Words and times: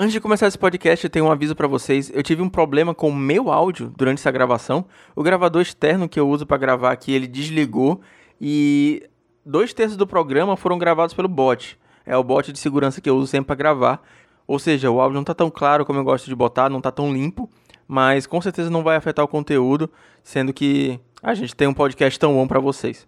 Antes 0.00 0.12
de 0.12 0.20
começar 0.20 0.46
esse 0.46 0.56
podcast, 0.56 1.04
eu 1.04 1.10
tenho 1.10 1.24
um 1.24 1.30
aviso 1.32 1.56
para 1.56 1.66
vocês. 1.66 2.08
Eu 2.14 2.22
tive 2.22 2.40
um 2.40 2.48
problema 2.48 2.94
com 2.94 3.08
o 3.08 3.12
meu 3.12 3.50
áudio 3.50 3.92
durante 3.96 4.20
essa 4.20 4.30
gravação. 4.30 4.84
O 5.16 5.24
gravador 5.24 5.60
externo 5.60 6.08
que 6.08 6.20
eu 6.20 6.28
uso 6.28 6.46
para 6.46 6.56
gravar 6.56 6.92
aqui, 6.92 7.12
ele 7.12 7.26
desligou 7.26 8.00
e 8.40 9.02
dois 9.44 9.74
terços 9.74 9.96
do 9.96 10.06
programa 10.06 10.56
foram 10.56 10.78
gravados 10.78 11.16
pelo 11.16 11.26
bot. 11.26 11.76
É 12.06 12.16
o 12.16 12.22
bot 12.22 12.52
de 12.52 12.60
segurança 12.60 13.00
que 13.00 13.10
eu 13.10 13.16
uso 13.16 13.26
sempre 13.26 13.48
para 13.48 13.56
gravar. 13.56 14.00
Ou 14.46 14.60
seja, 14.60 14.88
o 14.88 15.00
áudio 15.00 15.16
não 15.16 15.24
tá 15.24 15.34
tão 15.34 15.50
claro 15.50 15.84
como 15.84 15.98
eu 15.98 16.04
gosto 16.04 16.26
de 16.26 16.34
botar, 16.36 16.70
não 16.70 16.80
tá 16.80 16.92
tão 16.92 17.12
limpo, 17.12 17.50
mas 17.88 18.24
com 18.24 18.40
certeza 18.40 18.70
não 18.70 18.84
vai 18.84 18.94
afetar 18.94 19.24
o 19.24 19.28
conteúdo, 19.28 19.90
sendo 20.22 20.52
que 20.52 21.00
a 21.20 21.34
gente 21.34 21.56
tem 21.56 21.66
um 21.66 21.74
podcast 21.74 22.16
tão 22.20 22.34
bom 22.34 22.46
para 22.46 22.60
vocês. 22.60 23.04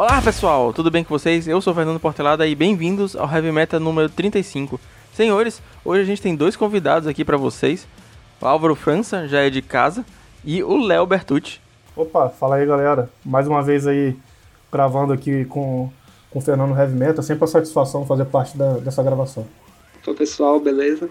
Olá 0.00 0.22
pessoal, 0.22 0.72
tudo 0.72 0.90
bem 0.90 1.04
com 1.04 1.10
vocês? 1.10 1.46
Eu 1.46 1.60
sou 1.60 1.74
Fernando 1.74 2.00
Portelada 2.00 2.46
e 2.46 2.54
bem-vindos 2.54 3.14
ao 3.14 3.30
Heavy 3.30 3.52
Meta 3.52 3.78
número 3.78 4.08
35. 4.08 4.80
Senhores, 5.12 5.60
hoje 5.84 6.00
a 6.00 6.04
gente 6.06 6.22
tem 6.22 6.34
dois 6.34 6.56
convidados 6.56 7.06
aqui 7.06 7.22
para 7.22 7.36
vocês. 7.36 7.86
O 8.40 8.46
Álvaro 8.46 8.74
França, 8.74 9.28
já 9.28 9.40
é 9.40 9.50
de 9.50 9.60
casa, 9.60 10.02
e 10.42 10.62
o 10.62 10.78
Léo 10.78 11.04
Bertucci. 11.04 11.60
Opa, 11.94 12.30
fala 12.30 12.56
aí 12.56 12.64
galera. 12.64 13.10
Mais 13.22 13.46
uma 13.46 13.62
vez 13.62 13.86
aí 13.86 14.16
gravando 14.72 15.12
aqui 15.12 15.44
com, 15.44 15.92
com 16.30 16.38
o 16.38 16.42
Fernando 16.42 16.74
Heavy 16.74 16.94
Meta. 16.94 17.20
Sempre 17.20 17.44
a 17.44 17.48
satisfação 17.48 18.06
fazer 18.06 18.24
parte 18.24 18.56
da, 18.56 18.78
dessa 18.78 19.02
gravação. 19.02 19.46
Oi 20.06 20.14
pessoal, 20.14 20.58
beleza? 20.58 21.10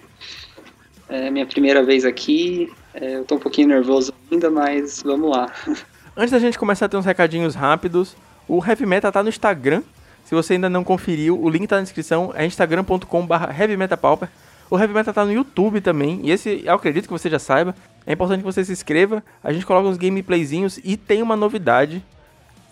É 1.07 1.29
minha 1.29 1.45
primeira 1.45 1.83
vez 1.83 2.05
aqui. 2.05 2.73
É, 2.95 3.17
eu 3.17 3.23
tô 3.23 3.35
um 3.35 3.39
pouquinho 3.39 3.67
nervoso 3.67 4.11
ainda, 4.31 4.49
mas 4.49 5.03
vamos 5.03 5.29
lá. 5.29 5.45
Antes 6.17 6.31
da 6.31 6.39
gente 6.39 6.57
começar 6.57 6.87
a 6.87 6.89
ter 6.89 6.97
uns 6.97 7.05
recadinhos 7.05 7.53
rápidos, 7.53 8.15
o 8.49 8.65
Heavy 8.65 8.85
Meta 8.85 9.11
tá 9.11 9.21
no 9.21 9.29
Instagram. 9.29 9.83
Se 10.25 10.35
você 10.35 10.53
ainda 10.53 10.69
não 10.69 10.83
conferiu, 10.83 11.39
o 11.41 11.49
link 11.49 11.67
tá 11.67 11.77
na 11.77 11.83
descrição. 11.83 12.33
É 12.35 12.45
instagram.com.br 12.45 13.33
heavymetapauper. 13.57 14.27
O 14.69 14.77
Heavy 14.77 14.93
Meta 14.93 15.13
tá 15.13 15.23
no 15.23 15.31
YouTube 15.31 15.79
também. 15.81 16.19
E 16.23 16.31
esse 16.31 16.63
eu 16.65 16.73
acredito 16.73 17.05
que 17.05 17.11
você 17.11 17.29
já 17.29 17.39
saiba. 17.39 17.75
É 18.05 18.13
importante 18.13 18.39
que 18.39 18.45
você 18.45 18.65
se 18.65 18.71
inscreva. 18.71 19.23
A 19.43 19.53
gente 19.53 19.65
coloca 19.65 19.87
uns 19.87 19.97
gameplayzinhos 19.97 20.79
e 20.83 20.97
tem 20.97 21.21
uma 21.21 21.35
novidade. 21.35 22.03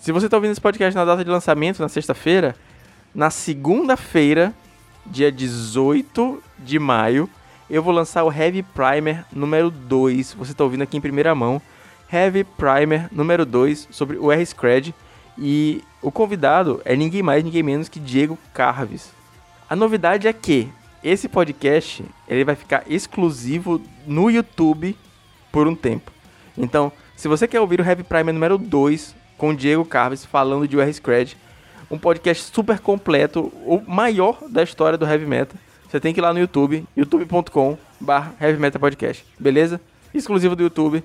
Se 0.02 0.12
você 0.12 0.28
tá 0.28 0.38
ouvindo 0.38 0.52
esse 0.52 0.62
podcast 0.62 0.96
na 0.96 1.06
data 1.06 1.24
de 1.24 1.30
lançamento, 1.30 1.80
na 1.80 1.90
sexta-feira, 1.90 2.56
na 3.14 3.30
segunda-feira, 3.30 4.54
dia 5.06 5.32
18 5.32 6.44
de 6.60 6.80
maio, 6.80 7.30
eu 7.70 7.84
vou 7.84 7.94
lançar 7.94 8.24
o 8.24 8.32
Heavy 8.32 8.64
Primer 8.64 9.26
número 9.32 9.70
2. 9.70 10.34
Você 10.34 10.54
tá 10.54 10.64
ouvindo 10.64 10.84
aqui 10.84 10.98
em 10.98 11.02
primeira 11.02 11.34
mão. 11.36 11.62
Heavy 12.12 12.44
Primer 12.44 13.10
número 13.12 13.46
2 13.46 13.90
sobre 13.92 14.18
o 14.18 14.32
R-Scred. 14.32 14.94
E 15.38 15.84
o 16.02 16.12
convidado 16.12 16.82
é 16.84 16.96
ninguém 16.96 17.22
mais, 17.22 17.44
ninguém 17.44 17.64
menos 17.64 17.90
que 17.90 18.00
Diego 18.00 18.38
Carves. 18.54 19.12
A 19.70 19.76
novidade 19.76 20.28
é 20.28 20.34
que 20.34 20.70
esse 21.04 21.28
podcast 21.28 22.04
ele 22.28 22.44
vai 22.44 22.56
ficar 22.56 22.84
exclusivo 22.88 23.82
no 24.06 24.30
YouTube 24.30 24.98
por 25.52 25.68
um 25.68 25.76
tempo. 25.76 26.12
Então, 26.58 26.92
se 27.16 27.28
você 27.28 27.48
quer 27.48 27.60
ouvir 27.60 27.80
o 27.80 27.84
Heavy 27.86 28.04
Primer 28.04 28.34
número 28.34 28.58
2 28.58 29.16
com 29.38 29.54
Diego 29.54 29.86
Carves 29.86 30.26
falando 30.26 30.68
de 30.68 30.76
UR 30.76 30.92
Scred, 30.92 31.38
um 31.90 31.98
podcast 31.98 32.52
super 32.54 32.80
completo, 32.80 33.52
o 33.66 33.82
maior 33.88 34.40
da 34.50 34.64
história 34.64 34.98
do 34.98 35.06
Heavy 35.06 35.26
Metal, 35.26 35.58
você 35.88 36.00
tem 36.00 36.14
que 36.14 36.20
ir 36.20 36.22
lá 36.22 36.34
no 36.34 36.40
YouTube, 36.40 36.86
youtube.com/barra 36.96 38.34
Heavy 38.42 38.60
Metal 38.60 38.80
Podcast, 38.80 39.26
beleza? 39.40 39.80
Exclusivo 40.14 40.56
do 40.56 40.64
YouTube, 40.64 41.04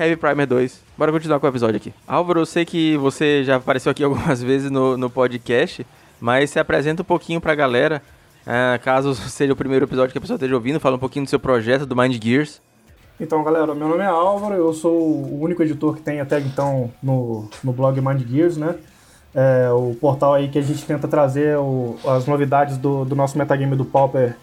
Heavy 0.00 0.16
Primer 0.16 0.46
2. 0.46 0.82
Bora 0.96 1.12
continuar 1.12 1.38
com 1.38 1.46
o 1.46 1.50
episódio 1.50 1.76
aqui. 1.76 1.92
Álvaro, 2.08 2.40
eu 2.40 2.46
sei 2.46 2.64
que 2.64 2.96
você 2.96 3.44
já 3.44 3.56
apareceu 3.56 3.92
aqui 3.92 4.02
algumas 4.04 4.42
vezes 4.42 4.70
no, 4.70 4.96
no 4.96 5.10
podcast, 5.10 5.86
mas 6.18 6.48
se 6.48 6.58
apresenta 6.58 7.02
um 7.02 7.04
pouquinho 7.04 7.38
pra 7.38 7.54
galera, 7.54 8.02
é, 8.46 8.78
caso 8.78 9.14
seja 9.28 9.52
o 9.52 9.56
primeiro 9.56 9.84
episódio 9.84 10.12
que 10.12 10.16
a 10.16 10.20
pessoa 10.20 10.36
esteja 10.36 10.54
ouvindo, 10.54 10.80
fala 10.80 10.96
um 10.96 10.98
pouquinho 10.98 11.26
do 11.26 11.28
seu 11.28 11.38
projeto, 11.38 11.84
do 11.84 11.94
Mind 11.94 12.18
Gears. 12.22 12.62
Então, 13.20 13.44
galera, 13.44 13.74
meu 13.74 13.88
nome 13.88 14.02
é 14.02 14.06
Álvaro, 14.06 14.54
eu 14.54 14.72
sou 14.72 14.98
o 14.98 15.42
único 15.42 15.62
editor 15.62 15.94
que 15.94 16.00
tem 16.00 16.18
até 16.18 16.40
então 16.40 16.90
no, 17.02 17.50
no 17.62 17.70
blog 17.70 18.00
Mind 18.00 18.26
Gears, 18.26 18.56
né? 18.56 18.76
É, 19.34 19.68
o 19.70 19.94
portal 20.00 20.32
aí 20.32 20.48
que 20.48 20.58
a 20.58 20.62
gente 20.62 20.82
tenta 20.86 21.06
trazer 21.06 21.58
o, 21.58 21.96
as 22.06 22.26
novidades 22.26 22.78
do, 22.78 23.04
do 23.04 23.14
nosso 23.14 23.36
metagame 23.36 23.76
do 23.76 23.84
Pauper 23.84 24.34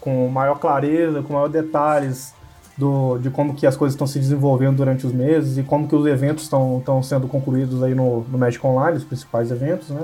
com 0.00 0.28
maior 0.28 0.58
clareza, 0.58 1.22
com 1.22 1.32
maior 1.32 1.48
detalhes, 1.48 2.34
do, 2.78 3.18
de 3.18 3.28
como 3.28 3.54
que 3.54 3.66
as 3.66 3.76
coisas 3.76 3.94
estão 3.94 4.06
se 4.06 4.20
desenvolvendo 4.20 4.76
durante 4.76 5.04
os 5.04 5.12
meses 5.12 5.58
e 5.58 5.64
como 5.64 5.88
que 5.88 5.96
os 5.96 6.06
eventos 6.06 6.44
estão 6.44 7.02
sendo 7.02 7.26
concluídos 7.26 7.82
aí 7.82 7.92
no, 7.92 8.20
no 8.20 8.38
Magic 8.38 8.64
Online, 8.64 8.96
os 8.96 9.04
principais 9.04 9.50
eventos, 9.50 9.90
né? 9.90 10.02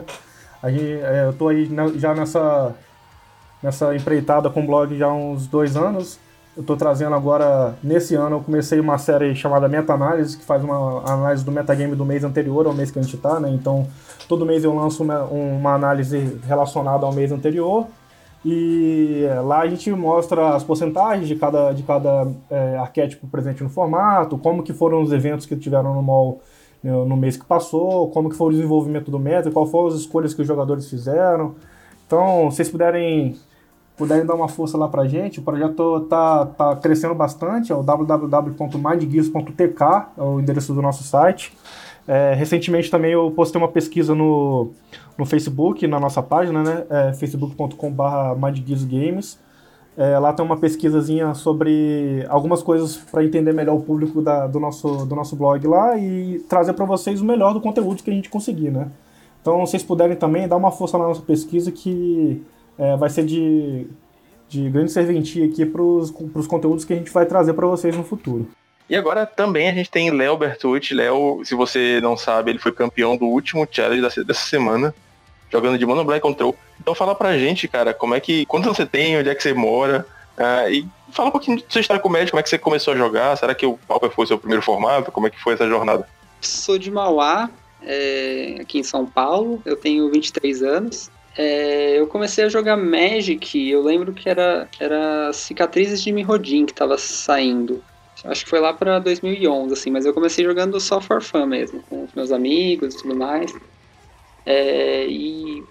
A 0.61 0.71
gente, 0.71 0.85
é, 0.85 1.27
eu 1.27 1.31
estou 1.31 1.49
aí 1.49 1.71
já 1.97 2.15
nessa, 2.15 2.75
nessa 3.63 3.95
empreitada 3.95 4.51
com 4.51 4.65
o 4.65 4.67
blog 4.67 4.97
já 4.99 5.07
há 5.07 5.15
uns 5.15 5.47
dois 5.47 5.77
anos. 5.77 6.19
Eu 6.57 6.63
estou 6.63 6.77
trazendo 6.77 7.15
agora, 7.15 7.75
nesse 7.83 8.15
ano, 8.15 8.37
eu 8.37 8.41
comecei 8.41 8.81
uma 8.81 8.97
série 8.97 9.35
chamada 9.35 9.69
Meta-Análise, 9.69 10.37
que 10.37 10.45
faz 10.45 10.63
uma 10.65 11.03
análise 11.05 11.45
do 11.45 11.53
metagame 11.53 11.95
do 11.95 12.05
mês 12.05 12.25
anterior 12.25 12.67
ao 12.67 12.73
mês 12.73 12.91
que 12.91 12.99
a 12.99 13.03
gente 13.03 13.15
está, 13.15 13.39
né? 13.39 13.51
Então, 13.51 13.87
todo 14.29 14.47
mês 14.47 14.65
eu 14.65 14.75
lanço 14.75 15.03
uma, 15.03 15.25
uma 15.25 15.75
análise 15.75 16.41
relacionada 16.47 17.05
ao 17.05 17.13
mês 17.13 17.31
anterior 17.31 17.87
e 18.45 19.27
lá 19.45 19.61
a 19.61 19.67
gente 19.67 19.91
mostra 19.91 20.55
as 20.55 20.63
porcentagens 20.63 21.27
de 21.27 21.35
cada, 21.35 21.73
de 21.73 21.83
cada 21.83 22.29
é, 22.51 22.77
arquétipo 22.77 23.27
presente 23.27 23.63
no 23.63 23.71
formato, 23.71 24.37
como 24.37 24.63
que 24.63 24.73
foram 24.73 25.03
os 25.03 25.13
eventos 25.13 25.47
que 25.47 25.57
tiveram 25.57 25.95
no 25.95 26.03
mall 26.03 26.43
né, 26.85 26.93
no 26.93 27.17
mês 27.17 27.37
que 27.39 27.47
passou, 27.47 28.11
como 28.11 28.29
que 28.29 28.37
foi 28.37 28.49
o 28.49 28.51
desenvolvimento 28.51 29.11
do 29.11 29.19
meta, 29.19 29.51
qual 29.51 29.67
foram 29.67 29.89
as 29.89 29.95
escolhas 29.95 30.35
que 30.35 30.43
os 30.43 30.47
jogadores 30.47 30.91
fizeram. 30.91 31.55
Então, 32.07 32.51
se 32.51 32.57
vocês 32.57 32.69
puderem, 32.69 33.35
puderem 33.97 34.27
dar 34.27 34.35
uma 34.35 34.49
força 34.49 34.77
lá 34.77 34.87
pra 34.87 35.07
gente, 35.07 35.41
o 35.41 35.43
projeto 35.43 36.01
tá, 36.03 36.45
tá 36.45 36.77
crescendo 36.77 37.15
bastante, 37.15 37.73
é 37.73 37.75
o 37.75 37.83
www.mindgears.tk, 37.83 39.83
é 40.19 40.23
o 40.23 40.39
endereço 40.39 40.75
do 40.75 40.83
nosso 40.83 41.03
site. 41.03 41.57
É, 42.07 42.35
recentemente 42.35 42.91
também 42.91 43.13
eu 43.13 43.31
postei 43.31 43.61
uma 43.61 43.69
pesquisa 43.69 44.15
no, 44.15 44.73
no 45.17 45.25
Facebook, 45.25 45.87
na 45.87 45.99
nossa 45.99 46.23
página, 46.23 46.63
né? 46.63 46.85
É, 46.91 47.13
facebook.com.br 47.15 47.95
Games. 48.89 49.39
É, 49.97 50.19
lá 50.19 50.33
tem 50.33 50.45
uma 50.45 50.57
pesquisazinha 50.57 51.35
sobre 51.35 52.27
algumas 52.29 52.63
coisas 52.63 52.97
para 52.97 53.25
entender 53.25 53.53
melhor 53.53 53.77
o 53.77 53.81
público 53.81 54.21
da, 54.21 54.47
do, 54.47 54.59
nosso, 54.59 55.07
do 55.07 55.15
nosso 55.15 55.37
blog 55.37 55.65
lá 55.69 55.97
e 55.97 56.41
trazer 56.49 56.73
para 56.73 56.85
vocês 56.85 57.21
o 57.21 57.25
melhor 57.25 57.55
do 57.55 57.61
conteúdo 57.61 58.03
que 58.03 58.11
a 58.11 58.15
gente 58.15 58.29
conseguir, 58.29 58.71
né? 58.71 58.89
Então, 59.41 59.65
se 59.65 59.73
vocês 59.73 59.83
puderem 59.83 60.17
também, 60.17 60.49
dar 60.49 60.57
uma 60.57 60.73
força 60.73 60.99
na 60.99 61.05
nossa 61.05 61.23
pesquisa 61.23 61.71
que 61.71 62.43
é, 62.77 62.97
vai 62.97 63.09
ser 63.09 63.25
de, 63.25 63.87
de 64.49 64.69
grande 64.69 64.91
serventia 64.91 65.47
aqui 65.47 65.65
para 65.65 65.83
os 65.83 66.11
conteúdos 66.49 66.85
que 66.85 66.93
a 66.93 66.97
gente 66.97 67.13
vai 67.13 67.25
trazer 67.25 67.53
para 67.55 67.67
vocês 67.67 67.97
no 67.97 68.03
futuro. 68.03 68.49
E 68.89 68.97
agora 68.97 69.25
também 69.25 69.69
a 69.69 69.73
gente 69.73 69.91
tem 69.91 70.11
Léo 70.11 70.37
Bertucci. 70.37 70.95
Léo, 70.95 71.43
se 71.45 71.55
você 71.55 72.01
não 72.03 72.17
sabe, 72.17 72.51
ele 72.51 72.59
foi 72.59 72.73
campeão 72.73 73.17
do 73.17 73.25
último 73.25 73.67
challenge 73.71 74.03
dessa 74.25 74.35
semana, 74.35 74.95
jogando 75.51 75.79
de 75.79 75.87
Mono 75.87 76.05
Black 76.05 76.21
Control. 76.21 76.55
Então 76.81 76.95
fala 76.95 77.15
pra 77.15 77.39
gente, 77.39 77.67
cara, 77.67 77.95
como 77.95 78.15
é 78.15 78.21
que. 78.21 78.45
Quanto 78.47 78.69
você 78.69 78.85
tem, 78.85 79.19
onde 79.19 79.31
é 79.31 79.35
que 79.35 79.43
você 79.43 79.55
mora? 79.55 80.07
Uh, 80.37 80.71
e 80.71 80.89
fala 81.13 81.29
um 81.29 81.33
pouquinho 81.33 81.59
da 81.59 81.65
sua 81.69 81.81
história 81.81 82.03
com 82.03 82.09
o 82.09 82.13
médico, 82.13 82.33
como 82.33 82.41
é 82.41 82.43
que 82.43 82.51
você 82.51 82.59
começou 82.59 82.93
a 82.93 82.97
jogar? 82.97 83.37
Será 83.37 83.55
que 83.55 83.65
o 83.65 83.79
Pauper 83.87 84.11
foi 84.11 84.25
o 84.25 84.29
seu 84.29 84.39
primeiro 84.39 84.63
formato? 84.63 85.13
Como 85.13 85.27
é 85.27 85.31
que 85.31 85.41
foi 85.41 85.55
essa 85.55 85.67
jornada? 85.67 86.07
Sou 86.41 86.77
de 86.77 86.91
Mauá, 86.91 87.49
é, 87.83 88.59
aqui 88.61 88.79
em 88.79 88.83
São 88.83 89.07
Paulo. 89.07 89.63
Eu 89.65 89.77
tenho 89.77 90.11
23 90.11 90.63
anos. 90.63 91.11
É, 91.37 91.99
eu 91.99 92.07
comecei 92.07 92.45
a 92.45 92.49
jogar 92.49 92.77
Magic, 92.77 93.69
eu 93.69 93.83
lembro 93.83 94.13
que 94.13 94.29
era, 94.29 94.69
era 94.79 95.33
Cicatrizes 95.33 96.03
de 96.03 96.13
Mirrodin 96.13 96.65
que 96.65 96.75
tava 96.75 96.97
saindo. 96.97 97.83
Acho 98.25 98.45
que 98.45 98.51
foi 98.51 98.61
lá 98.61 98.73
para 98.73 98.99
2011, 98.99 99.73
assim, 99.73 99.91
mas 99.91 100.07
eu 100.07 100.15
comecei 100.15 100.45
jogando 100.45 100.81
só 100.81 101.01
for 101.01 101.21
fun 101.21 101.47
mesmo, 101.47 101.83
com 101.83 102.05
os 102.05 102.13
meus 102.15 102.33
amigos 102.33 102.95
e 102.95 103.03
tudo 103.03 103.15
mais. 103.15 103.55
É, 104.47 105.07
e 105.07 105.63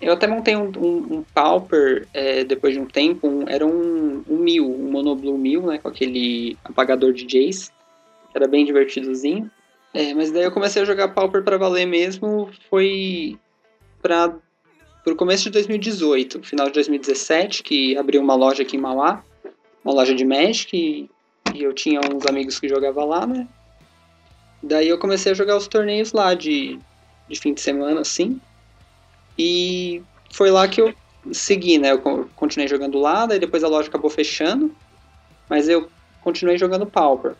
eu 0.00 0.12
até 0.12 0.26
montei 0.26 0.54
um, 0.54 0.70
um, 0.76 1.16
um 1.16 1.24
Pauper 1.34 2.06
é, 2.12 2.44
depois 2.44 2.74
de 2.74 2.80
um 2.80 2.84
tempo, 2.84 3.26
um, 3.26 3.48
era 3.48 3.64
um, 3.66 4.22
um 4.28 4.36
Mil, 4.36 4.70
um 4.70 4.90
Monoblue 4.90 5.38
Mil, 5.38 5.62
né, 5.62 5.78
com 5.78 5.88
aquele 5.88 6.58
apagador 6.62 7.12
de 7.12 7.24
Jace, 7.24 7.70
era 8.34 8.46
bem 8.46 8.66
divertidozinho. 8.66 9.50
É, 9.94 10.12
mas 10.12 10.30
daí 10.30 10.42
eu 10.42 10.52
comecei 10.52 10.82
a 10.82 10.84
jogar 10.84 11.08
Pauper 11.08 11.42
para 11.42 11.56
valer 11.56 11.86
mesmo, 11.86 12.50
foi 12.68 13.38
para 14.02 14.34
o 15.06 15.16
começo 15.16 15.44
de 15.44 15.50
2018, 15.50 16.42
final 16.42 16.66
de 16.66 16.74
2017, 16.74 17.62
que 17.62 17.96
abriu 17.96 18.20
uma 18.20 18.34
loja 18.34 18.62
aqui 18.62 18.76
em 18.76 18.80
Mauá, 18.80 19.24
uma 19.84 19.94
loja 19.94 20.14
de 20.14 20.24
Magic, 20.24 21.08
e 21.54 21.62
eu 21.62 21.72
tinha 21.72 22.00
uns 22.00 22.26
amigos 22.26 22.58
que 22.58 22.68
jogavam 22.68 23.06
lá, 23.06 23.26
né? 23.26 23.46
Daí 24.62 24.88
eu 24.88 24.98
comecei 24.98 25.32
a 25.32 25.34
jogar 25.34 25.56
os 25.56 25.68
torneios 25.68 26.12
lá 26.12 26.34
de, 26.34 26.78
de 27.28 27.38
fim 27.38 27.54
de 27.54 27.60
semana, 27.60 28.00
assim. 28.00 28.40
E 29.38 30.02
foi 30.32 30.50
lá 30.50 30.66
que 30.66 30.80
eu 30.80 30.92
segui, 31.32 31.78
né? 31.78 31.92
Eu 31.92 32.28
continuei 32.34 32.68
jogando 32.68 32.98
lá, 32.98 33.26
daí 33.26 33.38
depois 33.38 33.62
a 33.62 33.68
loja 33.68 33.88
acabou 33.88 34.10
fechando. 34.10 34.74
Mas 35.48 35.68
eu 35.68 35.88
continuei 36.22 36.58
jogando 36.58 36.86
Pauper. 36.86 37.34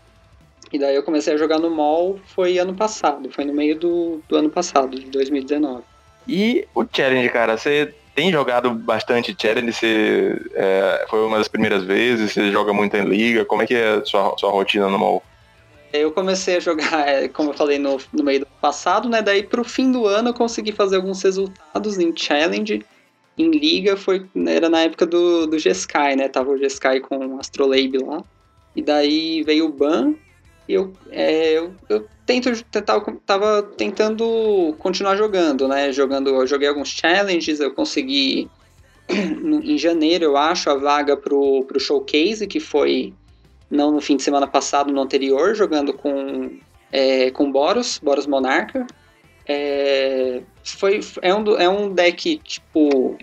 E 0.73 0.79
daí 0.79 0.95
eu 0.95 1.03
comecei 1.03 1.35
a 1.35 1.37
jogar 1.37 1.59
no 1.59 1.71
mall, 1.71 2.19
foi 2.27 2.59
ano 2.59 2.75
passado, 2.75 3.31
foi 3.31 3.45
no 3.45 3.55
meio 3.55 3.79
do, 3.79 4.21
do 4.29 4.37
ano 4.37 4.51
passado, 4.51 4.99
de 4.99 5.07
2019. 5.07 5.83
E 6.27 6.67
o 6.75 6.85
challenge, 6.91 7.29
cara, 7.31 7.57
você 7.57 7.95
tem 8.15 8.31
jogado 8.31 8.71
bastante 8.71 9.37
challenge? 9.39 9.73
Você 9.73 10.41
é, 10.55 11.07
foi 11.09 11.27
uma 11.27 11.39
das 11.39 11.49
primeiras 11.49 11.85
vezes? 11.85 12.33
Você 12.33 12.51
joga 12.51 12.73
muito 12.73 12.97
em 12.97 13.05
liga? 13.05 13.45
Como 13.45 13.63
é 13.63 13.67
que 13.67 13.75
é 13.75 13.97
a 13.97 14.05
sua, 14.05 14.37
sua 14.39 14.51
rotina 14.51 14.89
normal? 14.89 15.23
Eu 15.93 16.11
comecei 16.13 16.57
a 16.57 16.61
jogar, 16.61 17.01
é, 17.09 17.29
como 17.29 17.51
eu 17.51 17.55
falei, 17.55 17.79
no, 17.79 17.99
no 18.13 18.25
meio 18.25 18.41
do 18.41 18.47
passado, 18.61 19.09
né? 19.09 19.21
Daí 19.21 19.43
pro 19.43 19.65
fim 19.65 19.91
do 19.91 20.07
ano 20.07 20.31
eu 20.31 20.35
consegui 20.35 20.73
fazer 20.73 20.97
alguns 20.97 21.23
resultados 21.23 21.99
em 21.99 22.15
challenge. 22.17 22.85
Em 23.37 23.51
liga 23.51 23.97
foi, 23.97 24.27
era 24.47 24.69
na 24.69 24.83
época 24.83 25.05
do, 25.05 25.47
do 25.47 25.59
G-Sky, 25.59 26.15
né? 26.17 26.29
Tava 26.29 26.51
o 26.51 26.59
G-Sky 26.59 27.01
com 27.01 27.17
o 27.17 27.41
Astrolabe 27.41 27.99
lá. 27.99 28.23
E 28.77 28.83
daí 28.83 29.43
veio 29.43 29.67
o 29.67 29.73
ban. 29.73 30.15
Eu, 30.69 30.93
é, 31.11 31.59
eu, 31.59 31.75
eu 31.89 32.07
tento, 32.25 32.51
tentava, 32.65 33.17
tava 33.27 33.63
tentando 33.63 34.75
continuar 34.79 35.17
jogando, 35.17 35.69
né? 35.69 35.93
Jogando, 35.93 36.31
eu 36.31 36.47
joguei 36.47 36.69
alguns 36.69 36.89
challenges, 36.89 37.61
eu 37.61 37.73
consegui 37.73 38.49
em 39.09 39.77
janeiro, 39.77 40.25
eu 40.25 40.37
acho, 40.37 40.71
a 40.71 40.75
vaga 40.75 41.17
pro, 41.17 41.65
pro 41.65 41.81
showcase, 41.81 42.47
que 42.47 42.61
foi 42.61 43.13
não 43.71 43.91
no 43.91 44.01
fim 44.01 44.17
de 44.17 44.23
semana 44.23 44.47
passado, 44.47 44.93
no 44.93 45.01
anterior, 45.01 45.55
jogando 45.55 45.93
com, 45.93 46.59
é, 46.91 47.31
com 47.31 47.51
Boros, 47.51 48.01
Boros 48.03 48.27
Monarca. 48.27 48.87
É, 49.47 50.41
foi, 50.63 51.01
é, 51.21 51.35
um, 51.35 51.57
é 51.57 51.69
um 51.69 51.93
deck, 51.93 52.39
tipo. 52.39 53.19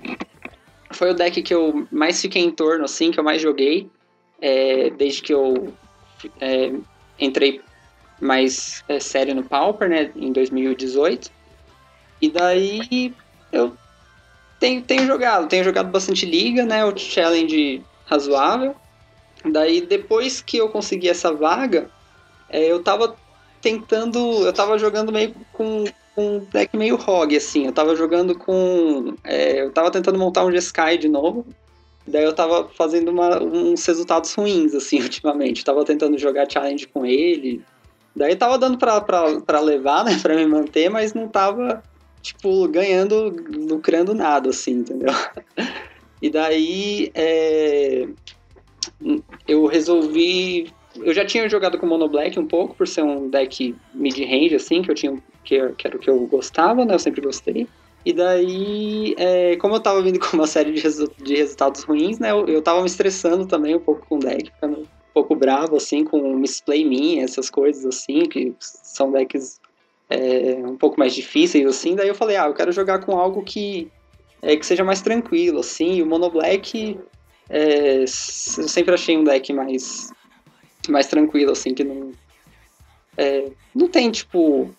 Foi 0.91 1.11
o 1.11 1.13
deck 1.15 1.41
que 1.41 1.53
eu 1.53 1.87
mais 1.91 2.21
fiquei 2.21 2.43
em 2.43 2.51
torno, 2.51 2.85
assim, 2.85 3.11
que 3.11 3.19
eu 3.19 3.23
mais 3.23 3.41
joguei. 3.41 3.89
É, 4.39 4.89
desde 4.91 5.21
que 5.21 5.33
eu 5.33 5.73
é, 6.39 6.71
entrei 7.21 7.61
mais 8.19 8.83
é, 8.87 8.99
sério 8.99 9.33
no 9.33 9.43
Pauper, 9.43 9.89
né, 9.89 10.11
em 10.15 10.31
2018. 10.31 11.31
E 12.21 12.29
daí 12.29 13.13
eu 13.51 13.75
tenho, 14.59 14.81
tenho 14.81 15.07
jogado, 15.07 15.47
tenho 15.47 15.63
jogado 15.63 15.89
bastante 15.89 16.25
liga, 16.25 16.65
né, 16.65 16.85
o 16.85 16.95
challenge 16.97 17.83
razoável. 18.05 18.75
Daí 19.43 19.81
depois 19.81 20.41
que 20.41 20.57
eu 20.57 20.69
consegui 20.69 21.09
essa 21.09 21.33
vaga, 21.33 21.89
é, 22.49 22.71
eu 22.71 22.83
tava 22.83 23.15
tentando, 23.61 24.19
eu 24.45 24.53
tava 24.53 24.77
jogando 24.77 25.11
meio 25.11 25.33
com, 25.51 25.85
com 26.15 26.37
um 26.37 26.39
deck 26.39 26.75
meio 26.77 26.95
rogue, 26.95 27.37
assim, 27.37 27.65
eu 27.65 27.71
tava 27.71 27.95
jogando 27.95 28.37
com, 28.37 29.15
é, 29.23 29.61
eu 29.61 29.71
tava 29.71 29.89
tentando 29.89 30.19
montar 30.19 30.45
um 30.45 30.51
G-Sky 30.51 30.97
de 30.99 31.07
novo, 31.07 31.45
Daí 32.07 32.23
eu 32.23 32.33
tava 32.33 32.67
fazendo 32.69 33.09
uma, 33.09 33.41
uns 33.41 33.85
resultados 33.85 34.33
ruins, 34.33 34.73
assim, 34.73 34.99
ultimamente. 35.03 35.63
tava 35.63 35.85
tentando 35.85 36.17
jogar 36.17 36.49
challenge 36.49 36.87
com 36.87 37.05
ele, 37.05 37.63
Daí 38.15 38.35
tava 38.35 38.57
dando 38.57 38.77
pra, 38.77 38.99
pra, 38.99 39.41
pra 39.41 39.59
levar, 39.59 40.03
né, 40.03 40.19
pra 40.21 40.35
me 40.35 40.45
manter, 40.45 40.89
mas 40.89 41.13
não 41.13 41.27
tava, 41.27 41.81
tipo, 42.21 42.67
ganhando, 42.67 43.33
lucrando 43.69 44.13
nada, 44.13 44.49
assim, 44.49 44.71
entendeu? 44.71 45.09
E 46.23 46.29
daí 46.29 47.11
é, 47.15 48.07
eu 49.47 49.65
resolvi. 49.65 50.71
Eu 50.97 51.15
já 51.15 51.25
tinha 51.25 51.49
jogado 51.49 51.79
com 51.79 51.87
Mono 51.87 52.07
Black 52.07 52.39
um 52.39 52.45
pouco, 52.45 52.75
por 52.75 52.87
ser 52.87 53.01
um 53.01 53.27
deck 53.27 53.75
mid-range, 53.91 54.53
assim, 54.53 54.83
que 54.83 54.91
eu 54.91 54.93
tinha. 54.93 55.23
Que, 55.43 55.69
que 55.69 55.87
era 55.87 55.97
o 55.97 55.99
que 55.99 56.07
eu 56.07 56.19
gostava, 56.27 56.85
né? 56.85 56.93
Eu 56.93 56.99
sempre 56.99 57.21
gostei. 57.21 57.67
E 58.03 58.13
daí, 58.13 59.13
é, 59.17 59.55
como 59.57 59.75
eu 59.75 59.79
tava 59.79 60.01
vindo 60.01 60.19
com 60.19 60.37
uma 60.37 60.47
série 60.47 60.71
de, 60.73 60.81
resu 60.81 61.11
de 61.21 61.35
resultados 61.35 61.83
ruins, 61.83 62.17
né? 62.19 62.31
Eu, 62.31 62.47
eu 62.47 62.61
tava 62.61 62.79
me 62.81 62.87
estressando 62.87 63.45
também 63.45 63.75
um 63.75 63.79
pouco 63.79 64.05
com 64.07 64.15
o 64.15 64.19
deck, 64.19 64.51
ficando 64.51 64.87
pouco 65.13 65.35
bravo, 65.35 65.75
assim, 65.75 66.03
com 66.03 66.35
misplay 66.35 66.85
me, 66.85 67.19
essas 67.19 67.49
coisas, 67.49 67.85
assim, 67.85 68.23
que 68.23 68.53
são 68.59 69.11
decks 69.11 69.59
é, 70.09 70.55
um 70.65 70.77
pouco 70.77 70.99
mais 70.99 71.13
difíceis, 71.13 71.65
assim. 71.65 71.95
Daí 71.95 72.07
eu 72.07 72.15
falei, 72.15 72.37
ah, 72.37 72.47
eu 72.47 72.53
quero 72.53 72.71
jogar 72.71 72.99
com 72.99 73.17
algo 73.17 73.43
que, 73.43 73.89
é, 74.41 74.55
que 74.55 74.65
seja 74.65 74.83
mais 74.83 75.01
tranquilo, 75.01 75.59
assim. 75.59 75.95
E 75.95 76.01
o 76.01 76.05
Mono 76.05 76.29
Black, 76.29 76.99
é, 77.49 78.03
eu 78.03 78.07
sempre 78.07 78.93
achei 78.93 79.17
um 79.17 79.23
deck 79.23 79.53
mais, 79.53 80.11
mais 80.89 81.07
tranquilo, 81.07 81.51
assim, 81.51 81.73
que 81.73 81.83
não... 81.83 82.11
É, 83.17 83.51
não 83.75 83.87
tem, 83.87 84.09
tipo, 84.09 84.73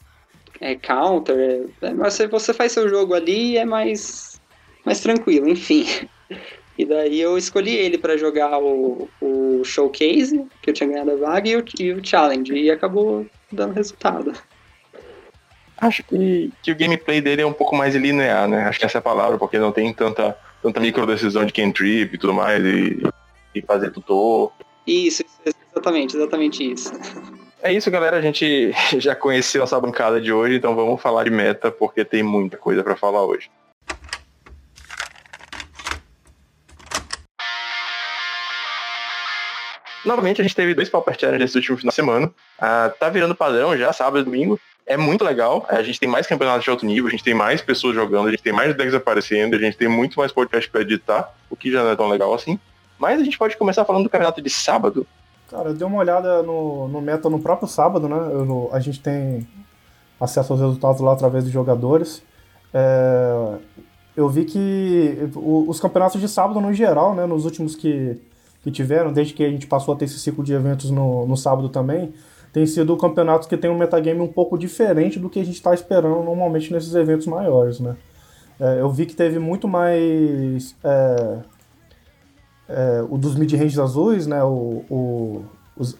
é, 0.63 0.77
counter, 0.77 1.69
é, 1.83 1.93
mas 1.93 2.17
você 2.31 2.55
faz 2.55 2.71
seu 2.71 2.89
jogo 2.89 3.15
ali 3.15 3.59
é 3.59 3.65
mais, 3.65 4.41
mais 4.85 5.01
tranquilo, 5.01 5.49
enfim. 5.49 5.87
E 6.79 6.87
daí 6.87 7.21
eu 7.21 7.37
escolhi 7.37 7.77
ele 7.77 7.99
para 7.99 8.17
jogar 8.17 8.59
o, 8.59 9.07
o 9.21 9.63
Showcase, 9.63 10.47
que 10.63 10.71
eu 10.71 10.75
tinha 10.75 10.89
ganhado 10.89 11.11
a 11.11 11.17
vaga, 11.17 11.47
e 11.47 11.55
o, 11.55 11.65
e 11.79 11.93
o 11.93 12.03
Challenge, 12.03 12.51
e 12.55 12.71
acabou 12.71 13.27
dando 13.53 13.75
resultado. 13.75 14.33
Acho 15.77 16.03
que, 16.03 16.51
que 16.63 16.73
o 16.73 16.75
gameplay 16.75 17.21
dele 17.21 17.43
é 17.43 17.47
um 17.47 17.53
pouco 17.53 17.77
mais 17.77 17.95
linear, 17.95 18.49
né? 18.49 18.65
Acho 18.65 18.79
que 18.79 18.87
essa 18.87 18.97
é 18.97 19.01
a 19.01 19.03
palavra, 19.03 19.37
porque 19.37 19.59
não 19.59 19.71
tem 19.71 19.93
tanta, 19.93 20.35
tanta 20.63 20.81
micro 20.81 21.07
decisão 21.07 21.45
de 21.45 21.53
cantrip 21.53 22.15
e 22.15 22.19
tudo 22.19 22.33
mais, 22.33 22.65
e, 22.65 23.03
e 23.55 23.61
fazer 23.61 23.91
tutor. 23.91 24.51
Isso, 24.87 25.23
exatamente, 25.45 26.17
exatamente 26.17 26.73
isso. 26.73 26.91
É 27.65 27.73
isso, 27.73 27.89
galera. 27.93 28.17
A 28.17 28.21
gente 28.21 28.73
já 28.99 29.15
conheceu 29.15 29.63
essa 29.63 29.81
bancada 29.81 30.21
de 30.21 30.33
hoje, 30.33 30.57
então 30.57 30.75
vamos 30.75 31.01
falar 31.01 31.23
de 31.23 31.31
meta, 31.31 31.71
porque 31.71 32.05
tem 32.05 32.23
muita 32.23 32.57
coisa 32.57 32.83
para 32.83 32.97
falar 32.97 33.25
hoje. 33.25 33.49
Novamente, 40.05 40.41
a 40.41 40.45
gente 40.45 40.57
teve 40.57 40.75
dois 40.75 40.89
Pauper 40.89 41.17
Challenge 41.17 41.39
nesse 41.39 41.57
último 41.57 41.79
final 41.79 41.91
de 41.91 41.95
semana. 41.95 42.27
Uh, 42.27 42.99
tá 42.99 43.09
virando 43.09 43.37
padrão 43.37 43.77
já, 43.79 43.93
sábado 43.93 44.19
e 44.19 44.25
domingo. 44.25 44.59
É 44.85 44.97
muito 44.97 45.23
legal. 45.23 45.65
A 45.69 45.81
gente 45.85 46.01
tem 46.01 46.09
mais 46.09 46.27
campeonatos 46.27 46.65
de 46.65 46.71
alto 46.71 46.85
nível, 46.85 47.07
a 47.07 47.11
gente 47.11 47.23
tem 47.23 47.35
mais 47.35 47.63
pessoas 47.63 47.95
jogando, 47.95 48.27
a 48.27 48.31
gente 48.33 48.43
tem 48.43 48.53
mais 48.53 48.75
decks 48.77 48.95
aparecendo, 48.95 49.55
a 49.55 49.59
gente 49.61 49.77
tem 49.77 49.87
muito 49.87 50.19
mais 50.19 50.33
podcast 50.33 50.69
para 50.69 50.81
editar, 50.81 51.33
o 51.49 51.55
que 51.55 51.71
já 51.71 51.85
não 51.85 51.91
é 51.93 51.95
tão 51.95 52.09
legal 52.09 52.35
assim. 52.35 52.59
Mas 52.99 53.21
a 53.21 53.25
gente 53.25 53.39
pode 53.39 53.57
começar 53.57 53.85
falando 53.85 54.03
do 54.03 54.11
campeonato 54.11 54.43
de 54.43 54.51
sábado. 54.51 55.07
Cara, 55.53 55.69
eu 55.69 55.75
dei 55.75 55.87
uma 55.87 55.99
olhada 55.99 56.43
no, 56.43 56.89
no 56.89 57.03
meta 57.03 57.29
no 57.29 57.39
próprio 57.39 57.69
sábado, 57.69 58.09
né? 58.09 58.17
Eu, 58.17 58.71
a 58.73 58.81
gente 58.81 58.99
tem 58.99 59.47
acesso 60.19 60.51
aos 60.51 60.63
resultados 60.63 61.03
lá 61.03 61.13
através 61.13 61.45
dos 61.45 61.53
jogadores. 61.53 62.23
É, 62.73 63.59
eu 64.17 64.31
vi 64.31 64.47
que 64.47 65.31
os 65.37 65.79
campeonatos 65.79 66.19
de 66.19 66.27
sábado, 66.27 66.59
no 66.59 66.73
geral, 66.73 67.15
né, 67.15 67.27
nos 67.27 67.45
últimos 67.45 67.77
que 67.77 68.19
que 68.63 68.71
tiveram, 68.71 69.13
desde 69.13 69.35
que 69.35 69.45
a 69.45 69.51
gente 69.51 69.67
passou 69.67 69.93
a 69.93 69.97
ter 69.97 70.05
esse 70.05 70.19
ciclo 70.19 70.45
de 70.45 70.53
eventos 70.53 70.91
no, 70.91 71.27
no 71.27 71.37
sábado 71.37 71.69
também, 71.69 72.15
tem 72.53 72.65
sido 72.65 72.97
campeonatos 72.97 73.49
que 73.49 73.57
tem 73.57 73.71
um 73.71 73.77
metagame 73.77 74.21
um 74.21 74.29
pouco 74.29 74.57
diferente 74.57 75.19
do 75.19 75.29
que 75.29 75.41
a 75.41 75.45
gente 75.45 75.57
está 75.57 75.75
esperando 75.75 76.23
normalmente 76.23 76.73
nesses 76.73 76.95
eventos 76.95 77.27
maiores, 77.27 77.81
né? 77.81 77.97
É, 78.61 78.81
eu 78.81 78.89
vi 78.89 79.05
que 79.07 79.17
teve 79.17 79.39
muito 79.41 79.67
mais 79.67 80.77
é, 80.85 81.39
é, 82.73 83.05
o 83.09 83.19
dos 83.19 83.35
mid-ranges 83.35 83.79
azuis, 83.79 84.27
né? 84.27 84.43
O, 84.43 84.85
o, 84.91 85.45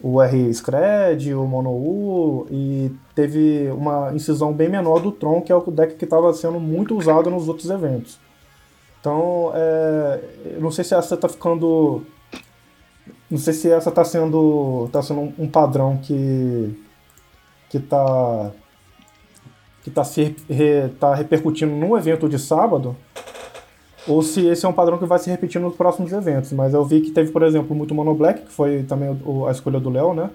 o 0.01 0.21
R 0.21 0.53
Scred, 0.53 1.33
o 1.33 1.45
Mono 1.45 1.71
U, 1.71 2.47
e 2.49 2.91
teve 3.15 3.69
uma 3.71 4.13
incisão 4.13 4.53
bem 4.53 4.69
menor 4.69 4.99
do 4.99 5.11
Tron, 5.11 5.41
que 5.41 5.51
é 5.51 5.55
o 5.55 5.61
deck 5.71 5.95
que 5.95 6.03
estava 6.03 6.33
sendo 6.33 6.59
muito 6.59 6.97
usado 6.97 7.29
nos 7.29 7.47
outros 7.47 7.69
eventos. 7.69 8.19
Então, 8.99 9.51
é, 9.53 10.19
não 10.59 10.71
sei 10.71 10.83
se 10.83 10.95
essa 10.95 11.15
está 11.15 11.27
ficando 11.27 12.03
não 13.29 13.39
sei 13.39 13.53
se 13.53 13.71
essa 13.71 13.89
está 13.89 14.03
sendo, 14.03 14.87
tá 14.91 15.01
sendo 15.01 15.33
um 15.39 15.47
padrão 15.47 15.97
que 15.97 16.79
que 17.67 17.77
está 17.77 18.51
que 19.83 19.89
tá 19.89 20.03
se 20.03 20.35
re, 20.47 20.89
tá 20.99 21.15
repercutindo 21.15 21.73
no 21.75 21.97
evento 21.97 22.29
de 22.29 22.37
sábado, 22.37 22.95
ou 24.07 24.21
se 24.21 24.45
esse 24.47 24.65
é 24.65 24.69
um 24.69 24.73
padrão 24.73 24.97
que 24.97 25.05
vai 25.05 25.19
se 25.19 25.29
repetir 25.29 25.61
nos 25.61 25.75
próximos 25.75 26.11
eventos. 26.11 26.51
Mas 26.51 26.73
eu 26.73 26.83
vi 26.83 27.01
que 27.01 27.11
teve, 27.11 27.31
por 27.31 27.43
exemplo, 27.43 27.75
muito 27.75 27.95
Mono 27.95 28.13
Black, 28.13 28.41
que 28.41 28.51
foi 28.51 28.83
também 28.83 29.17
a 29.47 29.51
escolha 29.51 29.79
do 29.79 29.89
Léo, 29.89 30.13
né? 30.13 30.29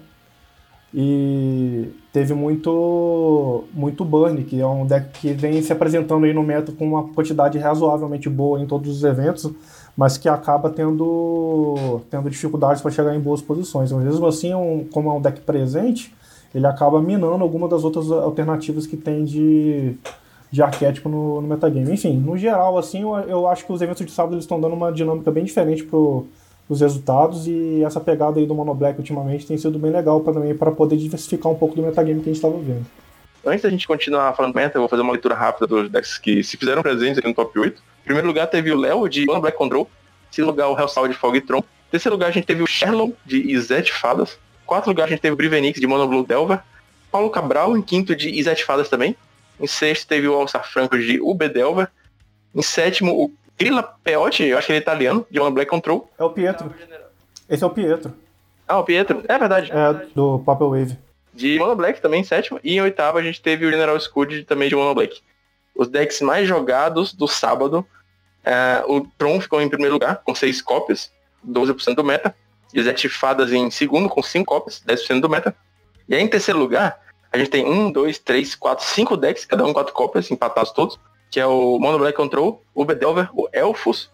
E 0.91 1.87
teve 2.11 2.33
muito 2.33 3.65
muito 3.71 4.03
Burn, 4.03 4.43
que 4.43 4.59
é 4.59 4.65
um 4.65 4.87
deck 4.87 5.19
que 5.19 5.33
vem 5.33 5.61
se 5.61 5.71
apresentando 5.71 6.25
aí 6.25 6.33
no 6.33 6.41
meta 6.41 6.71
com 6.71 6.87
uma 6.87 7.09
quantidade 7.09 7.59
razoavelmente 7.59 8.27
boa 8.27 8.59
em 8.59 8.65
todos 8.65 8.89
os 8.89 9.03
eventos 9.03 9.53
mas 9.99 10.17
que 10.17 10.29
acaba 10.29 10.69
tendo, 10.69 11.99
tendo 12.09 12.29
dificuldades 12.29 12.81
para 12.81 12.89
chegar 12.89 13.13
em 13.13 13.19
boas 13.19 13.41
posições. 13.41 13.91
Mas 13.91 14.05
mesmo 14.05 14.25
assim, 14.25 14.53
um, 14.53 14.87
como 14.89 15.09
é 15.09 15.13
um 15.13 15.19
deck 15.19 15.41
presente, 15.41 16.15
ele 16.55 16.65
acaba 16.65 17.01
minando 17.01 17.43
alguma 17.43 17.67
das 17.67 17.83
outras 17.83 18.09
alternativas 18.09 18.87
que 18.87 18.95
tem 18.95 19.25
de, 19.25 19.97
de 20.51 20.61
arquétipo 20.61 21.07
no, 21.07 21.41
no 21.41 21.47
metagame. 21.47 21.91
Enfim, 21.91 22.17
no 22.17 22.37
geral, 22.37 22.77
assim, 22.77 23.01
eu, 23.01 23.15
eu 23.27 23.47
acho 23.47 23.65
que 23.65 23.71
os 23.71 23.81
eventos 23.81 24.05
de 24.05 24.11
sábado 24.11 24.37
estão 24.37 24.59
dando 24.59 24.73
uma 24.73 24.91
dinâmica 24.91 25.29
bem 25.31 25.43
diferente 25.43 25.83
para 25.83 25.97
os 25.97 26.81
resultados 26.81 27.47
e 27.47 27.83
essa 27.83 27.99
pegada 27.99 28.39
aí 28.39 28.45
do 28.45 28.55
Mono 28.55 28.73
Black 28.73 28.99
ultimamente 28.99 29.45
tem 29.45 29.57
sido 29.57 29.77
bem 29.77 29.91
legal 29.91 30.21
também 30.21 30.55
para 30.55 30.71
poder 30.71 30.97
diversificar 30.97 31.51
um 31.51 31.55
pouco 31.55 31.75
do 31.75 31.81
metagame 31.81 32.21
que 32.21 32.29
a 32.29 32.33
gente 32.33 32.35
estava 32.35 32.57
vendo. 32.57 32.85
Antes 33.45 33.61
da 33.61 33.69
gente 33.69 33.87
continuar 33.87 34.33
falando 34.35 34.53
meta, 34.53 34.77
eu 34.77 34.81
vou 34.81 34.89
fazer 34.89 35.01
uma 35.01 35.13
leitura 35.13 35.33
rápida 35.33 35.65
dos 35.65 35.89
decks 35.89 36.17
que 36.17 36.43
se 36.43 36.57
fizeram 36.57 36.81
presentes 36.81 37.17
aqui 37.17 37.27
no 37.27 37.33
top 37.33 37.57
8. 37.57 37.81
Em 38.01 38.03
primeiro 38.03 38.27
lugar 38.27 38.47
teve 38.47 38.71
o 38.71 38.77
Léo 38.77 39.07
de 39.07 39.29
One 39.29 39.41
Black 39.41 39.57
Control. 39.57 39.89
Em 40.29 40.35
segundo 40.35 40.51
lugar 40.51 40.67
o 40.67 40.77
Hellsal 40.77 41.07
de 41.07 41.13
Fogtron. 41.13 41.59
Em 41.59 41.91
terceiro 41.91 42.15
lugar 42.15 42.27
a 42.27 42.31
gente 42.31 42.45
teve 42.45 42.61
o 42.61 42.67
Sherlock 42.67 43.15
de 43.25 43.51
Izete 43.51 43.93
Fadas. 43.93 44.37
Em 44.63 44.65
quarto 44.65 44.87
lugar 44.87 45.05
a 45.05 45.07
gente 45.07 45.21
teve 45.21 45.33
o 45.33 45.37
Brivenix 45.37 45.79
de 45.79 45.87
Mono 45.87 46.07
Blue 46.07 46.25
Delver. 46.25 46.59
Paulo 47.11 47.29
Cabral 47.29 47.75
em 47.75 47.81
quinto 47.81 48.15
de 48.15 48.29
Izete 48.29 48.65
Fadas 48.65 48.89
também. 48.89 49.15
Em 49.59 49.67
sexto 49.67 50.07
teve 50.07 50.27
o 50.27 50.33
Alçar 50.33 50.69
Franco 50.69 50.97
de 50.97 51.19
Ubedelver. 51.19 51.89
Em 52.55 52.61
sétimo, 52.61 53.11
o 53.11 53.33
Grilla 53.57 53.83
Peotti, 54.03 54.43
eu 54.43 54.57
acho 54.57 54.67
que 54.67 54.73
ele 54.73 54.79
é 54.79 54.81
italiano, 54.81 55.27
de 55.29 55.39
One 55.39 55.53
Black 55.53 55.69
Control. 55.69 56.09
É 56.17 56.23
o 56.23 56.29
Pietro. 56.29 56.73
Esse 57.49 57.63
é 57.63 57.67
o 57.67 57.69
Pietro. 57.69 58.13
Ah, 58.67 58.79
o 58.79 58.83
Pietro. 58.83 59.23
É 59.27 59.37
verdade. 59.37 59.71
É, 59.71 59.93
do 60.15 60.39
Purple 60.39 60.67
Wave. 60.67 60.97
De 61.33 61.57
Mono 61.59 61.75
Black 61.75 62.01
também, 62.01 62.21
em 62.21 62.23
sétimo. 62.23 62.59
E 62.63 62.75
em 62.75 62.81
oitavo 62.81 63.17
a 63.17 63.21
gente 63.21 63.41
teve 63.41 63.65
o 63.65 63.71
General 63.71 63.99
Scud 63.99 64.43
também 64.45 64.69
de 64.69 64.75
Mono 64.75 64.95
Black. 64.95 65.21
Os 65.75 65.87
decks 65.87 66.21
mais 66.21 66.47
jogados 66.47 67.13
do 67.13 67.27
sábado. 67.27 67.85
é, 68.45 68.83
o 68.87 69.01
Tron 69.17 69.41
ficou 69.41 69.61
em 69.61 69.69
primeiro 69.69 69.93
lugar, 69.93 70.21
com 70.23 70.33
seis 70.33 70.61
cópias, 70.61 71.11
12% 71.47 71.95
do 71.95 72.03
meta. 72.03 72.35
E 72.73 72.79
os 72.79 72.87
Atifadas 72.87 73.51
em 73.51 73.69
segundo, 73.71 74.07
com 74.07 74.21
cinco 74.21 74.53
cópias, 74.53 74.81
10% 74.87 75.19
do 75.19 75.29
meta. 75.29 75.55
E 76.07 76.15
aí 76.15 76.21
em 76.21 76.27
terceiro 76.27 76.59
lugar, 76.59 76.99
a 77.31 77.37
gente 77.37 77.49
tem 77.49 77.65
um, 77.65 77.91
dois, 77.91 78.17
três, 78.17 78.55
quatro, 78.55 78.85
cinco 78.85 79.15
decks, 79.15 79.45
cada 79.45 79.65
um 79.65 79.73
quatro 79.73 79.93
cópias, 79.93 80.29
empatados 80.31 80.71
todos. 80.71 80.99
Que 81.31 81.39
é 81.39 81.45
o 81.45 81.77
Mono 81.77 81.99
Black 81.99 82.17
Control, 82.17 82.63
o 82.73 82.83
Bedelver, 82.83 83.29
o 83.33 83.47
Elfos, 83.53 84.09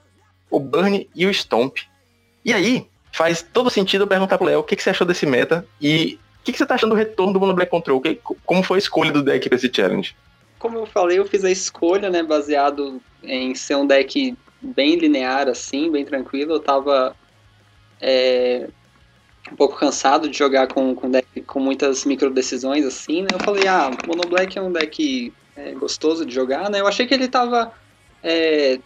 o 0.50 0.60
Burn 0.60 1.10
e 1.16 1.26
o 1.26 1.34
Stomp. 1.34 1.78
E 2.44 2.52
aí, 2.54 2.88
faz 3.12 3.42
todo 3.42 3.70
sentido 3.70 4.06
perguntar 4.06 4.38
pro 4.38 4.48
Léo 4.48 4.60
o 4.60 4.64
que, 4.64 4.76
que 4.76 4.84
você 4.84 4.90
achou 4.90 5.08
desse 5.08 5.26
meta 5.26 5.66
e 5.80 6.20
o 6.42 6.44
que, 6.44 6.52
que 6.52 6.58
você 6.58 6.66
tá 6.66 6.76
achando 6.76 6.90
do 6.90 6.96
retorno 6.98 7.32
do 7.32 7.40
Mono 7.40 7.54
Black 7.54 7.72
Control? 7.72 8.02
Que- 8.02 8.20
como 8.46 8.62
foi 8.62 8.78
a 8.78 8.80
escolha 8.80 9.12
do 9.12 9.24
deck 9.24 9.48
pra 9.48 9.56
esse 9.56 9.72
challenge? 9.74 10.14
Como 10.60 10.78
eu 10.78 10.86
falei, 10.86 11.18
eu 11.20 11.26
fiz 11.26 11.46
a 11.46 11.50
escolha, 11.52 12.10
né, 12.10 12.22
baseado 12.22 13.02
em 13.24 13.56
ser 13.56 13.76
um 13.76 13.88
deck 13.88 14.36
bem 14.62 14.96
linear, 14.98 15.48
assim, 15.48 15.90
bem 15.90 16.04
tranquilo. 16.04 16.54
Eu 16.56 16.60
tava 16.60 17.16
é, 18.02 18.68
um 19.52 19.56
pouco 19.56 19.78
cansado 19.78 20.28
de 20.28 20.38
jogar 20.38 20.68
com, 20.68 20.96
com 20.96 21.10
deck 21.10 21.42
com 21.42 21.60
muitas 21.60 22.06
micro 22.06 22.30
decisões, 22.30 22.86
assim, 22.86 23.22
né? 23.22 23.28
Eu 23.34 23.40
falei, 23.40 23.68
ah, 23.68 23.92
Mono 24.08 24.24
Black 24.28 24.58
é 24.58 24.62
um 24.62 24.72
deck 24.72 25.32
é, 25.56 25.72
gostoso 25.72 26.26
de 26.26 26.34
jogar, 26.34 26.70
né? 26.70 26.80
Eu 26.80 26.88
achei 26.88 27.06
que 27.06 27.14
ele 27.14 27.28
tava 27.28 27.72
é, 28.24 28.80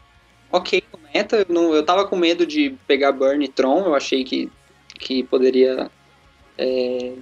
ok 0.52 0.84
no 0.92 1.00
meta. 1.14 1.38
Eu, 1.38 1.46
não, 1.54 1.74
eu 1.74 1.84
tava 1.84 2.06
com 2.06 2.16
medo 2.16 2.46
de 2.46 2.76
pegar 2.88 3.12
Burn 3.12 3.44
e 3.44 3.48
Tron, 3.48 3.86
eu 3.86 3.96
achei 3.96 4.24
que, 4.24 4.52
que 5.00 5.24
poderia 5.24 5.90
é, 6.58 7.14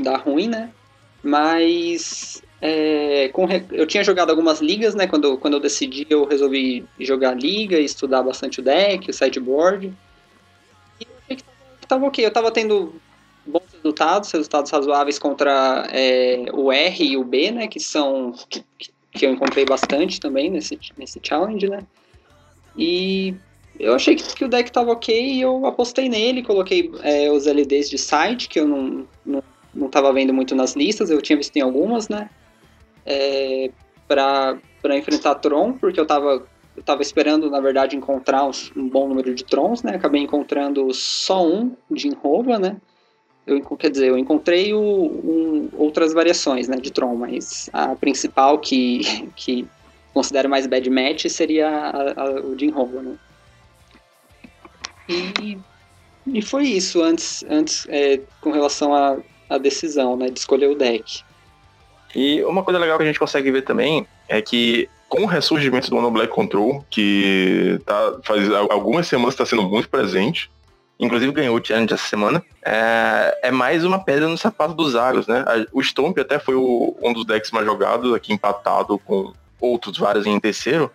dar 0.00 0.16
ruim, 0.16 0.48
né? 0.48 0.70
Mas 1.22 2.42
é, 2.60 3.28
com 3.32 3.46
eu 3.72 3.86
tinha 3.86 4.02
jogado 4.02 4.30
algumas 4.30 4.60
ligas, 4.60 4.94
né? 4.94 5.06
Quando, 5.06 5.36
quando 5.38 5.54
eu 5.54 5.60
decidi, 5.60 6.06
eu 6.08 6.24
resolvi 6.24 6.84
jogar 6.98 7.34
liga 7.34 7.78
estudar 7.78 8.22
bastante 8.22 8.60
o 8.60 8.62
deck, 8.62 9.10
o 9.10 9.14
sideboard. 9.14 9.92
Tava, 11.86 12.06
ok. 12.06 12.24
Eu 12.24 12.32
tava 12.32 12.50
tendo 12.50 12.94
bons 13.46 13.62
resultados, 13.72 14.30
resultados 14.30 14.70
razoáveis 14.70 15.18
contra 15.18 15.86
é, 15.90 16.46
o 16.52 16.72
R 16.72 17.04
e 17.04 17.16
o 17.16 17.24
B, 17.24 17.50
né? 17.50 17.68
Que 17.68 17.80
são. 17.80 18.32
Que, 18.48 18.64
que 19.12 19.26
eu 19.26 19.32
encontrei 19.32 19.64
bastante 19.64 20.20
também 20.20 20.50
nesse, 20.50 20.78
nesse 20.96 21.18
challenge, 21.22 21.68
né? 21.68 21.80
E 22.76 23.34
eu 23.78 23.94
achei 23.94 24.14
que, 24.14 24.34
que 24.34 24.44
o 24.44 24.48
deck 24.48 24.70
tava 24.70 24.92
ok 24.92 25.14
e 25.14 25.40
eu 25.40 25.66
apostei 25.66 26.08
nele, 26.08 26.42
coloquei 26.42 26.90
é, 27.02 27.30
os 27.30 27.46
LDs 27.46 27.88
de 27.88 27.98
site, 27.98 28.48
que 28.48 28.60
eu 28.60 28.68
não, 28.68 29.06
não, 29.24 29.42
não 29.74 29.88
tava 29.88 30.12
vendo 30.12 30.32
muito 30.32 30.54
nas 30.54 30.74
listas, 30.74 31.10
eu 31.10 31.22
tinha 31.22 31.36
visto 31.36 31.56
em 31.56 31.60
algumas, 31.60 32.08
né? 32.08 32.28
É, 33.04 33.70
pra 34.06 34.58
enfrentar 34.96 35.36
Tron, 35.36 35.72
porque 35.72 35.98
eu 35.98 36.06
tava, 36.06 36.46
eu 36.76 36.82
tava 36.82 37.00
esperando, 37.02 37.50
na 37.50 37.60
verdade, 37.60 37.96
encontrar 37.96 38.44
um 38.76 38.88
bom 38.88 39.08
número 39.08 39.34
de 39.34 39.44
Trons, 39.44 39.82
né? 39.82 39.94
Acabei 39.96 40.20
encontrando 40.20 40.92
só 40.92 41.46
um 41.46 41.74
de 41.90 42.08
Enrova, 42.08 42.58
né? 42.58 42.76
Eu, 43.46 43.60
quer 43.76 43.90
dizer, 43.90 44.08
eu 44.08 44.18
encontrei 44.18 44.74
o, 44.74 44.80
um- 44.80 45.68
outras 45.72 46.12
variações 46.12 46.68
né, 46.68 46.76
de 46.76 46.90
Tron, 46.90 47.14
mas 47.14 47.70
a 47.72 47.94
principal 47.94 48.58
que, 48.58 49.00
que 49.36 49.66
considero 50.12 50.48
mais 50.48 50.66
bad 50.66 50.88
match 50.90 51.26
seria 51.28 51.68
a- 51.68 52.12
a- 52.22 52.30
o 52.40 52.54
de 52.56 52.66
Enrova, 52.66 53.00
né? 53.02 53.16
E, 55.08 55.56
e 56.26 56.42
foi 56.42 56.64
isso 56.64 57.00
antes, 57.02 57.44
antes 57.48 57.86
é, 57.88 58.20
com 58.40 58.50
relação 58.50 58.92
à 59.48 59.58
decisão, 59.58 60.16
né, 60.16 60.28
de 60.28 60.40
escolher 60.40 60.68
o 60.68 60.74
deck. 60.74 61.22
E 62.14 62.42
uma 62.44 62.64
coisa 62.64 62.80
legal 62.80 62.96
que 62.98 63.04
a 63.04 63.06
gente 63.06 63.18
consegue 63.18 63.50
ver 63.52 63.62
também 63.62 64.06
é 64.28 64.42
que 64.42 64.88
com 65.08 65.22
o 65.22 65.26
ressurgimento 65.26 65.88
do 65.88 65.96
Mono 65.96 66.10
Black 66.10 66.32
Control, 66.32 66.84
que 66.90 67.80
tá, 67.86 68.18
faz 68.24 68.50
al- 68.52 68.70
algumas 68.72 69.06
semanas 69.06 69.34
está 69.34 69.46
sendo 69.46 69.62
muito 69.62 69.88
presente, 69.88 70.50
inclusive 70.98 71.30
ganhou 71.32 71.56
o 71.56 71.64
challenge 71.64 71.92
essa 71.94 72.08
semana, 72.08 72.42
é, 72.64 73.38
é 73.44 73.50
mais 73.50 73.84
uma 73.84 73.98
pedra 73.98 74.26
no 74.28 74.36
sapato 74.38 74.74
dos 74.74 74.96
agros, 74.96 75.26
né? 75.26 75.44
O 75.72 75.82
Stomp 75.82 76.18
até 76.18 76.38
foi 76.38 76.54
o- 76.54 76.96
um 77.02 77.12
dos 77.12 77.24
decks 77.24 77.50
mais 77.50 77.64
jogados, 77.66 78.12
aqui 78.14 78.32
empatado 78.32 78.98
com 78.98 79.32
outros 79.60 79.96
vários 79.98 80.26
em 80.26 80.40
terceiro, 80.40 80.90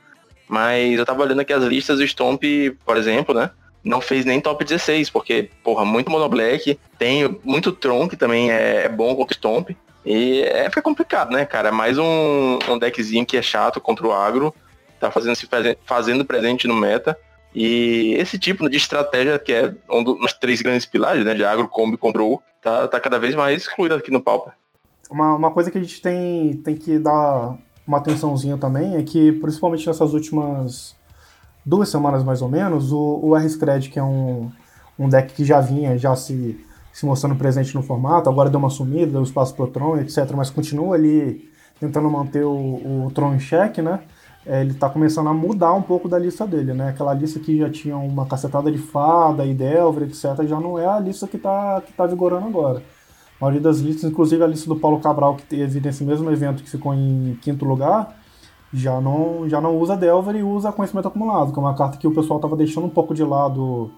mas 0.47 0.97
eu 0.99 1.05
tava 1.05 1.21
olhando 1.23 1.39
aqui 1.41 1.53
as 1.53 1.63
listas, 1.63 1.99
o 1.99 2.03
Stomp, 2.07 2.43
por 2.85 2.97
exemplo, 2.97 3.33
né? 3.33 3.49
Não 3.83 3.99
fez 4.01 4.25
nem 4.25 4.39
top 4.39 4.63
16, 4.63 5.09
porque, 5.09 5.49
porra, 5.63 5.83
muito 5.85 6.11
Mono 6.11 6.27
Black, 6.29 6.77
tem 6.99 7.39
muito 7.43 7.71
Tron, 7.71 8.07
que 8.07 8.15
também 8.15 8.51
é, 8.51 8.83
é 8.85 8.89
bom 8.89 9.15
contra 9.15 9.33
Stomp, 9.33 9.71
e 10.05 10.41
é, 10.41 10.67
fica 10.69 10.81
complicado, 10.81 11.31
né, 11.31 11.45
cara? 11.45 11.69
É 11.69 11.71
mais 11.71 11.97
um, 11.97 12.59
um 12.67 12.79
deckzinho 12.79 13.25
que 13.25 13.37
é 13.37 13.41
chato 13.41 13.79
contra 13.79 14.07
o 14.07 14.11
agro, 14.11 14.53
tá 14.99 15.11
fazendo, 15.11 15.35
se 15.35 15.47
fazendo 15.85 16.25
presente 16.25 16.67
no 16.67 16.75
meta. 16.75 17.17
E 17.53 18.15
esse 18.17 18.39
tipo 18.39 18.69
de 18.69 18.77
estratégia, 18.77 19.37
que 19.37 19.51
é 19.51 19.73
um 19.89 20.03
dos 20.03 20.33
três 20.33 20.61
grandes 20.61 20.85
pilares, 20.85 21.25
né, 21.25 21.33
de 21.33 21.43
agro, 21.43 21.67
combo 21.67 21.95
e 21.95 21.97
control, 21.97 22.41
tá, 22.61 22.87
tá 22.87 22.99
cada 22.99 23.19
vez 23.19 23.35
mais 23.35 23.63
excluído 23.63 23.95
aqui 23.95 24.09
no 24.09 24.21
Pauper. 24.21 24.53
Uma, 25.09 25.35
uma 25.35 25.51
coisa 25.51 25.69
que 25.69 25.77
a 25.77 25.81
gente 25.81 26.01
tem, 26.01 26.53
tem 26.57 26.75
que 26.75 26.97
dar 26.97 27.57
uma 27.85 27.97
atençãozinha 27.97 28.57
também 28.57 28.95
é 28.95 29.03
que, 29.03 29.33
principalmente 29.33 29.85
nessas 29.85 30.13
últimas 30.13 30.95
duas 31.65 31.89
semanas 31.89 32.23
mais 32.23 32.41
ou 32.41 32.47
menos, 32.47 32.91
o, 32.91 33.19
o 33.21 33.35
R-Scred, 33.35 33.89
que 33.89 33.99
é 33.99 34.03
um, 34.03 34.49
um 34.97 35.09
deck 35.09 35.33
que 35.33 35.43
já 35.43 35.59
vinha 35.59 35.97
já 35.97 36.15
se, 36.15 36.65
se 36.93 37.05
mostrando 37.05 37.35
presente 37.35 37.73
no 37.75 37.81
formato, 37.81 38.29
agora 38.29 38.49
deu 38.49 38.59
uma 38.59 38.69
sumida, 38.69 39.11
deu 39.11 39.23
espaço 39.23 39.55
pro 39.55 39.67
Tron, 39.67 39.97
etc., 39.97 40.31
mas 40.35 40.49
continua 40.49 40.95
ali 40.95 41.49
tentando 41.79 42.09
manter 42.09 42.43
o, 42.43 43.05
o 43.05 43.11
Tron 43.13 43.33
em 43.33 43.39
xeque, 43.39 43.81
né? 43.81 44.01
É, 44.45 44.61
ele 44.61 44.73
tá 44.73 44.89
começando 44.89 45.27
a 45.27 45.33
mudar 45.33 45.73
um 45.73 45.81
pouco 45.81 46.09
da 46.09 46.17
lista 46.17 46.47
dele, 46.47 46.73
né? 46.73 46.89
Aquela 46.89 47.13
lista 47.13 47.39
que 47.39 47.57
já 47.57 47.69
tinha 47.69 47.95
uma 47.95 48.25
cacetada 48.25 48.71
de 48.71 48.77
fada 48.77 49.45
e 49.45 49.53
Delver, 49.53 50.03
etc., 50.03 50.45
já 50.47 50.59
não 50.59 50.77
é 50.77 50.85
a 50.85 50.99
lista 50.99 51.27
que 51.27 51.37
tá, 51.37 51.81
que 51.85 51.93
tá 51.93 52.05
vigorando 52.05 52.47
agora. 52.47 52.79
A 53.39 53.45
maioria 53.45 53.61
das 53.61 53.79
listas, 53.79 54.09
inclusive 54.09 54.43
a 54.43 54.47
lista 54.47 54.67
do 54.67 54.75
Paulo 54.75 54.99
Cabral, 54.99 55.35
que 55.35 55.43
teve 55.43 55.79
nesse 55.79 56.03
mesmo 56.03 56.29
evento 56.31 56.63
que 56.63 56.69
ficou 56.69 56.93
em 56.93 57.37
quinto 57.41 57.65
lugar, 57.65 58.15
já 58.73 59.01
não, 59.01 59.47
já 59.49 59.59
não 59.59 59.77
usa 59.77 59.97
Delver 59.97 60.35
e 60.35 60.43
usa 60.43 60.71
conhecimento 60.71 61.07
acumulado, 61.07 61.51
que 61.51 61.59
é 61.59 61.61
uma 61.61 61.75
carta 61.75 61.97
que 61.97 62.07
o 62.07 62.13
pessoal 62.13 62.37
estava 62.37 62.55
deixando 62.55 62.85
um 62.85 62.89
pouco 62.89 63.13
de 63.13 63.23
lado 63.23 63.91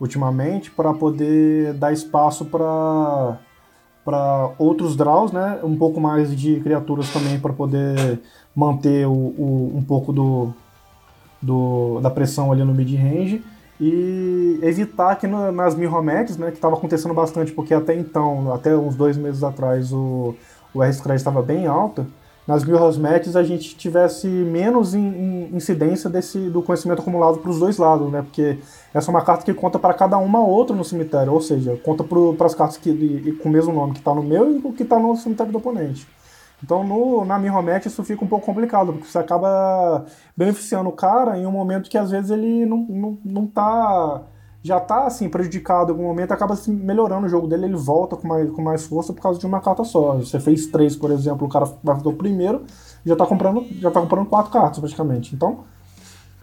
ultimamente 0.00 0.70
para 0.70 0.92
poder 0.94 1.74
dar 1.74 1.92
espaço 1.92 2.44
para 2.46 3.38
para 4.02 4.50
outros 4.58 4.96
draws, 4.96 5.30
né? 5.30 5.60
Um 5.62 5.76
pouco 5.76 6.00
mais 6.00 6.34
de 6.34 6.58
criaturas 6.60 7.12
também 7.12 7.38
para 7.38 7.52
poder 7.52 8.18
manter 8.56 9.06
o, 9.06 9.12
o- 9.12 9.72
um 9.76 9.82
pouco 9.82 10.10
do, 10.12 10.54
do, 11.40 12.00
da 12.00 12.10
pressão 12.10 12.50
ali 12.50 12.64
no 12.64 12.74
mid-range 12.74 13.42
e 13.80 14.58
evitar 14.62 15.16
que 15.16 15.26
no- 15.26 15.52
nas 15.52 15.74
Mirromets, 15.74 16.36
né, 16.36 16.48
que 16.50 16.56
estava 16.56 16.76
acontecendo 16.76 17.14
bastante, 17.14 17.52
porque 17.52 17.74
até 17.74 17.94
então, 17.94 18.52
até 18.52 18.76
uns 18.76 18.94
dois 18.96 19.16
meses 19.16 19.42
atrás, 19.42 19.92
o, 19.92 20.34
o 20.74 20.82
R-Scred 20.82 21.16
estava 21.16 21.42
bem 21.42 21.66
alta, 21.66 22.06
nas 22.46 22.64
Mirromets 22.64 23.36
a 23.36 23.42
gente 23.42 23.76
tivesse 23.76 24.26
menos 24.26 24.94
in- 24.94 24.98
in- 24.98 25.56
incidência 25.56 26.10
desse, 26.10 26.38
do 26.50 26.62
conhecimento 26.62 27.00
acumulado 27.00 27.38
para 27.38 27.50
os 27.50 27.58
dois 27.60 27.78
lados, 27.78 28.10
né, 28.10 28.22
porque 28.22 28.58
essa 28.92 29.10
é 29.10 29.14
uma 29.14 29.22
carta 29.24 29.44
que 29.44 29.54
conta 29.54 29.78
para 29.78 29.94
cada 29.94 30.18
uma 30.18 30.40
outra 30.40 30.74
no 30.74 30.84
cemitério, 30.84 31.32
ou 31.32 31.40
seja, 31.40 31.76
conta 31.84 32.02
para 32.04 32.46
as 32.46 32.54
cartas 32.54 32.76
que, 32.76 32.92
de- 32.92 33.32
com 33.34 33.48
o 33.48 33.52
mesmo 33.52 33.72
nome 33.72 33.92
que 33.92 33.98
está 34.00 34.14
no 34.14 34.22
meu 34.22 34.50
e 34.50 34.58
o 34.64 34.72
que 34.72 34.82
está 34.82 34.98
no 34.98 35.16
cemitério 35.16 35.52
do 35.52 35.58
oponente. 35.58 36.06
Então, 36.62 36.84
no, 36.84 37.24
na 37.24 37.38
Mirromete, 37.38 37.88
isso 37.88 38.04
fica 38.04 38.22
um 38.24 38.28
pouco 38.28 38.44
complicado, 38.44 38.92
porque 38.92 39.08
você 39.08 39.18
acaba 39.18 40.04
beneficiando 40.36 40.90
o 40.90 40.92
cara 40.92 41.38
em 41.38 41.46
um 41.46 41.50
momento 41.52 41.88
que 41.88 41.96
às 41.96 42.10
vezes 42.10 42.30
ele 42.30 42.66
não, 42.66 42.78
não, 42.88 43.18
não 43.24 43.46
tá. 43.46 44.22
Já 44.62 44.78
tá 44.78 45.06
assim, 45.06 45.28
prejudicado 45.28 45.90
em 45.90 45.92
algum 45.94 46.06
momento, 46.06 46.32
acaba 46.32 46.52
assim, 46.52 46.72
melhorando 46.74 47.26
o 47.26 47.28
jogo 47.30 47.46
dele, 47.46 47.64
ele 47.64 47.76
volta 47.76 48.14
com 48.14 48.28
mais, 48.28 48.50
com 48.50 48.60
mais 48.60 48.86
força 48.86 49.12
por 49.12 49.22
causa 49.22 49.38
de 49.40 49.46
uma 49.46 49.60
carta 49.60 49.84
só. 49.84 50.16
Você 50.16 50.38
fez 50.38 50.66
três, 50.66 50.94
por 50.94 51.10
exemplo, 51.10 51.46
o 51.46 51.50
cara 51.50 51.64
vai 51.82 51.96
fazer 51.96 52.08
o 52.08 52.12
primeiro, 52.12 52.62
já 53.04 53.16
tá 53.16 53.24
comprando, 53.26 53.64
já 53.80 53.90
tá 53.90 54.00
comprando 54.02 54.26
quatro 54.28 54.52
cartas 54.52 54.78
praticamente. 54.78 55.34
Então, 55.34 55.60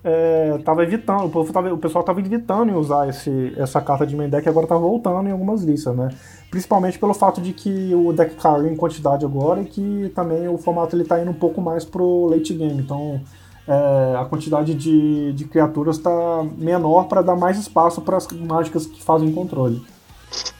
é, 0.03 0.57
tava 0.63 0.83
evitando, 0.83 1.25
o, 1.25 1.29
povo 1.29 1.51
tava- 1.51 1.73
o 1.73 1.77
pessoal 1.77 2.03
tava 2.03 2.19
evitando 2.19 2.69
em 2.71 2.75
usar 2.75 3.09
esse, 3.09 3.53
essa 3.57 3.81
carta 3.81 4.05
de 4.05 4.15
main 4.15 4.29
deck 4.29 4.45
e 4.47 4.49
agora 4.49 4.65
tá 4.65 4.77
voltando 4.77 5.27
em 5.27 5.31
algumas 5.31 5.63
listas, 5.63 5.95
né? 5.95 6.09
Principalmente 6.49 6.97
pelo 6.97 7.13
fato 7.13 7.41
de 7.41 7.51
que 7.53 7.93
o 7.93 8.13
deck 8.13 8.35
caiu 8.35 8.67
em 8.67 8.75
quantidade 8.75 9.25
agora 9.25 9.61
e 9.61 9.65
que 9.65 10.11
também 10.15 10.47
o 10.47 10.57
formato 10.57 10.95
ele 10.95 11.03
tá 11.03 11.21
indo 11.21 11.31
um 11.31 11.35
pouco 11.35 11.61
mais 11.61 11.83
pro 11.83 12.27
late 12.27 12.53
game. 12.53 12.81
Então 12.81 13.21
é, 13.67 14.15
a 14.17 14.25
quantidade 14.25 14.73
de, 14.73 15.33
de 15.33 15.45
criaturas 15.45 15.97
tá 15.97 16.45
menor 16.57 17.07
para 17.07 17.21
dar 17.21 17.35
mais 17.35 17.57
espaço 17.57 18.01
para 18.01 18.17
as 18.17 18.27
mágicas 18.31 18.85
que 18.85 19.03
fazem 19.03 19.31
controle. 19.31 19.81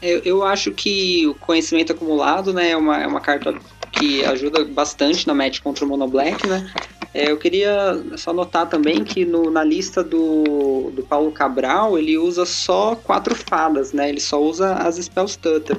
Eu, 0.00 0.20
eu 0.24 0.44
acho 0.44 0.72
que 0.72 1.26
o 1.26 1.34
conhecimento 1.34 1.92
acumulado, 1.92 2.52
né, 2.52 2.70
é 2.70 2.76
uma, 2.76 3.02
é 3.02 3.06
uma 3.06 3.20
carta 3.20 3.54
que 3.92 4.24
ajuda 4.24 4.64
bastante 4.64 5.26
na 5.26 5.34
match 5.34 5.60
contra 5.60 5.84
o 5.84 5.88
Mono 5.88 6.06
Black, 6.06 6.46
né? 6.46 6.70
É, 7.14 7.30
eu 7.30 7.38
queria 7.38 8.00
só 8.16 8.32
notar 8.32 8.68
também 8.68 9.02
que 9.02 9.24
no, 9.24 9.50
na 9.50 9.64
lista 9.64 10.04
do, 10.04 10.90
do 10.94 11.02
Paulo 11.02 11.32
Cabral, 11.32 11.98
ele 11.98 12.18
usa 12.18 12.44
só 12.44 12.94
quatro 12.94 13.34
fadas, 13.34 13.92
né? 13.92 14.08
Ele 14.10 14.20
só 14.20 14.40
usa 14.40 14.74
as 14.74 14.96
Spell 14.96 15.26
Stutter. 15.26 15.76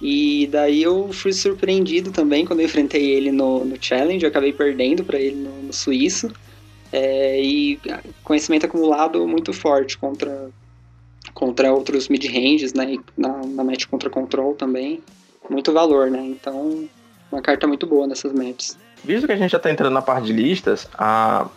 E 0.00 0.46
daí 0.50 0.82
eu 0.82 1.12
fui 1.12 1.32
surpreendido 1.32 2.10
também 2.10 2.44
quando 2.44 2.60
eu 2.60 2.66
enfrentei 2.66 3.10
ele 3.10 3.30
no, 3.30 3.64
no 3.64 3.76
Challenge, 3.80 4.24
eu 4.24 4.30
acabei 4.30 4.52
perdendo 4.52 5.02
para 5.04 5.18
ele 5.18 5.36
no, 5.36 5.62
no 5.62 5.72
Suíço. 5.72 6.30
É, 6.92 7.40
e 7.40 7.80
conhecimento 8.24 8.66
acumulado 8.66 9.26
muito 9.26 9.52
forte 9.52 9.96
contra, 9.96 10.50
contra 11.32 11.72
outros 11.72 12.08
mid-ranges, 12.08 12.72
né? 12.74 12.96
Na, 13.16 13.38
na 13.46 13.64
match 13.64 13.86
contra 13.86 14.10
control 14.10 14.54
também. 14.54 15.00
Muito 15.48 15.72
valor, 15.72 16.10
né? 16.10 16.20
Então, 16.20 16.88
uma 17.30 17.40
carta 17.40 17.66
muito 17.66 17.86
boa 17.86 18.06
nessas 18.06 18.32
matches. 18.32 18.76
Visto 19.04 19.26
que 19.26 19.32
a 19.32 19.36
gente 19.36 19.52
já 19.52 19.58
tá 19.58 19.70
entrando 19.70 19.92
na 19.92 20.02
parte 20.02 20.26
de 20.26 20.32
listas, 20.32 20.88
a... 20.94 21.48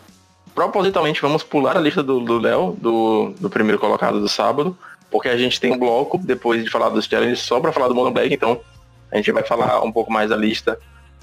propositalmente 0.56 1.22
vamos 1.22 1.44
pular 1.44 1.75
a 1.75 1.82
lista 1.82 2.02
do 2.02 2.40
Léo, 2.40 2.78
do, 2.80 3.32
do, 3.32 3.36
do 3.42 3.50
primeiro 3.50 3.80
colocado 3.80 4.20
do 4.22 4.30
sábado, 4.30 4.78
porque 5.12 5.30
a 5.30 5.38
gente 5.38 5.60
tem 5.60 5.72
um 5.74 5.78
bloco, 5.78 6.18
depois 6.18 6.63
de 6.63 6.70
falar 6.70 6.90
dos 6.90 7.06
challenges, 7.06 7.40
só 7.40 7.60
para 7.60 7.72
falar 7.72 7.88
do 7.88 7.96
Mono 7.96 8.12
Black, 8.12 8.34
então 8.34 8.62
a 9.12 9.18
gente 9.18 9.32
vai 9.32 9.44
falar 9.44 9.84
um 9.84 9.92
pouco 9.92 10.12
mais 10.12 10.30
da 10.30 10.36
lista 10.36 10.80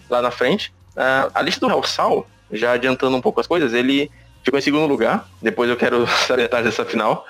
lá 0.09 0.21
na 0.21 0.31
frente. 0.31 0.73
Uh, 0.91 1.31
a 1.35 1.43
lista 1.43 1.67
do 1.67 1.73
Hellsal, 1.73 2.27
já 2.53 2.73
adiantando 2.73 3.17
um 3.17 3.21
pouco 3.21 3.41
as 3.41 3.47
coisas, 3.47 3.73
ele 3.73 4.11
ficou 4.43 4.59
em 4.59 4.63
segundo 4.63 4.87
lugar, 4.87 5.29
depois 5.41 5.69
eu 5.69 5.77
quero 5.77 6.07
salientar 6.27 6.63
dessa 6.63 6.85
final, 6.85 7.27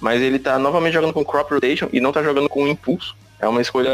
mas 0.00 0.20
ele 0.20 0.38
tá 0.38 0.58
novamente 0.58 0.94
jogando 0.94 1.12
com 1.12 1.24
Crop 1.24 1.50
Rotation 1.52 1.88
e 1.92 2.00
não 2.00 2.12
tá 2.12 2.22
jogando 2.22 2.48
com 2.48 2.66
Impulso. 2.66 3.16
É 3.40 3.46
uma 3.46 3.60
escolha 3.60 3.92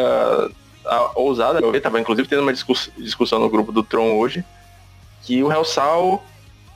ah, 0.85 1.11
ousada, 1.15 1.61
eu 1.61 1.81
tava 1.81 2.01
inclusive 2.01 2.29
tendo 2.29 2.43
uma 2.43 2.53
discussão 2.53 3.39
no 3.39 3.49
grupo 3.49 3.73
do 3.73 3.83
Tron 3.83 4.17
hoje, 4.17 4.45
que 5.23 5.43
o 5.43 5.51
Hellsal, 5.51 6.23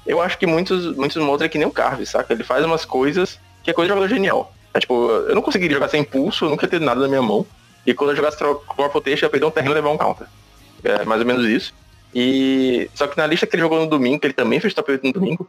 eu 0.06 0.20
acho 0.20 0.38
que 0.38 0.46
muitos, 0.46 0.96
muitos 0.96 1.16
mostram 1.22 1.46
é 1.46 1.48
que 1.48 1.58
nem 1.58 1.66
o 1.66 1.70
Carve, 1.70 2.06
saca? 2.06 2.32
Ele 2.32 2.44
faz 2.44 2.64
umas 2.64 2.84
coisas 2.84 3.38
que 3.62 3.70
é 3.70 3.74
coisa 3.74 3.88
de 3.88 3.94
jogador 3.94 4.08
genial. 4.08 4.52
É, 4.72 4.80
tipo, 4.80 4.94
eu 4.94 5.34
não 5.34 5.42
conseguiria 5.42 5.76
jogar 5.76 5.88
sem 5.88 6.00
impulso, 6.00 6.44
eu 6.44 6.50
nunca 6.50 6.64
ia 6.64 6.70
ter 6.70 6.80
nada 6.80 7.00
na 7.00 7.08
minha 7.08 7.22
mão. 7.22 7.46
E 7.86 7.94
quando 7.94 8.10
eu 8.10 8.16
jogasse 8.16 8.36
Crop 8.36 8.64
Rotation, 8.76 9.24
eu 9.24 9.26
ia 9.26 9.30
perder 9.30 9.46
um 9.46 9.50
terreno 9.50 9.72
e 9.72 9.74
levar 9.74 9.90
um 9.90 9.98
counter. 9.98 10.26
É 10.84 11.04
mais 11.04 11.20
ou 11.20 11.26
menos 11.26 11.44
isso. 11.46 11.74
E. 12.14 12.90
Só 12.94 13.06
que 13.06 13.16
na 13.16 13.26
lista 13.26 13.46
que 13.46 13.54
ele 13.54 13.62
jogou 13.62 13.80
no 13.80 13.86
domingo, 13.86 14.20
que 14.20 14.26
ele 14.26 14.34
também 14.34 14.60
fez 14.60 14.74
top 14.74 14.92
8 14.92 15.06
no 15.06 15.12
domingo, 15.12 15.48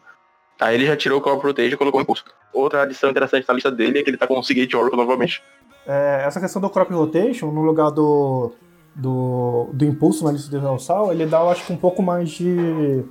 aí 0.60 0.76
ele 0.76 0.86
já 0.86 0.96
tirou 0.96 1.20
o 1.20 1.22
Crop 1.22 1.42
Rotation 1.42 1.74
e 1.74 1.78
colocou 1.78 2.00
o 2.00 2.04
impulso. 2.04 2.26
Outra 2.54 2.84
adição 2.84 3.10
interessante 3.10 3.48
na 3.48 3.54
lista 3.54 3.72
dele 3.72 4.00
é 4.00 4.04
que 4.04 4.10
ele 4.10 4.18
tá 4.18 4.28
com 4.28 4.40
o 4.40 4.44
Seagate 4.44 4.76
Oracle 4.76 4.98
novamente. 4.98 5.42
É, 5.88 6.24
essa 6.26 6.40
questão 6.40 6.62
do 6.62 6.70
Crop 6.70 6.92
Rotation, 6.92 7.52
no 7.52 7.62
lugar 7.62 7.90
do, 7.90 8.52
do, 8.96 9.70
do 9.74 9.86
impulso 9.86 10.24
na 10.24 10.32
lista 10.32 10.50
de 10.50 10.58
Real 10.58 10.78
ele 11.12 11.26
dá, 11.26 11.40
eu 11.40 11.50
acho 11.50 11.72
um 11.72 11.78
pouco 11.78 12.04
mais 12.04 12.30
de, 12.30 13.04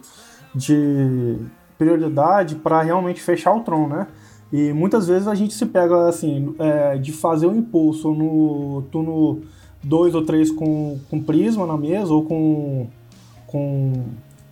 de 0.54 1.38
prioridade 1.78 2.56
para 2.56 2.82
realmente 2.82 3.20
fechar 3.20 3.52
o 3.52 3.60
Tron, 3.60 3.88
né? 3.88 4.06
E 4.52 4.72
muitas 4.72 5.06
vezes 5.06 5.28
a 5.28 5.34
gente 5.34 5.54
se 5.54 5.66
pega 5.66 6.08
assim, 6.08 6.54
é, 6.58 6.96
de 6.96 7.12
fazer 7.12 7.46
o 7.46 7.54
impulso 7.54 8.12
no 8.12 8.82
turno 8.90 9.42
2 9.84 10.14
ou 10.14 10.24
3 10.24 10.50
com, 10.52 10.98
com 11.10 11.22
prisma 11.22 11.66
na 11.66 11.76
mesa, 11.76 12.12
ou 12.12 12.24
com, 12.24 12.88
com 13.48 14.04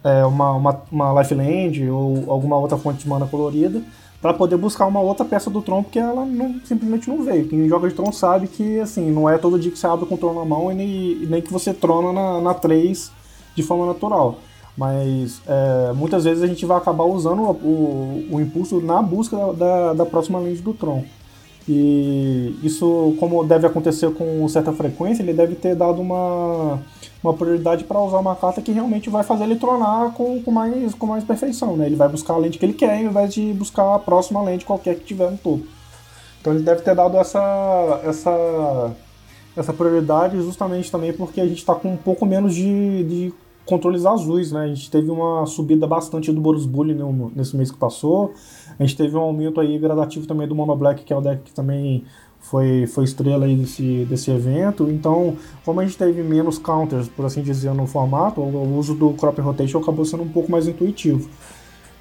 é, 0.03 0.25
uma, 0.27 0.53
uma, 0.53 0.83
uma 0.91 1.21
lifeland 1.21 1.89
ou 1.91 2.31
alguma 2.31 2.57
outra 2.57 2.77
fonte 2.77 2.99
de 2.99 3.09
mana 3.09 3.27
colorida, 3.27 3.81
para 4.21 4.35
poder 4.35 4.57
buscar 4.57 4.87
uma 4.87 5.01
outra 5.01 5.25
peça 5.25 5.49
do 5.49 5.63
Tron, 5.63 5.83
porque 5.83 5.99
ela 5.99 6.25
não, 6.25 6.61
simplesmente 6.65 7.09
não 7.09 7.23
veio. 7.23 7.47
Quem 7.47 7.69
joga 7.69 7.89
de 7.89 7.95
Tron 7.95 8.11
sabe 8.11 8.49
que 8.49 8.81
assim, 8.81 9.11
não 9.11 9.29
é 9.29 9.39
todo 9.39 9.59
dia 9.59 9.71
que 9.71 9.79
você 9.79 9.87
abre 9.87 10.07
com 10.07 10.15
o 10.15 10.19
Tron 10.19 10.35
na 10.35 10.45
mão 10.45 10.73
e 10.73 10.75
nem, 10.75 11.17
nem 11.29 11.43
que 11.43 11.53
você 11.53 11.73
trona 11.73 12.13
na, 12.13 12.41
na 12.41 12.55
3 12.55 13.13
de 13.55 13.63
forma 13.63 13.87
natural. 13.87 14.39
Mas 14.77 15.41
é, 15.47 15.93
muitas 15.93 16.25
vezes 16.25 16.43
a 16.43 16.47
gente 16.47 16.65
vai 16.67 16.77
acabar 16.77 17.05
usando 17.05 17.43
o, 17.43 17.51
o, 17.51 18.27
o 18.33 18.41
impulso 18.41 18.81
na 18.81 19.01
busca 19.01 19.37
da, 19.55 19.95
da 19.95 20.07
próxima 20.07 20.39
lente 20.39 20.61
do 20.61 20.75
Tron. 20.75 21.05
E 21.69 22.57
isso, 22.63 23.17
como 23.19 23.43
deve 23.45 23.67
acontecer 23.67 24.13
com 24.13 24.47
certa 24.49 24.73
frequência, 24.73 25.23
ele 25.23 25.33
deve 25.33 25.57
ter 25.57 25.75
dado 25.75 26.01
uma, 26.01 26.81
uma 27.23 27.35
prioridade 27.35 27.83
para 27.83 28.01
usar 28.01 28.19
uma 28.19 28.37
carta 28.37 28.63
que 28.63 28.71
realmente 28.71 29.11
vai 29.11 29.25
fazer 29.25 29.45
ele 29.45 29.57
tronar 29.57 30.13
com, 30.13 30.41
com, 30.43 30.51
mais, 30.53 30.95
com 30.95 31.07
mais 31.07 31.25
perfeição. 31.25 31.77
Né? 31.77 31.87
Ele 31.87 31.97
vai 31.97 32.09
buscar 32.09 32.35
a 32.35 32.39
lente 32.39 32.59
que 32.59 32.65
ele 32.65 32.73
quer, 32.73 32.99
ao 32.99 33.11
invés 33.11 33.35
de 33.35 33.53
buscar 33.53 33.97
a 33.97 33.99
próxima 33.99 34.43
lente 34.43 34.65
qualquer 34.65 34.95
que 34.95 35.05
tiver 35.05 35.31
no 35.31 35.39
topo. 35.39 35.67
Então 36.41 36.55
ele 36.55 36.63
deve 36.63 36.83
ter 36.83 36.95
dado 36.95 37.17
essa, 37.17 38.01
essa, 38.05 38.93
essa 39.57 39.73
prioridade 39.73 40.41
justamente 40.41 40.93
também 40.93 41.13
porque 41.13 41.41
a 41.41 41.47
gente 41.47 41.59
está 41.59 41.75
com 41.75 41.95
um 41.95 41.97
pouco 41.97 42.25
menos 42.25 42.55
de, 42.55 43.03
de 43.03 43.35
controles 43.65 44.07
azuis, 44.07 44.53
né? 44.53 44.61
A 44.61 44.69
gente 44.69 44.89
teve 44.89 45.11
uma 45.11 45.45
subida 45.45 45.87
bastante 45.89 46.33
do 46.33 46.41
Boros 46.41 46.65
Bully 46.65 46.97
nesse 47.35 47.57
mês 47.57 47.73
que 47.73 47.77
passou. 47.77 48.33
A 48.79 48.85
gente 48.85 48.97
teve 48.97 49.17
um 49.17 49.21
aumento 49.21 49.61
aí 49.61 49.79
gradativo 49.79 50.27
também 50.27 50.47
do 50.47 50.55
Mono 50.55 50.77
Black, 50.77 51.05
que 51.05 51.13
é 51.13 51.17
o 51.17 51.21
deck 51.21 51.43
que 51.43 51.53
também 51.53 52.05
foi, 52.39 52.87
foi 52.87 53.05
estrela 53.05 53.47
aí 53.47 53.57
desse, 53.57 54.05
desse 54.09 54.31
evento. 54.31 54.89
Então, 54.91 55.37
como 55.65 55.81
a 55.81 55.85
gente 55.85 55.97
teve 55.97 56.23
menos 56.23 56.59
counters, 56.59 57.09
por 57.09 57.25
assim 57.25 57.43
dizer, 57.43 57.73
no 57.75 57.87
formato, 57.87 58.41
o 58.41 58.79
uso 58.79 58.95
do 58.95 59.11
Crop 59.15 59.39
Rotation 59.41 59.79
acabou 59.79 60.05
sendo 60.05 60.23
um 60.23 60.29
pouco 60.29 60.51
mais 60.51 60.69
intuitivo. 60.69 61.29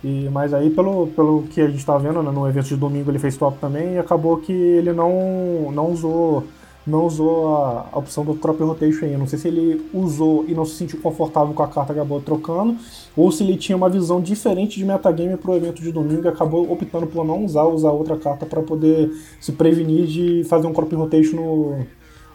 E, 0.04 0.30
mas 0.32 0.54
aí, 0.54 0.70
pelo, 0.70 1.08
pelo 1.08 1.44
que 1.44 1.60
a 1.62 1.68
gente 1.68 1.80
está 1.80 1.98
vendo, 1.98 2.22
né, 2.22 2.32
no 2.32 2.48
evento 2.48 2.68
de 2.68 2.76
domingo 2.76 3.10
ele 3.10 3.18
fez 3.18 3.36
top 3.38 3.58
também 3.60 3.94
e 3.94 3.98
acabou 3.98 4.38
que 4.38 4.54
ele 4.54 4.94
não, 4.94 5.72
não 5.72 5.92
usou 5.92 6.44
não 6.86 7.06
usou 7.06 7.56
a, 7.56 7.90
a 7.92 7.98
opção 7.98 8.24
do 8.24 8.36
Crop 8.36 8.60
Rotation 8.62 9.06
aí. 9.06 9.18
Não 9.18 9.28
sei 9.28 9.40
se 9.40 9.48
ele 9.48 9.86
usou 9.94 10.46
e 10.48 10.54
não 10.54 10.66
se 10.66 10.76
sentiu 10.76 11.00
confortável 11.02 11.54
com 11.54 11.64
a 11.64 11.68
carta 11.68 11.94
e 11.94 11.96
acabou 11.96 12.22
trocando, 12.22 12.78
ou 13.16 13.32
se 13.32 13.44
ele 13.44 13.58
tinha 13.58 13.76
uma 13.76 13.90
visão 13.90 14.22
diferente 14.22 14.78
de 14.78 14.86
metagame 14.86 15.38
pro 15.38 15.56
evento 15.56 15.82
de 15.82 15.92
domingo 15.92 16.26
e 16.26 16.28
acabou 16.28 16.72
optando 16.72 17.08
por 17.08 17.26
não 17.26 17.44
usar, 17.44 17.64
usar 17.64 17.92
outra 17.92 18.18
carta 18.18 18.46
para 18.46 18.62
poder 18.62 19.12
se 19.40 19.52
prevenir 19.52 20.06
de 20.06 20.44
fazer 20.46 20.68
um 20.68 20.74
Crop 20.74 20.94
Rotation 20.94 21.36
no, 21.38 21.86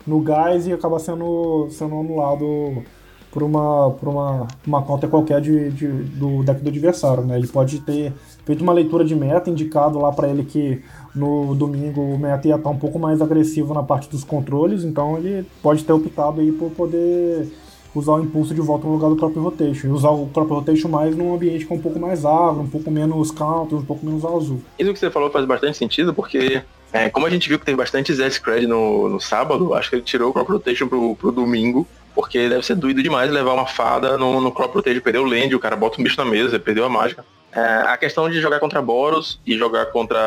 no 0.06 0.20
gás 0.20 0.66
e 0.66 0.72
acabar 0.72 0.98
sendo, 0.98 1.68
sendo 1.70 1.98
anulado 1.98 2.82
por 3.30 3.42
uma, 3.42 3.90
por 3.92 4.08
uma, 4.08 4.48
uma 4.66 4.82
conta 4.82 5.06
qualquer 5.06 5.40
de, 5.40 5.70
de, 5.70 5.86
do 5.86 6.42
deck 6.42 6.60
do 6.60 6.68
adversário. 6.68 7.24
Né? 7.24 7.36
Ele 7.38 7.46
pode 7.46 7.80
ter 7.80 8.12
feito 8.44 8.62
uma 8.62 8.72
leitura 8.72 9.04
de 9.04 9.14
meta, 9.14 9.50
indicado 9.50 9.98
lá 9.98 10.12
para 10.12 10.28
ele 10.28 10.44
que 10.44 10.82
no 11.14 11.54
domingo 11.54 12.00
o 12.00 12.18
meta 12.18 12.48
ia 12.48 12.56
estar 12.56 12.70
um 12.70 12.78
pouco 12.78 12.98
mais 12.98 13.20
agressivo 13.20 13.74
na 13.74 13.82
parte 13.82 14.08
dos 14.08 14.24
controles, 14.24 14.84
então 14.84 15.16
ele 15.16 15.44
pode 15.62 15.84
ter 15.84 15.92
optado 15.92 16.40
aí 16.40 16.52
por 16.52 16.70
poder 16.70 17.48
usar 17.94 18.12
o 18.12 18.22
impulso 18.22 18.54
de 18.54 18.60
volta 18.60 18.86
no 18.86 18.92
lugar 18.92 19.08
do 19.08 19.16
próprio 19.16 19.42
rotation. 19.42 19.88
E 19.88 19.90
usar 19.90 20.10
o 20.10 20.26
próprio 20.26 20.56
rotation 20.56 20.88
mais 20.88 21.16
num 21.16 21.34
ambiente 21.34 21.66
é 21.68 21.74
um 21.74 21.80
pouco 21.80 21.98
mais 21.98 22.24
agro, 22.24 22.60
um 22.60 22.68
pouco 22.68 22.90
menos 22.90 23.30
counter, 23.30 23.78
um 23.78 23.84
pouco 23.84 24.04
menos 24.06 24.24
azul. 24.24 24.60
Isso 24.78 24.92
que 24.92 24.98
você 24.98 25.10
falou 25.10 25.30
faz 25.30 25.44
bastante 25.44 25.76
sentido, 25.76 26.14
porque 26.14 26.62
é, 26.92 27.08
como 27.10 27.26
a 27.26 27.30
gente 27.30 27.48
viu 27.48 27.58
que 27.58 27.64
teve 27.64 27.76
bastante 27.76 28.12
Z-Scred 28.12 28.66
no, 28.66 29.08
no 29.08 29.20
sábado, 29.20 29.74
acho 29.74 29.90
que 29.90 29.96
ele 29.96 30.02
tirou 30.02 30.30
o 30.30 30.32
crop 30.32 30.50
rotation 30.50 30.88
pro, 30.88 31.16
pro 31.16 31.32
domingo, 31.32 31.86
porque 32.14 32.48
deve 32.48 32.64
ser 32.64 32.74
doido 32.74 33.02
demais 33.02 33.30
levar 33.30 33.54
uma 33.54 33.66
fada 33.66 34.16
no, 34.16 34.40
no 34.40 34.52
crop 34.52 34.74
rotation, 34.74 35.00
perder 35.00 35.18
o 35.18 35.24
land, 35.24 35.54
o 35.54 35.60
cara 35.60 35.76
bota 35.76 36.00
um 36.00 36.04
bicho 36.04 36.16
na 36.16 36.28
mesa, 36.28 36.58
perdeu 36.58 36.84
a 36.84 36.88
mágica. 36.88 37.24
É, 37.52 37.60
a 37.60 37.96
questão 37.96 38.30
de 38.30 38.40
jogar 38.40 38.60
contra 38.60 38.80
Boros 38.80 39.40
e 39.44 39.58
jogar 39.58 39.86
contra 39.86 40.18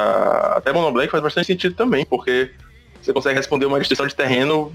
até 0.57 0.73
Monoblank 0.73 1.09
faz 1.09 1.23
bastante 1.23 1.47
sentido 1.47 1.75
também, 1.75 2.05
porque 2.05 2.51
você 3.01 3.13
consegue 3.13 3.37
responder 3.37 3.65
uma 3.65 3.79
destruição 3.79 4.07
de 4.07 4.15
terreno, 4.15 4.71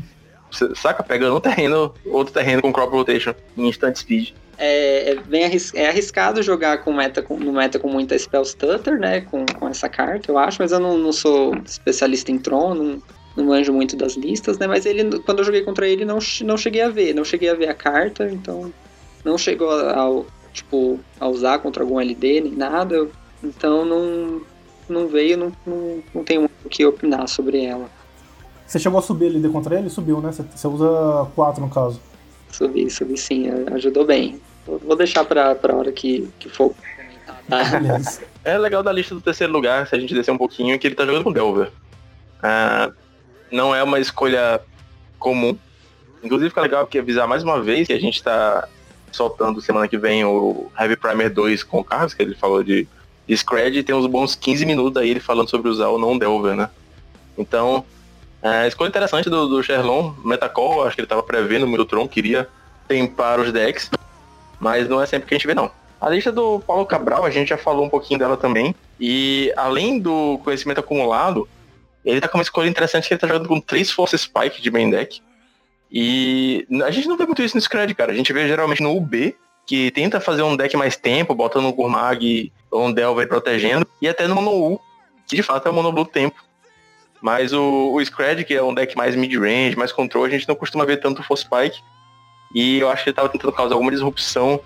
saca? 0.74 1.02
Pegando 1.02 1.36
um 1.36 1.40
terreno, 1.40 1.94
outro 2.06 2.32
terreno 2.32 2.62
com 2.62 2.72
crop 2.72 2.90
rotation 2.90 3.34
em 3.56 3.68
instant 3.68 3.96
speed. 3.96 4.30
É, 4.56 5.10
é 5.10 5.14
bem 5.14 5.44
arris 5.44 5.72
é 5.72 5.88
arriscado 5.88 6.42
jogar 6.42 6.78
com 6.78 6.92
meta 6.92 7.22
com, 7.22 7.38
no 7.38 7.52
meta 7.52 7.78
com 7.78 7.88
muita 7.88 8.18
spell 8.18 8.44
stutter, 8.44 8.98
né? 8.98 9.20
Com, 9.20 9.44
com 9.46 9.68
essa 9.68 9.88
carta, 9.88 10.32
eu 10.32 10.38
acho, 10.38 10.60
mas 10.60 10.72
eu 10.72 10.80
não, 10.80 10.98
não 10.98 11.12
sou 11.12 11.54
especialista 11.64 12.32
em 12.32 12.38
Tron, 12.38 12.74
não, 12.74 13.02
não 13.36 13.44
manjo 13.44 13.72
muito 13.72 13.94
das 13.94 14.14
listas, 14.14 14.58
né? 14.58 14.66
Mas 14.66 14.84
ele, 14.84 15.20
quando 15.20 15.40
eu 15.40 15.44
joguei 15.44 15.62
contra 15.62 15.86
ele, 15.86 16.04
não, 16.04 16.18
não 16.42 16.56
cheguei 16.56 16.82
a 16.82 16.88
ver, 16.88 17.14
não 17.14 17.24
cheguei 17.24 17.50
a 17.50 17.54
ver 17.54 17.68
a 17.68 17.74
carta, 17.74 18.28
então 18.30 18.72
não 19.24 19.38
chegou 19.38 19.70
ao, 19.70 20.26
tipo, 20.58 21.00
a 21.18 21.26
usar 21.26 21.58
contra 21.58 21.82
algum 21.82 22.00
LD 22.00 22.42
nem 22.42 22.52
nada. 22.52 23.08
Então 23.42 23.84
não, 23.84 24.42
não 24.88 25.08
veio, 25.08 25.36
não, 25.36 25.52
não, 25.66 26.02
não 26.14 26.24
tenho 26.24 26.42
muito 26.42 26.52
o 26.64 26.68
que 26.68 26.84
opinar 26.84 27.26
sobre 27.28 27.64
ela. 27.64 27.88
Você 28.66 28.78
chegou 28.78 28.98
a 28.98 29.02
subir 29.02 29.26
LD 29.26 29.48
contra 29.48 29.78
ele? 29.78 29.88
Subiu, 29.88 30.20
né? 30.20 30.30
Você 30.32 30.68
usa 30.68 31.28
4 31.34 31.62
no 31.62 31.70
caso. 31.70 32.00
Subi, 32.50 32.90
subi 32.90 33.16
sim, 33.16 33.46
ajudou 33.72 34.04
bem. 34.04 34.40
Vou 34.66 34.96
deixar 34.96 35.24
pra, 35.24 35.54
pra 35.54 35.74
hora 35.74 35.92
que, 35.92 36.28
que 36.38 36.48
for. 36.48 36.74
é 38.44 38.58
legal 38.58 38.82
da 38.82 38.92
lista 38.92 39.14
do 39.14 39.20
terceiro 39.20 39.52
lugar, 39.52 39.86
se 39.86 39.94
a 39.94 39.98
gente 39.98 40.12
descer 40.12 40.30
um 40.30 40.38
pouquinho, 40.38 40.78
que 40.78 40.86
ele 40.86 40.94
tá 40.94 41.06
jogando 41.06 41.24
com 41.24 41.32
Delver. 41.32 41.70
Ah, 42.42 42.90
não 43.50 43.74
é 43.74 43.82
uma 43.82 43.98
escolha 43.98 44.60
comum. 45.18 45.56
Inclusive 46.22 46.50
fica 46.50 46.60
legal 46.60 46.82
aqui 46.82 46.98
avisar 46.98 47.26
mais 47.26 47.42
uma 47.42 47.62
vez 47.62 47.86
que 47.86 47.92
a 47.92 48.00
gente 48.00 48.22
tá 48.22 48.68
soltando 49.16 49.60
semana 49.60 49.88
que 49.88 49.98
vem 49.98 50.24
o 50.24 50.70
Heavy 50.78 50.96
Primer 50.96 51.32
2 51.32 51.62
com 51.62 51.80
o 51.80 51.84
Carlos, 51.84 52.14
que 52.14 52.22
ele 52.22 52.34
falou 52.34 52.62
de, 52.62 52.86
de 53.26 53.36
Scred, 53.36 53.78
e 53.78 53.82
tem 53.82 53.94
uns 53.94 54.06
bons 54.06 54.34
15 54.34 54.64
minutos 54.66 55.00
aí 55.00 55.10
ele 55.10 55.20
falando 55.20 55.48
sobre 55.48 55.68
usar 55.68 55.88
o 55.88 55.98
não 55.98 56.18
Delver, 56.18 56.54
né? 56.54 56.70
Então, 57.36 57.84
é, 58.42 58.66
escolha 58.68 58.88
interessante 58.88 59.28
do, 59.28 59.48
do 59.48 59.62
Sherlon, 59.62 60.12
Metacall, 60.24 60.84
acho 60.84 60.94
que 60.94 61.00
ele 61.00 61.06
estava 61.06 61.22
prevendo 61.22 61.66
muito 61.66 61.82
o 61.82 61.84
Tron, 61.84 62.08
queria 62.08 62.48
tempar 62.86 63.40
os 63.40 63.52
decks, 63.52 63.90
mas 64.60 64.88
não 64.88 65.00
é 65.00 65.06
sempre 65.06 65.28
que 65.28 65.34
a 65.34 65.38
gente 65.38 65.46
vê 65.46 65.54
não. 65.54 65.70
A 66.00 66.08
lista 66.08 66.30
do 66.30 66.60
Paulo 66.60 66.86
Cabral, 66.86 67.24
a 67.24 67.30
gente 67.30 67.48
já 67.48 67.58
falou 67.58 67.84
um 67.84 67.88
pouquinho 67.88 68.18
dela 68.18 68.36
também, 68.36 68.74
e 69.00 69.52
além 69.56 69.98
do 69.98 70.40
conhecimento 70.44 70.78
acumulado, 70.78 71.48
ele 72.04 72.20
tá 72.20 72.28
com 72.28 72.38
uma 72.38 72.42
escolha 72.42 72.68
interessante 72.68 73.08
que 73.08 73.14
ele 73.14 73.20
tá 73.20 73.26
jogando 73.26 73.48
com 73.48 73.60
três 73.60 73.90
Force 73.90 74.16
Spike 74.16 74.62
de 74.62 74.70
main 74.70 74.90
deck. 74.90 75.20
E 75.90 76.66
a 76.84 76.90
gente 76.90 77.08
não 77.08 77.16
vê 77.16 77.24
muito 77.24 77.42
isso 77.42 77.56
no 77.56 77.60
Scred, 77.60 77.94
cara. 77.94 78.12
A 78.12 78.14
gente 78.14 78.32
vê 78.32 78.46
geralmente 78.46 78.82
no 78.82 78.94
UB, 78.96 79.34
que 79.66 79.90
tenta 79.90 80.20
fazer 80.20 80.42
um 80.42 80.56
deck 80.56 80.76
mais 80.76 80.96
tempo, 80.96 81.34
botando 81.34 81.66
um 81.66 81.72
Gurmag 81.72 82.52
ou 82.70 82.86
um 82.86 82.92
Delver 82.92 83.28
protegendo, 83.28 83.86
e 84.00 84.08
até 84.08 84.26
no 84.26 84.34
Mono 84.34 84.50
U, 84.50 84.80
que 85.26 85.36
de 85.36 85.42
fato 85.42 85.66
é 85.66 85.70
o 85.70 85.74
Mono 85.74 85.92
Blue 85.92 86.04
tempo. 86.04 86.36
Mas 87.20 87.52
o, 87.52 87.92
o 87.94 88.04
Scred, 88.04 88.44
que 88.44 88.54
é 88.54 88.62
um 88.62 88.72
deck 88.72 88.96
mais 88.96 89.16
mid-range, 89.16 89.76
mais 89.76 89.92
control, 89.92 90.24
a 90.24 90.30
gente 90.30 90.46
não 90.46 90.54
costuma 90.54 90.84
ver 90.84 90.98
tanto 90.98 91.22
Force 91.22 91.44
Spike. 91.44 91.80
E 92.54 92.78
eu 92.78 92.88
acho 92.88 93.02
que 93.02 93.10
ele 93.10 93.16
tava 93.16 93.28
tentando 93.28 93.52
causar 93.52 93.74
alguma 93.74 93.90
disrupção 93.90 94.60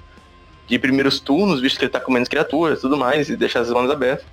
de 0.66 0.78
primeiros 0.78 1.18
turnos, 1.18 1.60
visto 1.60 1.78
que 1.78 1.84
ele 1.84 1.92
tá 1.92 1.98
com 1.98 2.12
menos 2.12 2.28
criaturas 2.28 2.78
e 2.78 2.82
tudo 2.82 2.96
mais, 2.96 3.28
e 3.28 3.36
deixar 3.36 3.60
as 3.60 3.68
zonas 3.68 3.90
abertas. 3.90 4.24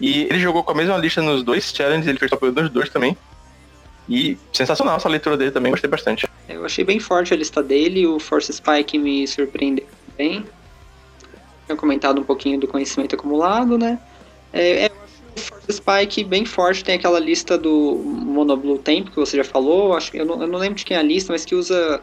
E 0.00 0.24
ele 0.24 0.38
jogou 0.38 0.62
com 0.62 0.72
a 0.72 0.74
mesma 0.74 0.96
lista 0.98 1.22
nos 1.22 1.42
dois 1.42 1.72
challenges, 1.72 2.06
ele 2.06 2.18
fez 2.18 2.30
top 2.30 2.50
dos 2.50 2.68
dois 2.68 2.90
também. 2.90 3.16
E 4.08 4.38
sensacional 4.52 4.96
essa 4.96 5.08
leitura 5.08 5.36
dele 5.36 5.50
também, 5.50 5.70
gostei 5.70 5.90
bastante. 5.90 6.28
Eu 6.48 6.64
achei 6.64 6.84
bem 6.84 7.00
forte 7.00 7.34
a 7.34 7.36
lista 7.36 7.62
dele, 7.62 8.06
o 8.06 8.18
Force 8.18 8.52
Spike 8.52 8.98
me 8.98 9.26
surpreendeu 9.26 9.86
bem. 10.16 10.44
Tinha 11.66 11.76
comentado 11.76 12.20
um 12.20 12.24
pouquinho 12.24 12.60
do 12.60 12.68
conhecimento 12.68 13.16
acumulado, 13.16 13.76
né? 13.76 13.98
É, 14.52 14.84
é, 14.84 14.90
o 15.36 15.40
Force 15.40 15.72
Spike 15.72 16.22
bem 16.22 16.44
forte, 16.44 16.84
tem 16.84 16.94
aquela 16.94 17.18
lista 17.18 17.58
do 17.58 17.96
Monoblue 17.96 18.78
Tempo 18.78 19.10
que 19.10 19.16
você 19.16 19.36
já 19.36 19.44
falou, 19.44 19.96
acho, 19.96 20.16
eu, 20.16 20.24
não, 20.24 20.40
eu 20.40 20.46
não 20.46 20.58
lembro 20.58 20.76
de 20.76 20.84
quem 20.84 20.96
é 20.96 21.00
a 21.00 21.02
lista, 21.02 21.32
mas 21.32 21.44
que 21.44 21.54
usa 21.54 22.00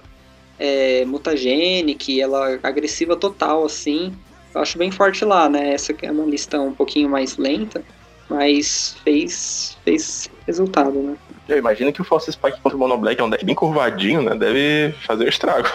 é, 0.60 1.06
Mutagenic, 1.06 2.22
ela 2.22 2.52
é 2.52 2.60
agressiva 2.62 3.16
total, 3.16 3.66
assim. 3.66 4.14
Eu 4.54 4.62
acho 4.62 4.78
bem 4.78 4.92
forte 4.92 5.26
lá, 5.26 5.50
né? 5.50 5.74
Essa 5.74 5.96
é 6.02 6.12
uma 6.12 6.26
lista 6.26 6.60
um 6.60 6.74
pouquinho 6.74 7.10
mais 7.10 7.38
lenta, 7.38 7.84
mas 8.30 8.96
fez, 9.04 9.78
fez 9.84 10.30
resultado, 10.46 10.92
né? 10.92 11.16
Eu 11.48 11.58
imagino 11.58 11.92
que 11.92 12.02
o 12.02 12.04
Force 12.04 12.32
Spike 12.32 12.60
contra 12.62 12.76
o 12.76 12.80
Mono 12.80 12.98
Black 12.98 13.20
é 13.20 13.24
um 13.24 13.30
deck 13.30 13.44
bem 13.44 13.56
curvadinho, 13.56 14.22
né? 14.22 14.36
Deve 14.36 14.94
fazer 15.06 15.26
um 15.26 15.30
estrago. 15.30 15.70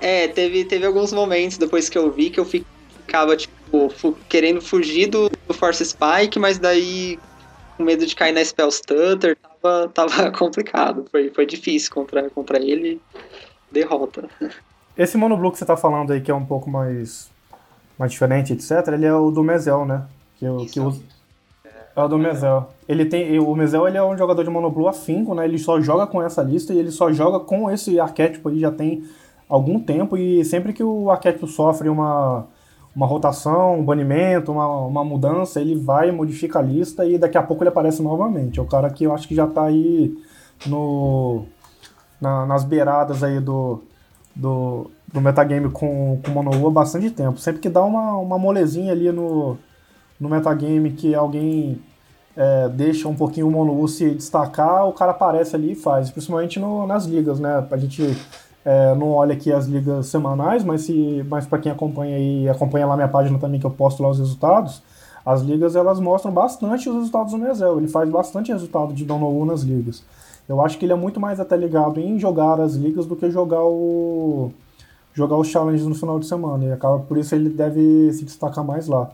É, 0.00 0.28
teve, 0.28 0.64
teve 0.64 0.86
alguns 0.86 1.12
momentos 1.12 1.58
depois 1.58 1.88
que 1.88 1.96
eu 1.96 2.10
vi 2.10 2.30
que 2.30 2.38
eu 2.38 2.44
ficava, 2.44 3.36
tipo, 3.36 3.88
fu 3.90 4.16
querendo 4.28 4.60
fugir 4.60 5.06
do, 5.06 5.30
do, 5.48 5.54
Force 5.54 5.84
Spike, 5.84 6.38
mas 6.38 6.58
daí 6.58 7.18
com 7.76 7.84
medo 7.84 8.06
de 8.06 8.14
cair 8.14 8.32
na 8.32 8.44
Spell 8.44 8.70
Stutter, 8.70 9.36
tava, 9.36 9.88
tava 9.94 10.30
complicado. 10.32 11.06
Foi, 11.10 11.30
foi 11.30 11.46
difícil 11.46 11.92
contra, 11.92 12.28
contra 12.30 12.58
ele. 12.58 13.00
Derrota. 13.70 14.28
Esse 14.96 15.16
Mono 15.16 15.36
Blue 15.36 15.50
que 15.50 15.58
você 15.58 15.66
tá 15.66 15.76
falando 15.76 16.12
aí, 16.12 16.20
que 16.20 16.30
é 16.30 16.34
um 16.34 16.46
pouco 16.46 16.70
mais 16.70 17.30
mais 17.98 18.12
diferente, 18.12 18.52
etc., 18.52 18.88
ele 18.92 19.06
é 19.06 19.14
o 19.14 19.30
do 19.30 19.42
Mezel, 19.42 19.84
né? 19.86 20.06
Que, 20.38 20.44
eu, 20.44 20.66
que 20.70 20.78
usa... 20.78 21.02
É 21.94 22.02
o 22.02 22.08
do 22.08 22.18
Mezel. 22.18 22.70
Ele 22.88 23.04
tem, 23.04 23.38
o 23.38 23.54
Mezel 23.54 23.88
ele 23.88 23.98
é 23.98 24.04
um 24.04 24.16
jogador 24.16 24.44
de 24.44 24.50
Monoblue 24.50 24.88
afinco, 24.88 25.34
né? 25.34 25.44
Ele 25.44 25.58
só 25.58 25.80
joga 25.80 26.06
com 26.06 26.22
essa 26.22 26.42
lista 26.42 26.72
e 26.72 26.78
ele 26.78 26.90
só 26.90 27.12
joga 27.12 27.40
com 27.40 27.70
esse 27.70 27.98
arquétipo 27.98 28.48
aí 28.48 28.60
já 28.60 28.70
tem 28.70 29.02
algum 29.48 29.80
tempo 29.80 30.16
e 30.16 30.44
sempre 30.44 30.72
que 30.72 30.82
o 30.82 31.10
arquétipo 31.10 31.46
sofre 31.46 31.88
uma, 31.88 32.46
uma 32.94 33.06
rotação, 33.06 33.80
um 33.80 33.84
banimento, 33.84 34.52
uma, 34.52 34.66
uma 34.86 35.04
mudança, 35.04 35.60
ele 35.60 35.74
vai, 35.74 36.10
modifica 36.12 36.60
a 36.60 36.62
lista 36.62 37.04
e 37.04 37.18
daqui 37.18 37.36
a 37.36 37.42
pouco 37.42 37.62
ele 37.62 37.70
aparece 37.70 38.02
novamente. 38.02 38.58
É 38.58 38.62
o 38.62 38.66
cara 38.66 38.88
que 38.90 39.04
eu 39.04 39.12
acho 39.12 39.26
que 39.26 39.34
já 39.34 39.46
tá 39.46 39.64
aí 39.64 40.16
no, 40.64 41.44
na, 42.20 42.46
nas 42.46 42.64
beiradas 42.64 43.22
aí 43.22 43.40
do, 43.40 43.82
do, 44.34 44.90
do 45.12 45.20
metagame 45.20 45.70
com, 45.70 46.20
com 46.24 46.30
Mono 46.30 46.66
há 46.66 46.70
bastante 46.70 47.10
tempo. 47.10 47.38
Sempre 47.38 47.60
que 47.60 47.68
dá 47.68 47.82
uma, 47.84 48.16
uma 48.16 48.38
molezinha 48.38 48.92
ali 48.92 49.10
no, 49.12 49.58
no 50.20 50.28
metagame 50.28 50.92
que 50.92 51.14
alguém 51.14 51.80
é, 52.36 52.68
deixa 52.68 53.08
um 53.08 53.14
pouquinho 53.14 53.48
o 53.48 53.50
Mono 53.50 53.88
se 53.88 54.10
destacar, 54.10 54.86
o 54.86 54.92
cara 54.92 55.12
aparece 55.12 55.56
ali 55.56 55.72
e 55.72 55.74
faz, 55.74 56.10
principalmente 56.10 56.60
no, 56.60 56.86
nas 56.86 57.06
ligas, 57.06 57.40
né? 57.40 57.66
A 57.70 57.76
gente 57.76 58.16
é, 58.64 58.94
não 58.94 59.12
olha 59.12 59.32
aqui 59.32 59.52
as 59.52 59.66
ligas 59.66 60.06
semanais, 60.06 60.62
mas, 60.62 60.82
se, 60.82 61.24
mas 61.28 61.46
para 61.46 61.58
quem 61.58 61.72
acompanha 61.72 62.16
aí, 62.16 62.48
acompanha 62.48 62.86
lá 62.86 62.96
minha 62.96 63.08
página 63.08 63.38
também 63.38 63.58
que 63.58 63.66
eu 63.66 63.70
posto 63.70 64.02
lá 64.02 64.10
os 64.10 64.18
resultados, 64.18 64.82
as 65.24 65.40
ligas 65.40 65.74
elas 65.74 65.98
mostram 65.98 66.30
bastante 66.32 66.88
os 66.88 66.94
resultados 66.94 67.32
do 67.32 67.38
Mesel. 67.38 67.78
Ele 67.78 67.88
faz 67.88 68.08
bastante 68.08 68.52
resultado 68.52 68.92
de 68.92 69.04
Dono 69.04 69.44
nas 69.44 69.62
ligas. 69.62 70.04
Eu 70.48 70.60
acho 70.60 70.78
que 70.78 70.84
ele 70.84 70.92
é 70.92 70.96
muito 70.96 71.18
mais 71.18 71.40
até 71.40 71.56
ligado 71.56 71.98
em 71.98 72.18
jogar 72.18 72.60
as 72.60 72.74
ligas 72.74 73.06
do 73.06 73.16
que 73.16 73.28
jogar 73.30 73.64
o 73.64 74.52
jogar 75.12 75.36
os 75.36 75.48
challenges 75.48 75.86
no 75.86 75.94
final 75.94 76.20
de 76.20 76.26
semana. 76.26 76.64
E 76.64 76.72
acaba 76.72 77.00
por 77.00 77.18
isso 77.18 77.34
ele 77.34 77.48
deve 77.48 78.12
se 78.12 78.24
destacar 78.24 78.64
mais 78.64 78.86
lá. 78.86 79.10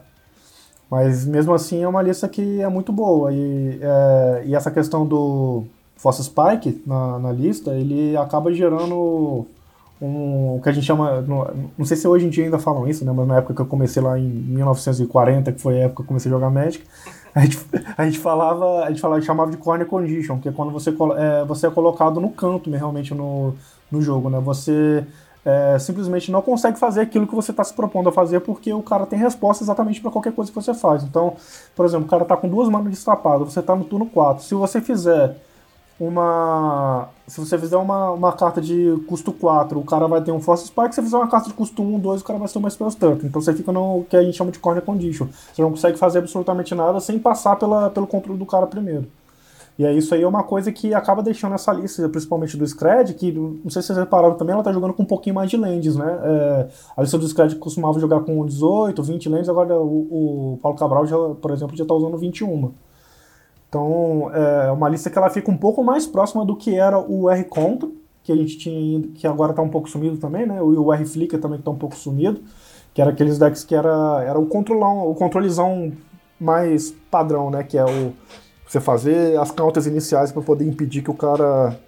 Mas 0.93 1.25
mesmo 1.25 1.55
assim 1.55 1.83
é 1.83 1.89
uma 1.89 2.03
lista 2.03 2.29
que 2.29 2.61
é 2.61 2.69
muito 2.69 2.93
boa. 2.93 3.33
E, 3.33 3.81
é, 3.81 4.43
e 4.45 4.55
essa 4.55 4.71
questão 4.71 5.07
do 5.07 5.65
Fossa 5.97 6.23
Spike 6.23 6.83
na, 6.87 7.19
na 7.19 7.33
lista, 7.33 7.71
ele 7.73 8.15
acaba 8.15 8.53
gerando 8.53 9.47
um, 9.99 10.57
o 10.57 10.61
que 10.63 10.69
a 10.69 10.73
gente 10.73 10.85
chama. 10.85 11.23
Não, 11.23 11.51
não 11.79 11.87
sei 11.87 11.97
se 11.97 12.07
hoje 12.07 12.27
em 12.27 12.29
dia 12.29 12.45
ainda 12.45 12.59
falam 12.59 12.87
isso, 12.87 13.07
né? 13.07 13.13
Mas 13.17 13.27
na 13.27 13.39
época 13.39 13.55
que 13.55 13.63
eu 13.63 13.67
comecei 13.67 14.03
lá 14.03 14.19
em 14.19 14.29
1940, 14.29 15.53
que 15.53 15.63
foi 15.63 15.81
a 15.81 15.85
época 15.85 15.97
que 15.97 16.03
eu 16.03 16.09
comecei 16.09 16.31
a 16.31 16.35
jogar 16.35 16.51
Magic, 16.51 16.85
a 17.35 17.41
gente, 17.41 17.59
a 17.97 18.05
gente 18.05 18.19
falava, 18.19 18.85
a 18.85 18.91
gente 18.91 19.01
falava, 19.01 19.23
chamava 19.23 19.51
de 19.51 19.57
corner 19.57 19.87
condition, 19.87 20.41
que 20.41 20.51
é 20.51 20.53
quando 20.53 20.73
você, 20.73 20.91
é, 20.91 21.43
você 21.47 21.69
é 21.69 21.71
colocado 21.71 22.21
no 22.21 22.29
canto 22.29 22.69
realmente 22.71 23.15
no, 23.15 23.55
no 23.91 24.03
jogo, 24.03 24.29
né? 24.29 24.39
Você 24.41 25.07
é, 25.45 25.79
simplesmente 25.79 26.31
não 26.31 26.41
consegue 26.41 26.79
fazer 26.79 27.01
aquilo 27.01 27.27
que 27.27 27.35
você 27.35 27.51
está 27.51 27.65
se 27.65 27.75
propondo 27.75 28.09
a 28.09 28.13
fazer 28.13 28.41
porque 28.41 28.73
o 28.73 28.83
cara 28.83 29.07
tem 29.07 29.19
resposta 29.19 29.65
exatamente 29.65 30.01
para 30.01 30.11
qualquer 30.11 30.33
coisa 30.33 30.51
que 30.51 30.55
você 30.55 30.73
faz. 30.73 31.03
Então, 31.03 31.35
por 31.75 31.85
exemplo, 31.85 32.07
o 32.07 32.09
cara 32.09 32.23
está 32.23 32.37
com 32.37 32.49
duas 32.49 32.69
manos 32.69 32.91
destapadas, 32.91 33.53
você 33.53 33.61
está 33.61 33.75
no 33.75 33.85
turno 33.85 34.07
4. 34.07 34.45
Se 34.45 34.55
você 34.55 34.81
fizer 34.81 35.37
uma. 35.99 37.09
Se 37.27 37.41
você 37.41 37.59
fizer 37.59 37.77
uma, 37.77 38.11
uma 38.11 38.33
carta 38.33 38.61
de 38.61 39.03
custo 39.07 39.33
4, 39.33 39.79
o 39.79 39.85
cara 39.85 40.07
vai 40.07 40.21
ter 40.21 40.33
um 40.33 40.41
Force 40.41 40.67
Spike. 40.67 40.91
Se 40.91 40.97
você 40.97 41.03
fizer 41.03 41.17
uma 41.17 41.29
carta 41.29 41.49
de 41.49 41.55
custo 41.55 41.83
1, 41.83 41.99
2, 41.99 42.21
o 42.21 42.25
cara 42.25 42.39
vai 42.39 42.49
ter 42.49 42.59
uma 42.59 42.71
Spell 42.71 42.91
Stunt. 42.91 43.25
Então 43.25 43.41
você 43.41 43.53
fica 43.53 43.73
no 43.73 44.05
que 44.09 44.17
a 44.17 44.23
gente 44.23 44.37
chama 44.37 44.51
de 44.51 44.59
Corner 44.59 44.83
Condition. 44.83 45.29
Você 45.53 45.63
não 45.63 45.71
consegue 45.71 45.99
fazer 45.99 46.19
absolutamente 46.19 46.75
nada 46.75 47.01
sem 47.01 47.19
passar 47.19 47.57
pela, 47.57 47.91
pelo 47.91 48.07
controle 48.07 48.39
do 48.39 48.47
cara 48.47 48.67
primeiro. 48.67 49.07
E 49.79 49.87
é 49.87 49.93
isso 49.93 50.15
aí 50.15 50.23
é 50.23 50.29
uma 50.29 50.43
coisa 50.43 50.71
que 50.71 50.93
acaba 50.93 51.23
deixando 51.23 51.55
essa 51.55 51.73
lista, 51.73 52.07
principalmente 52.09 52.57
do 52.57 52.67
Scred, 52.67 53.15
que 53.15 53.33
não 53.33 53.71
sei 53.71 53.81
se 53.81 53.89
vocês 53.89 53.99
repararam 53.99 54.35
também, 54.35 54.53
ela 54.53 54.63
tá 54.63 54.73
jogando 54.73 54.93
com 54.93 55.03
um 55.03 55.07
pouquinho 55.07 55.35
mais 55.35 55.51
de 55.51 55.57
lands, 55.57 55.97
né? 55.97 56.19
É, 56.23 56.69
a 56.97 57.01
lista 57.01 57.17
do 57.17 57.27
Scred 57.27 57.57
costumava 57.57 57.99
jogar 57.99 58.21
com 58.21 58.45
18, 58.45 59.03
20 59.03 59.29
lands, 59.31 59.49
agora 59.49 59.81
o, 59.81 60.55
o 60.55 60.59
Paulo 60.63 60.77
Cabral, 60.77 61.07
já, 61.07 61.17
por 61.17 61.51
exemplo, 61.51 61.77
já 61.77 61.87
tá 61.87 61.95
usando 61.95 62.19
21. 62.19 62.73
Então, 63.69 64.31
é 64.35 64.71
uma 64.71 64.89
lista 64.91 65.09
que 65.09 65.17
ela 65.17 65.31
fica 65.31 65.51
um 65.51 65.57
pouco 65.57 65.83
mais 65.83 66.07
próxima 66.07 66.45
do 66.45 66.55
que 66.55 66.75
era 66.75 66.99
o 66.99 67.31
R 67.31 67.45
Contra, 67.45 67.89
que 68.23 68.31
a 68.31 68.37
gente 68.37 68.59
tinha, 68.59 69.01
que 69.15 69.27
agora 69.27 69.53
está 69.53 69.63
um 69.63 69.71
pouco 69.71 69.89
sumido 69.89 70.19
também, 70.19 70.47
né? 70.47 70.59
E 70.59 70.61
o 70.61 70.93
R 70.93 71.05
Flicker 71.07 71.41
também 71.41 71.59
está 71.59 71.71
um 71.71 71.79
pouco 71.79 71.97
sumido, 71.97 72.43
que 72.93 73.01
era 73.01 73.11
aqueles 73.11 73.39
decks 73.39 73.65
que 73.65 73.75
era, 73.75 74.23
era 74.23 74.39
o 74.39 74.47
controlão, 74.47 75.11
o 75.11 75.15
controlezão 75.15 75.91
mais 76.39 76.95
padrão, 77.11 77.51
né? 77.51 77.63
Que 77.63 77.79
é 77.79 77.85
o 77.85 78.13
você 78.73 78.81
fazer 78.81 79.39
as 79.39 79.51
counters 79.51 79.87
iniciais 79.87 80.33
para 80.33 80.41
poder 80.41 80.65
impedir 80.65 81.03
que 81.03 81.11
o 81.11 81.15
cara 81.15 81.79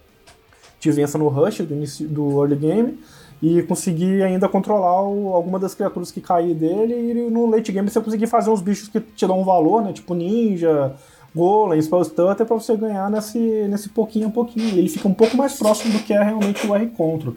te 0.78 0.90
vença 0.90 1.16
no 1.16 1.28
rush 1.28 1.62
do, 1.62 1.72
inicio, 1.72 2.06
do 2.06 2.42
early 2.42 2.56
game 2.56 2.98
e 3.40 3.62
conseguir 3.62 4.22
ainda 4.22 4.46
controlar 4.50 5.02
o, 5.02 5.32
alguma 5.32 5.58
das 5.58 5.74
criaturas 5.74 6.10
que 6.10 6.20
cair 6.20 6.54
dele 6.54 6.94
e 6.94 7.30
no 7.30 7.46
late 7.46 7.72
game 7.72 7.88
você 7.88 8.00
conseguir 8.02 8.26
fazer 8.26 8.50
uns 8.50 8.60
bichos 8.60 8.88
que 8.88 9.00
te 9.00 9.26
dão 9.26 9.40
um 9.40 9.44
valor, 9.44 9.82
né? 9.82 9.94
Tipo 9.94 10.14
ninja, 10.14 10.94
Golem, 11.34 11.80
Spell 11.80 12.04
Stutter 12.04 12.44
para 12.44 12.54
você 12.54 12.76
ganhar 12.76 13.10
nesse, 13.10 13.38
nesse 13.38 13.88
pouquinho 13.88 14.28
a 14.28 14.30
pouquinho. 14.30 14.76
Ele 14.76 14.88
fica 14.88 15.08
um 15.08 15.14
pouco 15.14 15.38
mais 15.38 15.54
próximo 15.54 15.94
do 15.94 16.00
que 16.00 16.12
é 16.12 16.22
realmente 16.22 16.66
o 16.66 16.74
R-Control. 16.74 17.34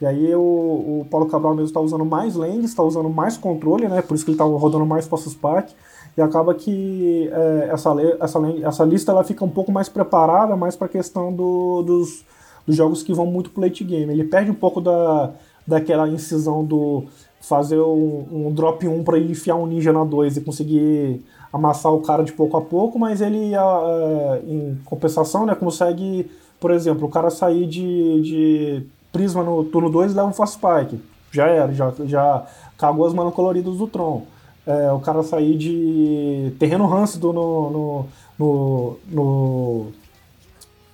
E 0.00 0.06
aí 0.06 0.34
o, 0.34 0.40
o 0.40 1.06
Paulo 1.10 1.26
Cabral 1.26 1.54
mesmo 1.54 1.66
está 1.66 1.80
usando 1.80 2.04
mais 2.04 2.34
lands, 2.34 2.70
está 2.70 2.82
usando 2.82 3.10
mais 3.10 3.36
controle, 3.36 3.88
né? 3.88 4.00
Por 4.00 4.14
isso 4.14 4.24
que 4.24 4.30
ele 4.30 4.36
está 4.36 4.44
rodando 4.44 4.86
mais 4.86 5.06
Poços 5.06 5.34
Pack. 5.34 5.74
E 6.16 6.22
acaba 6.22 6.54
que 6.54 7.28
é, 7.30 7.68
essa, 7.72 7.94
essa, 8.20 8.38
essa 8.62 8.84
lista 8.84 9.12
ela 9.12 9.22
fica 9.22 9.44
um 9.44 9.50
pouco 9.50 9.70
mais 9.70 9.88
preparada, 9.88 10.56
mais 10.56 10.74
para 10.74 10.86
a 10.86 10.90
questão 10.90 11.32
do, 11.32 11.82
dos, 11.82 12.24
dos 12.66 12.74
jogos 12.74 13.02
que 13.02 13.12
vão 13.12 13.26
muito 13.26 13.50
pro 13.50 13.62
late 13.62 13.84
game. 13.84 14.12
Ele 14.12 14.24
perde 14.24 14.50
um 14.50 14.54
pouco 14.54 14.80
da, 14.80 15.32
daquela 15.66 16.08
incisão 16.08 16.64
do 16.64 17.04
fazer 17.40 17.78
um, 17.78 18.26
um 18.30 18.52
drop 18.52 18.86
1 18.86 19.04
para 19.04 19.18
ele 19.18 19.32
enfiar 19.32 19.56
um 19.56 19.66
ninja 19.66 19.92
na 19.92 20.04
2 20.04 20.38
e 20.38 20.40
conseguir 20.40 21.22
amassar 21.52 21.92
o 21.92 22.00
cara 22.00 22.24
de 22.24 22.32
pouco 22.32 22.56
a 22.56 22.60
pouco, 22.60 22.98
mas 22.98 23.20
ele, 23.20 23.52
uh, 23.56 24.42
em 24.46 24.78
compensação, 24.84 25.46
né, 25.46 25.54
consegue, 25.54 26.30
por 26.58 26.70
exemplo, 26.70 27.06
o 27.06 27.10
cara 27.10 27.30
sair 27.30 27.66
de, 27.66 28.20
de 28.20 28.86
prisma 29.12 29.42
no 29.42 29.64
turno 29.64 29.90
2 29.90 30.12
e 30.12 30.14
leva 30.14 30.28
um 30.28 30.32
fast 30.32 30.56
spike. 30.56 31.00
Já 31.30 31.46
era, 31.46 31.72
já, 31.72 31.92
já 32.04 32.46
cagou 32.76 33.06
as 33.06 33.14
manas 33.14 33.34
coloridas 33.34 33.76
do 33.76 33.86
Tron. 33.86 34.24
É, 34.66 34.90
o 34.90 34.98
cara 34.98 35.22
sair 35.22 35.56
de 35.56 36.52
terreno 36.58 36.86
Rancido 36.86 37.32
no, 37.32 37.70
no, 37.70 38.96
no, 39.08 39.86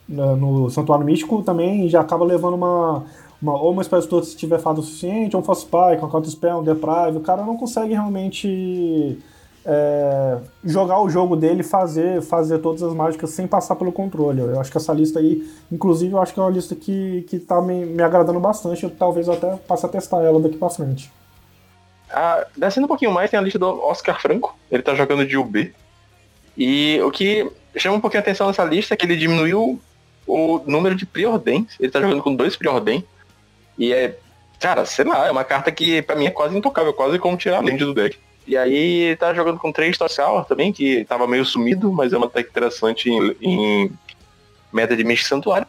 no, 0.09 0.37
no, 0.37 0.71
Santuário 0.71 1.07
Místico 1.07 1.43
também 1.43 1.89
já 1.89 2.03
acaba 2.03 2.23
levando 2.23 2.55
uma, 2.55 3.05
uma, 3.41 3.59
ou 3.59 3.73
uma 3.73 3.83
Spell 3.83 4.03
Stutter 4.03 4.29
se 4.29 4.37
tiver 4.37 4.59
fado 4.59 4.81
o 4.81 4.85
suficiente, 4.85 5.35
ou 5.35 5.41
um 5.41 5.45
Force 5.45 5.63
Spike, 5.63 6.05
um 6.05 6.11
Counter 6.11 6.31
Spell, 6.31 6.59
um 6.59 6.63
Deprive, 6.63 7.17
o 7.17 7.21
cara 7.21 7.43
não 7.45 7.57
consegue 7.57 7.95
realmente 7.95 9.19
é, 9.65 10.39
jogar 10.65 11.01
o 11.01 11.09
jogo 11.09 11.37
dele 11.37 11.63
fazer 11.63 12.21
fazer 12.21 12.59
todas 12.59 12.83
as 12.83 12.93
mágicas 12.93 13.31
sem 13.31 13.47
passar 13.47 13.77
pelo 13.77 13.93
controle. 13.93 14.41
Eu 14.41 14.61
acho 14.61 14.71
que 14.71 14.77
essa 14.77 14.93
lista 14.93 15.19
aí, 15.19 15.49
inclusive, 15.71 16.13
eu 16.13 16.21
acho 16.21 16.35
que 16.35 16.41
é 16.41 16.43
uma 16.43 16.51
lista 16.51 16.75
que, 16.75 17.23
que 17.23 17.39
tá 17.39 17.61
me, 17.63 17.87
me 17.87 18.03
agradando 18.03 18.41
bastante. 18.41 18.85
Eu 18.85 18.91
talvez 18.91 19.29
até 19.29 19.57
passe 19.57 19.87
a 19.87 19.89
testar 19.89 20.23
ela 20.23 20.41
daqui 20.41 20.57
pra 20.57 20.69
frente. 20.69 21.11
Ah, 22.13 22.47
descendo 22.57 22.85
um 22.85 22.89
pouquinho 22.89 23.11
mais, 23.11 23.31
tem 23.31 23.39
a 23.39 23.43
lista 23.43 23.59
do 23.59 23.83
Oscar 23.85 24.21
Franco. 24.21 24.57
Ele 24.71 24.83
tá 24.83 24.95
jogando 24.95 25.27
de 25.27 25.37
UB. 25.37 25.75
E 26.57 27.01
o 27.03 27.11
que 27.11 27.51
chama 27.77 27.97
um 27.97 28.01
pouquinho 28.01 28.21
a 28.21 28.23
atenção 28.23 28.47
nessa 28.47 28.65
lista 28.65 28.95
é 28.95 28.97
que 28.97 29.07
ele 29.07 29.17
diminuiu 29.17 29.81
o 30.27 30.61
número 30.67 30.95
de 30.95 31.07
preordens. 31.07 31.75
Ele 31.81 31.91
tá 31.91 32.01
jogando 32.01 32.23
com 32.23 32.35
dois 32.35 32.57
preordem. 32.57 33.05
E 33.79 33.93
é, 33.93 34.19
cara, 34.61 34.85
sei 34.85 35.05
lá, 35.05 35.27
é 35.27 35.31
uma 35.31 35.45
carta 35.45 35.73
que 35.73 36.03
pra 36.03 36.17
mim 36.17 36.27
é 36.27 36.31
quase 36.31 36.57
intocável, 36.57 36.93
quase 36.93 37.19
como 37.19 37.37
tirar 37.37 37.59
a 37.59 37.63
lente 37.63 37.85
do 37.85 37.95
deck. 37.95 38.19
E 38.47 38.57
aí 38.57 39.17
tá 39.17 39.33
jogando 39.33 39.59
com 39.59 39.73
três 39.73 39.97
Tossal 39.97 40.45
também, 40.45 40.73
que 40.73 41.05
tava 41.05 41.27
meio 41.27 41.45
sumido, 41.45 41.93
mas 41.93 42.13
é 42.13 42.19
uma 42.19 42.29
deck 42.29 42.51
interessante 42.51 43.09
em, 43.09 43.37
em 43.41 43.93
meta 44.73 44.97
de 44.97 45.05
Mystic 45.05 45.29
Santuário. 45.29 45.67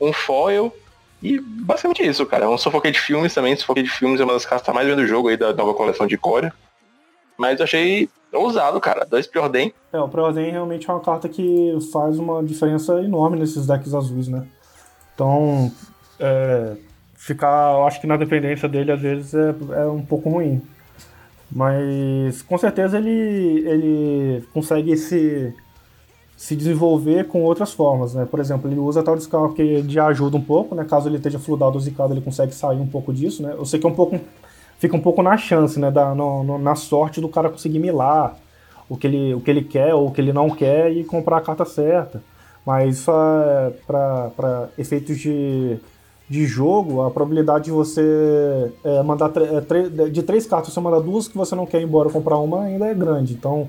Um 0.00 0.12
foil. 0.12 0.72
E 1.22 1.40
basicamente 1.40 2.02
isso, 2.04 2.26
cara. 2.26 2.44
É 2.44 2.48
um 2.48 2.58
Suffocate 2.58 3.00
Filmes 3.00 3.32
também. 3.32 3.54
Suffocate 3.54 3.88
Filmes 3.88 4.20
é 4.20 4.24
uma 4.24 4.32
das 4.32 4.44
cartas 4.44 4.62
que 4.62 4.66
tá 4.66 4.74
mais 4.74 4.88
vendo 4.88 5.00
o 5.00 5.06
jogo 5.06 5.28
aí 5.28 5.36
da 5.36 5.52
nova 5.52 5.72
coleção 5.72 6.06
de 6.06 6.18
Core. 6.18 6.52
Mas 7.38 7.60
eu 7.60 7.64
achei 7.64 8.08
ousado, 8.32 8.80
cara. 8.80 9.04
Dois 9.04 9.26
Preordem. 9.26 9.72
É, 9.92 10.00
o 10.00 10.08
Preordem 10.08 10.50
realmente 10.50 10.90
é 10.90 10.92
uma 10.92 11.00
carta 11.00 11.28
que 11.28 11.78
faz 11.92 12.18
uma 12.18 12.42
diferença 12.42 13.00
enorme 13.00 13.38
nesses 13.38 13.66
decks 13.66 13.94
azuis, 13.94 14.26
né? 14.26 14.46
Então, 15.14 15.70
é, 16.18 16.76
ficar, 17.14 17.74
eu 17.74 17.86
acho 17.86 18.00
que 18.00 18.06
na 18.06 18.16
dependência 18.16 18.68
dele 18.68 18.90
às 18.90 19.00
vezes 19.00 19.34
é, 19.34 19.54
é 19.82 19.86
um 19.86 20.04
pouco 20.04 20.28
ruim. 20.28 20.60
Mas 21.50 22.42
com 22.42 22.56
certeza 22.56 22.96
ele, 22.96 23.68
ele 23.68 24.44
consegue 24.52 24.96
se, 24.96 25.54
se 26.42 26.56
desenvolver 26.56 27.28
com 27.28 27.44
outras 27.44 27.72
formas, 27.72 28.14
né? 28.14 28.26
Por 28.28 28.40
exemplo, 28.40 28.68
ele 28.68 28.76
usa 28.76 29.00
tal 29.00 29.18
Scout 29.20 29.54
que 29.54 29.62
ele 29.62 30.00
ajuda 30.00 30.36
um 30.36 30.40
pouco, 30.40 30.74
né? 30.74 30.84
Caso 30.84 31.08
ele 31.08 31.18
esteja 31.18 31.38
fludado 31.38 31.74
ou 31.74 31.80
zicado, 31.80 32.12
ele 32.12 32.20
consegue 32.20 32.52
sair 32.52 32.80
um 32.80 32.86
pouco 32.86 33.12
disso, 33.12 33.44
né? 33.44 33.54
Eu 33.56 33.64
sei 33.64 33.78
que 33.78 33.86
é 33.86 33.88
um 33.88 33.94
pouco 33.94 34.18
fica 34.76 34.96
um 34.96 35.00
pouco 35.00 35.22
na 35.22 35.36
chance, 35.36 35.78
né? 35.78 35.88
Da, 35.88 36.12
no, 36.16 36.42
no, 36.42 36.58
na 36.58 36.74
sorte 36.74 37.20
do 37.20 37.28
cara 37.28 37.48
conseguir 37.48 37.78
milar 37.78 38.36
o 38.88 38.96
que, 38.96 39.06
ele, 39.06 39.34
o 39.34 39.40
que 39.40 39.52
ele 39.52 39.62
quer 39.62 39.94
ou 39.94 40.08
o 40.08 40.10
que 40.10 40.20
ele 40.20 40.32
não 40.32 40.50
quer 40.50 40.90
e 40.90 41.04
comprar 41.04 41.36
a 41.36 41.40
carta 41.40 41.64
certa. 41.64 42.20
Mas 42.66 42.98
isso 42.98 43.12
é 43.12 43.70
para 43.86 44.68
efeitos 44.76 45.20
de 45.20 45.78
de 46.28 46.46
jogo, 46.46 47.02
a 47.02 47.10
probabilidade 47.10 47.66
de 47.66 47.70
você 47.70 48.72
é, 48.82 49.02
mandar 49.02 49.30
é, 49.36 50.08
de 50.08 50.22
três 50.22 50.46
cartas, 50.46 50.72
você 50.72 50.80
mandar 50.80 51.00
duas 51.00 51.28
que 51.28 51.36
você 51.36 51.54
não 51.54 51.66
quer 51.66 51.80
ir 51.80 51.84
embora 51.84 52.08
comprar 52.08 52.38
uma 52.38 52.62
ainda 52.62 52.86
é 52.86 52.94
grande. 52.94 53.34
Então, 53.34 53.68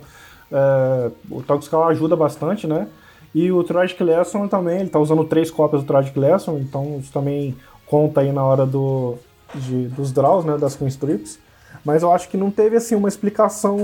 é, 0.53 1.11
o 1.29 1.41
Toxical 1.41 1.87
ajuda 1.87 2.15
bastante, 2.15 2.67
né? 2.67 2.87
E 3.33 3.51
o 3.51 3.63
Tragic 3.63 4.01
Lesson 4.03 4.47
também, 4.47 4.75
ele 4.75 4.85
está 4.85 4.99
usando 4.99 5.23
três 5.23 5.49
cópias 5.49 5.81
do 5.81 5.87
Tragic 5.87 6.17
Lesson, 6.17 6.59
então 6.59 6.99
isso 6.99 7.11
também 7.11 7.55
conta 7.87 8.21
aí 8.21 8.31
na 8.31 8.43
hora 8.43 8.65
do, 8.65 9.15
de, 9.55 9.87
dos 9.87 10.11
draws, 10.11 10.45
né, 10.45 10.55
das 10.57 10.75
Queen 10.75 10.87
Strips. 10.87 11.39
Mas 11.83 12.03
eu 12.03 12.11
acho 12.11 12.29
que 12.29 12.37
não 12.37 12.51
teve 12.51 12.77
assim 12.77 12.95
uma 12.95 13.09
explicação, 13.09 13.77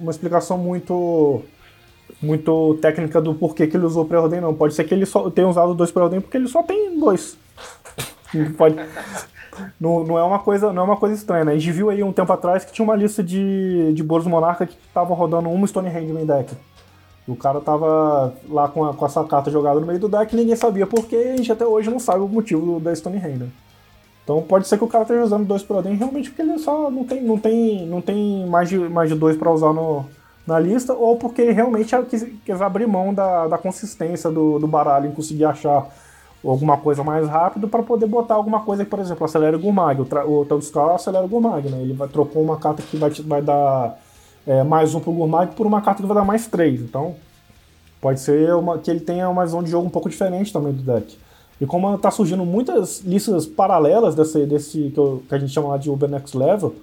uma 0.00 0.10
explicação 0.10 0.58
muito 0.58 1.42
muito 2.20 2.78
técnica 2.80 3.20
do 3.20 3.34
porquê 3.34 3.66
que 3.66 3.76
ele 3.76 3.86
usou 3.86 4.04
pré-ordem, 4.04 4.40
não. 4.40 4.54
Pode 4.54 4.74
ser 4.74 4.84
que 4.84 4.94
ele 4.94 5.06
só 5.06 5.30
tenha 5.30 5.48
usado 5.48 5.74
dois 5.74 5.90
pré-ordem 5.90 6.20
porque 6.20 6.36
ele 6.36 6.48
só 6.48 6.62
tem 6.62 6.98
dois. 6.98 7.36
Pode... 8.56 8.76
Não, 9.78 10.04
não, 10.04 10.18
é 10.18 10.22
uma 10.22 10.38
coisa, 10.38 10.72
não 10.72 10.82
é 10.82 10.84
uma 10.84 10.96
coisa 10.96 11.14
estranha, 11.14 11.44
né? 11.44 11.52
A 11.52 11.58
gente 11.58 11.70
viu 11.70 11.90
aí 11.90 12.02
um 12.02 12.12
tempo 12.12 12.32
atrás 12.32 12.64
que 12.64 12.72
tinha 12.72 12.84
uma 12.84 12.96
lista 12.96 13.22
de, 13.22 13.92
de 13.92 14.02
Boros 14.02 14.26
Monarca 14.26 14.66
que 14.66 14.76
tava 14.94 15.14
rodando 15.14 15.48
uma 15.50 15.66
Stonehenge 15.66 16.12
no 16.12 16.24
deck. 16.24 16.54
O 17.26 17.36
cara 17.36 17.60
tava 17.60 18.34
lá 18.48 18.68
com, 18.68 18.84
a, 18.84 18.94
com 18.94 19.06
essa 19.06 19.22
carta 19.24 19.50
jogada 19.50 19.78
no 19.78 19.86
meio 19.86 19.98
do 19.98 20.08
deck 20.08 20.32
e 20.32 20.36
ninguém 20.36 20.56
sabia 20.56 20.86
porque 20.86 21.14
a 21.14 21.36
gente 21.36 21.52
até 21.52 21.64
hoje 21.64 21.90
não 21.90 22.00
sabe 22.00 22.20
o 22.20 22.28
motivo 22.28 22.80
da 22.80 22.94
Stonehenge. 22.94 23.38
Né? 23.38 23.48
Então 24.24 24.42
pode 24.42 24.66
ser 24.66 24.78
que 24.78 24.84
o 24.84 24.88
cara 24.88 25.02
esteja 25.02 25.22
usando 25.22 25.46
dois 25.46 25.62
Proden 25.62 25.94
realmente 25.94 26.30
porque 26.30 26.42
ele 26.42 26.58
só 26.58 26.90
não 26.90 27.04
tem, 27.04 27.22
não 27.22 27.38
tem, 27.38 27.86
não 27.86 28.00
tem 28.00 28.46
mais, 28.46 28.68
de, 28.68 28.78
mais 28.78 29.08
de 29.08 29.14
dois 29.14 29.36
para 29.36 29.50
usar 29.50 29.72
no, 29.72 30.06
na 30.46 30.58
lista, 30.58 30.92
ou 30.92 31.16
porque 31.16 31.42
ele 31.42 31.52
realmente 31.52 31.94
quis, 32.08 32.26
quis 32.44 32.60
abrir 32.60 32.86
mão 32.86 33.12
da, 33.12 33.48
da 33.48 33.58
consistência 33.58 34.30
do, 34.30 34.58
do 34.58 34.66
baralho 34.66 35.08
em 35.08 35.12
conseguir 35.12 35.44
achar 35.44 35.86
alguma 36.44 36.76
coisa 36.76 37.04
mais 37.04 37.28
rápido 37.28 37.68
para 37.68 37.82
poder 37.82 38.06
botar 38.06 38.34
alguma 38.34 38.60
coisa 38.60 38.84
que, 38.84 38.90
por 38.90 38.98
exemplo, 38.98 39.24
acelera 39.24 39.56
o 39.56 39.60
Gurmag. 39.60 40.00
O, 40.00 40.40
o 40.40 40.44
Taudiskal 40.44 40.94
acelera 40.94 41.24
o 41.24 41.28
Gurmag, 41.28 41.68
né? 41.68 41.80
Ele 41.80 41.92
vai, 41.92 42.08
trocou 42.08 42.42
uma 42.42 42.56
carta 42.56 42.82
que 42.82 42.96
vai, 42.96 43.10
vai 43.10 43.42
dar 43.42 43.98
é, 44.46 44.62
mais 44.62 44.94
um 44.94 45.00
pro 45.00 45.12
Gurmag 45.12 45.54
por 45.54 45.66
uma 45.66 45.80
carta 45.80 46.02
que 46.02 46.08
vai 46.08 46.16
dar 46.16 46.24
mais 46.24 46.46
três. 46.46 46.80
Então, 46.80 47.14
pode 48.00 48.20
ser 48.20 48.54
uma, 48.54 48.78
que 48.78 48.90
ele 48.90 49.00
tenha 49.00 49.28
uma 49.28 49.44
visão 49.44 49.62
de 49.62 49.70
jogo 49.70 49.86
um 49.86 49.90
pouco 49.90 50.08
diferente 50.08 50.52
também 50.52 50.72
do 50.72 50.82
deck. 50.82 51.16
E 51.60 51.66
como 51.66 51.94
está 51.94 52.10
surgindo 52.10 52.44
muitas 52.44 53.00
listas 53.02 53.46
paralelas 53.46 54.16
desse, 54.16 54.44
desse 54.46 54.90
que, 54.90 54.98
eu, 54.98 55.22
que 55.28 55.34
a 55.34 55.38
gente 55.38 55.52
chama 55.52 55.68
lá 55.68 55.76
de 55.76 55.88
Uber 55.88 56.10
Next 56.10 56.36
Level, 56.36 56.74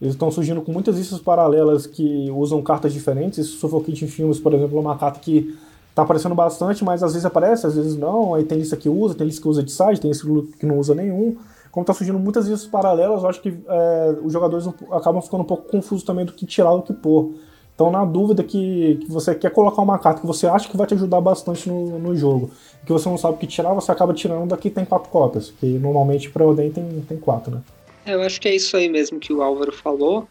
eles 0.00 0.14
estão 0.14 0.30
surgindo 0.30 0.62
com 0.62 0.72
muitas 0.72 0.96
listas 0.96 1.18
paralelas 1.18 1.86
que 1.86 2.30
usam 2.30 2.62
cartas 2.62 2.92
diferentes. 2.92 3.38
Esse 3.38 3.50
Suffocate 3.50 4.06
Filmes, 4.06 4.38
por 4.38 4.54
exemplo, 4.54 4.76
é 4.76 4.80
uma 4.80 4.96
carta 4.96 5.18
que 5.18 5.56
tá 5.94 6.02
aparecendo 6.02 6.34
bastante, 6.34 6.84
mas 6.84 7.02
às 7.02 7.12
vezes 7.12 7.26
aparece, 7.26 7.66
às 7.66 7.74
vezes 7.74 7.96
não. 7.96 8.34
Aí 8.34 8.44
tem 8.44 8.58
lista 8.58 8.76
que 8.76 8.88
usa, 8.88 9.14
tem 9.14 9.26
lista 9.26 9.42
que 9.42 9.48
usa 9.48 9.62
de 9.62 9.70
side, 9.70 10.00
tem 10.00 10.10
lista 10.10 10.26
que 10.58 10.66
não 10.66 10.78
usa 10.78 10.94
nenhum. 10.94 11.36
Como 11.70 11.86
tá 11.86 11.94
surgindo 11.94 12.18
muitas 12.18 12.46
listas 12.46 12.68
paralelas, 12.68 13.22
eu 13.22 13.28
acho 13.28 13.40
que 13.40 13.48
é, 13.66 14.16
os 14.22 14.32
jogadores 14.32 14.66
acabam 14.90 15.22
ficando 15.22 15.42
um 15.42 15.46
pouco 15.46 15.70
confusos 15.70 16.04
também 16.04 16.24
do 16.24 16.32
que 16.32 16.44
tirar 16.44 16.74
do 16.74 16.82
que 16.82 16.92
pôr. 16.92 17.32
Então, 17.74 17.90
na 17.90 18.04
dúvida 18.04 18.44
que, 18.44 18.98
que, 19.00 19.10
você 19.10 19.34
quer 19.34 19.50
colocar 19.50 19.80
uma 19.80 19.98
carta 19.98 20.20
que 20.20 20.26
você 20.26 20.46
acha 20.46 20.68
que 20.68 20.76
vai 20.76 20.86
te 20.86 20.94
ajudar 20.94 21.20
bastante 21.20 21.68
no, 21.68 21.98
no 21.98 22.14
jogo, 22.14 22.50
que 22.84 22.92
você 22.92 23.08
não 23.08 23.16
sabe 23.16 23.34
o 23.34 23.38
que 23.38 23.46
tirar, 23.46 23.72
você 23.72 23.90
acaba 23.90 24.12
tirando 24.12 24.50
daqui 24.50 24.68
tem 24.68 24.84
quatro 24.84 25.10
cópias, 25.10 25.50
que 25.58 25.66
normalmente 25.66 26.30
para 26.30 26.46
o 26.46 26.54
tem, 26.54 26.70
tem 26.70 27.18
quatro, 27.18 27.54
né? 27.54 27.62
Eu 28.04 28.20
acho 28.20 28.40
que 28.40 28.48
é 28.48 28.54
isso 28.54 28.76
aí 28.76 28.88
mesmo 28.88 29.18
que 29.18 29.32
o 29.32 29.42
Álvaro 29.42 29.72
falou. 29.72 30.28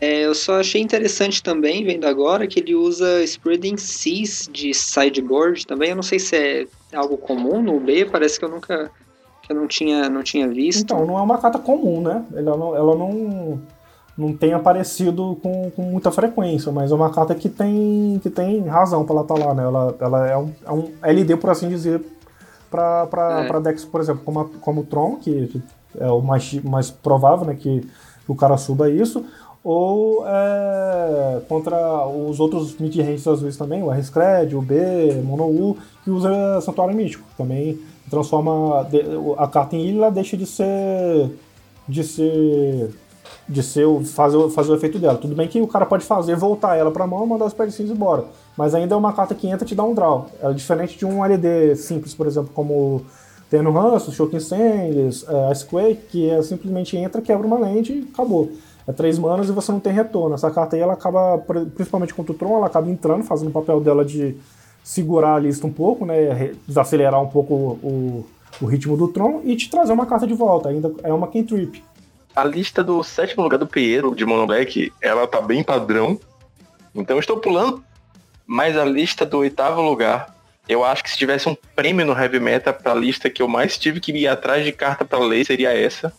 É, 0.00 0.20
eu 0.22 0.34
só 0.34 0.60
achei 0.60 0.80
interessante 0.80 1.42
também, 1.42 1.84
vendo 1.84 2.06
agora, 2.06 2.46
que 2.46 2.58
ele 2.58 2.74
usa 2.74 3.22
Spreading 3.22 3.76
Seas 3.76 4.48
de 4.50 4.72
sideboard 4.72 5.66
também. 5.66 5.90
Eu 5.90 5.96
não 5.96 6.02
sei 6.02 6.18
se 6.18 6.36
é 6.36 6.66
algo 6.94 7.18
comum 7.18 7.62
no 7.62 7.78
B, 7.78 8.06
parece 8.06 8.38
que 8.38 8.44
eu 8.44 8.48
nunca 8.48 8.90
que 9.42 9.52
eu 9.52 9.56
não 9.56 9.66
tinha, 9.66 10.08
não 10.08 10.22
tinha 10.22 10.48
visto. 10.48 10.82
Então, 10.82 11.04
não 11.04 11.18
é 11.18 11.22
uma 11.22 11.36
carta 11.36 11.58
comum, 11.58 12.00
né? 12.00 12.24
Ela 12.34 12.56
não, 12.56 12.74
ela 12.74 12.96
não, 12.96 13.60
não 14.16 14.32
tem 14.34 14.54
aparecido 14.54 15.36
com, 15.42 15.70
com 15.70 15.82
muita 15.82 16.10
frequência, 16.10 16.72
mas 16.72 16.90
é 16.90 16.94
uma 16.94 17.10
carta 17.10 17.34
que 17.34 17.48
tem, 17.48 18.18
que 18.22 18.30
tem 18.30 18.62
razão 18.62 19.04
para 19.04 19.16
ela 19.16 19.22
estar 19.22 19.34
tá 19.34 19.44
lá, 19.46 19.54
né? 19.54 19.64
Ela, 19.64 19.96
ela 20.00 20.28
é, 20.28 20.36
um, 20.36 20.52
é 20.64 20.72
um 20.72 20.92
LD, 21.02 21.36
por 21.36 21.50
assim 21.50 21.68
dizer, 21.68 22.00
para 22.70 23.46
é. 23.48 23.60
decks, 23.60 23.84
por 23.84 24.00
exemplo, 24.00 24.22
como, 24.24 24.40
a, 24.40 24.48
como 24.60 24.80
o 24.80 24.84
Tron, 24.84 25.16
que 25.16 25.60
é 25.98 26.10
o 26.10 26.22
mais, 26.22 26.54
mais 26.62 26.90
provável, 26.90 27.44
né? 27.44 27.54
Que 27.54 27.82
o 28.26 28.34
cara 28.34 28.56
suba 28.56 28.88
isso 28.88 29.24
ou 29.62 30.26
é, 30.26 31.40
contra 31.48 32.06
os 32.06 32.40
outros 32.40 32.76
mid-ranges 32.78 33.26
azuis 33.26 33.56
também, 33.56 33.82
o 33.82 33.92
R-Scred, 33.92 34.56
o 34.56 34.62
B, 34.62 35.20
Mono 35.22 35.44
U, 35.44 35.76
que 36.02 36.10
usa 36.10 36.60
Santuário 36.62 36.96
Místico. 36.96 37.24
Também 37.36 37.78
transforma 38.08 38.86
a 39.36 39.46
carta 39.46 39.76
em 39.76 39.86
ilha 39.86 40.10
deixa 40.10 40.36
de 40.36 40.46
ser. 40.46 41.30
de 41.86 42.02
ser. 42.02 42.90
de 43.46 43.62
ser 43.62 43.86
fazer, 44.04 44.48
fazer 44.50 44.72
o 44.72 44.74
efeito 44.74 44.98
dela. 44.98 45.18
Tudo 45.18 45.34
bem 45.34 45.46
que 45.46 45.60
o 45.60 45.66
cara 45.66 45.84
pode 45.84 46.04
fazer, 46.04 46.36
voltar 46.36 46.76
ela 46.76 46.90
pra 46.90 47.06
mão 47.06 47.26
mandar 47.26 47.44
os 47.44 47.52
pedacinhos 47.52 47.90
embora. 47.90 48.24
Mas 48.56 48.74
ainda 48.74 48.94
é 48.94 48.98
uma 48.98 49.12
carta 49.12 49.34
que 49.34 49.46
entra 49.46 49.64
e 49.64 49.68
te 49.68 49.74
dá 49.74 49.84
um 49.84 49.94
draw. 49.94 50.26
É 50.42 50.52
diferente 50.54 50.96
de 50.96 51.04
um 51.04 51.22
LD 51.22 51.76
simples, 51.76 52.14
por 52.14 52.26
exemplo, 52.26 52.50
como 52.54 53.02
tem 53.50 53.60
no 53.60 53.72
Ranço, 53.72 54.12
Shocking 54.12 54.40
Sands, 54.40 55.26
é, 55.28 55.50
Icequake, 55.50 56.00
que 56.08 56.30
é, 56.30 56.40
simplesmente 56.40 56.96
entra, 56.96 57.20
quebra 57.20 57.46
uma 57.46 57.58
lente 57.58 57.92
e 57.92 58.08
acabou 58.10 58.50
é 58.86 58.92
três 58.92 59.18
manas 59.18 59.48
e 59.48 59.52
você 59.52 59.70
não 59.72 59.80
tem 59.80 59.92
retorno. 59.92 60.34
Essa 60.34 60.50
carta 60.50 60.76
aí, 60.76 60.82
ela 60.82 60.94
acaba, 60.94 61.38
principalmente 61.74 62.14
contra 62.14 62.32
o 62.32 62.34
Tron, 62.34 62.56
ela 62.56 62.66
acaba 62.66 62.88
entrando, 62.90 63.24
fazendo 63.24 63.48
o 63.48 63.52
papel 63.52 63.80
dela 63.80 64.04
de 64.04 64.36
segurar 64.82 65.34
a 65.34 65.38
lista 65.38 65.66
um 65.66 65.72
pouco, 65.72 66.06
né, 66.06 66.52
desacelerar 66.66 67.20
um 67.22 67.28
pouco 67.28 67.54
o, 67.54 68.26
o 68.60 68.66
ritmo 68.66 68.96
do 68.96 69.08
Tron 69.08 69.42
e 69.44 69.54
te 69.56 69.70
trazer 69.70 69.92
uma 69.92 70.06
carta 70.06 70.26
de 70.26 70.34
volta. 70.34 70.68
Ainda 70.68 70.92
é 71.02 71.12
uma 71.12 71.28
Trip. 71.28 71.82
A 72.34 72.44
lista 72.44 72.82
do 72.82 73.02
sétimo 73.02 73.42
lugar 73.42 73.58
do 73.58 73.66
Piero 73.66 74.14
de 74.14 74.24
Mono 74.24 74.46
Black, 74.46 74.92
ela 75.00 75.26
tá 75.26 75.40
bem 75.40 75.62
padrão. 75.62 76.18
Então 76.94 77.18
estou 77.18 77.38
pulando. 77.38 77.82
Mas 78.46 78.76
a 78.76 78.84
lista 78.84 79.24
do 79.24 79.38
oitavo 79.38 79.80
lugar, 79.80 80.34
eu 80.68 80.84
acho 80.84 81.04
que 81.04 81.10
se 81.10 81.16
tivesse 81.18 81.48
um 81.48 81.56
prêmio 81.76 82.04
no 82.04 82.12
Heavy 82.12 82.40
Meta 82.40 82.72
pra 82.72 82.94
lista 82.94 83.30
que 83.30 83.42
eu 83.42 83.48
mais 83.48 83.78
tive 83.78 84.00
que 84.00 84.12
ir 84.12 84.26
atrás 84.26 84.64
de 84.64 84.72
carta 84.72 85.04
para 85.04 85.18
ler, 85.20 85.44
seria 85.44 85.72
essa. 85.72 86.12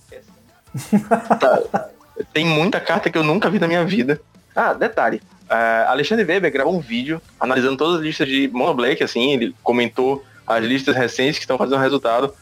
tá. 1.39 1.89
Tem 2.33 2.45
muita 2.45 2.79
carta 2.79 3.09
que 3.09 3.17
eu 3.17 3.23
nunca 3.23 3.49
vi 3.49 3.59
na 3.59 3.67
minha 3.67 3.83
vida. 3.85 4.21
Ah, 4.55 4.73
detalhe. 4.73 5.21
Uh, 5.49 5.89
Alexandre 5.89 6.25
Weber 6.25 6.51
gravou 6.51 6.73
um 6.73 6.79
vídeo 6.79 7.21
analisando 7.39 7.77
todas 7.77 7.97
as 7.97 8.01
listas 8.01 8.27
de 8.27 8.47
Mono 8.47 8.73
Black, 8.73 9.03
assim, 9.03 9.33
ele 9.33 9.55
comentou 9.63 10.23
as 10.47 10.63
listas 10.63 10.95
recentes 10.95 11.37
que 11.37 11.43
estão 11.43 11.57
fazendo 11.57 11.79
resultado. 11.79 12.33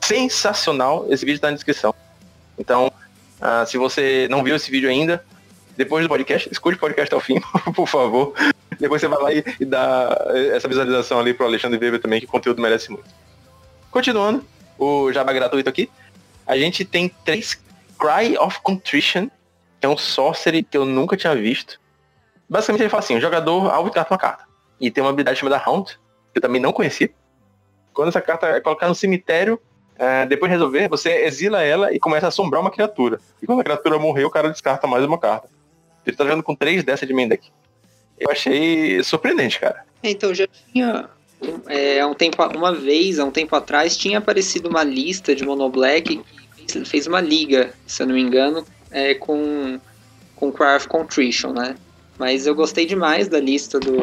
sensacional. 0.00 1.06
Esse 1.08 1.24
vídeo 1.24 1.36
está 1.36 1.48
na 1.48 1.54
descrição. 1.54 1.94
Então, 2.58 2.92
uh, 3.40 3.66
se 3.66 3.76
você 3.78 4.28
não 4.30 4.42
viu 4.42 4.54
esse 4.54 4.70
vídeo 4.70 4.88
ainda, 4.88 5.24
depois 5.76 6.04
do 6.04 6.08
podcast, 6.08 6.48
escute 6.50 6.76
o 6.76 6.80
podcast 6.80 7.12
ao 7.14 7.20
fim, 7.20 7.40
por 7.74 7.86
favor. 7.86 8.34
Depois 8.78 9.00
você 9.00 9.08
vai 9.08 9.22
lá 9.22 9.32
e, 9.32 9.44
e 9.60 9.64
dá 9.64 10.16
essa 10.52 10.68
visualização 10.68 11.18
ali 11.18 11.34
pro 11.34 11.46
Alexandre 11.46 11.78
Weber 11.78 12.00
também, 12.00 12.20
que 12.20 12.26
o 12.26 12.28
conteúdo 12.28 12.60
merece 12.60 12.90
muito. 12.90 13.08
Continuando, 13.90 14.44
o 14.78 15.12
Java 15.12 15.32
gratuito 15.32 15.68
aqui. 15.68 15.88
A 16.46 16.56
gente 16.58 16.84
tem 16.84 17.08
três 17.24 17.54
Cry 17.98 18.36
of 18.38 18.60
Contrition, 18.62 19.28
que 19.80 19.86
é 19.86 19.88
um 19.88 19.96
sorcery 19.96 20.62
que 20.62 20.76
eu 20.76 20.84
nunca 20.84 21.16
tinha 21.16 21.34
visto. 21.34 21.80
Basicamente 22.48 22.82
ele 22.82 22.90
fala 22.90 23.02
assim, 23.02 23.16
o 23.16 23.20
jogador 23.20 23.70
alvo 23.70 23.90
uma 23.90 24.18
carta. 24.18 24.44
E 24.80 24.90
tem 24.90 25.02
uma 25.02 25.10
habilidade 25.10 25.38
chamada 25.38 25.62
Haunt, 25.64 25.98
que 26.32 26.38
eu 26.38 26.42
também 26.42 26.60
não 26.60 26.72
conhecia. 26.72 27.10
Quando 27.92 28.08
essa 28.08 28.20
carta 28.20 28.46
é 28.46 28.60
colocada 28.60 28.88
no 28.88 28.94
cemitério, 28.94 29.60
é, 29.96 30.26
depois 30.26 30.50
de 30.50 30.56
resolver, 30.56 30.88
você 30.88 31.24
exila 31.24 31.62
ela 31.62 31.92
e 31.92 32.00
começa 32.00 32.26
a 32.26 32.28
assombrar 32.28 32.60
uma 32.60 32.70
criatura. 32.70 33.20
E 33.40 33.46
quando 33.46 33.60
a 33.60 33.64
criatura 33.64 33.98
morrer, 33.98 34.24
o 34.24 34.30
cara 34.30 34.50
descarta 34.50 34.86
mais 34.86 35.04
uma 35.04 35.18
carta. 35.18 35.48
Ele 36.04 36.16
tá 36.16 36.24
jogando 36.24 36.42
com 36.42 36.54
três 36.54 36.82
dessa 36.82 37.06
de 37.06 37.14
main 37.14 37.28
deck. 37.28 37.50
Eu 38.18 38.30
achei 38.30 39.02
surpreendente, 39.02 39.58
cara. 39.58 39.84
É, 40.02 40.10
então, 40.10 40.34
já 40.34 40.46
tinha. 40.46 41.08
É, 41.66 42.04
um 42.04 42.14
tempo, 42.14 42.42
uma 42.56 42.72
vez, 42.72 43.18
há 43.18 43.24
um 43.24 43.30
tempo 43.30 43.54
atrás, 43.54 43.96
tinha 43.96 44.18
aparecido 44.18 44.68
uma 44.68 44.82
lista 44.82 45.34
de 45.34 45.44
Monoblack 45.44 46.22
que 46.64 46.84
fez 46.84 47.06
uma 47.06 47.20
liga, 47.20 47.72
se 47.86 48.02
eu 48.02 48.06
não 48.06 48.14
me 48.14 48.20
engano, 48.20 48.64
é, 48.90 49.14
com, 49.14 49.78
com 50.36 50.52
Craft 50.52 50.88
Contrition, 50.88 51.52
né? 51.52 51.76
Mas 52.18 52.46
eu 52.46 52.54
gostei 52.54 52.86
demais 52.86 53.28
da 53.28 53.40
lista 53.40 53.78
do, 53.80 53.96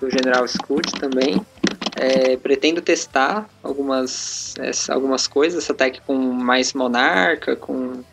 do 0.00 0.10
General 0.10 0.46
Scoot 0.46 0.92
também. 0.98 1.40
É, 1.96 2.36
pretendo 2.36 2.80
testar 2.80 3.48
algumas, 3.62 4.54
essa, 4.58 4.94
algumas 4.94 5.26
coisas, 5.26 5.64
essa 5.64 5.74
tech 5.74 6.00
com 6.06 6.14
mais 6.14 6.72
Monarca, 6.72 7.56
com 7.56 8.04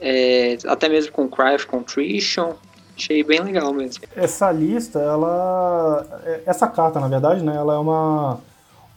é, 0.00 0.58
até 0.66 0.88
mesmo 0.88 1.12
com 1.12 1.28
Craft 1.28 1.66
Contrition. 1.66 2.54
Achei 2.96 3.22
bem 3.22 3.40
legal 3.40 3.72
mesmo. 3.74 4.04
Essa 4.16 4.50
lista, 4.50 4.98
ela. 4.98 6.06
É, 6.24 6.40
essa 6.46 6.66
carta, 6.66 6.98
na 6.98 7.08
verdade, 7.08 7.44
né? 7.44 7.54
Ela 7.54 7.74
é 7.74 7.78
uma, 7.78 8.40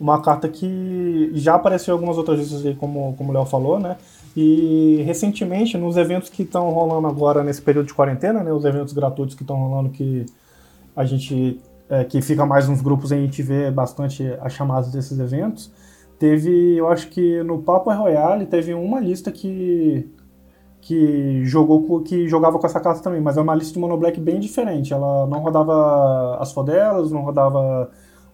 uma 0.00 0.20
carta 0.22 0.48
que 0.48 1.30
já 1.34 1.54
apareceu 1.54 1.92
algumas 1.92 2.16
outras 2.16 2.38
listas 2.38 2.64
aí, 2.64 2.74
como, 2.74 3.14
como 3.18 3.30
o 3.30 3.32
Léo 3.34 3.44
falou, 3.44 3.78
né? 3.78 3.96
E 4.34 5.02
recentemente, 5.04 5.76
nos 5.76 5.96
eventos 5.96 6.30
que 6.30 6.42
estão 6.42 6.70
rolando 6.70 7.06
agora 7.06 7.44
nesse 7.44 7.60
período 7.60 7.86
de 7.86 7.94
quarentena, 7.94 8.42
né? 8.42 8.52
Os 8.52 8.64
eventos 8.64 8.94
gratuitos 8.94 9.34
que 9.34 9.42
estão 9.42 9.56
rolando 9.56 9.90
que 9.90 10.24
a 10.96 11.04
gente. 11.04 11.60
É, 11.88 12.04
que 12.04 12.22
fica 12.22 12.46
mais 12.46 12.68
nos 12.68 12.80
grupos, 12.80 13.12
a 13.12 13.16
gente 13.16 13.42
vê 13.42 13.68
bastante 13.68 14.24
as 14.40 14.52
chamadas 14.52 14.92
desses 14.92 15.18
eventos. 15.18 15.70
Teve, 16.18 16.76
eu 16.76 16.88
acho 16.88 17.08
que 17.08 17.42
no 17.42 17.62
Papo 17.62 17.90
Royale 17.92 18.46
teve 18.46 18.72
uma 18.72 19.00
lista 19.00 19.32
que 19.32 20.08
que 20.80 21.44
jogou 21.44 22.00
que 22.02 22.26
jogava 22.28 22.58
com 22.58 22.66
essa 22.66 22.80
carta 22.80 23.02
também, 23.02 23.20
mas 23.20 23.36
é 23.36 23.40
uma 23.40 23.54
lista 23.54 23.74
de 23.74 23.78
mono 23.78 23.96
black 23.96 24.18
bem 24.20 24.40
diferente. 24.40 24.92
Ela 24.92 25.26
não 25.26 25.40
rodava 25.40 26.38
as 26.40 26.52
fodelas, 26.52 27.10
não 27.10 27.22
rodava 27.22 27.90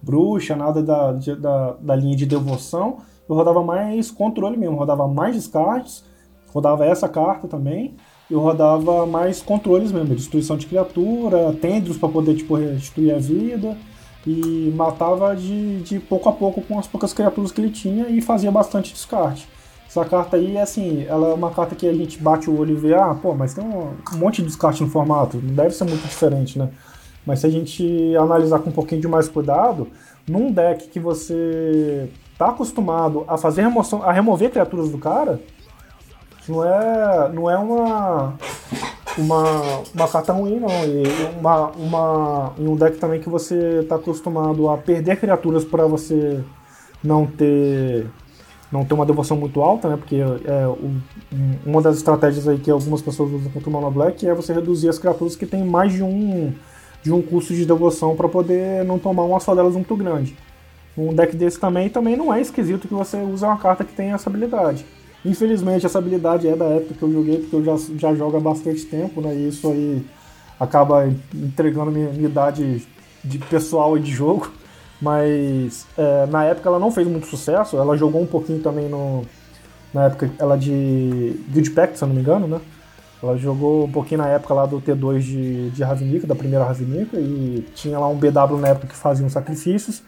bruxa, 0.07 0.55
nada 0.55 0.81
da, 0.83 1.13
da, 1.13 1.77
da 1.81 1.97
linha 1.97 2.17
de 2.17 2.25
devoção. 2.25 2.99
Eu 3.29 3.35
rodava 3.35 3.63
mais 3.63 4.11
controle 4.11 4.57
mesmo, 4.57 4.77
rodava 4.77 5.09
mais 5.09 5.35
descartes, 5.35 6.05
rodava 6.49 6.87
essa 6.87 7.09
carta 7.09 7.49
também. 7.49 7.97
Eu 8.31 8.41
rodava 8.41 9.05
mais 9.05 9.43
controles 9.43 9.91
mesmo, 9.91 10.15
destruição 10.15 10.57
de 10.57 10.67
criatura, 10.67 11.53
tendros 11.61 11.97
para 11.97 12.09
poder 12.09 12.37
tipo, 12.37 12.55
restituir 12.55 13.15
a 13.15 13.19
vida. 13.19 13.77
E 14.27 14.73
matava 14.75 15.37
de, 15.37 15.83
de 15.83 16.01
pouco 16.01 16.29
a 16.29 16.33
pouco 16.33 16.61
com 16.61 16.79
as 16.79 16.87
poucas 16.87 17.13
criaturas 17.13 17.53
que 17.53 17.61
ele 17.61 17.71
tinha 17.71 18.09
e 18.09 18.21
fazia 18.21 18.51
bastante 18.51 18.93
descarte. 18.93 19.49
Essa 19.89 20.05
carta 20.05 20.37
aí, 20.37 20.59
assim, 20.59 21.05
ela 21.09 21.29
é 21.29 21.35
uma 21.35 21.51
carta 21.51 21.77
que 21.77 21.87
a 21.87 21.93
gente 21.93 22.19
bate 22.19 22.51
o 22.51 22.59
olho 22.59 22.73
e 22.73 22.75
vê, 22.75 22.95
ah, 22.95 23.15
pô, 23.15 23.35
mas 23.35 23.55
tem 23.55 23.65
um, 23.65 23.95
monte 24.19 24.43
de 24.43 24.49
descarte 24.49 24.83
no 24.83 24.91
formato, 24.91 25.37
não 25.39 25.55
deve 25.55 25.71
ser 25.71 25.85
muito 25.85 26.03
diferente, 26.03 26.59
né? 26.59 26.71
Mas 27.27 27.41
se 27.41 27.47
a 27.47 27.51
gente 27.51 28.17
analisar 28.17 28.61
com 28.61 28.71
um 28.71 28.73
pouquinho 28.73 29.01
de 29.01 29.09
mais 29.09 29.29
cuidado, 29.29 29.89
num 30.29 30.53
deck 30.53 30.89
que 30.89 31.01
você 31.01 32.09
tá 32.39 32.51
acostumado 32.51 33.25
a 33.27 33.37
fazer 33.37 33.63
remoção, 33.63 34.03
a 34.03 34.13
remover 34.13 34.51
criaturas 34.51 34.91
do 34.91 34.99
cara, 34.99 35.41
não 36.49 36.65
é, 36.65 37.29
não 37.33 37.51
é 37.51 37.59
uma, 37.59 38.35
uma, 39.19 39.83
uma 39.93 40.09
carta 40.09 40.33
ruim, 40.33 40.61
não. 40.61 40.69
E 40.69 41.03
uma, 41.41 41.71
uma, 41.71 42.53
em 42.59 42.69
um 42.69 42.77
deck 42.77 42.99
também 42.99 43.21
que 43.21 43.29
você 43.29 43.85
tá 43.89 43.97
acostumado 43.97 44.69
a 44.71 44.79
perder 44.79 45.19
criaturas 45.19 45.65
para 45.65 45.85
você 45.87 46.41
não 47.03 47.27
ter 47.27 48.07
não 48.71 48.85
ter 48.85 48.95
uma 48.95 49.07
devoção 49.07 49.37
muito 49.37 49.63
alta, 49.63 49.89
né? 49.89 49.97
Porque 49.97 50.17
é, 50.17 50.67
um, 50.69 51.01
uma 51.65 51.81
das 51.81 51.97
estratégias 51.97 52.49
aí 52.49 52.59
que 52.59 52.71
algumas 52.71 53.01
pessoas 53.01 53.33
usam 53.33 53.51
contra 53.51 53.69
o 53.69 53.73
Mono 53.73 53.91
Black 53.91 54.27
é 54.27 54.35
você 54.35 54.53
reduzir 54.53 54.89
as 54.89 54.99
criaturas 54.99 55.37
que 55.37 55.47
tem 55.47 55.65
mais 55.65 55.93
de 55.93 56.03
um 56.03 56.53
de 57.07 57.13
um 57.13 57.23
custo 57.23 57.55
de 57.55 57.65
devoção 57.65 58.17
para 58.17 58.29
poder 58.29 58.85
não 58.85 58.99
tomar 58.99 59.23
uma 59.23 59.39
só 59.39 59.55
delas 59.55 59.75
muito 59.75 59.95
grande. 59.95 60.37
Um 60.99 61.15
deck 61.15 61.37
desse 61.37 61.57
também 61.57 61.89
também 61.89 62.17
não 62.17 62.35
é 62.35 62.41
esquisito 62.41 62.89
que 62.89 62.95
você 62.95 63.17
usa 63.19 63.47
uma 63.47 63.59
carta 63.59 63.85
que 63.85 63.93
tem 63.93 64.11
essa 64.11 64.29
habilidade. 64.29 64.85
Infelizmente 65.25 65.87
essa 65.87 65.99
habilidade 65.99 66.49
é 66.49 66.57
da 66.57 66.65
época 66.65 66.95
que 66.95 67.03
eu 67.05 67.13
joguei, 67.13 67.39
porque 67.39 67.55
eu 67.55 67.65
já, 67.65 67.77
já 67.97 68.13
jogo 68.13 68.37
há 68.37 68.41
bastante 68.41 68.85
tempo, 68.87 69.21
né? 69.21 69.33
E 69.37 69.49
isso 69.49 69.69
aí 69.69 70.05
acaba 70.59 71.09
entregando 71.33 71.93
minha, 71.93 72.09
minha 72.09 72.29
idade 72.29 72.85
de 73.23 73.39
pessoal 73.39 73.97
e 73.97 74.01
de 74.01 74.11
jogo. 74.11 74.51
Mas 75.01 75.87
é, 75.97 76.27
na 76.27 76.43
época 76.43 76.69
ela 76.69 76.81
não 76.81 76.91
fez 76.91 77.07
muito 77.07 77.29
sucesso, 77.29 77.77
ela 77.77 77.97
jogou 77.97 78.21
um 78.21 78.27
pouquinho 78.27 78.59
também 78.61 78.89
no. 78.89 79.23
Na 79.95 80.07
época 80.07 80.29
ela 80.41 80.57
de 80.59 81.39
Guild 81.51 81.71
Pact, 81.71 81.99
se 81.99 82.03
eu 82.03 82.09
não 82.09 82.17
me 82.17 82.21
engano, 82.21 82.49
né? 82.49 82.61
Ela 83.27 83.37
jogou 83.37 83.85
um 83.85 83.91
pouquinho 83.91 84.19
na 84.19 84.29
época 84.29 84.55
lá 84.55 84.67
do 84.67 84.81
T2 84.81 85.21
de, 85.21 85.71
de 85.71 85.83
Ravnica, 85.83 86.27
da 86.27 86.35
primeira 86.35 86.65
Ravnica, 86.65 87.17
e 87.19 87.65
tinha 87.75 87.99
lá 87.99 88.09
um 88.09 88.17
BW 88.17 88.59
na 88.61 88.69
época 88.69 88.89
que 88.89 88.97
fazia 88.97 89.27
uns 89.27 89.33
sacrifícios, 89.33 90.03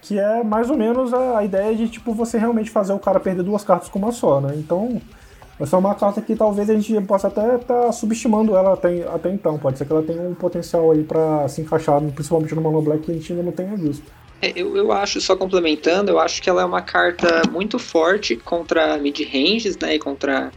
que 0.00 0.18
é 0.18 0.42
mais 0.44 0.70
ou 0.70 0.76
menos 0.76 1.12
a, 1.12 1.38
a 1.38 1.44
ideia 1.44 1.74
de 1.74 1.88
tipo 1.88 2.12
você 2.12 2.38
realmente 2.38 2.70
fazer 2.70 2.92
o 2.92 2.98
cara 2.98 3.18
perder 3.18 3.42
duas 3.42 3.64
cartas 3.64 3.88
com 3.88 3.98
uma 3.98 4.12
só, 4.12 4.40
né? 4.40 4.54
Então, 4.56 5.00
essa 5.60 5.74
é 5.74 5.78
uma 5.78 5.94
carta 5.94 6.20
que 6.22 6.36
talvez 6.36 6.70
a 6.70 6.74
gente 6.74 7.00
possa 7.02 7.26
até 7.26 7.56
estar 7.56 7.86
tá 7.86 7.92
subestimando 7.92 8.54
ela 8.54 8.74
até, 8.74 9.02
até 9.08 9.30
então. 9.30 9.58
Pode 9.58 9.76
ser 9.76 9.86
que 9.86 9.92
ela 9.92 10.02
tenha 10.02 10.22
um 10.22 10.34
potencial 10.34 10.90
aí 10.92 11.02
para 11.02 11.48
se 11.48 11.62
encaixar, 11.62 12.00
principalmente 12.00 12.54
no 12.54 12.60
Mono 12.60 12.80
Black, 12.80 13.02
que 13.02 13.10
a 13.10 13.14
gente 13.14 13.32
ainda 13.32 13.44
não 13.44 13.52
tenha 13.52 13.74
visto. 13.76 14.04
É, 14.40 14.52
eu, 14.54 14.76
eu 14.76 14.92
acho, 14.92 15.20
só 15.20 15.34
complementando, 15.34 16.12
eu 16.12 16.20
acho 16.20 16.40
que 16.40 16.48
ela 16.48 16.62
é 16.62 16.64
uma 16.64 16.80
carta 16.80 17.42
muito 17.50 17.76
forte 17.76 18.36
contra 18.36 18.96
mid-ranges, 18.98 19.76
né? 19.76 19.96
E 19.96 19.98
contra 19.98 20.52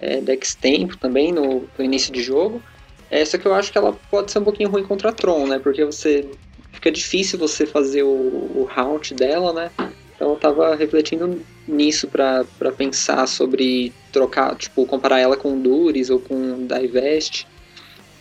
é, 0.00 0.20
decks 0.20 0.54
tempo 0.54 0.96
também 0.96 1.32
no, 1.32 1.68
no, 1.78 1.84
início 1.84 2.12
de 2.12 2.22
jogo. 2.22 2.62
É, 3.10 3.24
só 3.24 3.36
que 3.36 3.46
eu 3.46 3.54
acho 3.54 3.70
que 3.70 3.78
ela 3.78 3.96
pode 4.10 4.30
ser 4.30 4.38
um 4.38 4.44
pouquinho 4.44 4.70
ruim 4.70 4.84
contra 4.84 5.12
Tron, 5.12 5.46
né? 5.46 5.58
Porque 5.58 5.84
você. 5.84 6.28
Fica 6.72 6.90
difícil 6.90 7.38
você 7.38 7.66
fazer 7.66 8.04
o, 8.04 8.08
o 8.08 8.68
haunt 8.74 9.12
dela, 9.12 9.52
né? 9.52 9.70
Então 10.14 10.30
eu 10.30 10.36
tava 10.36 10.74
refletindo 10.76 11.40
nisso 11.66 12.08
para 12.08 12.44
pensar 12.76 13.26
sobre 13.26 13.92
trocar, 14.12 14.54
tipo, 14.54 14.86
comparar 14.86 15.18
ela 15.18 15.36
com 15.36 15.60
Duris 15.60 16.10
ou 16.10 16.20
com 16.20 16.66
Divest. 16.66 17.46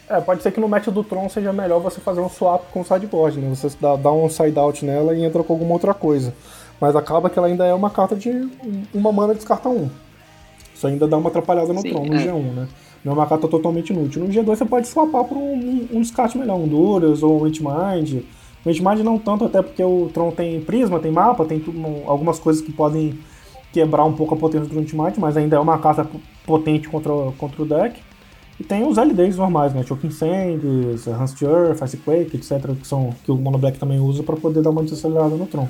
É, 0.09 0.19
pode 0.19 0.41
ser 0.41 0.51
que 0.51 0.59
no 0.59 0.67
match 0.67 0.87
do 0.87 1.03
Tron 1.03 1.29
seja 1.29 1.53
melhor 1.53 1.79
você 1.79 2.01
fazer 2.01 2.19
um 2.19 2.29
swap 2.29 2.71
com 2.71 2.81
o 2.81 2.85
sideboard, 2.85 3.39
né? 3.39 3.49
Você 3.55 3.69
dá, 3.79 3.95
dá 3.95 4.11
um 4.11 4.27
side 4.27 4.57
out 4.57 4.83
nela 4.83 5.13
e 5.13 5.23
entra 5.23 5.43
com 5.43 5.53
alguma 5.53 5.73
outra 5.73 5.93
coisa. 5.93 6.33
Mas 6.81 6.95
acaba 6.95 7.29
que 7.29 7.37
ela 7.37 7.47
ainda 7.47 7.65
é 7.65 7.73
uma 7.73 7.91
carta 7.91 8.15
de. 8.15 8.29
uma 8.93 9.11
mana 9.11 9.35
descarta 9.35 9.69
um. 9.69 9.89
Isso 10.79 10.87
ainda 10.87 11.05
dá 11.05 11.17
uma 11.17 11.27
atrapalhada 11.27 11.73
no 11.73 11.81
Sim, 11.81 11.89
Tron, 11.89 12.05
no 12.05 12.15
é. 12.15 12.25
G1, 12.25 12.53
né? 12.53 12.67
Não 13.03 13.11
é 13.11 13.15
uma 13.15 13.27
carta 13.27 13.49
totalmente 13.49 13.91
inútil. 13.91 14.23
No 14.23 14.29
G2 14.29 14.45
você 14.45 14.65
pode 14.65 14.87
swapar 14.87 15.25
por 15.25 15.35
um, 15.35 15.87
um 15.91 15.99
descarte 15.99 16.37
melhor, 16.37 16.55
um 16.55 16.65
Duras 16.65 17.21
ou 17.21 17.37
um 17.37 17.43
Witchmind. 17.43 18.23
O 18.65 18.69
Witchmind 18.69 18.99
não 19.01 19.19
tanto, 19.19 19.43
até 19.43 19.61
porque 19.61 19.83
o 19.83 20.09
Tron 20.13 20.31
tem 20.31 20.61
prisma, 20.61 20.97
tem 20.99 21.11
mapa, 21.11 21.43
tem 21.43 21.59
tudo, 21.59 21.77
algumas 22.05 22.39
coisas 22.39 22.61
que 22.61 22.71
podem 22.71 23.19
quebrar 23.73 24.05
um 24.05 24.13
pouco 24.13 24.35
a 24.35 24.37
potência 24.37 24.69
do 24.69 24.79
Witchmind, 24.79 25.17
mas 25.17 25.35
ainda 25.35 25.57
é 25.57 25.59
uma 25.59 25.77
carta 25.79 26.09
potente 26.45 26.87
contra, 26.87 27.11
contra 27.37 27.61
o 27.61 27.65
deck. 27.65 27.99
E 28.57 28.63
tem 28.63 28.87
os 28.87 28.97
LDs 28.97 29.35
normais, 29.35 29.73
né? 29.73 29.83
Choking 29.83 30.11
Sands, 30.11 31.07
Hans 31.07 31.41
Earth, 31.41 31.81
Icequake, 31.81 32.37
etc. 32.37 32.73
Que, 32.79 32.87
são, 32.87 33.09
que 33.25 33.31
o 33.33 33.35
Mono 33.35 33.57
Black 33.57 33.77
também 33.77 33.99
usa 33.99 34.23
para 34.23 34.37
poder 34.37 34.61
dar 34.61 34.69
uma 34.69 34.83
desacelerada 34.83 35.35
no 35.35 35.45
Tron. 35.45 35.67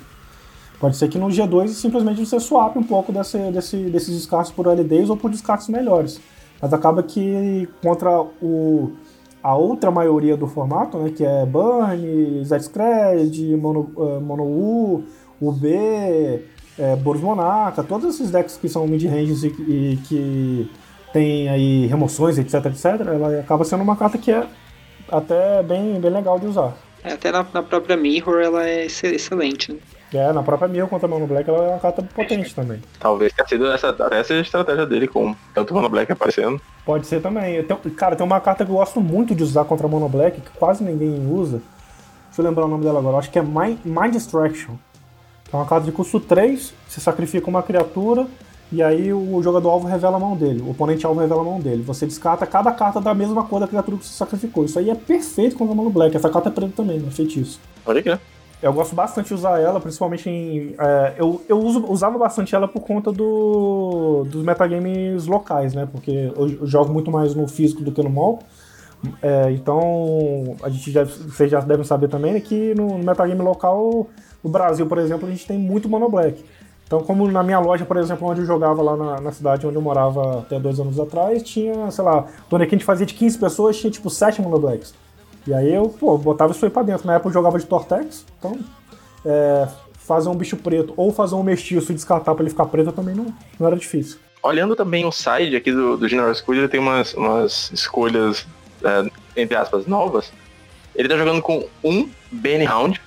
Pode 0.79 0.95
ser 0.95 1.09
que 1.09 1.17
no 1.17 1.27
G2 1.27 1.69
simplesmente 1.69 2.25
você 2.25 2.39
swap 2.39 2.77
um 2.77 2.83
pouco 2.83 3.11
desse, 3.11 3.37
desse, 3.51 3.77
desses 3.77 4.15
descartes 4.15 4.51
por 4.51 4.65
LDs 4.67 5.09
ou 5.09 5.17
por 5.17 5.29
descartes 5.29 5.67
melhores. 5.67 6.21
Mas 6.61 6.73
acaba 6.73 7.03
que 7.03 7.67
contra 7.81 8.21
o, 8.41 8.93
a 9.43 9.55
outra 9.55 9.91
maioria 9.91 10.37
do 10.37 10.47
formato, 10.47 10.97
né, 10.97 11.11
que 11.15 11.25
é 11.25 11.45
Burn, 11.45 12.43
Zed 12.45 13.57
Mono, 13.57 13.91
uh, 13.95 14.21
Mono 14.21 14.43
U, 14.43 15.03
UB, 15.41 15.67
é, 16.77 16.95
Boros 16.95 17.21
Monarca, 17.21 17.83
todos 17.83 18.15
esses 18.15 18.31
decks 18.31 18.57
que 18.57 18.69
são 18.69 18.87
mid-ranges 18.87 19.43
e, 19.43 19.47
e 19.47 19.99
que 20.07 20.71
tem 21.11 21.49
aí 21.49 21.87
remoções, 21.87 22.37
etc, 22.37 22.65
etc, 22.65 22.85
ela 23.07 23.39
acaba 23.39 23.63
sendo 23.65 23.83
uma 23.83 23.95
carta 23.95 24.17
que 24.17 24.31
é 24.31 24.47
até 25.09 25.61
bem, 25.63 25.99
bem 25.99 26.11
legal 26.11 26.39
de 26.39 26.47
usar. 26.47 26.77
É, 27.03 27.13
até 27.13 27.31
na, 27.31 27.45
na, 27.53 27.63
própria 27.63 27.95
Mirror 27.95 28.41
ela 28.41 28.67
é 28.67 28.85
excelente, 28.85 29.73
né? 29.73 29.79
É, 30.13 30.33
na 30.33 30.41
própria 30.41 30.67
Mil 30.67 30.87
contra 30.87 31.07
Mono 31.07 31.27
Black 31.27 31.47
ela 31.47 31.65
é 31.65 31.69
uma 31.69 31.79
carta 31.79 32.01
potente 32.01 32.53
também. 32.55 32.81
Talvez 32.99 33.31
tenha 33.31 33.47
sido 33.47 33.67
essa, 33.71 33.95
essa 34.11 34.33
a 34.33 34.39
estratégia 34.39 34.85
dele 34.85 35.07
com 35.07 35.35
tanto 35.53 35.73
Mono 35.73 35.89
Black 35.89 36.11
aparecendo. 36.11 36.59
Pode 36.83 37.05
ser 37.05 37.21
também. 37.21 37.63
Tenho, 37.63 37.79
cara, 37.95 38.15
tem 38.15 38.25
uma 38.25 38.39
carta 38.39 38.65
que 38.65 38.71
eu 38.71 38.75
gosto 38.75 38.99
muito 38.99 39.35
de 39.35 39.43
usar 39.43 39.65
contra 39.65 39.87
Mono 39.87 40.09
Black, 40.09 40.41
que 40.41 40.49
quase 40.57 40.83
ninguém 40.83 41.27
usa. 41.31 41.61
Deixa 42.27 42.41
eu 42.41 42.45
lembrar 42.45 42.65
o 42.65 42.67
nome 42.67 42.83
dela 42.83 42.99
agora. 42.99 43.17
Acho 43.17 43.29
que 43.29 43.37
é 43.37 43.43
Mind, 43.43 43.79
Mind 43.85 44.13
Distraction. 44.13 44.75
Que 45.43 45.55
é 45.55 45.59
uma 45.59 45.65
carta 45.65 45.85
de 45.85 45.91
custo 45.91 46.19
3, 46.19 46.73
você 46.87 46.99
sacrifica 46.99 47.47
uma 47.47 47.61
criatura 47.61 48.27
e 48.71 48.83
aí 48.83 49.11
o 49.11 49.41
jogador 49.41 49.69
alvo 49.69 49.87
revela 49.87 50.17
a 50.17 50.19
mão 50.19 50.35
dele, 50.35 50.61
o 50.61 50.69
oponente 50.69 51.03
alvo 51.03 51.19
revela 51.19 51.41
a 51.41 51.43
mão 51.43 51.59
dele. 51.59 51.81
Você 51.83 52.05
descarta 52.05 52.45
cada 52.45 52.71
carta 52.71 53.01
da 53.01 53.15
mesma 53.15 53.43
cor 53.43 53.59
da 53.59 53.67
criatura 53.67 53.97
que 53.97 54.05
você 54.05 54.13
sacrificou. 54.13 54.65
Isso 54.65 54.77
aí 54.77 54.89
é 54.89 54.95
perfeito 54.95 55.55
contra 55.55 55.73
o 55.73 55.75
Mono 55.75 55.89
Black. 55.89 56.15
Essa 56.15 56.29
carta 56.29 56.49
é 56.49 56.51
preta 56.51 56.73
também, 56.75 56.99
né? 56.99 57.09
Feitiço. 57.11 57.59
Olha 57.85 58.01
que 58.01 58.17
Eu 58.61 58.73
gosto 58.73 58.93
bastante 58.93 59.27
de 59.27 59.33
usar 59.33 59.59
ela, 59.59 59.79
principalmente 59.79 60.29
em. 60.29 60.75
É, 60.77 61.13
eu 61.17 61.41
eu 61.47 61.57
uso, 61.57 61.85
usava 61.87 62.17
bastante 62.17 62.53
ela 62.53 62.67
por 62.67 62.81
conta 62.81 63.11
do, 63.11 64.25
dos 64.29 64.43
metagames 64.43 65.25
locais, 65.27 65.73
né? 65.73 65.87
Porque 65.89 66.11
eu, 66.35 66.49
eu 66.49 66.67
jogo 66.67 66.91
muito 66.91 67.09
mais 67.09 67.33
no 67.33 67.47
físico 67.47 67.81
do 67.81 67.91
que 67.91 68.03
no 68.03 68.09
mall. 68.09 68.39
É, 69.21 69.51
então, 69.51 70.57
a 70.61 70.69
gente 70.69 70.91
já, 70.91 71.05
vocês 71.05 71.49
já 71.49 71.61
devem 71.61 71.85
saber 71.85 72.09
também 72.09 72.33
né, 72.33 72.39
que 72.41 72.75
no, 72.75 72.97
no 72.97 73.03
metagame 73.03 73.41
local, 73.41 74.07
no 74.43 74.49
Brasil, 74.49 74.85
por 74.85 74.97
exemplo, 74.97 75.25
a 75.27 75.31
gente 75.31 75.47
tem 75.47 75.57
muito 75.57 75.87
Mono 75.87 76.09
Black. 76.09 76.43
Então, 76.85 77.01
como 77.01 77.29
na 77.31 77.43
minha 77.43 77.59
loja, 77.59 77.85
por 77.85 77.97
exemplo, 77.97 78.27
onde 78.27 78.41
eu 78.41 78.45
jogava 78.45 78.81
lá 78.81 78.97
na, 78.97 79.21
na 79.21 79.31
cidade 79.31 79.65
onde 79.65 79.75
eu 79.75 79.81
morava 79.81 80.39
até 80.39 80.59
dois 80.59 80.79
anos 80.79 80.99
atrás, 80.99 81.43
tinha, 81.43 81.89
sei 81.91 82.03
lá, 82.03 82.25
quando 82.49 82.63
a 82.63 82.65
gente 82.65 82.83
fazia 82.83 83.05
de 83.05 83.13
15 83.13 83.37
pessoas, 83.37 83.77
tinha 83.77 83.91
tipo 83.91 84.09
7 84.09 84.41
Mono 84.41 84.59
Blacks. 84.59 84.93
E 85.49 85.53
aí 85.53 85.73
eu, 85.73 85.89
pô, 85.89 86.15
botava 86.15 86.51
isso 86.51 86.63
aí 86.63 86.69
pra 86.69 86.83
dentro. 86.83 87.07
Na 87.07 87.15
época 87.15 87.29
eu 87.29 87.33
jogava 87.33 87.57
de 87.57 87.65
Tortex, 87.65 88.23
então 88.37 88.59
é, 89.25 89.67
fazer 89.97 90.29
um 90.29 90.35
bicho 90.35 90.55
preto 90.55 90.93
ou 90.95 91.11
fazer 91.11 91.33
um 91.33 91.41
mestiço 91.41 91.91
e 91.91 91.95
descartar 91.95 92.35
pra 92.35 92.43
ele 92.43 92.51
ficar 92.51 92.67
preto 92.67 92.91
também 92.91 93.15
não, 93.15 93.33
não 93.59 93.65
era 93.65 93.75
difícil. 93.75 94.19
Olhando 94.43 94.75
também 94.75 95.07
o 95.07 95.11
side 95.11 95.55
aqui 95.55 95.71
do, 95.71 95.97
do 95.97 96.07
General 96.07 96.33
School, 96.35 96.55
ele 96.55 96.67
tem 96.67 96.79
umas, 96.79 97.15
umas 97.15 97.71
escolhas, 97.73 98.45
é, 98.83 99.09
entre 99.41 99.57
aspas, 99.57 99.87
novas. 99.87 100.31
Ele 100.95 101.09
tá 101.09 101.17
jogando 101.17 101.41
com 101.41 101.67
um 101.83 102.07
Benny 102.31 102.67
Hound, 102.67 103.01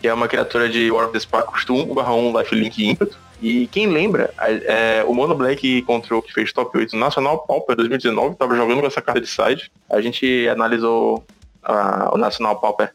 que 0.00 0.06
é 0.06 0.14
uma 0.14 0.28
criatura 0.28 0.68
de 0.68 0.88
War 0.92 1.06
of 1.06 1.12
the 1.12 1.18
Spark, 1.18 1.48
custa 1.48 1.72
1 1.72 1.92
barra 1.92 2.14
1 2.14 2.38
Lifelink 2.38 2.88
ímpeto. 2.88 3.18
E 3.42 3.66
quem 3.66 3.88
lembra, 3.88 4.32
é, 4.38 5.04
o 5.04 5.12
Mono 5.12 5.34
Black 5.34 5.82
Control, 5.82 6.22
que 6.22 6.32
fez 6.32 6.52
top 6.52 6.78
8 6.78 6.96
Nacional 6.96 7.38
Pauper 7.38 7.74
2019, 7.74 8.36
tava 8.36 8.56
jogando 8.56 8.80
com 8.80 8.86
essa 8.86 9.02
carta 9.02 9.20
de 9.20 9.26
side. 9.26 9.72
A 9.90 10.00
gente 10.00 10.48
analisou 10.48 11.24
a, 11.62 12.10
o 12.12 12.18
Nacional 12.18 12.56
Pauper 12.60 12.92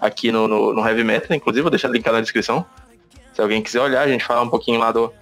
aqui 0.00 0.30
no, 0.30 0.46
no, 0.46 0.72
no, 0.72 0.86
Heavy 0.86 1.04
Metal, 1.04 1.36
inclusive 1.36 1.62
vou 1.62 1.70
deixar 1.70 1.88
linkado 1.88 2.16
na 2.16 2.22
descrição. 2.22 2.64
Se 3.34 3.40
alguém 3.40 3.62
quiser 3.62 3.80
olhar, 3.80 4.02
a 4.02 4.08
gente 4.08 4.24
fala 4.24 4.42
um 4.42 4.48
pouquinho 4.48 4.78
lá 4.78 4.92
do, 4.92 5.12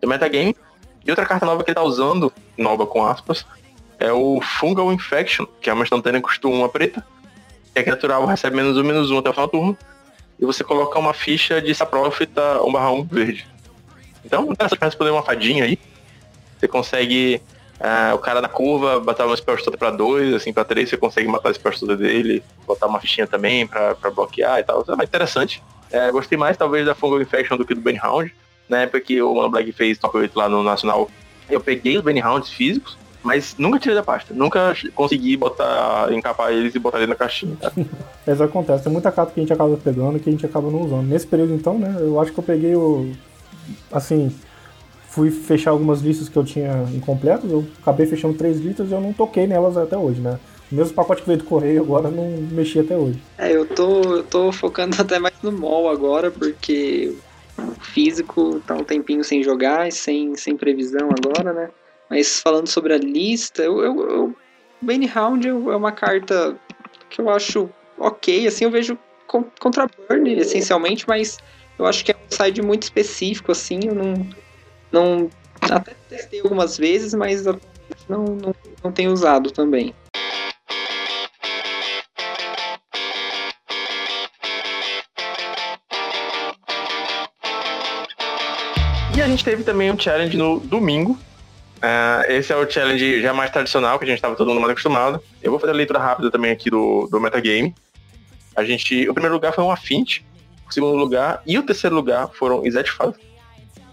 do 0.00 0.08
metagame. 0.08 0.56
E 1.04 1.10
outra 1.10 1.24
carta 1.24 1.46
nova 1.46 1.62
que 1.64 1.70
ele 1.70 1.74
tá 1.74 1.82
usando, 1.82 2.32
nova 2.56 2.86
com 2.86 3.04
aspas, 3.04 3.46
é 3.98 4.12
o 4.12 4.40
Fungal 4.40 4.92
Infection, 4.92 5.46
que 5.60 5.70
é 5.70 5.72
uma 5.72 5.84
instantânea 5.84 6.20
custo 6.20 6.48
1 6.48 6.68
preta. 6.68 7.04
Que 7.72 7.80
a 7.80 7.82
criatura 7.82 8.24
recebe 8.26 8.56
menos 8.56 8.76
1, 8.76 8.82
menos 8.82 9.10
1 9.10 9.18
até 9.18 9.30
o 9.30 9.32
final 9.32 9.46
do 9.46 9.50
turno. 9.50 9.78
E 10.38 10.44
você 10.44 10.64
coloca 10.64 10.98
uma 10.98 11.14
ficha 11.14 11.60
de 11.60 11.74
Saprofita 11.74 12.62
1 12.62 12.72
barra 12.72 12.90
1 12.92 13.04
verde. 13.04 13.46
Então, 14.24 14.48
nessa 14.58 14.76
pra 14.76 14.88
responder 14.88 15.10
uma 15.10 15.22
fadinha 15.22 15.64
aí, 15.64 15.78
você 16.58 16.68
consegue 16.68 17.40
Uh, 17.80 18.14
o 18.14 18.18
cara 18.18 18.42
na 18.42 18.48
curva 18.48 19.00
botar 19.00 19.24
uma 19.24 19.34
Spell 19.34 19.56
Stutter 19.56 19.78
pra 19.78 19.90
2, 19.90 20.34
assim, 20.34 20.52
pra 20.52 20.64
3, 20.64 20.86
você 20.86 20.98
consegue 20.98 21.26
matar 21.26 21.48
a 21.48 21.54
Spell 21.54 21.72
Stutter 21.72 21.96
dele, 21.96 22.42
botar 22.66 22.86
uma 22.86 23.00
fichinha 23.00 23.26
também 23.26 23.66
pra, 23.66 23.94
pra 23.94 24.10
bloquear 24.10 24.58
e 24.58 24.62
tal. 24.62 24.84
É 24.86 25.04
interessante. 25.04 25.62
É, 25.90 26.12
gostei 26.12 26.36
mais, 26.36 26.58
talvez, 26.58 26.84
da 26.84 26.94
Fungal 26.94 27.22
Infection 27.22 27.56
do 27.56 27.64
que 27.64 27.74
do 27.74 27.90
Round. 27.96 28.34
Na 28.68 28.82
época 28.82 29.00
que 29.00 29.20
o 29.22 29.34
Mono 29.34 29.48
Black 29.48 29.72
fez 29.72 29.98
top 29.98 30.18
8 30.18 30.38
lá 30.38 30.48
no 30.48 30.62
Nacional, 30.62 31.10
eu 31.48 31.58
peguei 31.58 31.98
os 31.98 32.04
Rounds 32.04 32.50
físicos, 32.50 32.98
mas 33.22 33.56
nunca 33.58 33.78
tirei 33.78 33.96
da 33.96 34.02
pasta. 34.02 34.34
Nunca 34.34 34.74
consegui 34.94 35.36
botar, 35.36 36.12
encapar 36.12 36.52
eles 36.52 36.74
e 36.74 36.78
botar 36.78 36.98
ele 36.98 37.06
na 37.06 37.14
caixinha. 37.14 37.56
Tá? 37.58 37.72
Isso 38.30 38.42
acontece. 38.42 38.84
Tem 38.84 38.92
muita 38.92 39.10
carta 39.10 39.32
que 39.32 39.40
a 39.40 39.42
gente 39.42 39.52
acaba 39.52 39.74
pegando 39.78 40.20
que 40.20 40.28
a 40.28 40.32
gente 40.32 40.44
acaba 40.44 40.70
não 40.70 40.82
usando. 40.82 41.06
Nesse 41.06 41.26
período, 41.26 41.54
então, 41.54 41.78
né, 41.78 41.96
eu 41.98 42.20
acho 42.20 42.30
que 42.30 42.38
eu 42.38 42.44
peguei 42.44 42.76
o... 42.76 43.10
Assim, 43.90 44.34
fui 45.10 45.30
fechar 45.30 45.72
algumas 45.72 46.00
listas 46.00 46.28
que 46.28 46.36
eu 46.36 46.44
tinha 46.44 46.84
incompletas, 46.94 47.50
eu 47.50 47.66
acabei 47.82 48.06
fechando 48.06 48.34
três 48.34 48.60
listas 48.60 48.90
e 48.90 48.92
eu 48.92 49.00
não 49.00 49.12
toquei 49.12 49.46
nelas 49.46 49.76
até 49.76 49.96
hoje, 49.96 50.20
né? 50.20 50.38
O 50.70 50.74
mesmo 50.76 50.94
pacote 50.94 51.22
que 51.22 51.26
veio 51.26 51.40
do 51.40 51.44
correio 51.44 51.82
agora 51.82 52.08
não 52.08 52.30
mexi 52.52 52.78
até 52.78 52.96
hoje. 52.96 53.20
É, 53.36 53.52
eu 53.52 53.66
tô, 53.66 54.02
eu 54.02 54.22
tô 54.22 54.52
focando 54.52 54.94
até 55.02 55.18
mais 55.18 55.34
no 55.42 55.50
mall 55.50 55.90
agora, 55.90 56.30
porque 56.30 57.12
físico 57.80 58.60
tá 58.64 58.74
um 58.74 58.84
tempinho 58.84 59.24
sem 59.24 59.42
jogar 59.42 59.88
e 59.88 59.92
sem, 59.92 60.36
sem 60.36 60.56
previsão 60.56 61.08
agora, 61.10 61.52
né? 61.52 61.70
Mas 62.08 62.40
falando 62.40 62.68
sobre 62.68 62.94
a 62.94 62.98
lista, 62.98 63.62
eu, 63.62 63.80
eu, 63.80 64.10
eu 64.10 64.36
Bane 64.80 65.06
Round 65.06 65.48
é 65.48 65.52
uma 65.52 65.92
carta 65.92 66.56
que 67.10 67.20
eu 67.20 67.28
acho 67.28 67.68
ok, 67.98 68.46
assim, 68.46 68.64
eu 68.64 68.70
vejo 68.70 68.96
contra 69.58 69.88
Burn, 70.08 70.32
essencialmente, 70.38 71.04
mas 71.06 71.38
eu 71.78 71.84
acho 71.84 72.04
que 72.04 72.12
é 72.12 72.14
um 72.14 72.34
side 72.34 72.62
muito 72.62 72.84
específico, 72.84 73.52
assim, 73.52 73.80
eu 73.84 73.94
não 73.94 74.14
não 74.92 75.30
até 75.60 75.94
testei 76.08 76.40
algumas 76.40 76.76
vezes, 76.76 77.14
mas 77.14 77.44
não, 77.44 77.58
não, 78.08 78.54
não 78.82 78.92
tenho 78.92 79.12
usado 79.12 79.50
também. 79.50 79.94
E 89.16 89.22
a 89.22 89.26
gente 89.26 89.44
teve 89.44 89.62
também 89.62 89.90
um 89.90 89.98
challenge 89.98 90.36
no 90.36 90.60
domingo. 90.60 91.18
Uh, 91.76 92.30
esse 92.30 92.52
é 92.52 92.56
o 92.56 92.70
challenge 92.70 93.22
já 93.22 93.32
mais 93.32 93.50
tradicional, 93.50 93.98
que 93.98 94.04
a 94.04 94.08
gente 94.08 94.16
estava 94.16 94.34
todo 94.34 94.48
mundo 94.48 94.60
mais 94.60 94.72
acostumado. 94.72 95.22
Eu 95.42 95.50
vou 95.50 95.60
fazer 95.60 95.72
a 95.72 95.76
leitura 95.76 95.98
rápida 95.98 96.30
também 96.30 96.50
aqui 96.50 96.70
do, 96.70 97.06
do 97.10 97.20
metagame. 97.20 97.74
A 98.56 98.64
gente, 98.64 99.08
o 99.08 99.14
primeiro 99.14 99.34
lugar 99.34 99.54
foi 99.54 99.62
um 99.62 99.70
Affinity, 99.70 100.24
o 100.68 100.72
segundo 100.72 100.96
lugar 100.96 101.42
e 101.46 101.58
o 101.58 101.62
terceiro 101.62 101.96
lugar 101.96 102.28
foram 102.32 102.66
Izet 102.66 102.90
Fado 102.90 103.14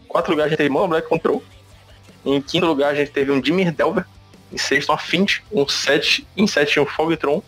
quarto 0.08 0.30
lugar 0.30 0.45
a 0.45 0.47
gente 0.49 0.58
teve 0.58 0.70
Mono 0.70 0.88
Black 0.88 1.08
Control. 1.08 1.43
Em 2.26 2.41
quinto 2.41 2.66
lugar 2.66 2.91
a 2.91 2.95
gente 2.95 3.12
teve 3.12 3.32
um 3.32 3.39
Dimir 3.39 3.72
Delver. 3.72 4.05
Em 4.51 4.58
sexto, 4.58 4.89
uma 4.89 4.97
Fint, 4.97 5.39
um 5.51 5.68
7. 5.68 6.28
Em 6.36 6.47
sétimo, 6.47 6.86
um 6.86 6.88
Fogtron. 6.88 7.41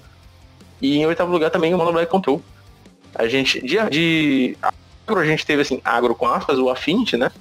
E 0.82 0.98
em 0.98 1.06
oitavo 1.06 1.32
lugar 1.32 1.50
também 1.50 1.74
o 1.74 1.78
Mono 1.78 1.92
Black 1.92 2.10
Control. 2.10 2.42
A 3.16 3.28
gente, 3.28 3.62
de, 3.62 3.78
de 3.90 4.58
agro, 4.62 5.20
a 5.20 5.26
gente 5.26 5.46
teve 5.46 5.62
assim, 5.62 5.82
agro 5.84 6.14
com 6.14 6.28
aspas, 6.28 6.60
o 6.60 6.70
Affinity, 6.70 7.18
né? 7.18 7.32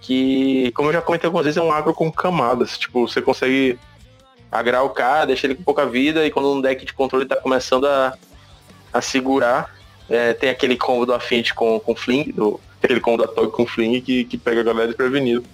Que, 0.00 0.70
como 0.72 0.88
eu 0.88 0.92
já 0.92 1.02
comentei 1.02 1.26
algumas 1.26 1.44
vezes, 1.44 1.56
é 1.56 1.62
um 1.62 1.72
agro 1.72 1.94
com 1.94 2.10
camadas. 2.12 2.78
Tipo, 2.78 3.08
você 3.08 3.20
consegue 3.22 3.78
agrar 4.50 4.82
o 4.82 4.90
cara, 4.90 5.26
deixar 5.26 5.48
ele 5.48 5.56
com 5.56 5.62
pouca 5.62 5.86
vida, 5.86 6.26
e 6.26 6.30
quando 6.30 6.52
um 6.52 6.60
deck 6.60 6.84
de 6.84 6.92
controle 6.92 7.26
tá 7.26 7.36
começando 7.36 7.86
a, 7.86 8.16
a 8.92 9.00
segurar, 9.00 9.74
é, 10.08 10.32
tem 10.32 10.48
aquele 10.48 10.76
combo 10.76 11.04
do 11.04 11.12
Affinity 11.12 11.54
com, 11.54 11.78
com 11.80 11.94
Fling, 11.94 12.32
do, 12.32 12.60
aquele 12.82 13.00
combo 13.00 13.22
da 13.22 13.28
Tog 13.28 13.50
com 13.50 13.66
Fling 13.66 14.00
que, 14.00 14.24
que 14.24 14.38
pega 14.38 14.60
a 14.60 14.64
galera 14.64 14.88
desprevenido. 14.88 15.44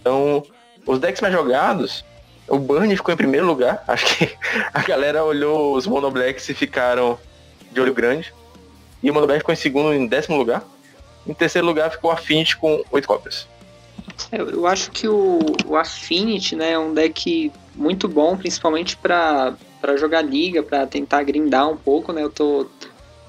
Então, 0.00 0.42
os 0.86 0.98
decks 0.98 1.20
mais 1.20 1.32
jogados, 1.32 2.04
o 2.48 2.58
Burn 2.58 2.94
ficou 2.96 3.14
em 3.14 3.16
primeiro 3.16 3.46
lugar. 3.46 3.84
Acho 3.88 4.16
que 4.16 4.36
a 4.72 4.82
galera 4.82 5.24
olhou 5.24 5.76
os 5.76 5.86
Mono 5.86 6.10
Blacks 6.10 6.48
e 6.48 6.54
ficaram 6.54 7.18
de 7.70 7.80
olho 7.80 7.94
grande. 7.94 8.32
E 9.02 9.10
o 9.10 9.14
Mono 9.14 9.26
Black 9.26 9.40
ficou 9.40 9.52
em 9.52 9.56
segundo 9.56 9.92
em 9.92 10.06
décimo 10.06 10.36
lugar. 10.36 10.62
Em 11.26 11.34
terceiro 11.34 11.66
lugar 11.66 11.90
ficou 11.90 12.10
o 12.10 12.12
Affinity 12.12 12.56
com 12.56 12.82
oito 12.90 13.06
cópias. 13.06 13.48
É, 14.30 14.40
eu 14.40 14.66
acho 14.66 14.90
que 14.90 15.08
o, 15.08 15.38
o 15.66 15.76
Affinity 15.76 16.56
né, 16.56 16.72
é 16.72 16.78
um 16.78 16.92
deck 16.92 17.52
muito 17.74 18.08
bom, 18.08 18.36
principalmente 18.36 18.96
para 18.96 19.56
jogar 19.98 20.22
liga, 20.22 20.62
para 20.62 20.86
tentar 20.86 21.22
grindar 21.22 21.68
um 21.68 21.76
pouco, 21.76 22.12
né? 22.12 22.22
Eu 22.22 22.30
tô 22.30 22.66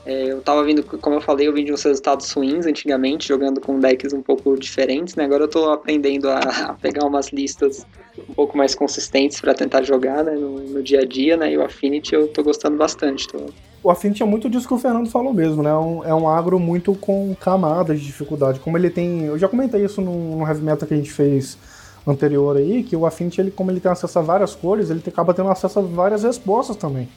é, 0.06 0.32
eu 0.32 0.42
tava 0.42 0.64
vindo, 0.64 0.84
como 0.84 1.16
eu 1.16 1.22
falei, 1.22 1.48
eu 1.48 1.54
vim 1.54 1.64
de 1.64 1.72
uns 1.72 1.82
resultados 1.82 2.30
ruins 2.32 2.66
antigamente, 2.66 3.28
jogando 3.28 3.62
com 3.62 3.80
decks 3.80 4.12
um 4.12 4.22
pouco 4.22 4.58
diferentes, 4.60 5.16
né? 5.16 5.24
Agora 5.24 5.46
eu 5.46 5.48
tô 5.48 5.72
aprendendo 5.72 6.30
a, 6.30 6.40
a 6.70 6.74
pegar 6.74 7.06
umas 7.06 7.30
listas 7.30 7.86
um 8.30 8.34
pouco 8.34 8.58
mais 8.58 8.76
consistentes 8.76 9.40
para 9.40 9.54
tentar 9.54 9.82
jogar 9.84 10.24
né? 10.24 10.34
No, 10.34 10.60
no, 10.60 10.84
dia 10.84 11.00
a 11.00 11.06
dia, 11.06 11.38
né? 11.38 11.54
E 11.54 11.58
o 11.58 11.64
Affinity 11.64 12.14
eu 12.14 12.28
tô 12.28 12.44
gostando 12.44 12.76
bastante. 12.76 13.28
Tô... 13.30 13.46
O 13.82 13.90
Affinity 13.90 14.22
é 14.22 14.26
muito 14.26 14.50
disso 14.50 14.68
que 14.68 14.74
o 14.74 14.78
Fernando 14.78 15.10
falou 15.10 15.34
mesmo, 15.34 15.64
né? 15.64 15.70
É 15.70 15.76
um, 15.76 16.04
é 16.04 16.14
um 16.14 16.28
agro 16.28 16.60
muito 16.60 16.94
com 16.96 17.34
camadas 17.40 18.00
de 18.00 18.06
dificuldade. 18.06 18.60
Como 18.60 18.78
ele 18.78 18.90
tem. 18.90 19.24
Eu 19.24 19.38
já 19.38 19.48
comentei 19.48 19.86
isso 19.86 20.02
no, 20.02 20.38
no 20.38 20.46
Heavy 20.46 20.64
Metal 20.64 20.88
que 20.88 20.94
a 20.94 20.98
gente 20.98 21.12
fez 21.12 21.58
anterior 22.06 22.58
aí, 22.58 22.84
que 22.84 22.98
o 22.98 23.06
Affinity, 23.06 23.40
ele, 23.40 23.52
como 23.52 23.72
ele 23.72 23.80
tem 23.80 23.90
acesso 23.90 24.20
a 24.20 24.22
várias 24.22 24.54
cores, 24.54 24.90
ele 24.90 25.02
acaba 25.08 25.34
tendo 25.34 25.48
acesso 25.48 25.80
a 25.80 25.82
várias 25.82 26.24
respostas 26.24 26.76
também. 26.76 27.08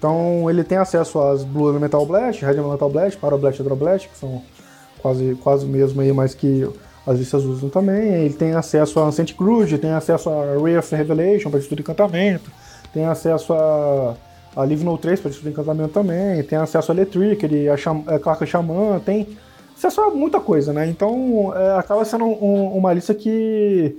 Então 0.00 0.48
ele 0.48 0.64
tem 0.64 0.78
acesso 0.78 1.20
às 1.20 1.44
Blue 1.44 1.68
Elemental 1.68 2.06
Blast, 2.06 2.42
Red 2.42 2.54
Elemental 2.54 2.88
Blast, 2.88 3.20
Blast, 3.20 3.60
Hydro 3.60 3.76
Blast, 3.76 4.08
que 4.08 4.16
são 4.16 4.42
quase, 5.02 5.34
quase 5.42 5.66
mesmo 5.66 6.00
aí, 6.00 6.10
mas 6.10 6.32
que 6.32 6.66
as 7.06 7.18
listas 7.18 7.44
usam 7.44 7.68
também. 7.68 8.24
Ele 8.24 8.32
tem 8.32 8.54
acesso 8.54 8.98
a 8.98 9.04
Ancient 9.04 9.34
Crude, 9.34 9.76
tem 9.76 9.90
acesso 9.90 10.30
a 10.30 10.56
Ray 10.58 10.78
of 10.78 10.96
Revelation 10.96 11.50
para 11.50 11.58
destruir 11.58 11.80
encantamento, 11.80 12.50
tem 12.94 13.04
acesso 13.04 13.52
a, 13.52 14.16
a 14.56 14.64
Live 14.64 14.82
No 14.82 14.96
3 14.96 15.20
para 15.20 15.30
destruir 15.30 15.52
encantamento 15.52 15.90
também, 15.90 16.42
tem 16.44 16.58
acesso 16.58 16.90
a 16.90 16.94
Electric, 16.94 17.44
ele, 17.44 17.68
a, 17.68 17.76
Cham, 17.76 18.02
a 18.06 18.18
Clarka 18.18 18.46
Xamã, 18.46 18.98
tem 19.04 19.36
acessa 19.76 20.08
muita 20.08 20.40
coisa, 20.40 20.72
né? 20.72 20.88
Então 20.88 21.52
é, 21.54 21.78
acaba 21.78 22.06
sendo 22.06 22.24
um, 22.24 22.74
uma 22.74 22.90
lista 22.94 23.14
que 23.14 23.98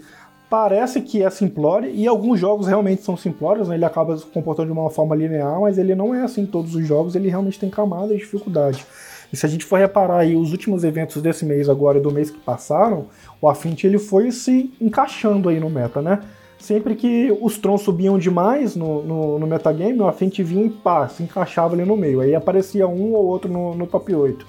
parece 0.51 0.99
que 0.99 1.23
é 1.23 1.29
simplório, 1.29 1.89
e 1.89 2.05
alguns 2.05 2.37
jogos 2.37 2.67
realmente 2.67 3.03
são 3.03 3.15
simplórios, 3.15 3.69
né? 3.69 3.75
ele 3.75 3.85
acaba 3.85 4.17
se 4.17 4.25
comportando 4.25 4.65
de 4.65 4.77
uma 4.77 4.89
forma 4.89 5.15
linear, 5.15 5.61
mas 5.61 5.77
ele 5.77 5.95
não 5.95 6.13
é 6.13 6.23
assim 6.23 6.41
em 6.41 6.45
todos 6.45 6.75
os 6.75 6.85
jogos, 6.85 7.15
ele 7.15 7.29
realmente 7.29 7.57
tem 7.57 7.69
camadas 7.69 8.09
de 8.09 8.17
dificuldade. 8.17 8.85
E 9.31 9.37
se 9.37 9.45
a 9.45 9.49
gente 9.49 9.63
for 9.63 9.79
reparar 9.79 10.17
aí 10.17 10.35
os 10.35 10.51
últimos 10.51 10.83
eventos 10.83 11.21
desse 11.21 11.45
mês 11.45 11.69
agora 11.69 11.99
e 11.99 12.01
do 12.01 12.11
mês 12.11 12.29
que 12.29 12.37
passaram, 12.37 13.05
o 13.41 13.47
Affinity 13.47 13.87
ele 13.87 13.97
foi 13.97 14.29
se 14.29 14.73
encaixando 14.81 15.47
aí 15.47 15.57
no 15.57 15.69
meta, 15.69 16.01
né? 16.01 16.19
Sempre 16.59 16.95
que 16.95 17.31
os 17.41 17.57
trons 17.57 17.83
subiam 17.83 18.19
demais 18.19 18.75
no, 18.75 19.01
no, 19.03 19.39
no 19.39 19.47
metagame, 19.47 20.01
o 20.01 20.05
Affinity 20.05 20.43
vinha 20.43 20.65
e 20.65 20.69
pá, 20.69 21.07
se 21.07 21.23
encaixava 21.23 21.75
ali 21.75 21.85
no 21.85 21.95
meio. 21.95 22.19
Aí 22.19 22.35
aparecia 22.35 22.85
um 22.89 23.13
ou 23.13 23.25
outro 23.25 23.49
no, 23.49 23.73
no 23.73 23.87
top 23.87 24.13
8. 24.13 24.45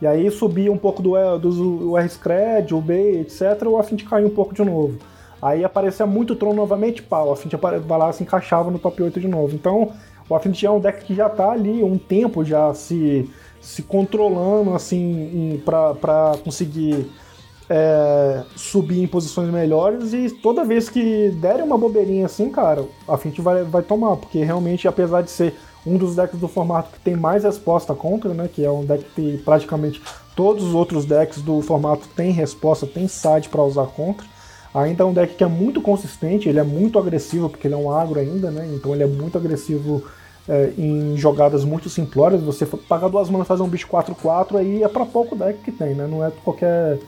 E 0.00 0.06
aí 0.06 0.30
subia 0.30 0.70
um 0.70 0.78
pouco 0.78 1.02
do, 1.02 1.38
do, 1.38 1.98
R-Scred, 1.98 2.72
o 2.72 2.80
B, 2.80 3.22
etc. 3.22 3.66
O 3.66 3.76
Affinity 3.76 4.04
caiu 4.04 4.28
um 4.28 4.30
pouco 4.30 4.54
de 4.54 4.64
novo. 4.64 4.98
Aí 5.42 5.64
aparecia 5.64 6.06
muito 6.06 6.36
Tron 6.36 6.54
novamente, 6.54 7.02
pau, 7.02 7.28
o 7.28 7.32
Affinity 7.32 7.56
vai 7.56 7.98
lá 7.98 8.12
se 8.12 8.22
encaixava 8.22 8.70
no 8.70 8.78
top 8.78 9.02
8 9.02 9.18
de 9.18 9.26
novo. 9.26 9.56
Então, 9.56 9.92
o 10.28 10.36
Affinity 10.36 10.64
é 10.64 10.70
um 10.70 10.78
deck 10.78 11.04
que 11.04 11.16
já 11.16 11.28
tá 11.28 11.50
ali 11.50 11.82
um 11.82 11.98
tempo 11.98 12.44
já 12.44 12.72
se, 12.72 13.28
se 13.60 13.82
controlando, 13.82 14.72
assim, 14.72 15.60
para 15.64 16.38
conseguir 16.44 17.10
é, 17.68 18.42
subir 18.54 19.02
em 19.02 19.06
posições 19.08 19.50
melhores 19.50 20.12
e 20.12 20.30
toda 20.30 20.64
vez 20.64 20.88
que 20.88 21.30
derem 21.40 21.64
uma 21.64 21.78
bobeirinha 21.78 22.26
assim, 22.26 22.48
cara, 22.50 22.84
a 23.08 23.14
Affinity 23.14 23.40
vai, 23.40 23.64
vai 23.64 23.82
tomar, 23.82 24.16
porque 24.16 24.44
realmente, 24.44 24.86
apesar 24.86 25.22
de 25.22 25.30
ser 25.30 25.54
um 25.84 25.96
dos 25.96 26.14
decks 26.14 26.38
do 26.38 26.46
formato 26.46 26.92
que 26.92 27.00
tem 27.00 27.16
mais 27.16 27.42
resposta 27.42 27.94
contra, 27.94 28.32
né, 28.32 28.48
que 28.52 28.64
é 28.64 28.70
um 28.70 28.84
deck 28.84 29.04
que 29.16 29.38
praticamente 29.38 30.00
todos 30.36 30.62
os 30.64 30.74
outros 30.74 31.04
decks 31.04 31.42
do 31.42 31.60
formato 31.60 32.06
têm 32.14 32.30
resposta, 32.30 32.86
tem 32.86 33.08
side 33.08 33.48
para 33.48 33.62
usar 33.62 33.86
contra, 33.86 34.24
Ainda 34.74 35.04
é 35.04 35.06
um 35.06 35.12
deck 35.12 35.34
que 35.34 35.44
é 35.44 35.48
muito 35.48 35.82
consistente, 35.82 36.48
ele 36.48 36.58
é 36.58 36.62
muito 36.62 36.98
agressivo, 36.98 37.48
porque 37.48 37.66
ele 37.66 37.74
é 37.74 37.76
um 37.76 37.90
agro 37.90 38.18
ainda, 38.18 38.50
né? 38.50 38.70
Então 38.74 38.94
ele 38.94 39.02
é 39.02 39.06
muito 39.06 39.36
agressivo 39.36 40.02
é, 40.48 40.72
em 40.78 41.16
jogadas 41.16 41.64
muito 41.64 41.90
simplórias. 41.90 42.42
Você 42.42 42.64
pagar 42.64 43.08
duas 43.08 43.28
manas 43.28 43.46
fazer 43.46 43.62
um 43.62 43.68
bicho 43.68 43.86
4-4 43.86 44.56
aí 44.56 44.82
é 44.82 44.88
para 44.88 45.04
pouco 45.04 45.36
deck 45.36 45.60
que 45.60 45.70
tem, 45.70 45.94
né? 45.94 46.06
Não 46.06 46.24
é 46.24 46.32
qualquer, 46.42 46.98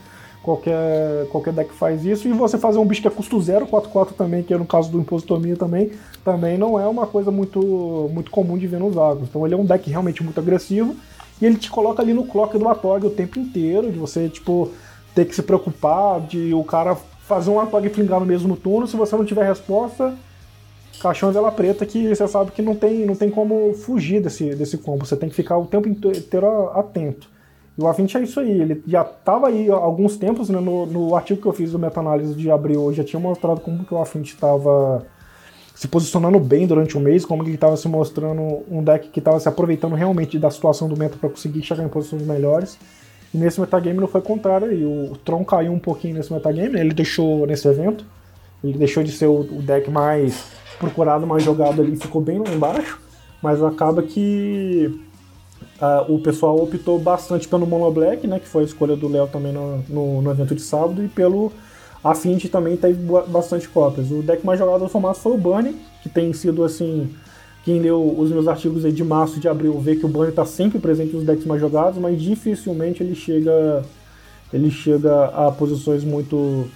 qualquer, 0.43 1.27
qualquer 1.31 1.55
deck 1.55 1.73
faz 1.73 2.05
isso. 2.05 2.29
E 2.29 2.33
você 2.33 2.59
fazer 2.59 2.79
um 2.79 2.85
bicho 2.85 3.01
que 3.01 3.09
é 3.09 3.11
custo 3.11 3.41
0, 3.41 3.67
4-4 3.67 4.13
também, 4.13 4.43
que 4.43 4.53
é 4.53 4.59
no 4.59 4.67
caso 4.67 4.91
do 4.91 5.01
Impositomia 5.01 5.57
também, 5.57 5.91
também 6.23 6.59
não 6.59 6.79
é 6.79 6.87
uma 6.87 7.07
coisa 7.07 7.31
muito, 7.31 8.11
muito 8.13 8.31
comum 8.31 8.59
de 8.59 8.67
ver 8.67 8.79
nos 8.79 8.97
agros. 8.99 9.29
Então 9.29 9.45
ele 9.47 9.55
é 9.55 9.59
um 9.59 9.65
deck 9.65 9.89
realmente 9.89 10.23
muito 10.23 10.39
agressivo. 10.39 10.95
E 11.41 11.47
ele 11.47 11.57
te 11.57 11.71
coloca 11.71 12.03
ali 12.03 12.13
no 12.13 12.27
clock 12.27 12.57
do 12.59 12.69
Atog 12.69 13.07
o 13.07 13.11
tempo 13.11 13.41
inteiro, 13.41 13.91
de 13.91 13.99
você, 13.99 14.29
tipo, 14.29 14.71
ter 15.15 15.25
que 15.25 15.35
se 15.35 15.43
preocupar 15.43 16.21
de 16.21 16.55
o 16.55 16.63
cara 16.63 16.97
fazer 17.27 17.51
um 17.51 17.59
Atog 17.59 17.89
flingar 17.89 18.21
no 18.21 18.27
mesmo 18.27 18.57
turno, 18.57 18.87
se 18.87 18.97
você 18.97 19.17
não 19.17 19.25
tiver 19.25 19.45
resposta, 19.45 20.15
caixão 21.01 21.33
vela 21.33 21.51
preta 21.51 21.85
que 21.87 22.15
você 22.15 22.29
sabe 22.29 22.53
que 22.53 22.63
não 22.63 22.75
tem, 22.75 23.07
não 23.07 23.15
tem 23.15 23.31
como 23.31 23.75
fugir 23.75 24.21
desse, 24.21 24.55
desse 24.55 24.79
combo, 24.79 25.05
você 25.05 25.17
tem 25.17 25.29
que 25.29 25.35
ficar 25.35 25.57
o 25.57 25.67
tempo 25.67 25.89
inteiro 25.89 26.71
atento. 26.71 27.29
E 27.77 27.83
o 27.83 27.87
A20 27.87 28.15
é 28.15 28.23
isso 28.23 28.39
aí, 28.39 28.61
ele 28.61 28.83
já 28.87 29.03
estava 29.03 29.49
aí 29.49 29.71
há 29.71 29.75
alguns 29.75 30.17
tempos, 30.17 30.49
né, 30.49 30.61
no, 30.61 30.87
no 30.87 31.17
artigo 31.17 31.41
que 31.41 31.49
eu 31.49 31.53
fiz 31.53 31.73
do 31.73 31.79
meta-análise 31.79 32.35
de 32.35 32.51
abril, 32.51 32.85
eu 32.85 32.93
já 32.93 33.03
tinha 33.03 33.19
mostrado 33.19 33.61
como 33.61 33.85
que 33.85 33.95
o 33.95 33.97
A20 33.97 34.25
estava 34.25 35.05
se 35.75 35.89
posicionando 35.89 36.39
bem 36.39 36.67
durante 36.67 36.97
o 36.97 37.01
mês, 37.01 37.25
como 37.25 37.43
ele 37.43 37.55
estava 37.55 37.77
se 37.77 37.89
mostrando 37.89 38.63
um 38.71 38.83
deck 38.83 39.09
que 39.09 39.19
estava 39.19 39.41
se 39.41 39.49
aproveitando 39.49 39.95
realmente 39.95 40.39
da 40.39 40.51
situação 40.51 40.89
do 40.89 40.97
meta 40.97 41.17
para 41.19 41.29
conseguir 41.29 41.63
chegar 41.63 41.83
em 41.83 41.89
posições 41.89 42.23
melhores. 42.23 42.79
E 43.35 43.37
nesse 43.37 43.61
metagame 43.61 43.99
não 43.99 44.07
foi 44.07 44.23
contrário 44.23 44.69
aí. 44.69 44.85
O 44.85 45.17
Tron 45.25 45.45
caiu 45.45 45.73
um 45.73 45.79
pouquinho 45.79 46.15
nesse 46.15 46.33
metagame, 46.33 46.71
né? 46.71 46.81
ele 46.81 46.95
deixou 46.95 47.45
nesse 47.47 47.67
evento. 47.67 48.07
Ele 48.63 48.79
deixou 48.79 49.03
de 49.03 49.11
ser 49.11 49.27
o, 49.27 49.43
deck 49.43 49.91
mais 49.91 50.47
procurado, 50.79 51.27
mais 51.27 51.43
jogado 51.43 51.83
ali, 51.83 51.97
ficou 51.97 52.23
bem 52.23 52.39
lá 52.39 52.49
embaixo. 52.55 53.01
Mas 53.43 53.61
acaba 53.63 54.03
que 54.03 55.01
uh, 55.83 56.15
o 56.15 56.21
pessoal 56.21 56.57
optou 56.63 56.99
bastante 56.99 57.49
pelo 57.49 57.67
Mono 57.67 57.91
Black, 57.91 58.25
né? 58.27 58.39
Que 58.39 58.47
foi 58.47 58.63
a 58.63 58.67
escolha 58.67 58.95
do 58.95 59.09
Léo 59.09 59.27
também 59.27 59.53
no, 59.53 59.79
no, 59.89 60.23
no, 60.23 60.31
evento 60.31 60.55
de 60.55 60.63
sábado, 60.63 61.05
e 61.05 61.09
pelo 61.09 61.53
Affinity 62.03 62.49
também 62.49 62.77
teve 62.77 63.01
bastante 63.27 63.69
cópias. 63.69 64.11
O 64.13 64.23
deck 64.23 64.47
mais 64.47 64.61
jogado 64.61 64.81
do 64.81 64.89
formato 64.89 65.19
foi 65.19 65.33
o 65.33 65.39
Bunny, 65.39 65.77
que 66.03 66.09
tem 66.09 66.33
sido 66.33 66.63
assim 66.63 67.13
quem 67.65 67.81
leu 67.81 68.15
os 68.19 68.31
meus 68.31 68.47
artigos 68.47 68.85
aí 68.85 68.93
de 68.93 69.03
março 69.03 69.39
e 69.39 69.41
de 69.41 69.49
abril 69.49 69.79
vê 69.81 69.97
que 69.97 70.05
o 70.05 70.09
Bunny 70.09 70.29
está 70.29 70.45
sempre 70.45 70.79
presente 70.79 71.15
nos 71.15 71.25
decks 71.25 71.47
mais 71.47 71.61
jogados, 71.61 71.99
mas 71.99 72.21
dificilmente 72.21 73.03
ele 73.03 73.15
chega 73.15 73.83
ele 74.53 74.71
chega 74.71 75.27
a 75.27 75.51
posições 75.51 76.05
muito 76.05 76.67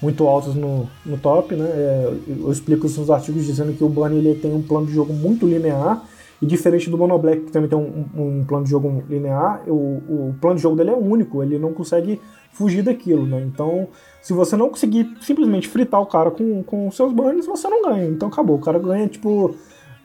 muito 0.00 0.26
altas 0.26 0.54
no, 0.54 0.88
no 1.04 1.16
top, 1.18 1.54
né? 1.56 1.64
É, 1.64 2.12
eu 2.28 2.52
explico 2.52 2.86
isso 2.86 3.00
nos 3.00 3.10
artigos 3.10 3.44
dizendo 3.44 3.72
que 3.72 3.82
o 3.82 3.88
Bunny 3.88 4.18
ele 4.18 4.34
tem 4.36 4.54
um 4.54 4.62
plano 4.62 4.86
de 4.86 4.92
jogo 4.92 5.12
muito 5.12 5.46
linear 5.46 6.04
e 6.40 6.46
diferente 6.46 6.88
do 6.88 6.98
Mono 6.98 7.18
Black 7.18 7.46
que 7.46 7.50
também 7.50 7.68
tem 7.68 7.78
um, 7.78 8.04
um, 8.14 8.44
plano 8.44 8.64
de 8.64 8.70
jogo 8.70 9.02
linear, 9.08 9.62
o, 9.66 9.72
o 9.72 10.34
plano 10.40 10.56
de 10.56 10.62
jogo 10.62 10.76
dele 10.76 10.90
é 10.90 10.94
único, 10.94 11.42
ele 11.42 11.58
não 11.58 11.72
consegue 11.72 12.20
fugir 12.52 12.82
daquilo, 12.82 13.26
né? 13.26 13.42
Então, 13.42 13.88
se 14.22 14.32
você 14.32 14.56
não 14.56 14.68
conseguir 14.68 15.10
simplesmente 15.20 15.66
fritar 15.66 16.00
o 16.00 16.06
cara 16.06 16.30
com, 16.30 16.62
com 16.62 16.90
seus 16.90 17.12
bans, 17.12 17.46
você 17.46 17.68
não 17.68 17.82
ganha. 17.82 18.06
Então 18.06 18.28
acabou, 18.28 18.56
o 18.56 18.60
cara 18.60 18.78
ganha 18.78 19.08
tipo 19.08 19.56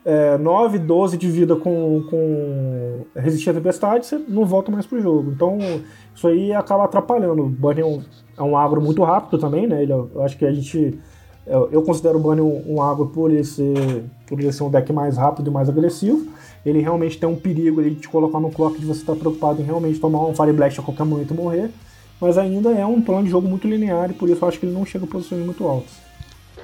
é, 0.04 0.38
9, 0.38 0.80
12 0.80 1.18
de 1.18 1.30
vida 1.30 1.56
com, 1.56 2.04
com 2.10 3.06
resistir 3.16 3.50
à 3.52 3.54
tempestade, 3.54 4.06
você 4.06 4.20
não 4.28 4.46
volta 4.46 4.72
mais 4.72 4.86
pro 4.86 5.02
jogo. 5.02 5.32
Então, 5.32 5.60
isso 6.16 6.28
aí 6.28 6.54
acaba 6.54 6.86
atrapalhando. 6.86 7.44
O 7.44 7.50
Bunny 7.50 7.82
é 7.82 7.86
um, 7.86 8.02
é 8.38 8.42
um 8.42 8.58
agro 8.58 8.82
muito 8.82 9.04
rápido 9.04 9.38
também, 9.38 9.68
né? 9.68 9.84
Ele, 9.84 9.92
eu 9.92 10.22
acho 10.24 10.38
que 10.38 10.46
a 10.46 10.52
gente. 10.52 11.00
Eu, 11.46 11.70
eu 11.72 11.82
considero 11.82 12.18
o 12.18 12.22
Bunny 12.22 12.42
um, 12.42 12.76
um 12.76 12.82
agro 12.82 13.08
por 13.08 13.32
ele, 13.32 13.44
ser, 13.44 14.04
por 14.28 14.40
ele 14.40 14.52
ser 14.52 14.64
um 14.64 14.70
deck 14.70 14.92
mais 14.94 15.18
rápido 15.18 15.50
e 15.50 15.54
mais 15.54 15.70
agressivo. 15.70 16.28
Ele 16.66 16.80
realmente 16.80 17.20
tem 17.20 17.28
um 17.28 17.36
perigo 17.36 17.80
ali 17.80 17.92
de 17.92 18.02
te 18.02 18.10
colocar 18.10 18.40
no 18.40 18.52
clock 18.52 18.80
de 18.80 18.86
você 18.86 19.02
estar 19.02 19.14
tá 19.14 19.20
preocupado 19.20 19.62
em 19.62 19.66
realmente 19.66 20.00
tomar 20.00 20.24
um 20.26 20.36
Fire 20.36 20.54
Blast 20.54 20.80
a 20.80 20.84
qualquer 20.84 21.04
momento 21.04 21.34
e 21.34 21.38
morrer. 21.38 21.72
Mas 22.20 22.38
ainda 22.38 22.70
é 22.72 22.86
um 22.86 23.02
plano 23.02 23.24
de 23.24 23.32
jogo 23.32 23.48
muito 23.48 23.68
linear 23.68 24.12
e 24.12 24.14
por 24.14 24.30
isso 24.30 24.44
eu 24.44 24.48
acho 24.48 24.60
que 24.60 24.66
ele 24.68 24.74
não 24.74 24.86
chega 24.86 25.06
a 25.06 25.08
posições 25.08 25.44
muito 25.44 25.68
altas. 25.68 26.01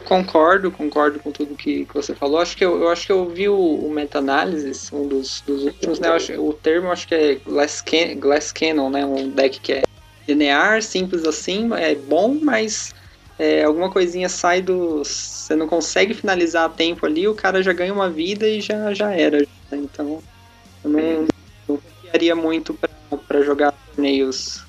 Concordo, 0.07 0.71
concordo 0.71 1.19
com 1.19 1.33
tudo 1.33 1.53
que, 1.53 1.85
que 1.85 1.93
você 1.93 2.15
falou. 2.15 2.39
Acho 2.39 2.55
que 2.55 2.63
eu, 2.63 2.81
eu 2.81 2.87
acho 2.87 3.05
que 3.05 3.11
eu 3.11 3.27
vi 3.27 3.49
o, 3.49 3.59
o 3.59 3.91
meta-análise, 3.91 4.71
um 4.95 5.05
dos, 5.05 5.43
dos 5.45 5.63
últimos, 5.63 5.99
né? 5.99 6.07
Acho, 6.07 6.31
o 6.41 6.53
termo 6.53 6.89
acho 6.89 7.05
que 7.05 7.13
é 7.13 7.35
Glass, 7.35 7.81
Can 7.81 8.17
Glass 8.17 8.53
Cannon, 8.53 8.89
né? 8.89 9.05
Um 9.05 9.29
deck 9.29 9.59
que 9.59 9.73
é 9.73 9.83
linear, 10.25 10.81
simples 10.81 11.25
assim, 11.25 11.69
é 11.73 11.93
bom, 11.93 12.39
mas 12.41 12.93
é, 13.37 13.65
alguma 13.65 13.91
coisinha 13.91 14.29
sai 14.29 14.61
do. 14.61 15.03
Você 15.03 15.57
não 15.57 15.67
consegue 15.67 16.13
finalizar 16.13 16.63
a 16.63 16.69
tempo 16.69 17.05
ali, 17.05 17.27
o 17.27 17.35
cara 17.35 17.61
já 17.61 17.73
ganha 17.73 17.93
uma 17.93 18.09
vida 18.09 18.47
e 18.47 18.61
já, 18.61 18.93
já 18.93 19.11
era. 19.11 19.39
Né? 19.39 19.45
Então, 19.73 20.23
eu 20.85 20.89
não, 20.89 21.27
não 21.67 21.77
confiaria 21.77 22.33
muito 22.33 22.73
para 23.27 23.41
jogar 23.41 23.73
torneios 23.93 24.63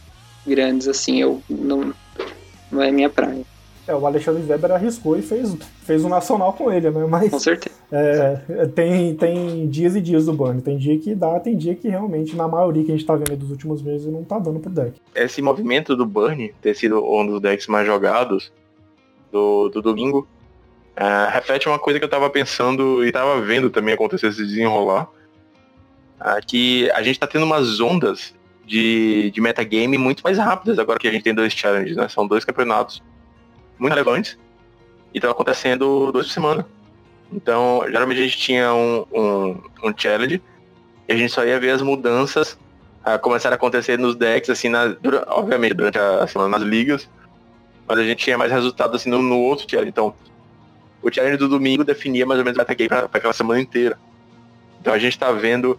grandes 0.44 0.88
assim. 0.88 1.22
Eu 1.22 1.40
não, 1.48 1.94
não 2.72 2.82
é 2.82 2.90
minha 2.90 3.08
praia. 3.08 3.46
É, 3.88 3.94
o 3.94 4.06
Alexandre 4.06 4.42
Weber 4.42 4.72
arriscou 4.72 5.16
e 5.16 5.22
fez, 5.22 5.56
fez 5.82 6.04
um 6.04 6.10
nacional 6.10 6.52
com 6.52 6.70
ele, 6.70 6.90
né? 6.90 7.06
Mas, 7.06 7.30
com 7.30 7.38
certeza. 7.38 7.74
É, 7.90 8.66
tem, 8.74 9.14
tem 9.14 9.66
dias 9.66 9.96
e 9.96 10.00
dias 10.02 10.26
do 10.26 10.34
Burn. 10.34 10.60
Tem 10.60 10.76
dia 10.76 10.98
que 10.98 11.14
dá, 11.14 11.40
tem 11.40 11.56
dia 11.56 11.74
que 11.74 11.88
realmente, 11.88 12.36
na 12.36 12.46
maioria 12.46 12.84
que 12.84 12.92
a 12.92 12.94
gente 12.94 13.06
tá 13.06 13.16
vendo 13.16 13.34
dos 13.34 13.50
últimos 13.50 13.80
meses, 13.80 14.06
não 14.12 14.22
tá 14.22 14.38
dando 14.38 14.60
pro 14.60 14.70
deck. 14.70 15.00
Esse 15.14 15.40
movimento 15.40 15.96
do 15.96 16.04
Burn 16.04 16.54
ter 16.60 16.74
sido 16.74 17.02
um 17.02 17.26
dos 17.26 17.40
decks 17.40 17.66
mais 17.66 17.86
jogados 17.86 18.52
do, 19.32 19.70
do 19.70 19.80
domingo 19.80 20.28
uh, 20.98 21.30
reflete 21.32 21.66
uma 21.66 21.78
coisa 21.78 21.98
que 21.98 22.04
eu 22.04 22.10
tava 22.10 22.28
pensando 22.28 23.02
e 23.06 23.10
tava 23.10 23.40
vendo 23.40 23.70
também 23.70 23.94
acontecer 23.94 24.30
se 24.34 24.44
desenrolar. 24.44 25.08
Uh, 26.20 26.46
que 26.46 26.90
a 26.90 27.02
gente 27.02 27.18
tá 27.18 27.26
tendo 27.26 27.46
umas 27.46 27.80
ondas 27.80 28.34
de, 28.66 29.30
de 29.30 29.40
metagame 29.40 29.96
muito 29.96 30.22
mais 30.22 30.36
rápidas 30.36 30.78
agora 30.78 30.98
que 30.98 31.08
a 31.08 31.10
gente 31.10 31.22
tem 31.22 31.32
dois 31.32 31.54
challenges, 31.54 31.96
né? 31.96 32.06
São 32.06 32.26
dois 32.26 32.44
campeonatos 32.44 33.02
muito 33.78 33.92
relevantes 33.92 34.38
e 35.12 35.18
estão 35.18 35.30
acontecendo 35.30 36.12
duas 36.12 36.26
por 36.26 36.32
semana. 36.32 36.66
Então, 37.32 37.82
geralmente 37.86 38.20
a 38.20 38.24
gente 38.24 38.38
tinha 38.38 38.72
um, 38.72 39.04
um, 39.12 39.62
um, 39.84 39.94
challenge 39.96 40.42
e 41.06 41.12
a 41.12 41.16
gente 41.16 41.32
só 41.32 41.44
ia 41.44 41.60
ver 41.60 41.70
as 41.70 41.82
mudanças 41.82 42.58
a 43.04 43.18
começar 43.18 43.50
a 43.50 43.54
acontecer 43.54 43.98
nos 43.98 44.16
decks, 44.16 44.50
assim, 44.50 44.68
na, 44.68 44.96
obviamente, 45.28 45.74
durante 45.74 45.98
a 45.98 46.26
semana 46.26 46.58
nas 46.58 46.66
ligas, 46.66 47.08
mas 47.86 47.98
a 47.98 48.02
gente 48.02 48.24
tinha 48.24 48.36
mais 48.36 48.50
resultados 48.50 49.00
assim 49.00 49.10
no, 49.10 49.22
no 49.22 49.38
outro 49.38 49.66
challenge. 49.68 49.90
Então, 49.90 50.14
o 51.02 51.12
challenge 51.12 51.36
do 51.36 51.48
domingo 51.48 51.84
definia 51.84 52.26
mais 52.26 52.38
ou 52.38 52.44
menos 52.44 52.56
o 52.56 52.60
metagame 52.60 52.88
para 52.88 53.18
aquela 53.18 53.32
semana 53.32 53.60
inteira. 53.60 53.98
Então 54.80 54.92
a 54.92 54.98
gente 54.98 55.12
está 55.12 55.30
vendo 55.32 55.78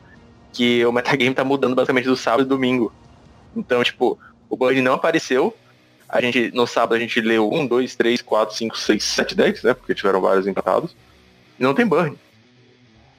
que 0.51 0.85
o 0.85 0.91
metagame 0.91 1.31
está 1.31 1.43
mudando 1.43 1.75
basicamente 1.75 2.05
do 2.05 2.15
sábado 2.15 2.43
e 2.43 2.45
domingo. 2.45 2.91
Então, 3.55 3.83
tipo, 3.83 4.17
o 4.49 4.57
Bird 4.57 4.81
não 4.81 4.93
apareceu, 4.93 5.55
a 6.09 6.19
gente, 6.19 6.51
no 6.53 6.65
sábado 6.65 6.95
a 6.95 6.99
gente 6.99 7.21
leu 7.21 7.49
1, 7.53 7.67
2, 7.67 7.95
3, 7.95 8.21
4, 8.21 8.55
5, 8.55 8.77
6, 8.77 9.03
7 9.03 9.35
decks, 9.35 9.63
né? 9.63 9.73
Porque 9.73 9.93
tiveram 9.93 10.19
vários 10.19 10.47
empatados. 10.47 10.95
Não 11.57 11.73
tem 11.73 11.85
burn. 11.85 12.17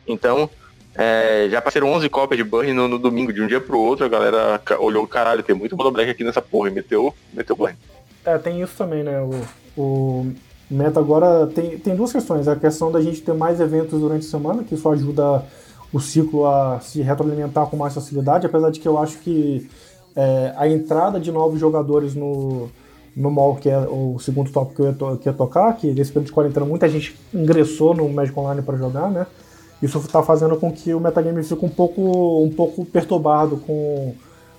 Então, 0.06 0.50
É, 0.92 1.48
já 1.48 1.62
passaram 1.62 1.88
11 1.92 2.08
cópias 2.08 2.36
de 2.36 2.42
Burn 2.42 2.72
no, 2.72 2.88
no, 2.88 2.98
domingo, 2.98 3.32
de 3.32 3.40
um 3.40 3.46
dia 3.46 3.60
pro 3.60 3.78
outro, 3.78 4.04
a 4.04 4.08
galera 4.08 4.60
olhou, 4.80 5.06
caralho, 5.06 5.40
tem 5.40 5.54
muito 5.54 5.76
Mono 5.76 5.92
Black 5.92 6.10
aqui 6.10 6.24
nessa 6.24 6.42
porra 6.42 6.68
e 6.68 6.72
meteu, 6.72 7.14
meteu 7.32 7.54
Burn. 7.54 7.76
É, 8.24 8.36
tem 8.38 8.60
isso 8.60 8.74
também, 8.76 9.04
né? 9.04 9.20
O, 9.20 9.80
o 9.80 10.32
Meta 10.68 10.98
agora 10.98 11.46
tem, 11.46 11.78
tem 11.78 11.94
duas 11.94 12.12
questões. 12.12 12.48
A 12.48 12.56
questão 12.56 12.90
da 12.90 13.00
gente 13.00 13.22
ter 13.22 13.32
mais 13.32 13.60
eventos 13.60 14.00
durante 14.00 14.26
a 14.26 14.30
semana, 14.30 14.64
que 14.64 14.74
isso 14.74 14.88
ajuda 14.88 15.44
o 15.92 16.00
ciclo 16.00 16.46
a 16.46 16.80
se 16.80 17.02
retroalimentar 17.02 17.66
com 17.66 17.76
mais 17.76 17.94
facilidade, 17.94 18.46
apesar 18.46 18.70
de 18.70 18.80
que 18.80 18.88
eu 18.88 18.98
acho 18.98 19.18
que 19.18 19.70
é, 20.16 20.52
a 20.56 20.68
entrada 20.68 21.20
de 21.20 21.30
novos 21.30 21.58
jogadores 21.58 22.14
no, 22.14 22.68
no 23.16 23.30
mall, 23.30 23.56
que 23.56 23.68
é 23.68 23.78
o 23.78 24.18
segundo 24.18 24.50
tópico 24.50 24.76
que 24.76 24.82
eu 24.82 25.10
ia, 25.10 25.16
que 25.16 25.28
ia 25.28 25.32
tocar, 25.32 25.76
que 25.76 25.88
nesse 25.88 26.10
período 26.10 26.26
de 26.26 26.32
quarentena 26.32 26.66
muita 26.66 26.88
gente 26.88 27.16
ingressou 27.34 27.94
no 27.94 28.08
Magic 28.08 28.38
Online 28.38 28.62
para 28.62 28.76
jogar, 28.76 29.10
né? 29.10 29.26
Isso 29.82 29.98
está 29.98 30.22
fazendo 30.22 30.56
com 30.56 30.70
que 30.70 30.92
o 30.92 31.00
metagame 31.00 31.42
fique 31.42 31.64
um 31.64 31.68
pouco, 31.68 32.42
um 32.42 32.50
pouco 32.50 32.84
perturbado 32.84 33.56
com, 33.56 34.12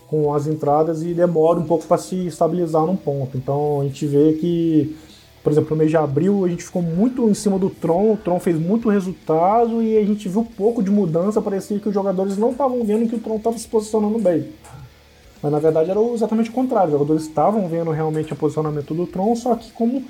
com 0.07 0.33
as 0.33 0.47
entradas 0.47 1.03
e 1.03 1.13
demore 1.13 1.59
um 1.59 1.65
pouco 1.65 1.85
para 1.85 1.97
se 1.97 2.27
estabilizar 2.27 2.85
num 2.85 2.95
ponto. 2.95 3.37
Então 3.37 3.81
a 3.81 3.83
gente 3.83 4.05
vê 4.07 4.33
que, 4.33 4.95
por 5.43 5.51
exemplo, 5.51 5.69
no 5.71 5.75
mês 5.77 5.91
de 5.91 5.97
abril 5.97 6.43
a 6.43 6.47
gente 6.47 6.63
ficou 6.63 6.81
muito 6.81 7.29
em 7.29 7.35
cima 7.35 7.59
do 7.59 7.69
Tron, 7.69 8.13
o 8.13 8.17
Tron 8.17 8.39
fez 8.39 8.59
muito 8.59 8.89
resultado 8.89 9.81
e 9.83 9.95
a 9.95 10.03
gente 10.03 10.27
viu 10.27 10.45
pouco 10.57 10.81
de 10.81 10.89
mudança, 10.89 11.39
parecia 11.39 11.79
que 11.79 11.87
os 11.87 11.93
jogadores 11.93 12.35
não 12.35 12.51
estavam 12.51 12.83
vendo 12.83 13.07
que 13.07 13.15
o 13.15 13.19
Tron 13.19 13.35
estava 13.35 13.57
se 13.59 13.67
posicionando 13.67 14.17
bem. 14.17 14.47
Mas 15.41 15.51
na 15.51 15.59
verdade 15.59 15.89
era 15.89 15.99
exatamente 15.99 16.49
o 16.49 16.53
contrário. 16.53 16.87
Os 16.87 16.93
jogadores 16.93 17.23
estavam 17.23 17.67
vendo 17.67 17.91
realmente 17.91 18.33
o 18.33 18.35
posicionamento 18.35 18.93
do 18.93 19.07
Tron, 19.07 19.35
só 19.35 19.55
que 19.55 19.71
como 19.71 20.03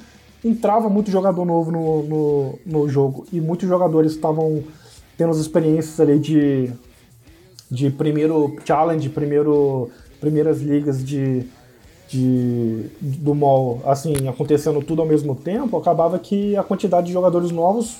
entrava 0.43 0.89
muito 0.89 1.11
jogador 1.11 1.45
novo 1.45 1.71
no, 1.71 2.03
no, 2.03 2.59
no 2.65 2.89
jogo 2.89 3.25
e 3.31 3.39
muitos 3.39 3.69
jogadores 3.69 4.13
estavam 4.13 4.63
tendo 5.17 5.29
as 5.29 5.37
experiências 5.37 5.99
ali 5.99 6.17
de, 6.17 6.71
de 7.69 7.89
primeiro 7.91 8.55
challenge, 8.65 9.07
primeiro, 9.09 9.89
primeiras 10.19 10.61
ligas 10.61 11.05
de, 11.05 11.45
de, 12.09 12.85
do 12.99 13.35
mall, 13.35 13.81
assim, 13.85 14.27
acontecendo 14.27 14.81
tudo 14.81 15.01
ao 15.01 15.07
mesmo 15.07 15.35
tempo, 15.35 15.77
acabava 15.77 16.17
que 16.17 16.57
a 16.57 16.63
quantidade 16.63 17.07
de 17.07 17.13
jogadores 17.13 17.51
novos 17.51 17.97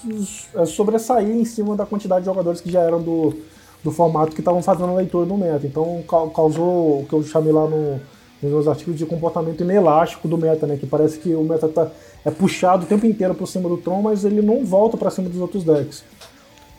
é, 0.56 0.66
sobressaía 0.66 1.34
em 1.34 1.46
cima 1.46 1.76
da 1.76 1.86
quantidade 1.86 2.22
de 2.22 2.26
jogadores 2.26 2.60
que 2.60 2.72
já 2.72 2.82
eram 2.82 3.02
do, 3.02 3.36
do 3.84 3.92
formato 3.92 4.34
que 4.34 4.42
estavam 4.42 4.62
fazendo 4.62 4.92
a 4.92 4.96
leitura 4.96 5.26
do 5.26 5.38
meta. 5.38 5.66
Então 5.66 6.04
causou 6.34 7.02
o 7.02 7.06
que 7.08 7.14
eu 7.14 7.24
chamei 7.24 7.52
lá 7.52 7.68
no, 7.68 8.00
nos 8.42 8.52
meus 8.52 8.68
artigos 8.68 8.98
de 8.98 9.06
comportamento 9.06 9.62
inelástico 9.62 10.28
do 10.28 10.38
meta, 10.38 10.66
né? 10.68 10.78
Que 10.78 10.86
parece 10.86 11.20
que 11.20 11.34
o 11.34 11.44
meta 11.44 11.68
tá, 11.68 11.88
é 12.26 12.32
puxado 12.32 12.84
o 12.84 12.88
tempo 12.88 13.06
inteiro 13.06 13.34
por 13.34 13.48
cima 13.48 13.70
do 13.70 13.78
Tron, 13.78 14.02
mas 14.02 14.26
ele 14.26 14.42
não 14.42 14.66
volta 14.66 14.98
para 14.98 15.10
cima 15.10 15.30
dos 15.30 15.40
outros 15.40 15.64
decks. 15.64 16.04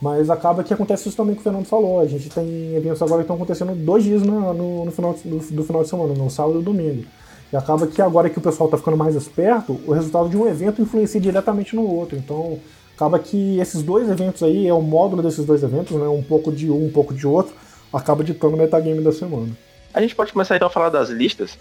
Mas 0.01 0.29
acaba 0.31 0.65
que 0.65 0.75
acontece 0.75 1.09
isso 1.09 1.17
também 1.17 1.37
que 1.37 1.41
o 1.41 1.45
Fernando 1.45 1.65
falou. 1.65 2.01
A 2.01 2.07
gente 2.07 2.29
tem 2.29 2.75
eventos 2.75 3.01
agora 3.01 3.19
que 3.19 3.23
estão 3.23 3.37
acontecendo 3.37 3.73
dois 3.73 4.03
dias 4.03 4.23
no, 4.23 4.53
no, 4.53 4.85
no 4.87 4.91
final, 4.91 5.15
do, 5.25 5.39
do, 5.39 5.63
final 5.63 5.83
de 5.85 5.89
semana, 5.89 6.13
no 6.13 6.29
sábado 6.29 6.61
e 6.61 6.63
domingo. 6.63 7.05
E 7.53 7.57
acaba 7.57 7.87
que 7.87 8.03
agora 8.03 8.29
que 8.29 8.37
o 8.37 8.41
pessoal 8.41 8.67
está 8.67 8.77
ficando 8.77 8.97
mais 8.97 9.15
esperto, 9.15 9.79
o 9.87 9.93
resultado 9.93 10.29
de 10.29 10.37
um 10.37 10.49
evento 10.49 10.83
influencia 10.83 11.21
diretamente 11.21 11.77
no 11.77 11.87
outro. 11.87 12.17
Então 12.17 12.59
acaba 13.03 13.19
que 13.19 13.59
esses 13.59 13.83
dois 13.83 14.09
eventos 14.09 14.45
aí, 14.45 14.69
é 14.69 14.73
o 14.73 14.81
módulo 14.81 15.23
desses 15.23 15.45
dois 15.45 15.63
eventos, 15.63 15.97
né, 15.97 16.07
um 16.07 16.23
pouco 16.23 16.53
de 16.53 16.71
um, 16.71 16.87
um 16.87 16.91
pouco 16.91 17.13
de 17.13 17.27
outro, 17.27 17.53
acaba 17.93 18.23
ditando 18.23 18.55
o 18.55 18.59
metagame 18.59 19.03
da 19.03 19.11
semana. 19.11 19.51
A 19.93 20.01
gente 20.01 20.15
pode 20.15 20.33
começar 20.33 20.55
então 20.55 20.69
a 20.69 20.71
falar 20.71 20.89
das 20.89 21.09
listas. 21.11 21.59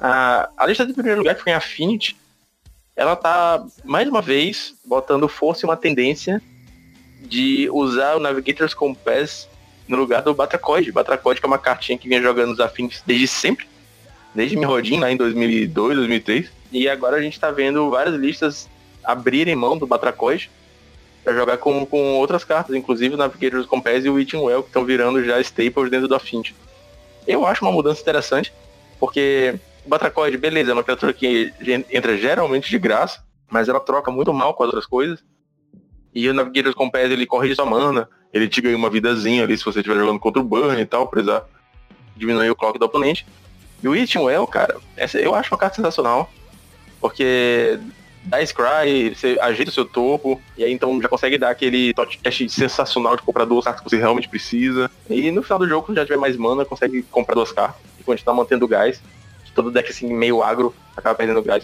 A, 0.00 0.48
a 0.56 0.66
lista 0.66 0.86
de 0.86 0.92
primeiro 0.92 1.18
lugar, 1.18 1.34
que 1.34 1.42
foi 1.42 1.52
em 1.52 1.56
Affinity, 1.56 2.16
ela 2.94 3.16
tá, 3.16 3.64
mais 3.84 4.08
uma 4.08 4.22
vez, 4.22 4.74
botando 4.84 5.28
força 5.28 5.66
em 5.66 5.68
uma 5.68 5.76
tendência 5.76 6.40
de 7.20 7.68
usar 7.70 8.14
o 8.16 8.20
Navigator's 8.20 8.74
Compass 8.74 9.48
no 9.88 9.96
lugar 9.96 10.22
do 10.22 10.32
Batracoid. 10.32 10.92
Batracoid 10.92 11.40
que 11.40 11.46
é 11.46 11.48
uma 11.48 11.58
cartinha 11.58 11.98
que 11.98 12.08
vinha 12.08 12.22
jogando 12.22 12.52
os 12.52 12.60
Affinities 12.60 13.02
desde 13.04 13.26
sempre, 13.26 13.66
desde 14.32 14.56
Mirrodin, 14.56 15.00
lá 15.00 15.10
em 15.10 15.16
2002, 15.16 15.96
2003. 15.96 16.50
E 16.70 16.88
agora 16.88 17.16
a 17.16 17.22
gente 17.22 17.38
tá 17.38 17.50
vendo 17.50 17.90
várias 17.90 18.14
listas 18.14 18.68
abrirem 19.04 19.56
mão 19.56 19.76
do 19.76 19.86
Batracoid 19.86 20.50
para 21.22 21.34
jogar 21.34 21.58
com, 21.58 21.86
com 21.86 22.14
outras 22.16 22.44
cartas, 22.44 22.74
inclusive 22.74 23.14
o 23.14 23.18
Navigator's 23.18 23.66
Compass 23.66 24.04
e 24.04 24.10
o 24.10 24.18
Eating 24.18 24.38
Well, 24.38 24.62
que 24.62 24.68
estão 24.68 24.84
virando 24.84 25.22
já 25.24 25.40
staples 25.40 25.90
dentro 25.90 26.08
do 26.08 26.14
Affinity. 26.14 26.54
Eu 27.26 27.46
acho 27.46 27.64
uma 27.64 27.72
mudança 27.72 28.00
interessante, 28.00 28.52
porque 28.98 29.54
o 29.84 29.88
Batracoid, 29.88 30.36
beleza, 30.36 30.72
é 30.72 30.74
uma 30.74 30.82
criatura 30.82 31.12
que 31.12 31.52
entra 31.90 32.16
geralmente 32.16 32.68
de 32.68 32.78
graça, 32.78 33.22
mas 33.48 33.68
ela 33.68 33.78
troca 33.78 34.10
muito 34.10 34.32
mal 34.32 34.54
com 34.54 34.64
as 34.64 34.68
outras 34.68 34.86
coisas. 34.86 35.22
E 36.14 36.28
o 36.28 36.34
Navigator's 36.34 36.74
Compass, 36.74 37.10
ele 37.10 37.26
corrige 37.26 37.54
sua 37.54 37.66
mana, 37.66 38.08
ele 38.32 38.48
te 38.48 38.60
ganha 38.60 38.76
uma 38.76 38.90
vidazinha 38.90 39.44
ali 39.44 39.56
se 39.56 39.64
você 39.64 39.78
estiver 39.78 39.98
jogando 39.98 40.18
contra 40.18 40.40
o 40.40 40.44
Burn 40.44 40.80
e 40.80 40.86
tal, 40.86 41.06
precisar 41.06 41.44
diminuir 42.16 42.50
o 42.50 42.56
clock 42.56 42.78
do 42.78 42.84
oponente. 42.84 43.26
E 43.82 43.88
o 43.88 43.94
Eating 43.94 44.18
Well, 44.18 44.46
cara, 44.46 44.76
essa 44.96 45.18
eu 45.18 45.34
acho 45.34 45.52
uma 45.52 45.58
carta 45.58 45.76
sensacional, 45.76 46.30
porque 47.00 47.78
dá 48.24 48.44
Scry, 48.44 49.14
você 49.14 49.38
ajeita 49.40 49.70
o 49.70 49.74
seu 49.74 49.84
topo, 49.84 50.40
e 50.56 50.64
aí 50.64 50.72
então 50.72 51.00
já 51.00 51.08
consegue 51.08 51.38
dar 51.38 51.50
aquele 51.50 51.92
teste 52.22 52.48
sensacional 52.48 53.16
de 53.16 53.22
comprar 53.22 53.44
duas 53.44 53.64
cartas 53.64 53.82
que 53.82 53.90
você 53.90 53.96
realmente 53.96 54.28
precisa. 54.28 54.90
E 55.08 55.30
no 55.30 55.42
final 55.42 55.58
do 55.58 55.68
jogo, 55.68 55.86
quando 55.86 55.98
já 55.98 56.04
tiver 56.04 56.18
mais 56.18 56.36
mana, 56.36 56.64
consegue 56.64 57.02
comprar 57.02 57.34
duas 57.34 57.52
cartas 57.52 57.80
e 57.98 58.04
continuar 58.04 58.34
mantendo 58.34 58.64
o 58.64 58.68
gás. 58.68 59.00
Todo 59.54 59.70
deck 59.70 59.90
assim, 59.90 60.10
meio 60.12 60.42
agro, 60.42 60.74
acaba 60.96 61.14
perdendo 61.14 61.42
gás. 61.42 61.62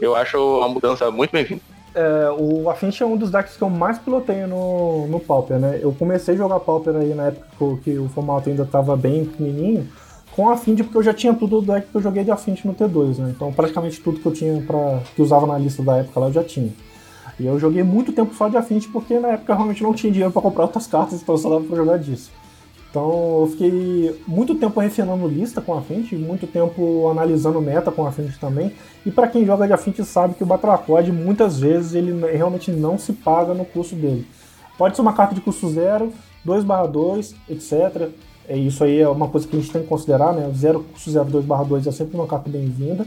Eu 0.00 0.16
acho 0.16 0.38
uma 0.38 0.68
mudança 0.68 1.10
muito 1.10 1.30
bem-vinda. 1.30 1.60
É, 1.94 2.30
o 2.38 2.70
Affinity 2.70 3.02
é 3.02 3.06
um 3.06 3.16
dos 3.16 3.30
decks 3.30 3.56
que 3.56 3.62
eu 3.62 3.68
mais 3.68 3.98
pilotei 3.98 4.46
no, 4.46 5.06
no 5.08 5.18
Pauper, 5.18 5.58
né? 5.58 5.78
Eu 5.82 5.92
comecei 5.92 6.34
a 6.34 6.38
jogar 6.38 6.60
Pauper 6.60 6.94
aí 6.96 7.12
na 7.14 7.26
época 7.26 7.82
que 7.82 7.98
o 7.98 8.08
formato 8.08 8.48
ainda 8.48 8.62
estava 8.62 8.96
bem 8.96 9.24
pequenininho, 9.24 9.88
com 10.32 10.48
Affinity, 10.48 10.84
porque 10.84 10.98
eu 10.98 11.02
já 11.02 11.12
tinha 11.12 11.34
tudo 11.34 11.60
do 11.60 11.72
deck 11.72 11.88
que 11.90 11.94
eu 11.96 12.02
joguei 12.02 12.24
de 12.24 12.30
Affinity 12.30 12.66
no 12.66 12.74
T2, 12.74 13.18
né? 13.18 13.32
Então 13.34 13.52
praticamente 13.52 14.00
tudo 14.00 14.20
que 14.20 14.26
eu 14.26 14.32
tinha 14.32 14.62
para 14.62 15.00
que 15.14 15.22
usava 15.22 15.46
na 15.46 15.58
lista 15.58 15.82
da 15.82 15.96
época 15.96 16.20
lá 16.20 16.26
eu 16.28 16.32
já 16.32 16.44
tinha. 16.44 16.72
E 17.38 17.46
eu 17.46 17.58
joguei 17.58 17.82
muito 17.82 18.12
tempo 18.12 18.34
só 18.34 18.48
de 18.48 18.56
Affinity 18.56 18.88
porque 18.88 19.18
na 19.18 19.28
época 19.28 19.52
eu 19.52 19.56
realmente 19.56 19.82
não 19.82 19.94
tinha 19.94 20.12
dinheiro 20.12 20.32
para 20.32 20.42
comprar 20.42 20.64
outras 20.64 20.86
cartas, 20.86 21.20
então 21.20 21.36
só 21.36 21.48
dava 21.48 21.64
pra 21.64 21.76
jogar 21.76 21.98
disso. 21.98 22.30
Então 22.90 23.40
eu 23.40 23.48
fiquei 23.52 24.20
muito 24.26 24.54
tempo 24.56 24.80
refinando 24.80 25.26
lista 25.28 25.60
com 25.60 25.74
Affinity, 25.74 26.16
muito 26.16 26.46
tempo 26.46 27.08
analisando 27.08 27.60
meta 27.60 27.90
com 27.90 28.04
Affinity 28.04 28.38
também. 28.38 28.72
E 29.06 29.10
para 29.10 29.28
quem 29.28 29.46
joga 29.46 29.66
de 29.66 29.72
Affinity 29.72 30.04
sabe 30.04 30.34
que 30.34 30.42
o 30.42 30.46
Batracode 30.46 31.12
muitas 31.12 31.58
vezes 31.58 31.94
ele 31.94 32.12
realmente 32.36 32.70
não 32.72 32.98
se 32.98 33.12
paga 33.12 33.54
no 33.54 33.64
custo 33.64 33.94
dele. 33.94 34.26
Pode 34.76 34.96
ser 34.96 35.02
uma 35.02 35.12
carta 35.12 35.34
de 35.34 35.40
custo 35.40 35.68
zero, 35.68 36.12
2/2, 36.44 37.34
etc. 37.48 38.10
É, 38.50 38.56
isso 38.56 38.82
aí 38.82 38.98
é 38.98 39.08
uma 39.08 39.28
coisa 39.28 39.46
que 39.46 39.56
a 39.56 39.60
gente 39.60 39.70
tem 39.70 39.80
que 39.80 39.86
considerar, 39.86 40.32
né? 40.32 40.50
Zero 40.52 40.80
custo 40.80 41.08
0, 41.08 41.30
2/2 41.30 41.86
é 41.86 41.92
sempre 41.92 42.16
uma 42.16 42.26
carta 42.26 42.50
bem-vinda, 42.50 43.06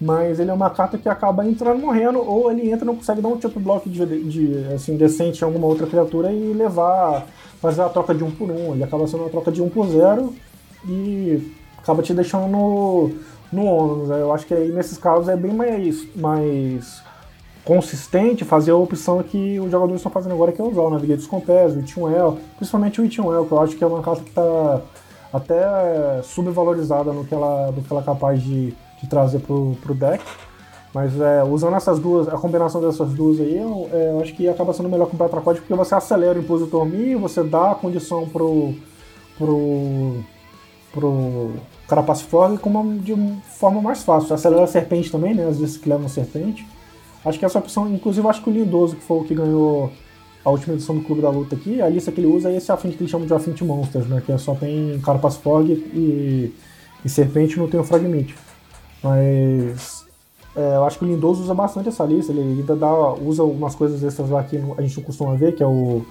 mas 0.00 0.40
ele 0.40 0.50
é 0.50 0.54
uma 0.54 0.70
carta 0.70 0.96
que 0.96 1.06
acaba 1.10 1.46
entrando 1.46 1.78
morrendo, 1.78 2.18
ou 2.20 2.50
ele 2.50 2.70
entra 2.70 2.84
e 2.84 2.86
não 2.86 2.96
consegue 2.96 3.20
dar 3.20 3.28
um 3.28 3.36
tipo 3.36 3.60
block 3.60 3.86
de, 3.86 4.06
de, 4.24 4.64
assim, 4.74 4.96
decente 4.96 5.42
em 5.42 5.44
alguma 5.44 5.66
outra 5.66 5.86
criatura 5.86 6.32
e 6.32 6.54
levar, 6.54 7.26
fazer 7.60 7.82
a 7.82 7.88
troca 7.90 8.14
de 8.14 8.24
um 8.24 8.30
por 8.30 8.50
um. 8.50 8.72
Ele 8.72 8.82
acaba 8.82 9.06
sendo 9.06 9.24
uma 9.24 9.28
troca 9.28 9.52
de 9.52 9.60
um 9.60 9.68
por 9.68 9.88
zero 9.88 10.32
e 10.88 11.52
acaba 11.76 12.02
te 12.02 12.14
deixando 12.14 12.48
no, 12.48 13.10
no 13.52 13.66
ônus. 13.66 14.08
Né? 14.08 14.22
Eu 14.22 14.32
acho 14.32 14.46
que 14.46 14.54
aí 14.54 14.72
nesses 14.72 14.96
casos 14.96 15.28
é 15.28 15.36
bem 15.36 15.52
mais, 15.52 16.06
mais 16.16 17.02
consistente 17.68 18.46
fazer 18.46 18.70
a 18.70 18.76
opção 18.76 19.22
que 19.22 19.60
os 19.60 19.70
jogadores 19.70 19.96
estão 19.96 20.10
fazendo 20.10 20.32
agora, 20.32 20.50
que 20.50 20.58
é 20.58 20.64
usar 20.64 20.80
o 20.80 20.88
Navigator 20.88 21.28
Compass, 21.28 21.74
o 21.74 21.80
Itinwell, 21.80 22.38
principalmente 22.56 22.98
o 22.98 23.04
Itinwell, 23.04 23.44
que 23.44 23.52
eu 23.52 23.60
acho 23.60 23.76
que 23.76 23.84
é 23.84 23.86
uma 23.86 24.00
carta 24.00 24.22
que 24.22 24.30
está 24.30 24.80
até 25.30 26.22
subvalorizada 26.22 27.12
no 27.12 27.26
que 27.26 27.34
ela, 27.34 27.70
no 27.70 27.82
que 27.82 27.92
ela 27.92 28.00
é 28.00 28.04
capaz 28.04 28.42
de, 28.42 28.74
de 29.02 29.06
trazer 29.06 29.40
pro, 29.40 29.76
pro 29.82 29.94
deck. 29.94 30.24
Mas 30.94 31.20
é, 31.20 31.44
usando 31.44 31.76
essas 31.76 31.98
duas, 31.98 32.26
a 32.26 32.38
combinação 32.38 32.80
dessas 32.80 33.10
duas 33.10 33.38
aí, 33.38 33.58
eu, 33.58 33.86
é, 33.92 34.12
eu 34.12 34.20
acho 34.22 34.34
que 34.34 34.48
acaba 34.48 34.72
sendo 34.72 34.88
melhor 34.88 35.06
com 35.06 35.22
o 35.22 35.28
porque 35.28 35.74
você 35.74 35.94
acelera 35.94 36.38
o 36.38 36.42
impulso 36.42 36.64
do 36.64 37.18
você 37.20 37.42
dá 37.42 37.72
a 37.72 37.74
condição 37.74 38.26
pro. 38.26 38.72
pro. 39.36 40.24
pro 40.90 41.50
Carapace 41.86 42.24
Frog 42.24 42.58
de 43.02 43.14
forma 43.58 43.82
mais 43.82 44.02
fácil. 44.02 44.28
Você 44.28 44.34
acelera 44.34 44.64
a 44.64 44.66
serpente 44.66 45.12
também, 45.12 45.34
né? 45.34 45.46
Às 45.46 45.58
vezes 45.58 45.76
que 45.76 45.86
levam 45.86 46.08
serpente. 46.08 46.66
Acho 47.24 47.38
que 47.38 47.44
essa 47.44 47.58
opção, 47.58 47.92
inclusive 47.92 48.26
acho 48.28 48.42
que 48.42 48.50
o 48.50 48.52
Lindoso, 48.52 48.96
que 48.96 49.02
foi 49.02 49.18
o 49.18 49.24
que 49.24 49.34
ganhou 49.34 49.92
a 50.44 50.50
última 50.50 50.74
edição 50.74 50.94
do 50.94 51.02
Clube 51.02 51.20
da 51.20 51.30
Luta 51.30 51.56
aqui, 51.56 51.82
a 51.82 51.88
lista 51.88 52.12
que 52.12 52.20
ele 52.20 52.28
usa 52.28 52.50
é 52.50 52.56
esse 52.56 52.70
afim 52.70 52.90
que 52.90 52.98
eles 52.98 53.10
chamam 53.10 53.26
de 53.26 53.34
Affinity 53.34 53.64
Monsters, 53.64 54.06
né? 54.06 54.22
Que 54.24 54.32
é 54.32 54.38
só 54.38 54.54
tem 54.54 55.00
Carapace 55.00 55.38
Frog 55.38 55.70
e, 55.70 56.54
e 57.04 57.08
Serpente 57.08 57.58
não 57.58 57.68
tem 57.68 57.78
o 57.78 57.84
Fragment. 57.84 58.28
Mas 59.02 60.06
é, 60.56 60.76
eu 60.76 60.84
acho 60.84 60.98
que 60.98 61.04
o 61.04 61.08
Lindoso 61.08 61.42
usa 61.42 61.54
bastante 61.54 61.88
essa 61.88 62.04
lista, 62.04 62.32
ele 62.32 62.40
ainda 62.40 62.74
dá, 62.74 63.12
usa 63.14 63.42
algumas 63.42 63.74
coisas 63.74 64.02
extras 64.02 64.30
lá 64.30 64.42
que 64.42 64.56
a 64.56 64.82
gente 64.82 64.96
não 64.96 65.04
costuma 65.04 65.34
ver, 65.34 65.54
que 65.54 65.62
é 65.62 65.66
o, 65.66 66.04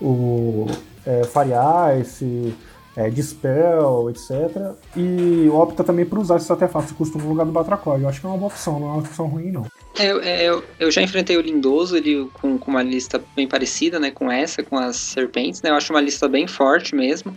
o 0.00 0.66
é, 1.06 1.22
Fire 1.24 2.00
Ice, 2.00 2.54
é, 2.96 3.08
Dispel, 3.08 4.10
etc. 4.10 4.74
E 4.96 5.48
opta 5.50 5.82
também 5.82 6.04
por 6.04 6.18
usar 6.18 6.36
esses 6.36 6.50
artefatos 6.50 6.90
de 6.90 6.94
custo 6.94 7.18
no 7.18 7.28
lugar 7.28 7.46
do 7.46 7.52
Batracóide. 7.52 8.02
Eu 8.02 8.08
acho 8.08 8.20
que 8.20 8.26
é 8.26 8.28
uma 8.28 8.38
boa 8.38 8.48
opção, 8.48 8.78
não 8.78 8.88
é 8.88 8.90
uma 8.90 9.00
opção 9.00 9.26
ruim, 9.26 9.50
não. 9.50 9.66
É, 9.98 10.10
eu, 10.10 10.20
eu, 10.20 10.64
eu, 10.78 10.90
já 10.90 11.02
enfrentei 11.02 11.36
o 11.36 11.40
Lindoso 11.40 11.96
ele 11.96 12.28
com, 12.34 12.58
com, 12.58 12.70
uma 12.70 12.82
lista 12.82 13.22
bem 13.34 13.46
parecida, 13.46 13.98
né, 13.98 14.10
com 14.10 14.30
essa, 14.30 14.62
com 14.62 14.76
as 14.76 14.96
serpentes, 14.96 15.60
né, 15.62 15.70
eu 15.70 15.74
acho 15.74 15.92
uma 15.92 16.00
lista 16.00 16.28
bem 16.28 16.46
forte 16.46 16.94
mesmo. 16.94 17.36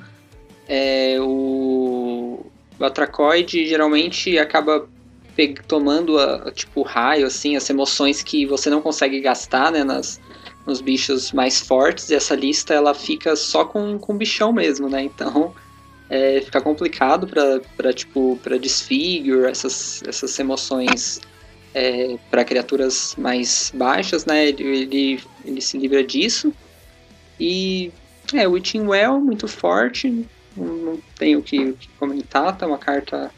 É, 0.68 1.18
o 1.20 2.46
Batracoide 2.80 3.66
geralmente 3.68 4.38
acaba 4.38 4.88
tomando 5.68 6.18
a, 6.18 6.50
tipo 6.52 6.82
raio, 6.82 7.28
assim, 7.28 7.56
as 7.56 7.70
emoções 7.70 8.24
que 8.24 8.46
você 8.46 8.70
não 8.70 8.82
consegue 8.82 9.20
gastar, 9.20 9.72
né, 9.72 9.84
nas, 9.84 10.20
nos 10.66 10.82
bichos 10.82 11.32
mais 11.32 11.60
fortes, 11.60 12.10
e 12.10 12.16
essa 12.16 12.36
lista 12.36 12.74
ela 12.74 12.94
fica 12.94 13.36
só 13.36 13.66
com, 13.66 14.00
com 14.00 14.18
bichão 14.18 14.52
mesmo, 14.52 14.90
né, 14.90 15.04
então 15.04 15.54
é, 16.10 16.42
fica 16.42 16.62
complicado 16.62 17.28
para 17.28 17.94
tipo, 17.94 18.40
para 18.44 18.58
Disfigure, 18.58 19.50
essas, 19.50 20.04
essas 20.08 20.38
emoções 20.38 21.22
é, 21.74 22.18
para 22.30 22.46
criaturas 22.46 23.16
mais 23.18 23.72
baixas, 23.76 24.26
né? 24.26 24.48
Ele, 24.48 24.64
ele, 24.64 25.24
ele, 25.44 25.62
se 25.62 25.78
livra 25.78 26.04
disso. 26.04 26.54
E 27.40 27.92
é, 28.34 28.48
o 28.48 28.54
Well, 28.54 29.20
muito 29.20 29.48
forte, 29.48 30.26
não, 30.56 30.66
não 30.66 31.00
tenho 31.18 31.40
o 31.40 31.44
que, 31.44 31.74
que, 31.74 31.90
comentar, 32.00 32.58
tá 32.58 32.66
uma 32.66 32.78
carta 32.78 33.30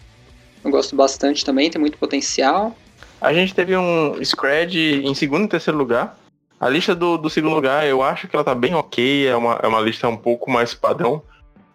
eu 0.64 0.70
gosto 0.70 0.96
bastante 0.96 1.46
também, 1.46 1.70
tem 1.70 1.80
muito 1.80 1.98
potencial. 1.98 2.78
A 3.22 3.34
gente 3.34 3.56
teve 3.56 3.76
um 3.76 4.24
Scred 4.24 5.02
em 5.04 5.16
segundo 5.16 5.46
e 5.46 5.48
terceiro 5.48 5.78
lugar. 5.78 6.18
A 6.60 6.68
lista 6.68 6.96
do, 6.96 7.18
do 7.18 7.30
segundo 7.30 7.54
lugar, 7.54 7.86
eu 7.86 8.02
acho 8.02 8.28
que 8.28 8.36
ela 8.36 8.44
tá 8.44 8.56
bem 8.56 8.74
ok, 8.74 9.28
é 9.28 9.36
uma, 9.36 9.60
é 9.62 9.68
uma 9.68 9.80
lista 9.80 10.08
um 10.08 10.18
pouco 10.18 10.50
mais 10.50 10.74
padrão. 10.74 11.22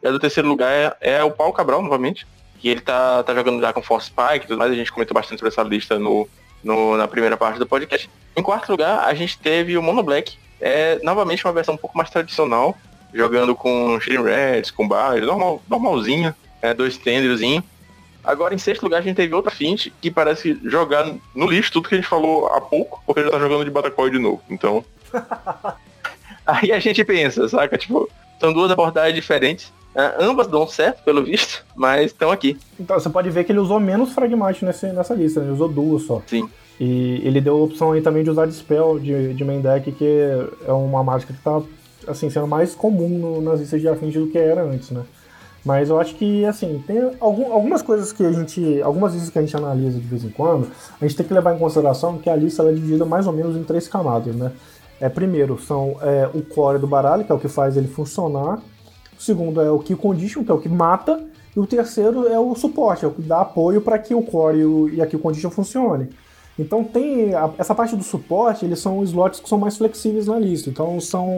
E 0.02 0.08
a 0.08 0.10
do 0.10 0.18
terceiro 0.18 0.48
lugar 0.48 0.72
é, 0.72 0.96
é 1.00 1.24
o 1.24 1.30
Paulo 1.30 1.52
Cabral, 1.52 1.80
novamente. 1.82 2.26
Que 2.58 2.68
ele 2.68 2.80
tá, 2.80 3.22
tá 3.22 3.34
jogando 3.34 3.60
já 3.60 3.72
com 3.72 3.82
Force 3.82 4.06
Spike 4.06 4.44
e 4.44 4.48
tudo 4.48 4.58
mais. 4.58 4.72
A 4.72 4.74
gente 4.74 4.90
comentou 4.90 5.14
bastante 5.14 5.38
sobre 5.38 5.50
essa 5.52 5.62
lista 5.62 5.98
no, 5.98 6.28
no, 6.64 6.96
na 6.96 7.06
primeira 7.06 7.36
parte 7.36 7.58
do 7.58 7.66
podcast. 7.66 8.10
Em 8.36 8.42
quarto 8.42 8.70
lugar, 8.70 9.04
a 9.06 9.14
gente 9.14 9.38
teve 9.38 9.78
o 9.78 9.82
Mono 9.82 10.02
Black. 10.02 10.36
É 10.60 10.98
novamente 11.02 11.44
uma 11.44 11.52
versão 11.52 11.74
um 11.74 11.78
pouco 11.78 11.96
mais 11.96 12.10
tradicional, 12.10 12.76
jogando 13.14 13.54
com 13.54 14.00
Shirin 14.00 14.22
Reds, 14.22 14.70
com 14.70 14.86
Barry, 14.86 15.20
normal, 15.20 15.62
normalzinha, 15.68 16.34
é, 16.60 16.72
dois 16.74 16.96
tenderzinho. 16.96 17.62
Agora, 18.24 18.54
em 18.54 18.58
sexto 18.58 18.82
lugar, 18.82 18.98
a 18.98 19.02
gente 19.02 19.16
teve 19.16 19.34
outra 19.34 19.50
Fint 19.50 19.88
que 20.00 20.10
parece 20.10 20.58
jogar 20.64 21.12
no 21.34 21.46
lixo 21.46 21.72
tudo 21.72 21.88
que 21.88 21.94
a 21.94 21.98
gente 21.98 22.08
falou 22.08 22.46
há 22.46 22.60
pouco, 22.60 23.02
porque 23.04 23.20
ele 23.20 23.30
tá 23.30 23.38
jogando 23.38 23.64
de 23.64 23.70
Batacol 23.70 24.08
de 24.08 24.18
novo. 24.18 24.40
Então. 24.48 24.84
aí 26.46 26.72
a 26.72 26.78
gente 26.78 27.04
pensa, 27.04 27.48
saca? 27.48 27.76
Tipo, 27.76 28.08
são 28.40 28.52
duas 28.52 28.70
abordagens 28.70 29.14
diferentes. 29.14 29.72
É, 29.94 30.14
ambas 30.20 30.46
dão 30.46 30.66
certo, 30.66 31.04
pelo 31.04 31.22
visto, 31.22 31.64
mas 31.76 32.06
estão 32.06 32.30
aqui. 32.30 32.56
Então, 32.80 32.98
você 32.98 33.10
pode 33.10 33.28
ver 33.28 33.44
que 33.44 33.52
ele 33.52 33.58
usou 33.58 33.78
menos 33.78 34.12
fragmático 34.12 34.64
nessa, 34.64 34.90
nessa 34.92 35.14
lista, 35.14 35.40
né? 35.40 35.46
ele 35.46 35.54
usou 35.54 35.68
duas 35.68 36.04
só. 36.04 36.22
Sim. 36.26 36.48
E 36.80 37.20
ele 37.24 37.40
deu 37.40 37.54
a 37.54 37.62
opção 37.62 37.92
aí 37.92 38.00
também 38.00 38.24
de 38.24 38.30
usar 38.30 38.46
Dispel 38.46 38.98
de, 38.98 39.34
de 39.34 39.44
main 39.44 39.60
deck, 39.60 39.92
que 39.92 40.04
é 40.66 40.72
uma 40.72 41.04
mágica 41.04 41.32
que 41.32 41.42
tá 41.42 41.60
assim, 42.08 42.30
sendo 42.30 42.46
mais 42.46 42.74
comum 42.74 43.08
no, 43.08 43.40
nas 43.40 43.60
listas 43.60 43.80
de 43.80 43.88
Affinity 43.88 44.18
do 44.18 44.28
que 44.28 44.38
era 44.38 44.62
antes, 44.62 44.90
né? 44.90 45.04
Mas 45.64 45.90
eu 45.90 46.00
acho 46.00 46.16
que, 46.16 46.44
assim, 46.44 46.82
tem 46.86 47.12
algum, 47.20 47.52
algumas 47.52 47.82
coisas 47.82 48.12
que 48.12 48.24
a 48.24 48.32
gente. 48.32 48.82
Algumas 48.82 49.12
listas 49.12 49.30
que 49.30 49.38
a 49.38 49.42
gente 49.42 49.56
analisa 49.56 49.98
de 49.98 50.06
vez 50.06 50.24
em 50.24 50.30
quando, 50.30 50.68
a 51.00 51.06
gente 51.06 51.16
tem 51.16 51.24
que 51.24 51.32
levar 51.32 51.54
em 51.54 51.58
consideração 51.58 52.18
que 52.18 52.28
a 52.28 52.34
lista 52.34 52.62
é 52.64 52.72
dividida 52.72 53.04
mais 53.04 53.26
ou 53.26 53.32
menos 53.32 53.56
em 53.56 53.62
três 53.62 53.86
camadas, 53.86 54.34
né? 54.34 54.52
É, 55.00 55.08
primeiro 55.08 55.58
são 55.60 55.96
é, 56.00 56.28
o 56.32 56.42
core 56.42 56.78
do 56.78 56.86
baralho, 56.86 57.24
que 57.24 57.32
é 57.32 57.34
o 57.34 57.38
que 57.38 57.48
faz 57.48 57.76
ele 57.76 57.88
funcionar. 57.88 58.60
O 59.18 59.22
segundo 59.22 59.60
é 59.60 59.70
o 59.70 59.78
key 59.78 59.94
condition, 59.94 60.44
que 60.44 60.50
é 60.50 60.54
o 60.54 60.58
que 60.58 60.68
mata. 60.68 61.20
E 61.54 61.60
o 61.60 61.66
terceiro 61.66 62.26
é 62.26 62.38
o 62.38 62.54
suporte, 62.54 63.04
é 63.04 63.08
o 63.08 63.10
que 63.10 63.22
dá 63.22 63.42
apoio 63.42 63.80
para 63.80 63.98
que 63.98 64.14
o 64.14 64.22
core 64.22 64.58
e, 64.58 64.64
o, 64.64 64.88
e 64.88 65.02
a 65.02 65.06
key 65.06 65.18
condition 65.18 65.50
funcione. 65.50 66.08
Então 66.58 66.84
tem 66.84 67.34
a, 67.34 67.50
essa 67.58 67.74
parte 67.74 67.96
do 67.96 68.02
suporte, 68.02 68.64
eles 68.64 68.78
são 68.78 69.02
slots 69.02 69.40
que 69.40 69.48
são 69.48 69.58
mais 69.58 69.76
flexíveis 69.76 70.26
na 70.26 70.38
lista. 70.38 70.70
Então 70.70 71.00
são, 71.00 71.30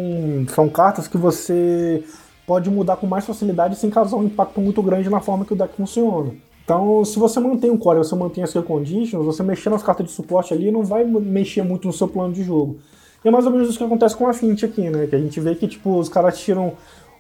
são 0.55 0.69
cartas 0.69 1.09
que 1.09 1.17
você 1.17 2.05
pode 2.47 2.71
mudar 2.71 2.97
com 2.97 3.07
mais 3.07 3.25
facilidade 3.25 3.77
sem 3.77 3.91
causar 3.91 4.17
um 4.17 4.25
impacto 4.25 4.61
muito 4.61 4.83
grande 4.83 5.09
na 5.09 5.21
forma 5.21 5.45
que 5.45 5.53
o 5.53 5.57
deck 5.57 5.75
funciona. 5.75 6.33
Então, 6.65 7.05
se 7.05 7.19
você 7.19 7.39
mantém 7.41 7.71
o 7.71 7.79
core, 7.79 7.99
você 7.99 8.15
mantém 8.15 8.43
as 8.43 8.51
seu 8.51 8.63
conditions, 8.63 9.25
você 9.25 9.43
mexer 9.43 9.69
nas 9.69 9.83
cartas 9.83 10.07
de 10.07 10.13
suporte 10.13 10.55
ali 10.55 10.71
não 10.71 10.83
vai 10.83 11.05
mexer 11.05 11.63
muito 11.63 11.87
no 11.87 11.93
seu 11.93 12.09
plano 12.09 12.33
de 12.33 12.43
jogo. 12.43 12.79
E 13.23 13.29
é 13.29 13.31
mais 13.31 13.47
ou 13.47 13.53
menos 13.53 13.69
isso 13.69 13.79
que 13.79 13.85
acontece 13.85 14.17
com 14.17 14.27
a 14.27 14.33
Fint 14.33 14.65
aqui, 14.65 14.89
né? 14.91 15.07
Que 15.07 15.17
a 15.17 15.19
gente 15.19 15.39
vê 15.41 15.55
que, 15.55 15.67
tipo, 15.67 15.99
os 15.99 16.09
caras 16.09 16.39
tiram 16.39 16.75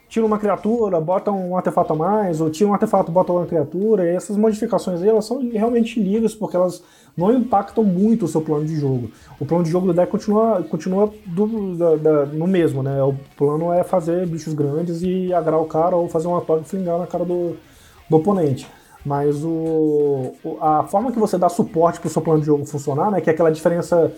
tira 0.09 0.24
uma 0.24 0.38
criatura, 0.38 1.00
bota 1.00 1.30
um 1.30 1.57
artefato 1.57 1.92
a 1.92 1.96
mais, 1.96 2.40
ou 2.40 2.50
tira 2.50 2.70
um 2.70 2.72
artefato, 2.72 3.11
bota 3.11 3.32
uma 3.32 3.46
criatura, 3.46 4.05
e 4.05 4.14
essas 4.14 4.36
modificações 4.36 5.02
aí, 5.02 5.09
elas 5.09 5.24
são 5.24 5.40
realmente 5.50 6.00
livres, 6.00 6.34
porque 6.34 6.57
elas 6.57 6.82
não 7.16 7.32
impactam 7.32 7.82
muito 7.84 8.24
o 8.24 8.28
seu 8.28 8.40
plano 8.40 8.64
de 8.64 8.76
jogo. 8.76 9.11
O 9.40 9.46
plano 9.46 9.64
de 9.64 9.70
jogo 9.70 9.86
do 9.86 9.94
deck 9.94 10.11
continua, 10.11 10.62
continua 10.62 11.12
do, 11.26 11.76
da, 11.76 11.96
da, 11.96 12.26
no 12.26 12.46
mesmo, 12.46 12.82
né? 12.82 13.02
O 13.02 13.14
plano 13.36 13.72
é 13.72 13.82
fazer 13.82 14.26
bichos 14.26 14.55
grandes 14.55 15.02
e 15.02 15.32
agrar 15.32 15.59
o 15.59 15.66
cara, 15.66 15.96
ou 15.96 16.09
fazer 16.09 16.28
uma 16.28 16.40
toga 16.40 16.64
flingar 16.64 16.98
na 16.98 17.07
cara 17.07 17.24
do, 17.24 17.57
do 18.09 18.16
oponente. 18.16 18.66
Mas 19.05 19.44
o, 19.44 20.32
a 20.61 20.84
forma 20.84 21.12
que 21.12 21.18
você 21.18 21.36
dá 21.36 21.48
suporte 21.48 22.00
para 22.00 22.09
o 22.09 22.11
seu 22.11 22.22
plano 22.22 22.40
de 22.40 22.46
jogo 22.46 22.64
funcionar, 22.64 23.11
né? 23.11 23.20
Que 23.20 23.30
é 23.30 23.32
aquela 23.32 23.50
diferença 23.50 24.12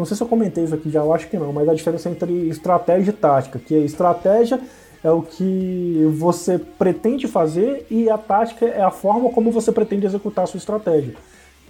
não 0.00 0.06
sei 0.06 0.16
se 0.16 0.22
eu 0.22 0.26
comentei 0.26 0.64
isso 0.64 0.74
aqui 0.74 0.88
já, 0.90 1.00
eu 1.00 1.12
acho 1.12 1.28
que 1.28 1.36
não, 1.36 1.52
mas 1.52 1.68
a 1.68 1.74
diferença 1.74 2.08
entre 2.08 2.48
estratégia 2.48 3.10
e 3.10 3.12
tática, 3.12 3.58
que 3.58 3.74
a 3.74 3.80
estratégia 3.80 4.58
é 5.02 5.10
o 5.10 5.22
que 5.22 6.06
você 6.18 6.58
pretende 6.58 7.26
fazer 7.26 7.86
e 7.90 8.10
a 8.10 8.18
tática 8.18 8.66
é 8.66 8.82
a 8.82 8.90
forma 8.90 9.30
como 9.30 9.50
você 9.50 9.72
pretende 9.72 10.06
executar 10.06 10.44
a 10.44 10.46
sua 10.46 10.58
estratégia. 10.58 11.14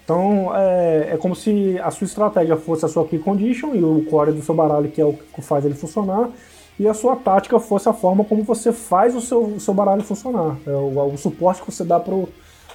Então 0.05 0.51
é, 0.57 1.11
é 1.13 1.17
como 1.17 1.37
se 1.37 1.79
a 1.81 1.91
sua 1.91 2.05
estratégia 2.05 2.57
fosse 2.57 2.85
a 2.85 2.89
sua 2.89 3.07
key 3.07 3.19
condition 3.19 3.75
e 3.75 3.85
o 3.85 4.05
core 4.11 4.33
do 4.33 4.43
seu 4.43 4.55
baralho 4.55 4.91
que 4.91 5.01
é 5.01 5.05
o 5.05 5.13
que 5.13 5.41
faz 5.41 5.65
ele 5.65 5.75
funcionar 5.75 6.31
e 6.79 6.89
a 6.89 6.95
sua 6.95 7.15
tática 7.15 7.61
fosse 7.61 7.89
a 7.89 7.93
forma 7.93 8.25
como 8.25 8.43
você 8.43 8.73
faz 8.73 9.15
o 9.15 9.21
seu, 9.21 9.43
o 9.43 9.61
seu 9.61 9.75
baralho 9.75 10.03
funcionar, 10.03 10.57
é 10.67 10.71
o, 10.71 11.13
o 11.13 11.19
suporte 11.19 11.61
que 11.61 11.71
você 11.71 11.85
dá 11.85 12.01
para 12.01 12.15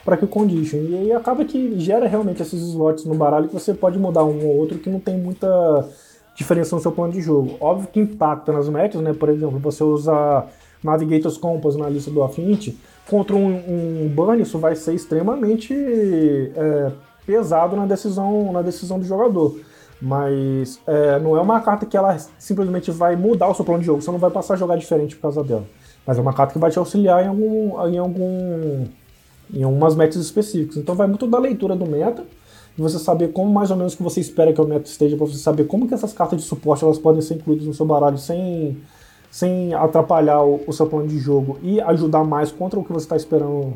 para 0.06 0.16
que 0.16 0.28
condition. 0.28 0.78
E 0.78 0.96
aí 0.96 1.12
acaba 1.12 1.44
que 1.44 1.80
gera 1.80 2.08
realmente 2.08 2.40
esses 2.40 2.62
slots 2.62 3.06
no 3.06 3.16
baralho 3.16 3.48
que 3.48 3.54
você 3.56 3.74
pode 3.74 3.98
mudar 3.98 4.24
um 4.24 4.46
ou 4.46 4.58
outro 4.58 4.78
que 4.78 4.88
não 4.88 5.00
tem 5.00 5.18
muita 5.18 5.90
diferença 6.36 6.76
no 6.76 6.82
seu 6.82 6.92
plano 6.92 7.14
de 7.14 7.22
jogo. 7.22 7.58
Óbvio 7.60 7.88
que 7.88 8.00
impacta 8.00 8.52
nas 8.52 8.70
matches, 8.70 9.02
né? 9.02 9.14
Por 9.14 9.30
exemplo, 9.30 9.58
você 9.58 9.84
usa 9.84 10.46
Navigator's 10.84 11.38
Compass 11.38 11.76
na 11.76 11.90
lista 11.90 12.12
do 12.12 12.22
Affinity, 12.22 12.78
contra 13.10 13.36
um, 13.36 14.04
um 14.06 14.08
burn, 14.14 14.42
isso 14.42 14.60
vai 14.60 14.76
ser 14.76 14.94
extremamente 14.94 15.74
é, 15.74 16.92
pesado 17.26 17.76
na 17.76 17.86
decisão, 17.86 18.52
na 18.52 18.62
decisão 18.62 19.00
do 19.00 19.06
jogador. 19.06 19.58
Mas 20.02 20.80
é, 20.86 21.18
não 21.20 21.38
é 21.38 21.42
uma 21.42 21.62
carta 21.62 21.86
que 21.86 21.96
ela 21.96 22.18
simplesmente 22.38 22.92
vai 22.92 23.16
mudar 23.16 23.48
o 23.48 23.56
seu 23.56 23.64
plano 23.64 23.80
de 23.80 23.86
jogo, 23.86 24.02
você 24.02 24.12
não 24.12 24.20
vai 24.20 24.30
passar 24.30 24.56
a 24.56 24.58
jogar 24.58 24.76
diferente 24.76 25.16
por 25.16 25.24
causa 25.24 25.44
dela. 25.44 25.64
Mas 26.06 26.18
é 26.18 26.22
uma 26.22 26.34
carta 26.34 26.54
que 26.54 26.60
vai 26.60 26.70
te 26.70 26.78
auxiliar 26.78 27.24
em 27.24 27.30
algum. 27.30 27.88
em 27.88 27.98
algum. 27.98 28.86
em 29.52 29.64
algumas 29.64 29.96
metas 29.96 30.18
específicas. 30.18 30.78
Então 30.78 30.94
vai 30.94 31.08
muito 31.08 31.26
da 31.26 31.40
leitura 31.40 31.76
do 31.76 31.86
meta 31.86 32.24
e 32.78 32.82
você 32.82 33.00
saber 33.00 33.32
como 33.32 33.52
mais 33.52 33.72
ou 33.72 33.78
menos 33.78 33.96
que 33.96 34.04
você 34.04 34.20
espera 34.20 34.52
que 34.52 34.60
o 34.60 34.68
meta 34.68 34.90
esteja, 34.90 35.16
para 35.16 35.26
você 35.26 35.38
saber 35.38 35.66
como 35.66 35.88
que 35.88 35.94
essas 35.94 36.12
cartas 36.12 36.42
de 36.42 36.46
suporte 36.46 36.84
elas 36.84 37.00
podem 37.00 37.22
ser 37.22 37.36
incluídas 37.36 37.66
no 37.66 37.74
seu 37.74 37.86
baralho 37.86 38.18
sem, 38.18 38.78
sem 39.32 39.74
atrapalhar 39.74 40.44
o, 40.44 40.62
o 40.68 40.74
seu 40.74 40.86
plano 40.86 41.08
de 41.08 41.18
jogo 41.18 41.58
e 41.64 41.80
ajudar 41.80 42.26
mais 42.26 42.52
contra 42.52 42.80
o 42.80 42.84
que 42.84 42.92
você 42.92 43.06
está 43.06 43.16
esperando 43.16 43.74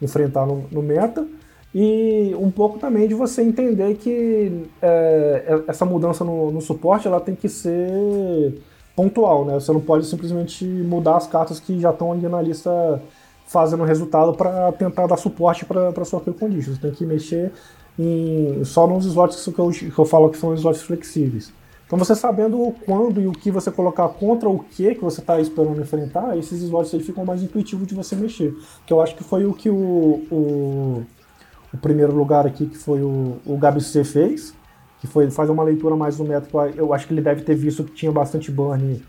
enfrentar 0.00 0.46
no, 0.46 0.64
no, 0.70 0.80
meta. 0.80 1.26
E 1.74 2.34
um 2.38 2.50
pouco 2.50 2.78
também 2.78 3.08
de 3.08 3.14
você 3.14 3.42
entender 3.42 3.96
que 3.96 4.68
é, 4.80 5.44
é, 5.46 5.64
essa 5.66 5.84
mudança 5.84 6.24
no, 6.24 6.50
no, 6.52 6.60
suporte 6.60 7.08
ela 7.08 7.20
tem 7.20 7.34
que 7.34 7.48
ser 7.48 8.62
pontual, 8.94 9.44
né? 9.44 9.54
Você 9.54 9.72
não 9.72 9.80
pode 9.80 10.06
simplesmente 10.06 10.64
mudar 10.64 11.16
as 11.16 11.26
cartas 11.26 11.58
que 11.58 11.78
já 11.80 11.90
estão 11.90 12.12
ali 12.12 12.26
na 12.28 12.40
lista 12.40 13.02
fazendo 13.46 13.84
resultado 13.84 14.34
para 14.34 14.72
tentar 14.72 15.06
dar 15.06 15.16
suporte 15.16 15.64
para 15.64 16.04
sua 16.04 16.20
kill 16.20 16.34
condition. 16.34 16.74
Você 16.74 16.80
tem 16.80 16.92
que 16.92 17.04
mexer 17.04 17.52
em, 17.98 18.64
só 18.64 18.86
nos 18.86 19.04
slots 19.06 19.44
que 19.44 19.58
eu, 19.58 19.70
que 19.70 19.98
eu 19.98 20.04
falo 20.04 20.30
que 20.30 20.38
são 20.38 20.54
slots 20.54 20.82
flexíveis. 20.82 21.52
Então 21.86 21.98
você 21.98 22.16
sabendo 22.16 22.74
quando 22.84 23.20
e 23.20 23.28
o 23.28 23.32
que 23.32 23.50
você 23.50 23.70
colocar 23.70 24.08
contra 24.08 24.48
o 24.48 24.58
que 24.58 24.96
que 24.96 25.04
você 25.04 25.20
está 25.20 25.40
esperando 25.40 25.80
enfrentar, 25.80 26.36
esses 26.36 26.60
slots 26.62 26.92
aí 26.92 27.00
ficam 27.00 27.24
mais 27.24 27.42
intuitivos 27.42 27.86
de 27.86 27.94
você 27.94 28.16
mexer. 28.16 28.52
Que 28.84 28.92
eu 28.92 29.00
acho 29.00 29.14
que 29.14 29.22
foi 29.22 29.44
o 29.46 29.54
que 29.54 29.70
o, 29.70 30.26
o, 30.30 31.04
o 31.72 31.78
primeiro 31.80 32.12
lugar 32.12 32.44
aqui, 32.44 32.66
que 32.66 32.76
foi 32.76 33.02
o, 33.02 33.36
o 33.46 33.80
C 33.80 34.02
fez, 34.02 34.52
que 35.00 35.06
foi 35.06 35.30
fazer 35.30 35.52
uma 35.52 35.62
leitura 35.62 35.94
mais 35.94 36.16
do 36.16 36.24
método. 36.24 36.74
Eu 36.76 36.92
acho 36.92 37.06
que 37.06 37.14
ele 37.14 37.22
deve 37.22 37.42
ter 37.42 37.54
visto 37.54 37.84
que 37.84 37.92
tinha 37.92 38.10
bastante 38.10 38.50
burn 38.50 39.00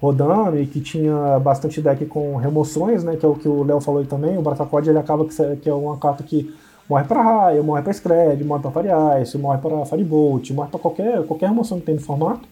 rodando 0.00 0.58
e 0.58 0.66
que 0.66 0.80
tinha 0.80 1.38
bastante 1.38 1.80
deck 1.80 2.04
com 2.06 2.36
remoções, 2.36 3.04
né? 3.04 3.16
Que 3.16 3.24
é 3.24 3.28
o 3.28 3.34
que 3.34 3.48
o 3.48 3.62
Léo 3.62 3.80
falou 3.80 4.00
aí 4.00 4.06
também. 4.06 4.36
O 4.36 4.42
Bratacode 4.42 4.90
ele 4.90 4.98
acaba 4.98 5.24
que, 5.24 5.56
que 5.56 5.68
é 5.68 5.74
uma 5.74 5.96
carta 5.96 6.24
que 6.24 6.52
morre 6.88 7.04
para 7.04 7.22
raia, 7.22 7.62
morre 7.62 7.82
para 7.82 7.92
Scred, 7.92 8.44
morre 8.44 8.62
para 8.62 8.70
Fire 8.70 9.22
Ice, 9.22 9.38
morre 9.38 9.58
para 9.58 9.84
Firebolt, 9.86 10.50
morre 10.52 10.70
para 10.70 10.80
qualquer, 10.80 11.24
qualquer 11.24 11.48
remoção 11.48 11.80
que 11.80 11.86
tem 11.86 11.94
no 11.94 12.00
formato. 12.00 12.48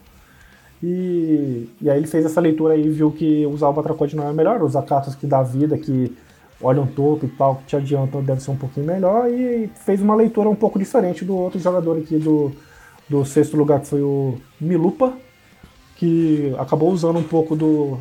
E, 0.82 1.68
e 1.80 1.89
aí 1.89 1.99
ele 1.99 2.07
fez 2.07 2.26
essa 2.26 2.41
leitura 2.41 2.74
aí 2.74 2.89
viu 2.89 3.11
que 3.11 3.47
usar 3.47 3.68
o 3.68 3.72
Batracode 3.72 4.14
não 4.14 4.28
é 4.28 4.32
melhor, 4.32 4.62
usar 4.62 4.82
cartas 4.82 5.14
que 5.14 5.26
dá 5.26 5.43
vida, 5.43 5.78
que 5.78 6.14
olham 6.61 6.87
topo 6.87 7.24
e 7.26 7.28
tal, 7.28 7.57
que 7.57 7.64
te 7.64 7.76
adiantam, 7.76 8.22
deve 8.22 8.43
ser 8.43 8.51
um 8.51 8.57
pouquinho 8.57 8.87
melhor. 8.87 9.30
E 9.30 9.70
fez 9.85 10.01
uma 10.01 10.14
leitura 10.14 10.49
um 10.49 10.55
pouco 10.55 10.78
diferente 10.78 11.24
do 11.24 11.37
outro 11.37 11.59
jogador 11.59 11.99
aqui 11.99 12.18
do, 12.18 12.53
do 13.09 13.24
sexto 13.24 13.57
lugar, 13.57 13.80
que 13.80 13.87
foi 13.87 14.03
o 14.03 14.39
Milupa, 14.61 15.12
que 15.97 16.55
acabou 16.59 16.91
usando 16.91 17.18
um 17.18 17.22
pouco 17.22 17.55
do, 17.55 17.99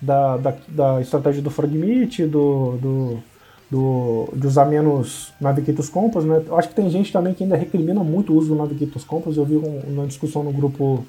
da, 0.00 0.36
da, 0.36 0.54
da 0.68 1.00
estratégia 1.00 1.42
do 1.42 1.50
Fragmite, 1.50 2.26
do, 2.26 2.76
do, 2.76 3.22
do, 3.70 4.28
de 4.34 4.46
usar 4.46 4.64
menos 4.64 5.32
Navigator's 5.40 5.88
Compass, 5.88 6.24
né? 6.24 6.42
Eu 6.46 6.58
acho 6.58 6.68
que 6.68 6.74
tem 6.74 6.90
gente 6.90 7.12
também 7.12 7.32
que 7.32 7.44
ainda 7.44 7.56
recrimina 7.56 8.02
muito 8.02 8.32
o 8.32 8.36
uso 8.36 8.48
do 8.48 8.56
Navigator's 8.56 9.04
Compass. 9.04 9.36
Eu 9.36 9.44
vi 9.44 9.56
um, 9.56 9.80
uma 9.86 10.06
discussão 10.06 10.42
no 10.42 10.52
grupo 10.52 11.04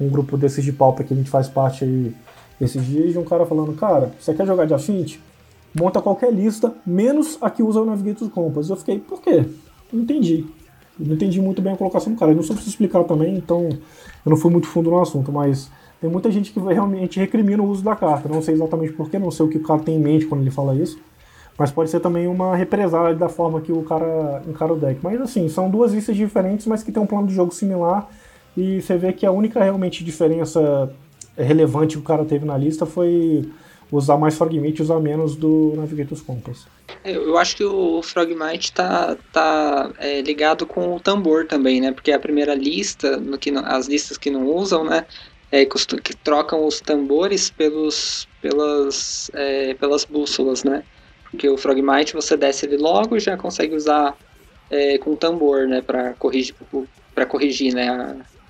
um 0.00 0.08
grupo 0.08 0.36
desses 0.36 0.64
de 0.64 0.72
pauta 0.72 1.04
que 1.04 1.14
a 1.14 1.16
gente 1.16 1.30
faz 1.30 1.48
parte 1.48 1.84
aí 1.84 2.12
esses 2.60 2.84
dias, 2.84 3.12
de 3.12 3.18
um 3.18 3.24
cara 3.24 3.46
falando, 3.46 3.72
cara, 3.72 4.12
você 4.18 4.34
quer 4.34 4.46
jogar 4.46 4.66
de 4.66 4.74
Affinity? 4.74 5.20
Monta 5.74 6.00
qualquer 6.00 6.32
lista, 6.32 6.74
menos 6.84 7.38
a 7.40 7.50
que 7.50 7.62
usa 7.62 7.80
o 7.80 7.84
Navigator 7.84 8.28
Compass. 8.30 8.68
Eu 8.68 8.76
fiquei, 8.76 8.98
por 8.98 9.20
quê? 9.20 9.44
Não 9.92 10.02
entendi. 10.02 10.46
Não 10.98 11.14
entendi 11.14 11.40
muito 11.40 11.62
bem 11.62 11.72
a 11.72 11.76
colocação 11.76 12.12
do 12.12 12.18
cara. 12.18 12.32
Eu 12.32 12.36
não 12.36 12.42
soube 12.42 12.62
se 12.62 12.68
explicar 12.68 13.04
também, 13.04 13.36
então 13.36 13.68
eu 14.24 14.30
não 14.30 14.36
fui 14.36 14.50
muito 14.50 14.66
fundo 14.66 14.90
no 14.90 15.00
assunto, 15.00 15.32
mas 15.32 15.70
tem 16.00 16.10
muita 16.10 16.30
gente 16.30 16.52
que 16.52 16.60
realmente 16.60 17.18
recrimina 17.18 17.62
o 17.62 17.66
uso 17.66 17.82
da 17.82 17.96
carta. 17.96 18.28
Não 18.28 18.42
sei 18.42 18.54
exatamente 18.54 18.92
porquê, 18.92 19.18
não 19.18 19.30
sei 19.30 19.46
o 19.46 19.48
que 19.48 19.58
o 19.58 19.62
cara 19.62 19.80
tem 19.80 19.96
em 19.96 20.00
mente 20.00 20.26
quando 20.26 20.42
ele 20.42 20.50
fala 20.50 20.74
isso. 20.74 20.98
Mas 21.58 21.70
pode 21.70 21.90
ser 21.90 22.00
também 22.00 22.26
uma 22.26 22.56
represália 22.56 23.14
da 23.14 23.28
forma 23.28 23.60
que 23.60 23.72
o 23.72 23.82
cara 23.82 24.42
encara 24.48 24.72
o 24.72 24.78
deck. 24.78 25.00
Mas 25.02 25.20
assim, 25.20 25.48
são 25.48 25.70
duas 25.70 25.92
listas 25.92 26.16
diferentes, 26.16 26.66
mas 26.66 26.82
que 26.82 26.90
tem 26.90 27.02
um 27.02 27.06
plano 27.06 27.26
de 27.26 27.34
jogo 27.34 27.52
similar 27.52 28.08
e 28.56 28.80
você 28.80 28.96
vê 28.96 29.12
que 29.12 29.24
a 29.24 29.30
única 29.30 29.62
realmente 29.62 30.04
diferença 30.04 30.92
relevante 31.36 31.96
que 31.96 32.02
o 32.02 32.04
cara 32.04 32.24
teve 32.24 32.44
na 32.44 32.56
lista 32.56 32.84
foi 32.84 33.48
usar 33.90 34.16
mais 34.16 34.36
Frogmite 34.36 34.80
e 34.80 34.82
usar 34.82 35.00
menos 35.00 35.36
do 35.36 35.74
Navigator's 35.76 36.22
Compass. 36.22 36.66
É, 37.04 37.14
eu 37.14 37.36
acho 37.36 37.56
que 37.56 37.64
o 37.64 38.02
Frogmite 38.02 38.72
tá, 38.72 39.16
tá 39.32 39.90
é, 39.98 40.20
ligado 40.22 40.66
com 40.66 40.96
o 40.96 41.00
tambor 41.00 41.46
também, 41.46 41.80
né? 41.80 41.92
Porque 41.92 42.12
a 42.12 42.18
primeira 42.18 42.54
lista, 42.54 43.18
no 43.18 43.38
que 43.38 43.50
as 43.50 43.86
listas 43.86 44.16
que 44.16 44.30
não 44.30 44.46
usam, 44.46 44.84
né? 44.84 45.04
É, 45.50 45.66
que 45.66 46.16
trocam 46.16 46.66
os 46.66 46.80
tambores 46.80 47.50
pelos, 47.50 48.26
pelas, 48.40 49.30
é, 49.34 49.74
pelas 49.74 50.04
bússolas, 50.06 50.64
né? 50.64 50.82
Porque 51.32 51.48
o 51.48 51.56
Frogmite 51.56 52.14
você 52.14 52.36
desce 52.36 52.66
ele 52.66 52.76
logo 52.76 53.16
e 53.16 53.20
já 53.20 53.36
consegue 53.36 53.74
usar 53.74 54.14
é, 54.70 54.98
com 54.98 55.16
tambor, 55.16 55.66
né? 55.66 55.80
Para 55.80 56.12
corrigir, 56.12 56.54
para 57.14 57.26
corrigir, 57.26 57.74
né? 57.74 57.88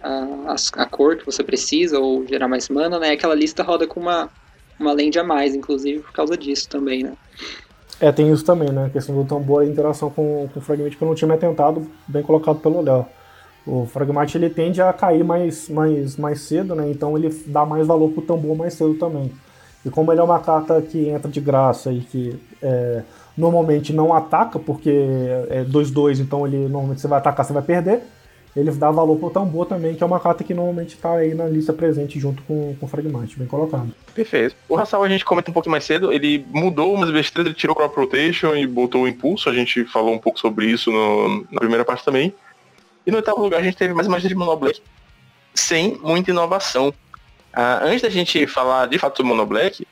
A, 0.02 0.52
a, 0.52 0.56
a, 0.82 0.86
cor 0.86 1.16
que 1.16 1.24
você 1.24 1.44
precisa 1.44 2.00
ou 2.00 2.26
gerar 2.26 2.48
mais 2.48 2.68
mana, 2.68 2.98
né? 2.98 3.12
Aquela 3.12 3.36
lista 3.36 3.62
roda 3.62 3.86
com 3.86 4.00
uma, 4.00 4.28
uma 4.78 4.92
lente 4.92 5.18
a 5.18 5.24
mais, 5.24 5.54
inclusive 5.54 6.00
por 6.00 6.12
causa 6.12 6.36
disso 6.36 6.68
também, 6.68 7.04
né? 7.04 7.12
É, 8.00 8.10
tem 8.10 8.32
isso 8.32 8.44
também, 8.44 8.68
né? 8.68 8.86
A 8.86 8.90
questão 8.90 9.14
do 9.14 9.24
tambor 9.24 9.64
e 9.64 9.68
interação 9.68 10.10
com, 10.10 10.48
com 10.52 10.58
o 10.58 10.62
Fragmate 10.62 10.96
que 10.96 11.02
eu 11.02 11.06
não 11.08 11.14
tinha 11.14 11.28
me 11.28 11.34
atentado, 11.34 11.88
bem 12.08 12.22
colocado 12.22 12.58
pelo 12.58 12.82
Léo. 12.82 13.06
O 13.64 13.86
Fragmate 13.86 14.36
ele 14.36 14.50
tende 14.50 14.82
a 14.82 14.92
cair 14.92 15.22
mais, 15.22 15.68
mais, 15.68 16.16
mais 16.16 16.40
cedo, 16.40 16.74
né? 16.74 16.90
Então 16.90 17.16
ele 17.16 17.28
dá 17.46 17.64
mais 17.64 17.86
valor 17.86 18.10
pro 18.10 18.22
tambor 18.22 18.56
mais 18.56 18.74
cedo 18.74 18.94
também. 18.94 19.30
E 19.84 19.90
como 19.90 20.12
ele 20.12 20.20
é 20.20 20.24
uma 20.24 20.38
carta 20.38 20.80
que 20.80 21.08
entra 21.08 21.30
de 21.30 21.40
graça 21.40 21.92
e 21.92 22.00
que 22.00 22.40
é, 22.62 23.02
normalmente 23.36 23.92
não 23.92 24.14
ataca, 24.14 24.58
porque 24.58 24.90
é 25.50 25.64
2-2, 25.64 26.20
então 26.20 26.46
ele 26.46 26.68
normalmente 26.68 27.00
você 27.00 27.08
vai 27.08 27.18
atacar, 27.18 27.44
você 27.44 27.52
vai 27.52 27.62
perder 27.62 28.02
ele 28.54 28.70
dá 28.72 28.90
valor 28.90 29.16
pro 29.18 29.30
tambor 29.30 29.64
também, 29.66 29.94
que 29.94 30.02
é 30.02 30.06
uma 30.06 30.20
carta 30.20 30.44
que 30.44 30.52
normalmente 30.52 30.96
tá 30.96 31.14
aí 31.14 31.32
na 31.32 31.46
lista 31.46 31.72
presente 31.72 32.20
junto 32.20 32.42
com, 32.42 32.76
o 32.78 32.86
Fragmate, 32.86 33.38
bem 33.38 33.46
colocado. 33.46 33.90
Perfeito. 34.14 34.54
O 34.68 34.76
Rassal 34.76 35.02
a 35.02 35.08
gente 35.08 35.24
comenta 35.24 35.50
um 35.50 35.54
pouco 35.54 35.70
mais 35.70 35.84
cedo, 35.84 36.12
ele 36.12 36.44
mudou 36.50 36.94
umas 36.94 37.10
besteiras, 37.10 37.46
ele 37.46 37.58
tirou 37.58 37.74
o 37.74 37.76
Crop 37.76 37.96
Rotation 37.96 38.54
e 38.54 38.66
botou 38.66 39.02
o 39.02 39.08
Impulso, 39.08 39.48
a 39.48 39.54
gente 39.54 39.84
falou 39.86 40.12
um 40.12 40.18
pouco 40.18 40.38
sobre 40.38 40.66
isso 40.66 40.92
no, 40.92 41.46
na 41.50 41.60
primeira 41.60 41.84
parte 41.84 42.04
também. 42.04 42.34
E 43.06 43.10
no 43.10 43.16
oitavo 43.16 43.40
lugar 43.40 43.60
a 43.60 43.62
gente 43.62 43.76
teve 43.76 43.94
mais 43.94 44.06
uma 44.06 44.20
de 44.20 44.34
Monoblack, 44.34 44.82
sem 45.54 45.98
muita 46.02 46.30
inovação. 46.30 46.92
Ah, 47.52 47.80
antes 47.82 48.02
da 48.02 48.08
gente 48.08 48.46
falar 48.46 48.86
de 48.86 48.98
fato 48.98 49.22
do 49.22 49.28
Monoblack, 49.28 49.86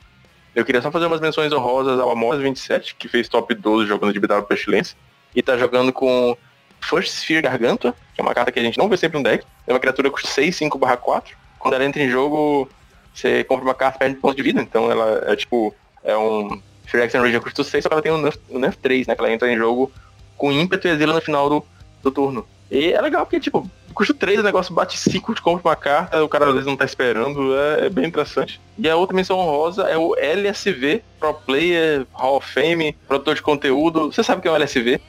eu 0.55 0.65
queria 0.65 0.81
só 0.81 0.91
fazer 0.91 1.07
umas 1.07 1.21
menções 1.21 1.53
honrosas 1.53 2.01
ao 2.01 2.11
Amos 2.11 2.39
27, 2.39 2.95
que 2.97 3.09
fez 3.09 3.29
top 3.29 3.55
12 3.55 3.87
jogando 3.87 4.13
de 4.13 4.19
BW 4.19 4.43
Pestilência, 4.43 4.97
e 5.35 5.43
tá 5.43 5.57
jogando 5.57 5.93
com 5.93 6.37
First 6.81 7.13
Sphere 7.13 7.43
Gargantua, 7.43 7.95
que 8.15 8.21
é 8.21 8.23
uma 8.23 8.35
carta 8.35 8.51
que 8.51 8.59
a 8.59 8.63
gente 8.63 8.79
não 8.79 8.89
vê 8.89 8.97
sempre 8.97 9.19
no 9.19 9.25
deck. 9.25 9.45
É 9.67 9.73
uma 9.73 9.79
criatura 9.79 10.11
custa 10.11 10.29
6, 10.29 10.57
5 10.57 10.79
4. 10.79 11.37
Quando 11.59 11.75
ela 11.75 11.85
entra 11.85 12.03
em 12.03 12.11
jogo, 12.11 12.69
você 13.15 13.45
compra 13.45 13.65
uma 13.65 13.75
carta 13.75 13.99
perde 13.99 14.17
pontos 14.17 14.37
de 14.37 14.43
vida. 14.43 14.61
Então 14.61 14.91
ela 14.91 15.23
é 15.27 15.37
tipo, 15.37 15.75
é 16.03 16.17
um 16.17 16.61
Free 16.87 17.03
Action 17.03 17.21
Ranger 17.21 17.41
custa 17.41 17.63
6, 17.63 17.83
só 17.83 17.89
que 17.89 17.93
ela 17.93 18.03
tem 18.03 18.13
um 18.13 18.21
nerf, 18.21 18.39
um 18.51 18.59
nerf 18.59 18.77
3, 18.79 19.07
né? 19.07 19.15
Que 19.15 19.21
ela 19.21 19.33
entra 19.33 19.53
em 19.53 19.57
jogo 19.57 19.93
com 20.37 20.51
ímpeto 20.51 20.89
e 20.89 20.91
exila 20.91 21.15
no 21.15 21.21
final 21.21 21.49
do, 21.49 21.65
do 22.03 22.11
turno. 22.11 22.47
E 22.71 22.93
é 22.93 23.01
legal 23.01 23.27
porque, 23.27 23.39
tipo, 23.39 23.71
custa 23.95 24.15
3, 24.15 24.41
o 24.41 24.43
negócio 24.43 24.75
bate 24.75 24.99
5, 24.99 25.35
de 25.35 25.43
compra 25.43 25.69
uma 25.69 25.77
carta, 25.77 26.23
o 26.23 26.29
cara 26.29 26.47
às 26.47 26.53
vezes 26.53 26.67
não 26.67 26.77
tá 26.77 26.85
esperando, 26.85 27.55
é, 27.57 27.87
é, 27.87 27.89
bem 27.89 28.07
interessante. 28.07 28.61
E 28.79 28.89
a 28.89 28.97
outra 28.97 29.15
menção 29.15 29.39
honrosa 29.39 29.83
é 29.83 29.97
o 29.97 30.15
LSV, 30.17 31.03
Pro 31.19 31.35
Player, 31.35 32.07
Hall 32.13 32.37
of 32.37 32.53
Fame, 32.53 32.97
produtor 33.07 33.35
de 33.35 33.43
conteúdo. 33.43 34.13
Você 34.13 34.23
sabe 34.23 34.39
o 34.39 34.43
que 34.43 34.49
é 34.49 34.51
o 34.51 34.57
LSV? 34.57 35.01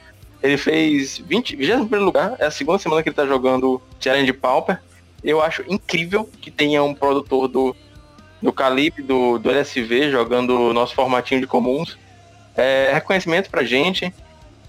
Ele 0.42 0.56
fez 0.56 1.18
20, 1.18 1.56
21 1.56 2.04
lugar, 2.04 2.34
é 2.38 2.46
a 2.46 2.50
segunda 2.50 2.78
semana 2.78 3.02
que 3.02 3.08
ele 3.08 3.16
tá 3.16 3.26
jogando 3.26 3.80
Challenge 4.00 4.32
Pauper. 4.32 4.80
Eu 5.22 5.40
acho 5.40 5.62
incrível 5.68 6.28
que 6.40 6.50
tenha 6.50 6.82
um 6.82 6.94
produtor 6.94 7.46
do, 7.46 7.76
do 8.40 8.52
calibre 8.52 9.02
do, 9.02 9.38
do 9.38 9.50
LSV 9.50 10.10
jogando 10.10 10.72
nosso 10.72 10.94
formatinho 10.94 11.40
de 11.40 11.46
comuns. 11.46 11.96
É 12.56 12.90
reconhecimento 12.92 13.48
pra 13.48 13.62
gente. 13.62 14.12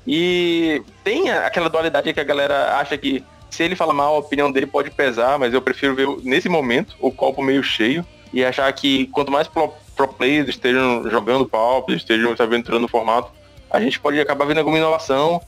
E 0.06 0.84
tem 1.04 1.32
aquela 1.32 1.70
dualidade 1.70 2.14
que 2.14 2.20
a 2.20 2.24
galera 2.24 2.78
acha 2.78 2.98
que 2.98 3.24
se 3.54 3.64
ele 3.64 3.76
fala 3.76 3.94
mal, 3.94 4.16
a 4.16 4.20
opinião 4.20 4.52
dele 4.52 4.66
pode 4.66 4.92
pesar, 4.92 5.38
mas 5.40 5.54
eu 5.54 5.62
prefiro 5.62 5.96
ver 5.96 6.08
nesse 6.24 6.50
momento 6.50 6.96
o 7.00 7.12
copo 7.12 7.42
meio 7.42 7.64
cheio 7.64 8.06
e 8.34 8.44
achar 8.44 8.72
que 8.74 9.08
quanto 9.08 9.32
mais 9.32 9.48
pro, 9.48 9.72
pro 9.96 10.08
players 10.08 10.50
estejam 10.50 11.10
jogando 11.10 11.48
pauper, 11.48 11.96
estejam 11.96 12.36
se 12.36 12.42
aventurando 12.42 12.82
no 12.82 12.88
formato, 12.88 13.32
a 13.70 13.80
gente 13.80 14.00
pode 14.00 14.20
acabar 14.20 14.46
vendo 14.46 14.60
alguma 14.60 14.78
inovação 14.78 15.42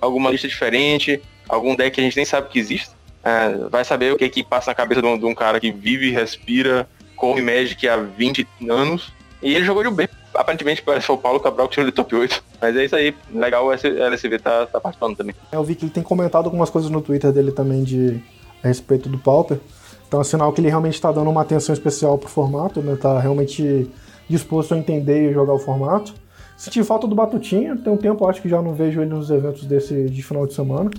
alguma 0.00 0.30
lista 0.30 0.48
diferente, 0.48 1.22
algum 1.48 1.74
deck 1.74 1.94
que 1.94 2.00
a 2.00 2.04
gente 2.04 2.16
nem 2.16 2.24
sabe 2.24 2.48
que 2.48 2.58
existe. 2.58 2.90
É, 3.22 3.68
vai 3.68 3.84
saber 3.84 4.12
o 4.12 4.16
que 4.16 4.28
que 4.28 4.42
passa 4.42 4.70
na 4.70 4.74
cabeça 4.74 5.02
de 5.02 5.06
um, 5.06 5.18
de 5.18 5.26
um 5.26 5.34
cara 5.34 5.60
que 5.60 5.70
vive, 5.70 6.10
respira, 6.10 6.88
come 7.14 7.42
Magic 7.42 7.86
há 7.86 7.96
20 7.96 8.46
anos. 8.68 9.12
E 9.42 9.54
ele 9.54 9.64
jogou 9.64 9.82
de 9.82 9.90
bem. 9.90 10.08
Aparentemente 10.40 10.80
parece 10.80 11.12
o 11.12 11.18
Paulo 11.18 11.38
Cabral 11.38 11.68
que 11.68 11.74
tirou 11.74 11.90
de 11.90 11.94
top 11.94 12.14
8. 12.16 12.42
Mas 12.62 12.74
é 12.74 12.84
isso 12.86 12.96
aí. 12.96 13.14
Legal 13.30 13.66
o 13.66 13.72
LSV 13.72 14.38
tá, 14.38 14.64
tá 14.64 14.80
participando 14.80 15.14
também. 15.14 15.34
É, 15.52 15.56
eu 15.56 15.62
vi 15.62 15.74
que 15.74 15.84
ele 15.84 15.92
tem 15.92 16.02
comentado 16.02 16.46
algumas 16.46 16.70
coisas 16.70 16.90
no 16.90 17.02
Twitter 17.02 17.30
dele 17.30 17.52
também 17.52 17.84
de 17.84 18.22
a 18.64 18.68
respeito 18.68 19.06
do 19.08 19.18
Pauper. 19.18 19.58
Então 20.08 20.18
é 20.18 20.24
sinal 20.24 20.50
que 20.52 20.60
ele 20.62 20.68
realmente 20.68 20.94
está 20.94 21.12
dando 21.12 21.28
uma 21.28 21.42
atenção 21.42 21.74
especial 21.74 22.16
pro 22.16 22.28
formato, 22.28 22.80
né? 22.80 22.96
Tá 22.96 23.20
realmente 23.20 23.90
disposto 24.28 24.72
a 24.72 24.78
entender 24.78 25.30
e 25.30 25.34
jogar 25.34 25.52
o 25.52 25.58
formato. 25.58 26.14
Senti 26.56 26.82
falta 26.84 27.06
do 27.06 27.14
Batutinha, 27.14 27.76
tem 27.76 27.92
um 27.92 27.96
tempo 27.98 28.26
acho 28.26 28.40
que 28.40 28.48
já 28.48 28.62
não 28.62 28.74
vejo 28.74 29.02
ele 29.02 29.10
nos 29.10 29.30
eventos 29.30 29.64
desse 29.66 30.08
de 30.08 30.22
final 30.22 30.46
de 30.46 30.54
semana. 30.54 30.90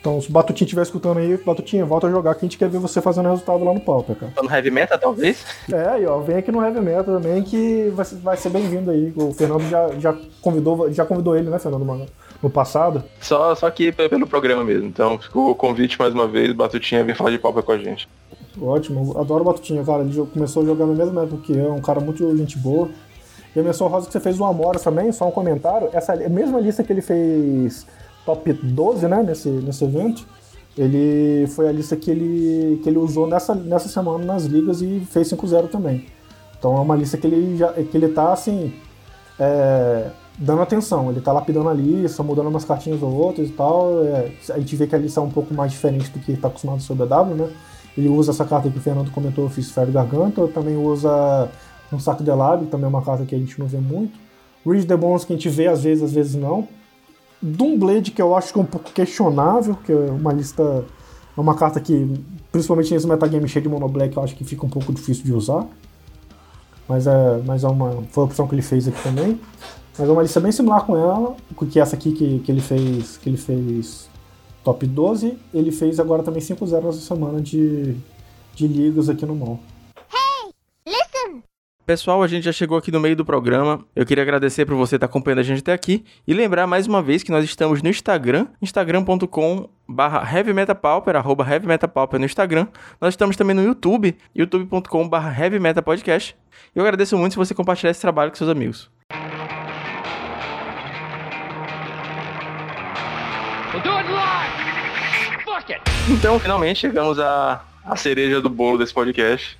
Então, 0.00 0.20
se 0.20 0.28
o 0.28 0.32
Batutinha 0.32 0.64
estiver 0.64 0.82
escutando 0.82 1.18
aí, 1.18 1.36
Batutinha, 1.38 1.84
volta 1.84 2.06
a 2.06 2.10
jogar 2.10 2.34
que 2.34 2.40
a 2.40 2.48
gente 2.48 2.56
quer 2.56 2.68
ver 2.68 2.78
você 2.78 3.02
fazendo 3.02 3.28
resultado 3.28 3.64
lá 3.64 3.74
no 3.74 3.80
Pauper, 3.80 4.14
cara. 4.14 4.32
Tá 4.32 4.42
no 4.42 4.50
Heavy 4.50 4.70
Metal, 4.70 4.98
talvez? 4.98 5.44
É, 5.72 5.88
aí, 5.88 6.06
ó, 6.06 6.20
vem 6.20 6.36
aqui 6.36 6.52
no 6.52 6.62
Heavy 6.62 6.80
Metal 6.80 7.04
também 7.04 7.42
que 7.42 7.90
vai, 7.94 8.06
vai 8.22 8.36
ser 8.36 8.50
bem-vindo 8.50 8.90
aí. 8.90 9.12
O 9.16 9.32
Fernando 9.32 9.68
já, 9.68 9.88
já, 9.98 10.16
convidou, 10.40 10.92
já 10.92 11.04
convidou 11.04 11.36
ele, 11.36 11.50
né, 11.50 11.58
Fernando, 11.58 11.84
mano, 11.84 12.06
no 12.40 12.48
passado. 12.48 13.02
Só, 13.20 13.54
só 13.56 13.66
aqui 13.66 13.90
pelo 13.90 14.26
programa 14.26 14.62
mesmo. 14.62 14.86
Então, 14.86 15.18
ficou 15.18 15.50
o 15.50 15.54
convite 15.54 15.98
mais 15.98 16.14
uma 16.14 16.28
vez, 16.28 16.52
Batutinha 16.52 17.02
vem 17.02 17.14
falar 17.14 17.30
de 17.30 17.38
Pauper 17.38 17.64
com 17.64 17.72
a 17.72 17.78
gente. 17.78 18.08
Ótimo, 18.60 19.18
adoro 19.18 19.42
o 19.42 19.46
Batutinha, 19.46 19.84
cara. 19.84 20.02
Ele 20.02 20.26
começou 20.32 20.62
a 20.62 20.66
jogar 20.66 20.86
na 20.86 20.94
mesma 20.94 21.24
época 21.24 21.42
que 21.42 21.52
eu, 21.52 21.66
é 21.66 21.72
um 21.72 21.80
cara 21.80 21.98
muito 21.98 22.36
gente 22.36 22.56
boa. 22.56 22.88
E 23.54 23.58
a 23.58 23.62
menção 23.62 23.88
rosa 23.88 24.06
que 24.06 24.12
você 24.12 24.20
fez 24.20 24.38
o 24.38 24.44
Amoras 24.44 24.82
também, 24.82 25.10
só 25.10 25.26
um 25.26 25.32
comentário. 25.32 25.88
Essa 25.92 26.14
mesma 26.14 26.60
lista 26.60 26.84
que 26.84 26.92
ele 26.92 27.02
fez 27.02 27.86
top 28.28 28.52
12, 28.52 29.08
né, 29.08 29.22
nesse, 29.22 29.48
nesse 29.48 29.82
evento, 29.84 30.26
ele 30.76 31.46
foi 31.46 31.66
a 31.66 31.72
lista 31.72 31.96
que 31.96 32.10
ele, 32.10 32.78
que 32.82 32.88
ele 32.90 32.98
usou 32.98 33.26
nessa, 33.26 33.54
nessa 33.54 33.88
semana 33.88 34.22
nas 34.22 34.44
ligas 34.44 34.82
e 34.82 35.00
fez 35.00 35.32
5-0 35.32 35.68
também. 35.70 36.04
Então 36.58 36.76
é 36.76 36.80
uma 36.80 36.94
lista 36.94 37.16
que 37.16 37.26
ele, 37.26 37.56
já, 37.56 37.72
que 37.72 37.96
ele 37.96 38.08
tá 38.08 38.32
assim. 38.32 38.74
É, 39.40 40.10
dando 40.36 40.62
atenção, 40.62 41.10
ele 41.10 41.20
tá 41.20 41.32
lapidando 41.32 41.68
a 41.68 41.74
lista, 41.74 42.22
mudando 42.22 42.48
umas 42.48 42.64
cartinhas 42.64 43.02
ou 43.02 43.12
outras 43.12 43.48
e 43.48 43.52
tal. 43.52 44.04
É, 44.04 44.30
a 44.50 44.58
gente 44.58 44.76
vê 44.76 44.86
que 44.86 44.94
a 44.94 44.98
lista 44.98 45.20
é 45.20 45.22
um 45.22 45.30
pouco 45.30 45.54
mais 45.54 45.72
diferente 45.72 46.10
do 46.10 46.18
que 46.18 46.32
está 46.32 46.48
acostumado 46.48 46.82
sobre 46.82 47.04
a 47.04 47.06
W, 47.06 47.34
né? 47.34 47.50
Ele 47.96 48.08
usa 48.08 48.30
essa 48.30 48.44
carta 48.44 48.68
que 48.68 48.78
o 48.78 48.80
Fernando 48.80 49.10
comentou, 49.10 49.46
o 49.46 49.48
Fistfire 49.48 49.90
Garganta, 49.90 50.46
também 50.48 50.76
usa 50.76 51.48
um 51.90 51.98
saco 51.98 52.22
de 52.22 52.30
lab, 52.30 52.66
também 52.66 52.84
é 52.84 52.88
uma 52.88 53.02
carta 53.02 53.24
que 53.24 53.34
a 53.34 53.38
gente 53.38 53.58
não 53.58 53.66
vê 53.66 53.78
muito. 53.78 54.18
Reach 54.64 54.86
the 54.86 54.96
Bones 54.96 55.24
que 55.24 55.32
a 55.32 55.36
gente 55.36 55.48
vê 55.48 55.66
às 55.66 55.82
vezes, 55.82 56.04
às 56.04 56.12
vezes 56.12 56.34
não. 56.34 56.68
Doomblade, 57.40 58.10
que 58.10 58.20
eu 58.20 58.36
acho 58.36 58.52
que 58.52 58.58
é 58.58 58.62
um 58.62 58.66
pouco 58.66 58.90
questionável, 58.90 59.76
que 59.84 59.92
é 59.92 59.96
uma 59.96 60.32
lista 60.32 60.84
É 61.36 61.40
uma 61.40 61.54
carta 61.54 61.80
que, 61.80 62.20
principalmente 62.50 62.92
nesse 62.92 63.06
metagame 63.06 63.48
cheio 63.48 63.62
de 63.62 63.68
mono 63.68 63.88
black, 63.88 64.16
eu 64.16 64.22
acho 64.22 64.34
que 64.34 64.44
fica 64.44 64.66
um 64.66 64.70
pouco 64.70 64.92
difícil 64.92 65.24
de 65.24 65.32
usar. 65.32 65.66
Mas 66.88 67.06
é, 67.06 67.42
mas 67.44 67.64
é 67.64 67.68
uma. 67.68 68.02
Foi 68.10 68.24
a 68.24 68.26
opção 68.26 68.48
que 68.48 68.54
ele 68.54 68.62
fez 68.62 68.88
aqui 68.88 69.00
também. 69.02 69.38
Mas 69.98 70.08
é 70.08 70.12
uma 70.12 70.22
lista 70.22 70.40
bem 70.40 70.50
similar 70.52 70.84
com 70.84 70.96
ela, 70.96 71.36
que 71.70 71.78
essa 71.78 71.94
aqui 71.96 72.12
que, 72.12 72.40
que 72.40 72.50
ele 72.50 72.60
fez. 72.60 73.18
Que 73.18 73.28
ele 73.28 73.36
fez 73.36 74.08
top 74.64 74.86
12, 74.86 75.38
ele 75.54 75.70
fez 75.70 75.98
agora 75.98 76.22
também 76.22 76.42
5-0 76.42 76.88
essa 76.88 77.00
semana 77.00 77.40
de, 77.40 77.96
de 78.54 78.66
ligas 78.66 79.08
aqui 79.08 79.24
no 79.24 79.34
mall. 79.34 79.60
Pessoal, 81.88 82.22
a 82.22 82.26
gente 82.26 82.44
já 82.44 82.52
chegou 82.52 82.76
aqui 82.76 82.92
no 82.92 83.00
meio 83.00 83.16
do 83.16 83.24
programa. 83.24 83.82
Eu 83.96 84.04
queria 84.04 84.22
agradecer 84.22 84.66
por 84.66 84.76
você 84.76 84.96
estar 84.96 85.06
acompanhando 85.06 85.38
a 85.38 85.42
gente 85.42 85.60
até 85.60 85.72
aqui 85.72 86.04
e 86.26 86.34
lembrar 86.34 86.66
mais 86.66 86.86
uma 86.86 87.00
vez 87.00 87.22
que 87.22 87.30
nós 87.30 87.42
estamos 87.42 87.80
no 87.80 87.88
Instagram, 87.88 88.46
instagram.com 88.60 89.70
barra 89.88 90.20
heavymetapauper, 90.30 91.16
arroba 91.16 91.50
heavymetapauper 91.50 92.20
no 92.20 92.26
Instagram. 92.26 92.66
Nós 93.00 93.14
estamos 93.14 93.36
também 93.36 93.56
no 93.56 93.62
YouTube, 93.62 94.14
youtube.com 94.36 95.08
barra 95.08 95.34
heavymetapodcast. 95.42 96.36
Eu 96.76 96.82
agradeço 96.82 97.16
muito 97.16 97.32
se 97.32 97.38
você 97.38 97.54
compartilhar 97.54 97.90
esse 97.90 98.02
trabalho 98.02 98.30
com 98.30 98.36
seus 98.36 98.50
amigos. 98.50 98.90
Então, 106.10 106.38
finalmente 106.38 106.80
chegamos 106.80 107.18
à, 107.18 107.64
à 107.82 107.96
cereja 107.96 108.42
do 108.42 108.50
bolo 108.50 108.76
desse 108.76 108.92
podcast. 108.92 109.58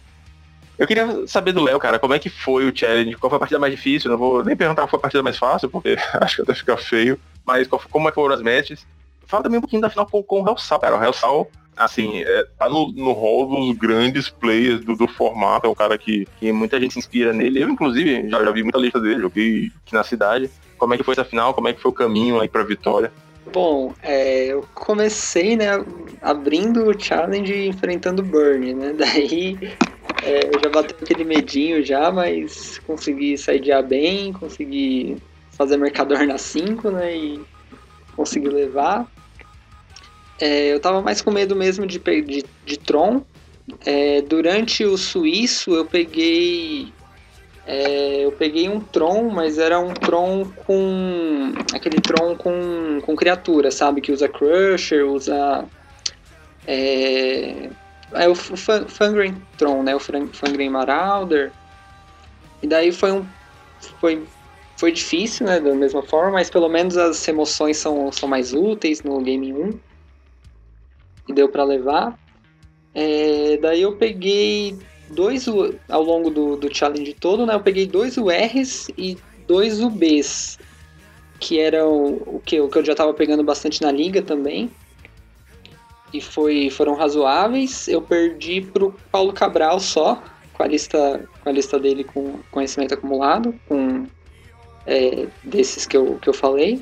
Eu 0.79 0.87
queria 0.87 1.27
saber 1.27 1.53
do 1.53 1.63
Léo, 1.63 1.79
cara, 1.81 1.99
como 1.99 2.15
é 2.15 2.21
que 2.21 2.31
foi 2.31 2.69
o 2.69 2.77
challenge? 2.77 3.17
Qual 3.17 3.29
foi 3.29 3.37
a 3.37 3.41
partida 3.41 3.59
mais 3.59 3.75
difícil? 3.75 4.11
Não 4.11 4.17
vou 4.17 4.45
nem 4.45 4.57
perguntar 4.57 4.83
qual 4.83 4.89
foi 4.89 4.99
a 4.99 5.03
partida 5.03 5.23
mais 5.25 5.37
fácil, 5.37 5.69
porque 5.69 5.97
acho 6.21 6.37
que 6.37 6.43
até 6.43 6.55
fica 6.55 6.77
feio. 6.77 7.19
Mas 7.45 7.67
qual, 7.67 7.83
como 7.91 8.09
é 8.09 8.13
que 8.13 8.15
foram 8.15 8.35
as 8.35 8.43
matches? 8.43 8.87
Fala 9.27 9.43
também 9.43 9.59
um 9.59 9.61
pouquinho 9.61 9.83
da 9.83 9.91
final 9.91 10.07
com, 10.07 10.23
com 10.23 10.43
o 10.43 10.49
Hellsal, 10.49 10.79
cara. 10.79 10.97
O 10.97 11.03
Hellsal, 11.03 11.51
assim, 11.77 12.23
é, 12.23 12.47
tá 12.57 12.69
no, 12.69 12.93
no 12.93 13.13
hall 13.13 13.47
dos 13.47 13.77
grandes 13.77 14.29
players 14.29 14.85
do, 14.85 14.95
do 14.95 15.09
formato. 15.09 15.67
É 15.67 15.71
um 15.71 15.75
cara 15.75 15.99
que, 15.99 16.29
que 16.39 16.53
muita 16.53 16.79
gente 16.81 16.93
se 16.93 17.01
inspira 17.01 17.33
nele. 17.33 17.61
Eu, 17.61 17.69
inclusive, 17.69 18.31
já, 18.31 18.45
já 18.45 18.51
vi 18.53 18.63
muita 18.63 18.79
lista 18.79 19.01
dele, 19.01 19.21
joguei 19.21 19.73
aqui 19.85 19.93
na 19.93 20.05
cidade. 20.05 20.49
Como 20.79 20.95
é 20.95 20.97
que 20.97 21.03
foi 21.03 21.13
essa 21.13 21.25
final? 21.25 21.53
Como 21.55 21.67
é 21.67 21.73
que 21.73 21.81
foi 21.81 21.91
o 21.91 21.95
caminho 21.95 22.41
aí 22.41 22.49
pra 22.49 22.63
vitória? 22.63 23.13
Bom, 23.53 23.95
é, 24.03 24.47
eu 24.47 24.65
comecei, 24.75 25.57
né, 25.57 25.85
abrindo 26.23 26.89
o 26.89 27.01
challenge 27.01 27.67
enfrentando 27.67 28.23
o 28.23 28.25
Burn, 28.25 28.75
né? 28.75 28.93
Daí 28.97 29.59
é, 30.23 30.51
já 30.63 30.69
bateu 30.71 30.97
aquele 31.01 31.25
medinho 31.25 31.85
já, 31.85 32.11
mas 32.11 32.79
consegui 32.87 33.37
sair 33.39 33.61
de 33.61 33.73
A 33.73 33.83
bem, 33.83 34.33
consegui 34.33 35.17
fazer 35.53 35.77
Mercador 35.77 36.27
na 36.27 36.39
5, 36.39 36.91
né? 36.91 37.17
E 37.17 37.41
consegui 38.15 38.49
levar. 38.49 39.07
É, 40.41 40.73
eu 40.73 40.81
tava 40.81 41.03
mais 41.03 41.21
com 41.21 41.31
medo 41.31 41.57
mesmo 41.57 41.87
de, 41.87 41.99
de, 41.99 42.45
de 42.65 42.79
Tron. 42.79 43.23
É, 43.85 44.23
durante 44.23 44.85
o 44.85 44.97
Suíço 44.97 45.75
eu 45.75 45.85
peguei. 45.85 46.93
É, 47.67 48.25
eu 48.25 48.33
peguei 48.33 48.69
um 48.69 48.81
Tron, 48.81 49.29
mas 49.31 49.59
era 49.59 49.79
um 49.79 49.93
Tron 49.93 50.51
com. 50.65 51.53
aquele 51.75 52.01
Tron 52.01 52.35
com, 52.37 53.01
com 53.03 53.17
criatura, 53.17 53.71
sabe? 53.71 54.01
Que 54.01 54.13
usa 54.13 54.29
Crusher, 54.29 55.07
usa. 55.07 55.65
É, 56.67 57.69
é 58.13 58.29
o 58.29 58.35
Fangren 58.35 59.35
Tron, 59.57 59.83
né? 59.83 59.95
O 59.95 60.01
Fangren 60.01 60.71
Marauder. 60.71 61.53
E 62.63 62.67
daí 62.67 62.93
foi 62.93 63.13
um. 63.13 63.27
Foi, 64.01 64.25
foi 64.77 64.93
difícil, 64.93 65.47
né? 65.47 65.61
Da 65.61 65.75
mesma 65.75 66.03
forma, 66.03 66.33
mas 66.33 66.51
pelo 66.51 66.69
menos 66.69 66.97
as 66.97 67.27
emoções 67.29 67.77
são, 67.77 68.11
são 68.11 68.29
mais 68.29 68.53
úteis 68.53 69.03
no 69.03 69.21
Game 69.21 69.53
1. 69.53 69.79
E 71.29 71.33
deu 71.33 71.49
para 71.49 71.65
levar. 71.65 72.19
É, 72.95 73.59
daí 73.59 73.83
eu 73.83 73.97
peguei 73.97 74.79
dois 75.11 75.47
ao 75.89 76.03
longo 76.03 76.31
do, 76.31 76.57
do 76.57 76.75
challenge 76.75 77.13
todo, 77.15 77.45
né? 77.45 77.55
Eu 77.55 77.61
peguei 77.61 77.87
dois 77.87 78.17
URs 78.17 78.89
e 78.97 79.19
dois 79.47 79.81
UBs. 79.81 80.59
Que 81.39 81.61
eram 81.61 82.21
o 82.27 82.43
que, 82.45 82.61
o 82.61 82.69
que 82.69 82.79
eu 82.79 82.85
já 82.85 82.95
tava 82.95 83.15
pegando 83.15 83.45
bastante 83.45 83.81
na 83.83 83.93
liga 83.93 84.23
também 84.23 84.71
e 86.13 86.21
foi, 86.21 86.71
foram 86.71 86.95
razoáveis. 86.95 87.89
Eu 87.89 88.01
perdi 88.01 88.61
pro 88.61 88.95
Paulo 89.11 89.33
Cabral 89.33 89.79
só, 89.81 90.23
com 90.55 90.63
a 90.63 90.67
lista, 90.67 91.29
com 91.43 91.49
a 91.49 91.53
lista 91.53 91.79
dele 91.79 92.05
com 92.05 92.39
conhecimento 92.51 92.95
acumulado, 92.95 93.55
com 93.69 94.07
é, 94.87 95.27
desses 95.45 95.87
que 95.87 95.97
eu, 95.97 96.19
que 96.21 96.29
eu 96.29 96.35
falei. 96.35 96.81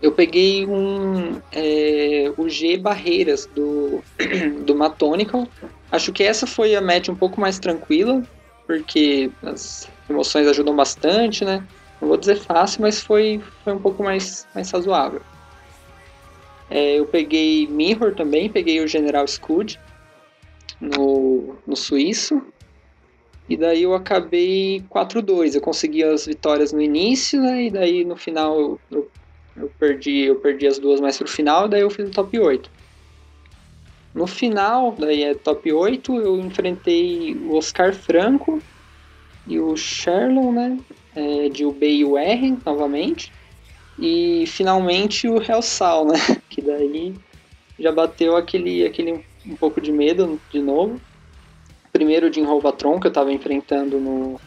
Eu 0.00 0.12
peguei 0.12 0.66
um 0.66 1.40
é, 1.52 2.32
o 2.36 2.48
G 2.48 2.76
Barreiras 2.76 3.46
do, 3.54 4.02
do 4.64 4.74
Matonical. 4.74 5.48
Acho 5.90 6.12
que 6.12 6.22
essa 6.22 6.46
foi 6.46 6.74
a 6.74 6.80
match 6.80 7.08
um 7.08 7.14
pouco 7.14 7.40
mais 7.40 7.58
tranquila, 7.58 8.22
porque 8.66 9.30
as 9.42 9.88
emoções 10.08 10.46
ajudam 10.46 10.76
bastante, 10.76 11.44
né? 11.44 11.66
Não 12.00 12.08
vou 12.08 12.16
dizer 12.16 12.36
fácil, 12.36 12.82
mas 12.82 13.00
foi, 13.00 13.40
foi 13.64 13.72
um 13.72 13.80
pouco 13.80 14.02
mais, 14.02 14.46
mais 14.54 14.70
razoável. 14.70 15.22
É, 16.68 16.98
eu 16.98 17.06
peguei 17.06 17.66
Mirror 17.66 18.14
também, 18.14 18.50
peguei 18.50 18.80
o 18.80 18.88
General 18.88 19.26
Scud 19.26 19.78
no, 20.80 21.56
no 21.66 21.76
suíço. 21.76 22.42
E 23.48 23.56
daí 23.56 23.84
eu 23.84 23.94
acabei 23.94 24.82
4-2. 24.90 25.54
Eu 25.54 25.60
consegui 25.60 26.02
as 26.02 26.26
vitórias 26.26 26.72
no 26.72 26.80
início, 26.80 27.40
né? 27.40 27.64
E 27.64 27.70
daí 27.70 28.04
no 28.04 28.16
final 28.16 28.78
eu, 28.90 29.10
eu, 29.56 29.70
perdi, 29.78 30.22
eu 30.22 30.36
perdi 30.36 30.66
as 30.66 30.78
duas 30.78 31.00
mais 31.00 31.16
pro 31.16 31.28
final, 31.28 31.66
e 31.66 31.70
daí 31.70 31.80
eu 31.82 31.90
fiz 31.90 32.08
o 32.08 32.12
top 32.12 32.38
8. 32.38 32.68
No 34.12 34.26
final, 34.26 34.96
daí 34.98 35.22
é 35.22 35.34
top 35.34 35.70
8, 35.70 36.16
eu 36.16 36.40
enfrentei 36.40 37.34
o 37.34 37.54
Oscar 37.54 37.94
Franco 37.94 38.60
e 39.46 39.60
o 39.60 39.76
Sherlon, 39.76 40.52
né? 40.52 40.78
É, 41.14 41.48
de 41.48 41.64
UB 41.64 41.86
e 41.86 42.04
UR 42.04 42.58
novamente. 42.64 43.32
E 43.98 44.44
finalmente 44.46 45.28
o 45.28 45.40
Hellsal, 45.42 46.06
né? 46.06 46.18
Que 46.48 46.62
daí 46.62 47.14
já 47.78 47.92
bateu 47.92 48.36
aquele, 48.36 48.84
aquele 48.86 49.24
um 49.44 49.56
pouco 49.56 49.80
de 49.80 49.92
medo 49.92 50.40
de 50.50 50.60
novo. 50.60 51.00
Primeiro 51.92 52.30
de 52.30 52.40
Enrovatron 52.40 52.98
que 53.00 53.06
eu 53.06 53.12
tava 53.12 53.32
enfrentando 53.32 53.98
no, 53.98 54.40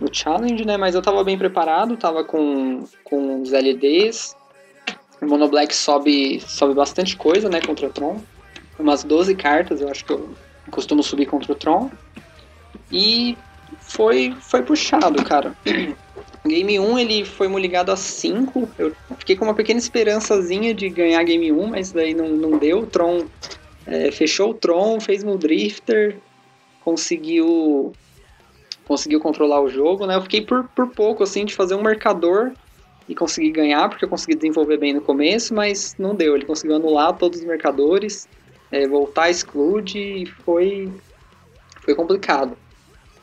no 0.00 0.08
Challenge, 0.12 0.64
né? 0.64 0.76
Mas 0.76 0.94
eu 0.94 1.02
tava 1.02 1.22
bem 1.24 1.38
preparado, 1.38 1.96
tava 1.96 2.24
com, 2.24 2.84
com 3.02 3.42
os 3.42 3.52
LDs. 3.52 4.36
O 5.20 5.26
Mono 5.26 5.48
Black 5.48 5.74
sobe, 5.74 6.40
sobe 6.40 6.74
bastante 6.74 7.16
coisa, 7.16 7.48
né? 7.48 7.60
Contra 7.60 7.86
o 7.86 7.90
Tron. 7.90 8.20
Umas 8.78 9.04
12 9.04 9.34
cartas, 9.34 9.80
eu 9.80 9.88
acho 9.88 10.04
que 10.04 10.12
eu 10.12 10.34
costumo 10.70 11.02
subir 11.02 11.26
contra 11.26 11.52
o 11.52 11.54
Tron. 11.54 11.90
E 12.90 13.36
foi, 13.80 14.34
foi 14.40 14.62
puxado, 14.62 15.22
cara. 15.24 15.54
Game 16.46 16.78
1 16.78 16.98
ele 16.98 17.24
foi 17.24 17.48
ligado 17.60 17.90
a 17.90 17.96
5. 17.96 18.68
Eu 18.78 18.94
fiquei 19.18 19.34
com 19.34 19.46
uma 19.46 19.54
pequena 19.54 19.78
esperançazinha 19.78 20.74
de 20.74 20.90
ganhar 20.90 21.22
Game 21.24 21.50
1, 21.50 21.66
mas 21.66 21.90
daí 21.90 22.12
não, 22.12 22.28
não 22.28 22.58
deu. 22.58 22.80
O 22.80 22.86
Tron 22.86 23.24
é, 23.86 24.10
fechou 24.10 24.50
o 24.50 24.54
Tron, 24.54 25.00
fez 25.00 25.24
meu 25.24 25.38
Drifter, 25.38 26.16
conseguiu 26.84 27.92
conseguiu 28.84 29.18
controlar 29.18 29.62
o 29.62 29.68
jogo, 29.68 30.06
né? 30.06 30.14
Eu 30.16 30.20
fiquei 30.20 30.42
por, 30.42 30.64
por 30.76 30.88
pouco 30.88 31.22
assim 31.22 31.46
de 31.46 31.54
fazer 31.54 31.74
um 31.74 31.82
marcador 31.82 32.52
e 33.08 33.14
conseguir 33.14 33.50
ganhar, 33.50 33.88
porque 33.88 34.04
eu 34.04 34.08
consegui 34.08 34.34
desenvolver 34.34 34.76
bem 34.76 34.92
no 34.92 35.00
começo, 35.00 35.54
mas 35.54 35.94
não 35.98 36.14
deu. 36.14 36.34
Ele 36.34 36.44
conseguiu 36.44 36.76
anular 36.76 37.16
todos 37.16 37.40
os 37.40 37.44
marcadores, 37.46 38.28
é, 38.70 38.86
voltar 38.86 39.30
exclude 39.30 39.98
e 39.98 40.26
foi, 40.26 40.92
foi 41.80 41.94
complicado. 41.94 42.56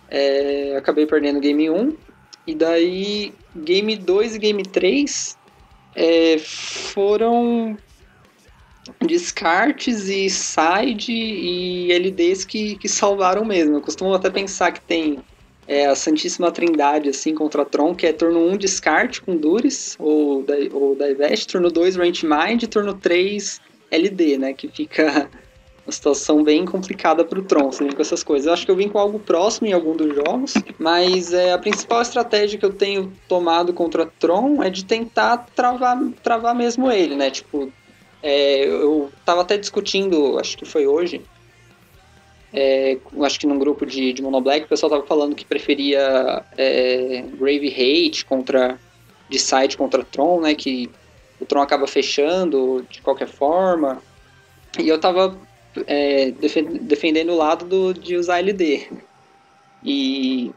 É, 0.10 0.76
acabei 0.78 1.06
perdendo 1.06 1.40
Game 1.40 1.70
1, 1.70 1.96
e 2.46 2.56
daí, 2.56 3.34
Game 3.56 3.96
2 3.96 4.36
e 4.36 4.40
Game 4.40 4.64
3 4.64 5.38
é, 5.96 6.38
foram 6.40 7.78
descartes 9.06 10.10
e 10.10 10.30
side 10.30 11.12
e 11.12 11.92
LDs 11.94 12.46
que, 12.46 12.76
que 12.78 12.90
salvaram 12.90 13.46
mesmo. 13.46 13.76
Eu 13.76 13.82
costumo 13.82 14.14
até 14.14 14.30
pensar 14.30 14.72
que 14.72 14.82
tem 14.82 15.20
é, 15.68 15.86
a 15.86 15.96
Santíssima 15.96 16.52
Trindade 16.52 17.10
assim 17.10 17.36
contra 17.36 17.64
Tron, 17.64 17.94
que 17.94 18.08
é 18.08 18.14
turno 18.14 18.40
1 18.52 18.58
descarte 18.58 19.22
com 19.22 19.38
Duris 19.38 19.96
ou, 20.00 20.44
da, 20.44 20.56
ou 20.74 20.96
Divest, 20.96 21.48
turno 21.48 21.70
2 21.70 21.96
Range 21.96 22.26
Mind, 22.26 22.64
turno 22.66 22.94
3 22.94 23.62
LD, 23.92 24.38
né? 24.38 24.54
Que 24.54 24.68
fica 24.68 25.30
uma 25.92 25.94
situação 25.94 26.42
bem 26.42 26.66
complicada 26.66 27.26
para 27.26 27.38
o 27.38 27.44
Tron, 27.44 27.70
vem 27.72 27.92
com 27.92 28.02
essas 28.02 28.24
coisas. 28.24 28.48
Eu 28.48 28.54
acho 28.54 28.66
que 28.66 28.72
eu 28.72 28.76
vim 28.76 28.88
com 28.88 28.98
algo 28.98 29.20
próximo 29.20 29.68
em 29.68 29.74
algum 29.74 29.96
dos 29.96 30.16
jogos, 30.16 30.54
mas 30.80 31.34
é, 31.34 31.52
a 31.52 31.58
principal 31.58 32.02
estratégia 32.02 32.58
que 32.58 32.66
eu 32.66 32.74
tenho 32.74 33.12
tomado 33.28 33.74
contra 33.74 34.06
Tron 34.06 34.64
é 34.64 34.70
de 34.70 34.86
tentar 34.86 35.46
travar, 35.54 36.00
travar 36.24 36.56
mesmo 36.56 36.90
ele, 36.90 37.16
né? 37.16 37.30
Tipo, 37.30 37.72
é, 38.24 38.66
eu 38.66 39.12
tava 39.26 39.42
até 39.42 39.58
discutindo, 39.58 40.40
acho 40.40 40.58
que 40.58 40.66
foi 40.66 40.88
hoje, 40.88 41.22
é, 42.54 42.98
acho 43.24 43.40
que 43.40 43.48
num 43.48 43.60
grupo 43.60 43.86
de, 43.86 44.14
de 44.14 44.22
Mono 44.22 44.42
Black, 44.42 44.66
o 44.66 44.70
pessoal 44.70 44.90
tava 44.90 45.06
falando 45.06 45.36
que 45.36 45.46
preferia 45.46 46.44
é, 46.58 47.24
Grave 47.38 47.68
Hate 47.68 48.26
contra 48.26 48.80
Decide 49.30 49.78
contra 49.78 50.04
Tron, 50.04 50.42
né? 50.42 50.56
Que 50.56 50.90
o 51.40 51.46
Tron 51.46 51.62
acaba 51.62 51.88
fechando 51.88 52.86
de 52.90 53.02
qualquer 53.02 53.28
forma. 53.28 54.02
E 54.78 54.88
eu 54.88 55.00
tava 55.00 55.38
é, 55.88 56.32
defendendo 56.32 57.32
o 57.32 57.38
lado 57.38 57.66
do, 57.66 57.94
de 57.94 58.16
usar 58.16 58.40
LD. 58.40 58.88
E 59.84 60.52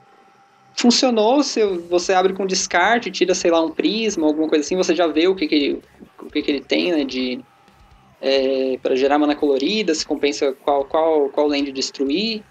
funcionou, 0.77 1.43
se 1.43 1.65
você 1.65 2.13
abre 2.13 2.33
com 2.33 2.47
descarte, 2.47 3.11
tira, 3.11 3.35
sei 3.35 3.51
lá, 3.51 3.63
um 3.63 3.71
prisma, 3.71 4.27
alguma 4.27 4.49
coisa 4.49 4.65
assim, 4.65 4.77
você 4.77 4.95
já 4.95 5.07
vê 5.07 5.29
o 5.29 5.35
que, 5.35 5.47
que, 5.47 5.55
ele, 5.55 5.83
o 6.21 6.27
que, 6.27 6.43
que 6.43 6.51
ele 6.51 6.61
tem, 6.61 6.93
né, 6.93 7.05
de... 7.05 7.41
É, 8.21 8.79
para 8.83 8.97
gerar 8.97 9.19
mana 9.19 9.37
colorida, 9.37 9.95
se 9.95 10.07
compensa 10.07 10.53
qual, 10.65 10.87
qual, 10.87 11.29
qual 11.29 11.47
land 11.47 11.71
destruir. 11.71 12.43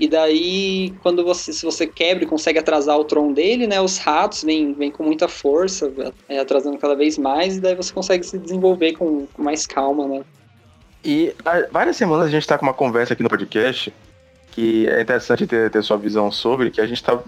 E 0.00 0.08
daí, 0.08 0.92
quando 1.00 1.22
você, 1.22 1.52
se 1.52 1.64
você 1.64 1.86
quebra 1.86 2.24
e 2.24 2.26
consegue 2.26 2.58
atrasar 2.58 2.98
o 2.98 3.04
Tron 3.04 3.32
dele, 3.32 3.68
né, 3.68 3.80
os 3.80 3.98
ratos 3.98 4.42
vêm, 4.42 4.72
vêm 4.72 4.90
com 4.90 5.04
muita 5.04 5.28
força, 5.28 5.92
é, 6.28 6.40
atrasando 6.40 6.76
cada 6.76 6.96
vez 6.96 7.16
mais, 7.16 7.56
e 7.56 7.60
daí 7.60 7.76
você 7.76 7.92
consegue 7.92 8.24
se 8.24 8.36
desenvolver 8.36 8.94
com, 8.94 9.26
com 9.26 9.42
mais 9.42 9.64
calma, 9.64 10.08
né. 10.08 10.24
E 11.04 11.34
há 11.44 11.66
várias 11.70 11.96
semanas 11.96 12.26
a 12.26 12.30
gente 12.30 12.42
está 12.42 12.56
com 12.56 12.66
uma 12.66 12.74
conversa 12.74 13.14
aqui 13.14 13.22
no 13.22 13.28
podcast 13.28 13.92
que 14.52 14.86
é 14.86 15.00
interessante 15.00 15.46
ter, 15.46 15.70
ter 15.70 15.82
sua 15.82 15.96
visão 15.96 16.30
sobre, 16.30 16.70
que 16.70 16.80
a 16.80 16.86
gente 16.86 16.98
está 16.98 17.18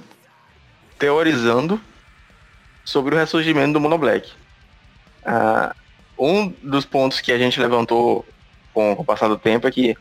teorizando 0.99 1.81
sobre 2.85 3.15
o 3.15 3.19
ressurgimento 3.19 3.73
do 3.73 3.81
Mono 3.81 3.99
Black. 3.99 4.31
Uh, 5.25 5.75
um 6.19 6.49
dos 6.63 6.85
pontos 6.85 7.21
que 7.21 7.33
a 7.33 7.39
gente 7.39 7.59
levantou 7.59 8.25
com 8.73 8.93
o 8.93 9.05
passar 9.05 9.29
do 9.29 9.39
tempo 9.39 9.67
é 9.67 9.71
que 9.71 9.97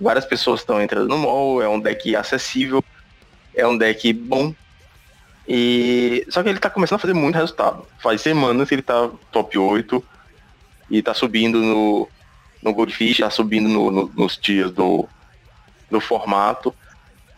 várias 0.00 0.24
pessoas 0.24 0.60
estão 0.60 0.80
entrando 0.80 1.08
no 1.08 1.18
mall, 1.18 1.60
é 1.60 1.68
um 1.68 1.80
deck 1.80 2.14
acessível, 2.14 2.82
é 3.54 3.66
um 3.66 3.76
deck 3.76 4.12
bom. 4.12 4.54
E 5.46 6.24
só 6.30 6.42
que 6.42 6.48
ele 6.48 6.58
está 6.58 6.70
começando 6.70 6.96
a 6.96 7.00
fazer 7.00 7.14
muito 7.14 7.34
resultado. 7.34 7.86
Faz 7.98 8.20
semanas 8.20 8.68
que 8.68 8.74
ele 8.76 8.82
está 8.82 9.10
top 9.32 9.58
8 9.58 10.02
e 10.90 10.98
está 10.98 11.12
subindo 11.12 11.60
no 11.60 12.08
no 12.62 12.72
Goldfish, 12.72 13.18
está 13.18 13.30
subindo 13.30 13.68
no, 13.68 13.90
no, 13.90 14.12
nos 14.14 14.36
tiers 14.36 14.70
do, 14.70 15.08
do 15.90 16.00
formato. 16.00 16.74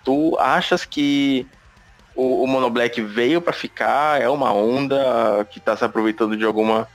Tu 0.05 0.37
achas 0.39 0.85
que 0.85 1.47
o, 2.15 2.45
o 2.45 2.47
Mono 2.47 2.69
Black 2.69 3.01
veio 3.01 3.41
para 3.41 3.53
ficar? 3.53 4.21
É 4.21 4.29
uma 4.29 4.53
onda 4.53 5.47
que 5.51 5.59
está 5.59 5.77
se 5.77 5.85
aproveitando 5.85 6.37
de 6.37 6.45
alguma 6.45 6.87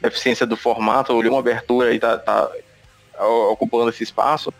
deficiência 0.00 0.46
do 0.46 0.56
formato, 0.56 1.12
ou 1.12 1.22
de 1.22 1.28
uma 1.28 1.38
abertura 1.38 1.94
e 1.94 1.98
tá, 1.98 2.18
tá 2.18 2.50
ocupando 3.50 3.90
esse 3.90 4.02
espaço? 4.02 4.52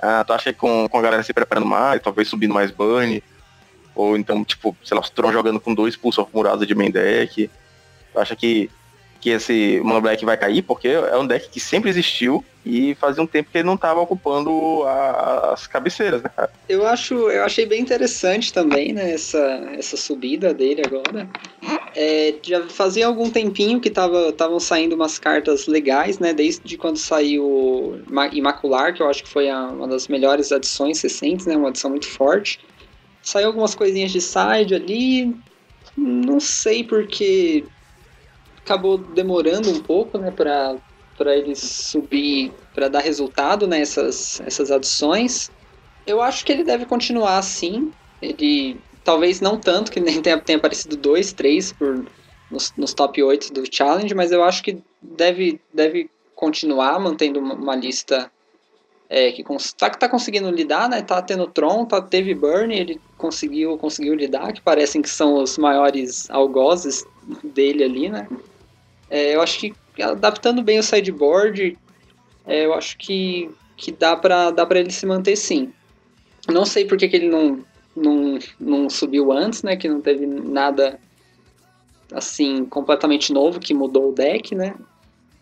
Ah, 0.00 0.24
tu 0.24 0.32
acha 0.32 0.52
que 0.52 0.58
com, 0.58 0.88
com 0.88 0.98
a 0.98 1.02
galera 1.02 1.22
se 1.22 1.32
preparando 1.32 1.66
mais, 1.66 2.02
talvez 2.02 2.28
subindo 2.28 2.54
mais 2.54 2.70
burn? 2.70 3.22
Ou 3.94 4.16
então, 4.16 4.44
tipo, 4.44 4.76
sei 4.84 4.94
lá, 4.94 5.00
os 5.00 5.08
Tron 5.08 5.32
jogando 5.32 5.58
com 5.58 5.74
dois 5.74 5.96
pulsos 5.96 6.26
murados 6.32 6.66
de 6.66 6.74
main 6.74 6.90
deck? 6.90 7.50
Tu 8.12 8.20
acha 8.20 8.36
que 8.36 8.70
que 9.26 9.30
esse 9.30 9.80
Mono 9.82 10.00
Black 10.00 10.24
vai 10.24 10.36
cair, 10.36 10.62
porque 10.62 10.86
é 10.86 11.18
um 11.18 11.26
deck 11.26 11.48
que 11.50 11.58
sempre 11.58 11.90
existiu 11.90 12.44
e 12.64 12.94
fazia 12.94 13.20
um 13.20 13.26
tempo 13.26 13.50
que 13.50 13.58
ele 13.58 13.66
não 13.66 13.74
estava 13.74 13.98
ocupando 13.98 14.84
a, 14.84 15.52
as 15.52 15.66
cabeceiras, 15.66 16.22
né? 16.22 16.30
Eu 16.68 16.86
acho, 16.86 17.28
eu 17.28 17.42
achei 17.42 17.66
bem 17.66 17.80
interessante 17.80 18.52
também, 18.52 18.92
né, 18.92 19.14
essa, 19.14 19.40
essa 19.76 19.96
subida 19.96 20.54
dele 20.54 20.82
agora. 20.86 21.28
É, 21.96 22.36
já 22.40 22.68
fazia 22.68 23.04
algum 23.04 23.28
tempinho 23.28 23.80
que 23.80 23.88
estavam 23.88 24.60
saindo 24.60 24.94
umas 24.94 25.18
cartas 25.18 25.66
legais, 25.66 26.20
né, 26.20 26.32
desde 26.32 26.76
quando 26.76 26.96
saiu 26.96 28.00
Imacular, 28.32 28.94
que 28.94 29.02
eu 29.02 29.10
acho 29.10 29.24
que 29.24 29.28
foi 29.28 29.50
a, 29.50 29.60
uma 29.66 29.88
das 29.88 30.06
melhores 30.06 30.52
adições 30.52 31.02
recentes, 31.02 31.46
né, 31.46 31.56
uma 31.56 31.70
adição 31.70 31.90
muito 31.90 32.06
forte. 32.06 32.60
Saiu 33.22 33.48
algumas 33.48 33.74
coisinhas 33.74 34.12
de 34.12 34.20
side 34.20 34.72
ali, 34.72 35.34
não 35.96 36.38
sei 36.38 36.84
porque 36.84 37.64
acabou 38.66 38.98
demorando 38.98 39.70
um 39.70 39.80
pouco, 39.80 40.18
né, 40.18 40.30
para 40.30 40.76
para 41.16 41.34
ele 41.34 41.56
subir, 41.56 42.52
para 42.74 42.88
dar 42.88 43.00
resultado 43.00 43.66
nessas 43.66 44.38
né, 44.38 44.48
essas 44.48 44.70
adições. 44.70 45.50
Eu 46.06 46.20
acho 46.20 46.44
que 46.44 46.52
ele 46.52 46.62
deve 46.62 46.84
continuar 46.84 47.38
assim. 47.38 47.90
Ele 48.20 48.78
talvez 49.02 49.40
não 49.40 49.56
tanto, 49.56 49.90
que 49.90 49.98
nem 49.98 50.20
tenha, 50.20 50.38
tenha 50.38 50.58
aparecido 50.58 50.94
dois, 50.94 51.32
três 51.32 51.72
por, 51.72 52.04
nos, 52.50 52.74
nos 52.76 52.92
top 52.92 53.22
8 53.22 53.50
do 53.50 53.64
challenge, 53.70 54.14
mas 54.14 54.30
eu 54.30 54.44
acho 54.44 54.62
que 54.62 54.78
deve, 55.00 55.58
deve 55.72 56.10
continuar 56.34 57.00
mantendo 57.00 57.40
uma, 57.40 57.54
uma 57.54 57.74
lista 57.74 58.30
é, 59.08 59.32
que 59.32 59.42
está 59.54 59.88
tá 59.88 60.08
conseguindo 60.08 60.50
lidar, 60.50 60.88
né? 60.88 61.00
Tá 61.00 61.22
tendo 61.22 61.46
Tron, 61.46 61.84
tá, 61.84 62.02
teve 62.02 62.34
Burn, 62.34 62.76
ele 62.76 63.00
conseguiu, 63.16 63.78
conseguiu 63.78 64.14
lidar, 64.14 64.52
que 64.52 64.60
parecem 64.60 65.00
que 65.00 65.08
são 65.08 65.34
os 65.42 65.56
maiores 65.56 66.28
algozes 66.28 67.04
dele 67.42 67.84
ali, 67.84 68.08
né? 68.10 68.28
É, 69.10 69.34
eu 69.34 69.42
acho 69.42 69.58
que 69.58 69.74
adaptando 70.02 70.62
bem 70.62 70.78
o 70.78 70.82
sideboard, 70.82 71.76
é, 72.46 72.66
eu 72.66 72.74
acho 72.74 72.96
que, 72.98 73.50
que 73.76 73.92
dá 73.92 74.16
para 74.16 74.50
dá 74.50 74.66
pra 74.66 74.78
ele 74.78 74.90
se 74.90 75.06
manter 75.06 75.36
sim. 75.36 75.72
Não 76.48 76.64
sei 76.64 76.84
por 76.84 76.96
que, 76.96 77.08
que 77.08 77.16
ele 77.16 77.28
não, 77.28 77.64
não, 77.94 78.38
não 78.58 78.90
subiu 78.90 79.32
antes, 79.32 79.62
né? 79.62 79.76
Que 79.76 79.88
não 79.88 80.00
teve 80.00 80.26
nada 80.26 80.98
assim 82.12 82.64
completamente 82.64 83.32
novo 83.32 83.58
que 83.58 83.74
mudou 83.74 84.10
o 84.10 84.14
deck, 84.14 84.54
né? 84.54 84.74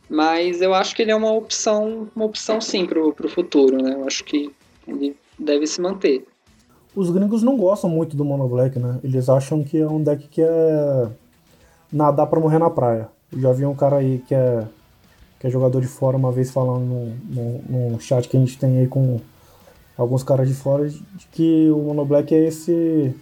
Mas 0.08 0.60
eu 0.62 0.74
acho 0.74 0.94
que 0.94 1.02
ele 1.02 1.10
é 1.10 1.16
uma 1.16 1.32
opção, 1.32 2.08
uma 2.14 2.24
opção 2.24 2.60
sim 2.60 2.86
pro, 2.86 3.12
pro 3.12 3.28
futuro, 3.28 3.82
né? 3.82 3.94
Eu 3.94 4.06
acho 4.06 4.24
que 4.24 4.50
ele 4.86 5.16
deve 5.38 5.66
se 5.66 5.80
manter. 5.80 6.26
Os 6.94 7.10
gringos 7.10 7.42
não 7.42 7.56
gostam 7.56 7.90
muito 7.90 8.16
do 8.16 8.24
Mono 8.24 8.46
Black, 8.46 8.78
né? 8.78 9.00
Eles 9.02 9.28
acham 9.28 9.64
que 9.64 9.78
é 9.78 9.86
um 9.86 10.02
deck 10.02 10.28
que 10.28 10.42
é 10.42 11.08
nadar 11.92 12.26
para 12.26 12.40
morrer 12.40 12.58
na 12.58 12.70
praia. 12.70 13.08
Já 13.38 13.52
vi 13.52 13.66
um 13.66 13.74
cara 13.74 13.96
aí 13.96 14.22
que 14.26 14.34
é, 14.34 14.64
que 15.40 15.46
é 15.46 15.50
jogador 15.50 15.80
de 15.80 15.88
fora 15.88 16.16
uma 16.16 16.32
vez 16.32 16.50
falando 16.50 16.84
num, 17.28 17.60
num, 17.68 18.00
chat 18.00 18.28
que 18.28 18.36
a 18.36 18.40
gente 18.40 18.58
tem 18.58 18.78
aí 18.78 18.86
com 18.86 19.20
alguns 19.96 20.22
caras 20.22 20.48
de 20.48 20.54
fora 20.54 20.88
de 20.88 21.02
que 21.32 21.70
o 21.70 21.78
Mono 21.78 22.04
Black 22.04 22.34
é 22.34 22.46
esse, 22.46 23.14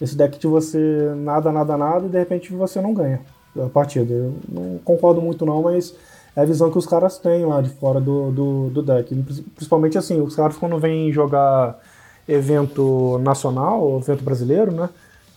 esse 0.00 0.16
deck 0.16 0.38
de 0.38 0.46
você 0.46 1.12
nada, 1.16 1.52
nada, 1.52 1.76
nada 1.76 2.06
e 2.06 2.08
de 2.08 2.18
repente 2.18 2.52
você 2.52 2.80
não 2.80 2.94
ganha 2.94 3.20
a 3.56 3.68
partida. 3.68 4.12
Eu 4.12 4.34
não 4.48 4.78
concordo 4.84 5.20
muito 5.20 5.44
não, 5.44 5.62
mas 5.62 5.94
é 6.34 6.42
a 6.42 6.44
visão 6.44 6.70
que 6.70 6.78
os 6.78 6.86
caras 6.86 7.18
têm 7.18 7.44
lá 7.44 7.60
de 7.60 7.70
fora 7.70 8.00
do, 8.00 8.30
do, 8.30 8.70
do 8.70 8.82
deck. 8.82 9.14
Principalmente 9.54 9.98
assim, 9.98 10.20
os 10.20 10.36
caras 10.36 10.56
quando 10.56 10.78
vêm 10.78 11.12
jogar 11.12 11.78
evento 12.28 13.18
nacional, 13.18 13.98
evento 13.98 14.22
brasileiro, 14.22 14.70
né? 14.70 14.88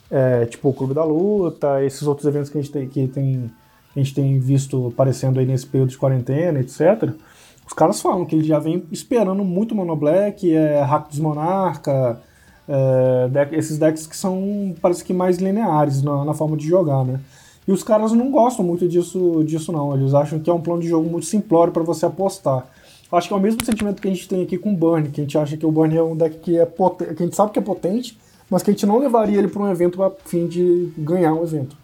É, 0.09 0.45
tipo 0.45 0.69
o 0.69 0.73
Clube 0.73 0.93
da 0.93 1.05
Luta, 1.05 1.83
esses 1.83 2.03
outros 2.03 2.27
eventos 2.27 2.49
que 2.49 2.57
a 2.57 2.61
gente 2.61 2.71
tem, 2.71 2.87
que 2.87 3.07
tem 3.07 3.49
a 3.95 3.99
gente 3.99 4.13
tem 4.13 4.39
visto 4.39 4.87
aparecendo 4.87 5.39
aí 5.39 5.45
nesse 5.45 5.65
período 5.65 5.89
de 5.89 5.97
quarentena, 5.97 6.59
etc. 6.59 7.13
Os 7.65 7.73
caras 7.73 8.01
falam 8.01 8.25
que 8.25 8.35
ele 8.35 8.43
já 8.43 8.59
vem 8.59 8.83
esperando 8.91 9.43
muito 9.43 9.75
Mono 9.75 9.95
Black, 9.95 10.53
é, 10.53 10.81
Hack 10.81 11.09
dos 11.09 11.19
Monarca, 11.19 12.19
é, 12.67 13.27
deck, 13.29 13.55
esses 13.55 13.77
decks 13.77 14.07
que 14.07 14.15
são, 14.15 14.73
parece 14.81 15.03
que 15.03 15.13
mais 15.13 15.37
lineares 15.37 16.01
na, 16.01 16.23
na, 16.23 16.33
forma 16.33 16.55
de 16.55 16.67
jogar, 16.67 17.03
né? 17.03 17.19
E 17.67 17.71
os 17.71 17.83
caras 17.83 18.11
não 18.11 18.31
gostam 18.31 18.65
muito 18.65 18.87
disso, 18.87 19.43
disso 19.45 19.71
não, 19.71 19.95
eles 19.95 20.13
acham 20.13 20.39
que 20.39 20.49
é 20.49 20.53
um 20.53 20.61
plano 20.61 20.81
de 20.81 20.87
jogo 20.87 21.09
muito 21.09 21.25
simplório 21.25 21.71
para 21.71 21.83
você 21.83 22.05
apostar. 22.05 22.65
Acho 23.11 23.27
que 23.27 23.33
é 23.33 23.37
o 23.37 23.41
mesmo 23.41 23.63
sentimento 23.63 24.01
que 24.01 24.07
a 24.07 24.11
gente 24.11 24.27
tem 24.27 24.41
aqui 24.41 24.57
com 24.57 24.71
o 24.71 24.75
Burn, 24.75 25.09
que 25.09 25.19
a 25.19 25.23
gente 25.23 25.37
acha 25.37 25.57
que 25.57 25.65
o 25.65 25.71
Burn 25.71 25.95
é 25.95 26.01
um 26.01 26.15
deck 26.15 26.37
que 26.39 26.57
é 26.57 26.65
potente, 26.65 27.13
que 27.13 27.23
a 27.23 27.25
gente 27.25 27.35
sabe 27.35 27.51
que 27.51 27.59
é 27.59 27.61
potente, 27.61 28.17
mas 28.49 28.63
que 28.63 28.71
a 28.71 28.73
gente 28.73 28.85
não 28.85 28.99
levaria 28.99 29.37
ele 29.37 29.49
para 29.49 29.61
um 29.61 29.69
evento 29.69 30.01
a 30.01 30.11
fim 30.25 30.47
de 30.47 30.91
ganhar 30.97 31.33
um 31.33 31.43
evento. 31.43 31.75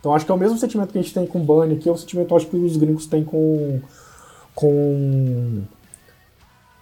Então 0.00 0.14
acho 0.14 0.24
que 0.24 0.30
é 0.30 0.34
o 0.34 0.38
mesmo 0.38 0.58
sentimento 0.58 0.92
que 0.92 0.98
a 0.98 1.02
gente 1.02 1.14
tem 1.14 1.26
com 1.26 1.40
Bunny 1.40 1.74
aqui, 1.74 1.88
é 1.88 1.92
o 1.92 1.96
sentimento 1.96 2.34
acho 2.34 2.46
que 2.46 2.56
os 2.56 2.76
gringos 2.76 3.06
têm 3.06 3.24
com 3.24 3.80
com 4.54 5.62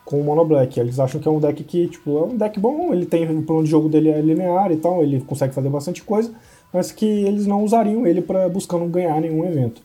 com 0.04 0.20
o 0.20 0.24
Mono 0.24 0.44
Black. 0.44 0.78
Eles 0.78 0.98
acham 0.98 1.20
que 1.20 1.26
é 1.28 1.30
um 1.30 1.40
deck 1.40 1.62
que, 1.64 1.88
tipo, 1.88 2.18
é 2.18 2.22
um 2.22 2.36
deck 2.36 2.58
bom, 2.60 2.94
ele 2.94 3.04
tem 3.04 3.28
o 3.28 3.42
plano 3.42 3.64
de 3.64 3.70
jogo 3.70 3.88
dele 3.88 4.08
é 4.08 4.20
linear 4.20 4.70
e 4.70 4.76
tal, 4.76 5.02
ele 5.02 5.20
consegue 5.20 5.52
fazer 5.52 5.68
bastante 5.68 6.02
coisa, 6.02 6.32
mas 6.72 6.92
que 6.92 7.04
eles 7.04 7.46
não 7.46 7.62
usariam 7.62 8.06
ele 8.06 8.22
para 8.22 8.48
buscando 8.48 8.86
ganhar 8.86 9.20
nenhum 9.20 9.44
evento. 9.44 9.82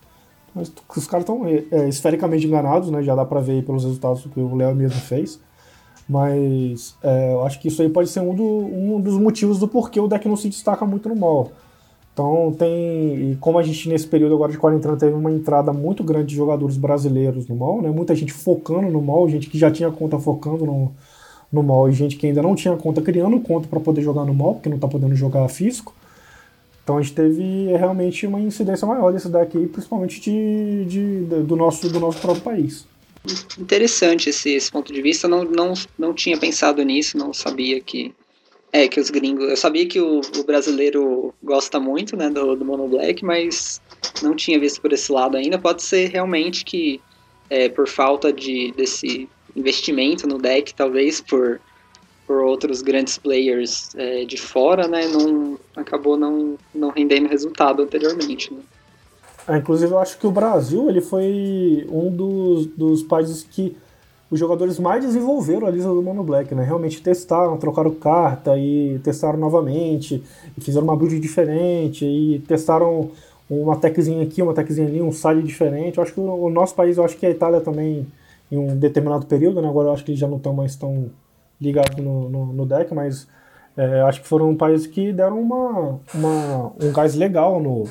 Mas 0.53 0.71
os 0.95 1.07
caras 1.07 1.23
estão 1.23 1.47
é, 1.47 1.63
é, 1.71 1.89
esfericamente 1.89 2.45
enganados, 2.45 2.91
né? 2.91 3.01
Já 3.01 3.15
dá 3.15 3.25
pra 3.25 3.39
ver 3.39 3.63
pelos 3.63 3.83
resultados 3.83 4.25
que 4.25 4.39
o 4.39 4.55
Léo 4.55 4.75
mesmo 4.75 4.99
fez. 4.99 5.39
Mas 6.07 6.95
é, 7.01 7.33
eu 7.33 7.45
acho 7.45 7.59
que 7.59 7.69
isso 7.69 7.81
aí 7.81 7.89
pode 7.89 8.09
ser 8.09 8.19
um, 8.19 8.35
do, 8.35 8.43
um 8.43 8.99
dos 8.99 9.17
motivos 9.17 9.59
do 9.59 9.67
porquê 9.67 9.99
o 9.99 10.07
deck 10.07 10.27
não 10.27 10.35
se 10.35 10.49
destaca 10.49 10.85
muito 10.85 11.07
no 11.07 11.15
mall. 11.15 11.51
Então 12.13 12.53
tem. 12.57 13.31
E 13.31 13.37
como 13.39 13.57
a 13.57 13.63
gente 13.63 13.87
nesse 13.87 14.07
período 14.07 14.35
agora 14.35 14.51
de 14.51 14.57
quarentena 14.57 14.97
teve 14.97 15.13
uma 15.13 15.31
entrada 15.31 15.71
muito 15.71 16.03
grande 16.03 16.27
de 16.27 16.35
jogadores 16.35 16.77
brasileiros 16.77 17.47
no 17.47 17.55
mall, 17.55 17.81
né? 17.81 17.89
Muita 17.89 18.13
gente 18.15 18.33
focando 18.33 18.89
no 18.89 19.01
mall, 19.01 19.29
gente 19.29 19.49
que 19.49 19.57
já 19.57 19.71
tinha 19.71 19.89
conta 19.91 20.19
focando 20.19 20.65
no, 20.65 20.91
no 21.51 21.63
mall 21.63 21.89
e 21.89 21.93
gente 21.93 22.17
que 22.17 22.27
ainda 22.27 22.41
não 22.41 22.55
tinha 22.55 22.75
conta 22.75 23.01
criando 23.01 23.39
conta 23.39 23.67
para 23.67 23.79
poder 23.79 24.01
jogar 24.01 24.25
no 24.25 24.33
mall, 24.33 24.55
porque 24.55 24.69
não 24.69 24.79
tá 24.79 24.87
podendo 24.87 25.15
jogar 25.15 25.47
físico. 25.47 25.95
Então 26.83 26.97
a 26.97 27.01
gente 27.01 27.13
teve 27.13 27.67
realmente 27.77 28.25
uma 28.25 28.39
incidência 28.39 28.87
maior 28.87 29.13
desse 29.13 29.29
daqui, 29.29 29.67
principalmente 29.67 30.19
de, 30.19 30.85
de, 30.85 31.19
do, 31.43 31.55
nosso, 31.55 31.87
do 31.89 31.99
nosso 31.99 32.19
próprio 32.19 32.43
país. 32.43 32.85
Interessante 33.59 34.29
esse, 34.29 34.49
esse 34.49 34.71
ponto 34.71 34.91
de 34.91 35.01
vista, 35.01 35.27
não, 35.27 35.43
não, 35.43 35.73
não 35.97 36.13
tinha 36.13 36.37
pensado 36.37 36.81
nisso, 36.83 37.17
não 37.17 37.33
sabia 37.33 37.79
que 37.79 38.13
é, 38.71 38.87
que 38.87 38.99
os 38.99 39.09
gringos. 39.09 39.49
Eu 39.49 39.57
sabia 39.57 39.85
que 39.87 39.99
o, 39.99 40.21
o 40.37 40.43
brasileiro 40.43 41.33
gosta 41.43 41.79
muito, 41.79 42.15
né, 42.15 42.29
do, 42.29 42.55
do 42.55 42.65
Mono 42.65 42.87
Black, 42.87 43.23
mas 43.23 43.81
não 44.21 44.35
tinha 44.35 44.59
visto 44.59 44.81
por 44.81 44.93
esse 44.93 45.11
lado 45.11 45.37
ainda. 45.37 45.59
Pode 45.59 45.83
ser 45.83 46.09
realmente 46.09 46.63
que 46.63 47.01
é, 47.49 47.67
por 47.67 47.87
falta 47.87 48.31
de, 48.31 48.71
desse 48.71 49.29
investimento 49.55 50.25
no 50.25 50.37
deck, 50.37 50.73
talvez 50.73 51.19
por, 51.19 51.59
por 52.25 52.37
outros 52.37 52.81
grandes 52.81 53.17
players 53.17 53.93
é, 53.95 54.23
de 54.23 54.37
fora, 54.37 54.87
né, 54.87 55.05
não, 55.07 55.59
acabou 55.75 56.17
não, 56.17 56.57
não 56.73 56.89
rendendo 56.89 57.27
resultado 57.27 57.83
anteriormente. 57.83 58.53
Né. 58.53 58.61
É, 59.49 59.57
inclusive, 59.57 59.91
eu 59.91 59.99
acho 59.99 60.17
que 60.17 60.25
o 60.25 60.31
Brasil 60.31 60.89
ele 60.89 61.01
foi 61.01 61.85
um 61.89 62.09
dos, 62.09 62.67
dos 62.67 63.03
países 63.03 63.43
que 63.43 63.75
os 64.31 64.39
jogadores 64.39 64.79
mais 64.79 65.03
desenvolveram 65.03 65.67
a 65.67 65.69
lista 65.69 65.89
do 65.89 66.01
Mono 66.01 66.23
Black, 66.23 66.55
né? 66.55 66.63
Realmente 66.63 67.01
testaram, 67.01 67.57
trocaram 67.57 67.91
carta 67.91 68.57
e 68.57 68.97
testaram 69.03 69.37
novamente, 69.37 70.23
e 70.57 70.61
fizeram 70.61 70.85
uma 70.85 70.95
build 70.95 71.19
diferente, 71.19 72.05
e 72.05 72.39
testaram 72.47 73.11
uma 73.49 73.75
techzinha 73.75 74.23
aqui, 74.23 74.41
uma 74.41 74.53
techzinha 74.53 74.87
ali, 74.87 75.01
um 75.01 75.11
side 75.11 75.43
diferente. 75.43 75.97
Eu 75.97 76.03
acho 76.03 76.13
que 76.13 76.19
o, 76.21 76.49
nosso 76.49 76.73
país, 76.73 76.97
eu 76.97 77.03
acho 77.03 77.17
que 77.17 77.25
a 77.25 77.29
Itália 77.29 77.59
também, 77.59 78.07
em 78.49 78.57
um 78.57 78.77
determinado 78.77 79.25
período, 79.25 79.61
né? 79.61 79.67
Agora 79.67 79.89
eu 79.89 79.93
acho 79.93 80.05
que 80.05 80.11
eles 80.11 80.19
já 80.21 80.29
não 80.29 80.37
estão 80.37 80.53
mais 80.53 80.77
tão 80.77 81.09
ligados 81.59 82.01
no, 82.01 82.29
no, 82.29 82.45
no 82.53 82.65
deck, 82.65 82.93
mas 82.93 83.27
é, 83.75 83.99
acho 84.03 84.21
que 84.21 84.27
foram 84.29 84.55
países 84.55 84.87
que 84.87 85.11
deram 85.11 85.41
uma, 85.41 85.99
uma, 86.15 86.71
um 86.81 86.93
gás 86.93 87.15
legal 87.15 87.59
no, 87.59 87.83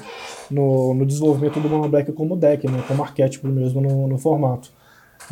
no, 0.50 0.94
no 0.94 1.04
desenvolvimento 1.04 1.60
do 1.60 1.68
Mono 1.68 1.88
Black 1.90 2.10
como 2.12 2.34
deck, 2.34 2.66
né? 2.66 2.82
Como 2.88 3.02
arquétipo 3.02 3.46
mesmo 3.46 3.82
no, 3.82 4.08
no 4.08 4.16
formato. 4.16 4.72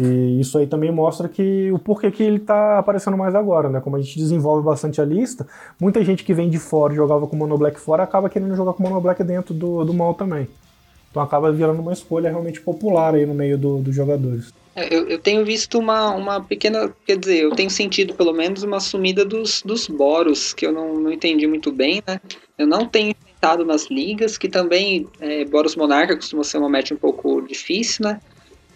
E 0.00 0.40
isso 0.40 0.58
aí 0.58 0.66
também 0.66 0.92
mostra 0.92 1.28
que 1.28 1.70
o 1.72 1.78
porquê 1.78 2.10
que 2.10 2.22
ele 2.22 2.36
está 2.36 2.78
aparecendo 2.78 3.16
mais 3.16 3.34
agora, 3.34 3.68
né? 3.68 3.80
Como 3.80 3.96
a 3.96 4.00
gente 4.00 4.18
desenvolve 4.18 4.64
bastante 4.64 5.00
a 5.00 5.04
lista, 5.04 5.46
muita 5.80 6.04
gente 6.04 6.24
que 6.24 6.34
vem 6.34 6.48
de 6.48 6.58
fora 6.58 6.92
e 6.92 6.96
jogava 6.96 7.26
com 7.26 7.36
Mono 7.36 7.58
Black 7.58 7.80
fora 7.80 8.02
acaba 8.02 8.28
querendo 8.28 8.54
jogar 8.54 8.72
com 8.72 8.82
Mono 8.82 9.00
Black 9.00 9.22
dentro 9.24 9.52
do, 9.54 9.84
do 9.84 9.94
mal 9.94 10.14
também. 10.14 10.48
Então 11.10 11.22
acaba 11.22 11.50
virando 11.50 11.80
uma 11.80 11.92
escolha 11.92 12.28
realmente 12.30 12.60
popular 12.60 13.14
aí 13.14 13.26
no 13.26 13.34
meio 13.34 13.58
do, 13.58 13.78
dos 13.78 13.94
jogadores. 13.94 14.52
É, 14.76 14.94
eu, 14.94 15.08
eu, 15.08 15.18
tenho 15.18 15.44
visto 15.44 15.76
uma, 15.78 16.14
uma 16.14 16.40
pequena, 16.40 16.94
quer 17.04 17.18
dizer, 17.18 17.42
eu 17.42 17.50
tenho 17.50 17.70
sentido 17.70 18.14
pelo 18.14 18.32
menos 18.32 18.62
uma 18.62 18.78
sumida 18.78 19.24
dos, 19.24 19.60
dos 19.62 19.88
Boros, 19.88 20.52
que 20.52 20.64
eu 20.64 20.70
não, 20.70 20.94
não 20.94 21.12
entendi 21.12 21.48
muito 21.48 21.72
bem, 21.72 22.00
né? 22.06 22.20
Eu 22.56 22.66
não 22.66 22.86
tenho 22.86 23.10
enfrentado 23.10 23.64
nas 23.64 23.90
ligas, 23.90 24.38
que 24.38 24.48
também 24.48 25.08
é, 25.18 25.44
Boros 25.44 25.74
Monarca 25.74 26.14
costuma 26.14 26.44
ser 26.44 26.58
uma 26.58 26.68
match 26.68 26.92
um 26.92 26.96
pouco 26.96 27.40
difícil, 27.40 28.04
né? 28.04 28.20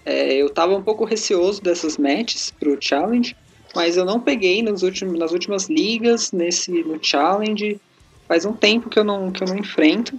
É, 0.05 0.35
eu 0.35 0.51
tava 0.51 0.75
um 0.75 0.83
pouco 0.83 1.05
receoso 1.05 1.63
dessas 1.63 1.97
matches 1.97 2.51
pro 2.51 2.77
Challenge, 2.81 3.37
mas 3.75 3.97
eu 3.97 4.05
não 4.05 4.21
peguei 4.21 4.63
nos 4.63 4.83
últimos, 4.83 5.19
nas 5.19 5.33
últimas 5.33 5.69
ligas, 5.69 6.33
nesse 6.33 6.71
no 6.83 7.03
Challenge. 7.03 7.81
Faz 8.27 8.45
um 8.45 8.53
tempo 8.53 8.89
que 8.89 8.99
eu 8.99 9.05
não, 9.05 9.31
que 9.31 9.43
eu 9.43 9.49
não 9.49 9.59
enfrento. 9.59 10.19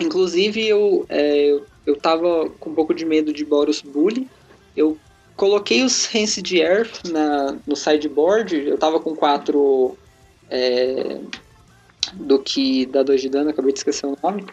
Inclusive, 0.00 0.64
eu, 0.66 1.04
é, 1.08 1.46
eu, 1.46 1.66
eu 1.86 1.96
tava 1.96 2.48
com 2.60 2.70
um 2.70 2.74
pouco 2.74 2.94
de 2.94 3.04
medo 3.04 3.32
de 3.32 3.44
Boros 3.44 3.82
Bully. 3.82 4.28
Eu 4.76 4.96
coloquei 5.36 5.82
os 5.82 6.06
Rancid 6.06 6.56
Earth 6.56 7.04
na, 7.08 7.56
no 7.66 7.74
sideboard. 7.74 8.56
Eu 8.56 8.78
tava 8.78 9.00
com 9.00 9.14
quatro 9.14 9.96
é, 10.50 11.20
do 12.14 12.38
que 12.38 12.86
dá 12.86 13.02
2 13.02 13.20
de 13.20 13.28
dano, 13.28 13.50
acabei 13.50 13.72
de 13.72 13.78
esquecer 13.78 14.06
o 14.06 14.16
nome. 14.22 14.44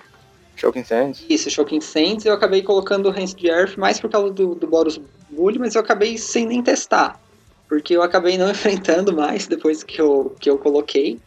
Shocking 0.56 0.84
Sands. 0.84 1.26
Isso, 1.30 1.50
Shocking 1.50 1.82
Sands. 1.82 2.26
Eu 2.26 2.34
acabei 2.34 2.62
colocando 2.62 3.08
o 3.08 3.12
Hands 3.12 3.36
de 3.36 3.48
Earth 3.48 3.78
mais 3.78 4.00
por 4.00 4.10
causa 4.10 4.32
do, 4.32 4.56
do 4.56 4.68
Boros 4.68 5.00
Bully, 5.30 5.60
mas 5.60 5.76
eu 5.76 5.82
acabei 5.82 6.18
sem 6.18 6.46
nem 6.46 6.64
testar. 6.64 7.20
Porque 7.68 7.96
eu 7.96 8.02
acabei 8.02 8.38
não 8.38 8.50
enfrentando 8.52 9.14
mais 9.14 9.48
depois 9.48 9.84
que 9.84 10.00
eu, 10.00 10.36
que 10.40 10.50
eu 10.50 10.58
coloquei. 10.58 11.20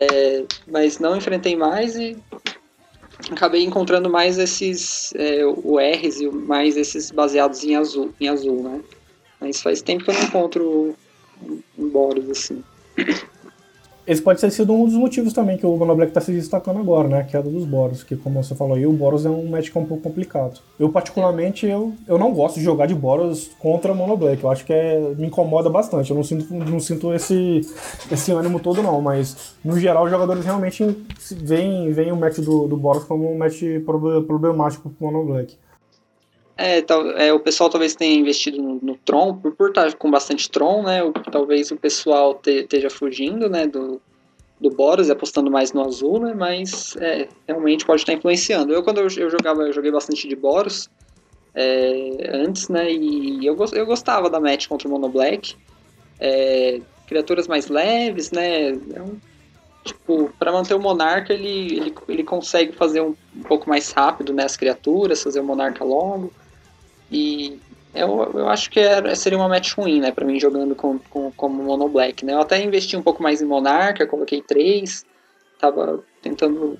É, 0.00 0.44
mas 0.66 0.98
não 0.98 1.16
enfrentei 1.16 1.56
mais 1.56 1.96
e 1.96 2.16
acabei 3.30 3.62
encontrando 3.62 4.10
mais 4.10 4.38
esses 4.38 5.14
é, 5.14 5.44
o 5.46 5.78
R's 5.78 6.20
e 6.20 6.28
mais 6.28 6.76
esses 6.76 7.10
baseados 7.10 7.62
em 7.62 7.76
azul, 7.76 8.12
em 8.20 8.28
azul, 8.28 8.62
né? 8.62 8.80
Mas 9.40 9.62
faz 9.62 9.80
tempo 9.80 10.04
que 10.04 10.10
eu 10.10 10.14
não 10.14 10.22
encontro 10.22 10.96
um 11.78 11.88
Boros 11.88 12.28
assim. 12.28 12.62
Esse 14.06 14.20
pode 14.20 14.38
ter 14.38 14.50
sido 14.50 14.72
um 14.74 14.84
dos 14.84 14.94
motivos 14.94 15.32
também 15.32 15.56
que 15.56 15.64
o 15.64 15.76
Mono 15.76 15.96
Black 15.96 16.10
está 16.10 16.20
se 16.20 16.30
destacando 16.30 16.78
agora, 16.78 17.08
né? 17.08 17.20
A 17.20 17.24
queda 17.24 17.48
dos 17.48 17.64
Boros, 17.64 18.02
que 18.02 18.14
como 18.14 18.42
você 18.42 18.54
falou 18.54 18.76
aí, 18.76 18.86
o 18.86 18.92
Boros 18.92 19.24
é 19.24 19.30
um 19.30 19.48
match 19.48 19.70
é 19.74 19.78
um 19.78 19.86
pouco 19.86 20.02
complicado. 20.02 20.60
Eu, 20.78 20.90
particularmente, 20.90 21.66
eu, 21.66 21.94
eu 22.06 22.18
não 22.18 22.34
gosto 22.34 22.56
de 22.56 22.62
jogar 22.62 22.86
de 22.86 22.94
Boros 22.94 23.50
contra 23.58 23.94
Mono 23.94 24.14
Black. 24.14 24.44
Eu 24.44 24.50
acho 24.50 24.66
que 24.66 24.74
é, 24.74 25.00
me 25.16 25.28
incomoda 25.28 25.70
bastante. 25.70 26.10
Eu 26.10 26.16
não 26.16 26.22
sinto, 26.22 26.52
não 26.52 26.80
sinto 26.80 27.14
esse, 27.14 27.62
esse 28.12 28.30
ânimo 28.30 28.60
todo, 28.60 28.82
não. 28.82 29.00
Mas, 29.00 29.54
no 29.64 29.78
geral, 29.80 30.04
os 30.04 30.10
jogadores 30.10 30.44
realmente 30.44 30.84
veem, 31.42 31.90
veem 31.90 32.12
o 32.12 32.16
match 32.16 32.40
do, 32.40 32.68
do 32.68 32.76
Boros 32.76 33.04
como 33.04 33.32
um 33.32 33.38
match 33.38 33.62
problemático 34.26 34.90
pro 34.90 35.06
Mono 35.06 35.24
Black. 35.24 35.56
É, 36.56 36.80
tal, 36.82 37.10
é, 37.10 37.32
o 37.32 37.40
pessoal 37.40 37.68
talvez 37.68 37.96
tenha 37.96 38.16
investido 38.16 38.62
no, 38.62 38.78
no 38.80 38.96
Tron, 38.98 39.36
por, 39.36 39.56
por 39.56 39.68
estar 39.70 39.92
com 39.94 40.10
bastante 40.10 40.48
Tron, 40.48 40.84
né? 40.84 41.02
O, 41.02 41.12
talvez 41.12 41.70
o 41.70 41.76
pessoal 41.76 42.34
te, 42.34 42.60
esteja 42.60 42.88
fugindo, 42.88 43.48
né? 43.48 43.66
Do, 43.66 44.00
do 44.60 44.70
Boros 44.70 45.10
apostando 45.10 45.50
mais 45.50 45.72
no 45.72 45.84
azul, 45.84 46.20
né? 46.20 46.32
Mas 46.32 46.96
é, 46.96 47.28
realmente 47.46 47.84
pode 47.84 48.02
estar 48.02 48.12
influenciando. 48.12 48.72
Eu, 48.72 48.82
quando 48.84 48.98
eu, 48.98 49.08
eu 49.16 49.30
jogava, 49.30 49.62
eu 49.62 49.72
joguei 49.72 49.90
bastante 49.90 50.28
de 50.28 50.36
Boros 50.36 50.88
é, 51.54 52.30
antes, 52.32 52.68
né? 52.68 52.92
E 52.92 53.44
eu, 53.44 53.56
eu 53.72 53.86
gostava 53.86 54.30
da 54.30 54.38
match 54.38 54.68
contra 54.68 54.86
o 54.86 54.90
Mono 54.90 55.08
Black. 55.08 55.56
É, 56.20 56.80
criaturas 57.08 57.48
mais 57.48 57.68
leves, 57.68 58.30
né? 58.30 58.68
É 58.68 59.02
um, 59.02 59.18
tipo, 59.84 60.32
para 60.38 60.52
manter 60.52 60.74
o 60.74 60.80
monarca, 60.80 61.32
ele, 61.32 61.76
ele, 61.76 61.94
ele 62.08 62.22
consegue 62.24 62.72
fazer 62.72 63.00
um, 63.00 63.14
um 63.36 63.42
pouco 63.42 63.68
mais 63.68 63.90
rápido 63.90 64.32
né, 64.32 64.44
as 64.44 64.56
criaturas, 64.56 65.22
fazer 65.22 65.40
o 65.40 65.44
monarca 65.44 65.84
longo. 65.84 66.32
E 67.14 67.60
eu, 67.94 68.30
eu 68.34 68.48
acho 68.48 68.68
que 68.70 68.80
era, 68.80 69.14
seria 69.14 69.38
uma 69.38 69.48
match 69.48 69.74
ruim, 69.74 70.00
né, 70.00 70.10
pra 70.10 70.24
mim 70.24 70.40
jogando 70.40 70.74
com, 70.74 70.98
com, 71.10 71.30
como 71.30 71.62
Mono 71.62 71.88
Black, 71.88 72.24
né. 72.24 72.34
Eu 72.34 72.40
até 72.40 72.62
investi 72.62 72.96
um 72.96 73.02
pouco 73.02 73.22
mais 73.22 73.40
em 73.40 73.44
Monarca, 73.44 74.06
coloquei 74.06 74.42
três, 74.42 75.04
tava 75.60 76.00
tentando 76.20 76.76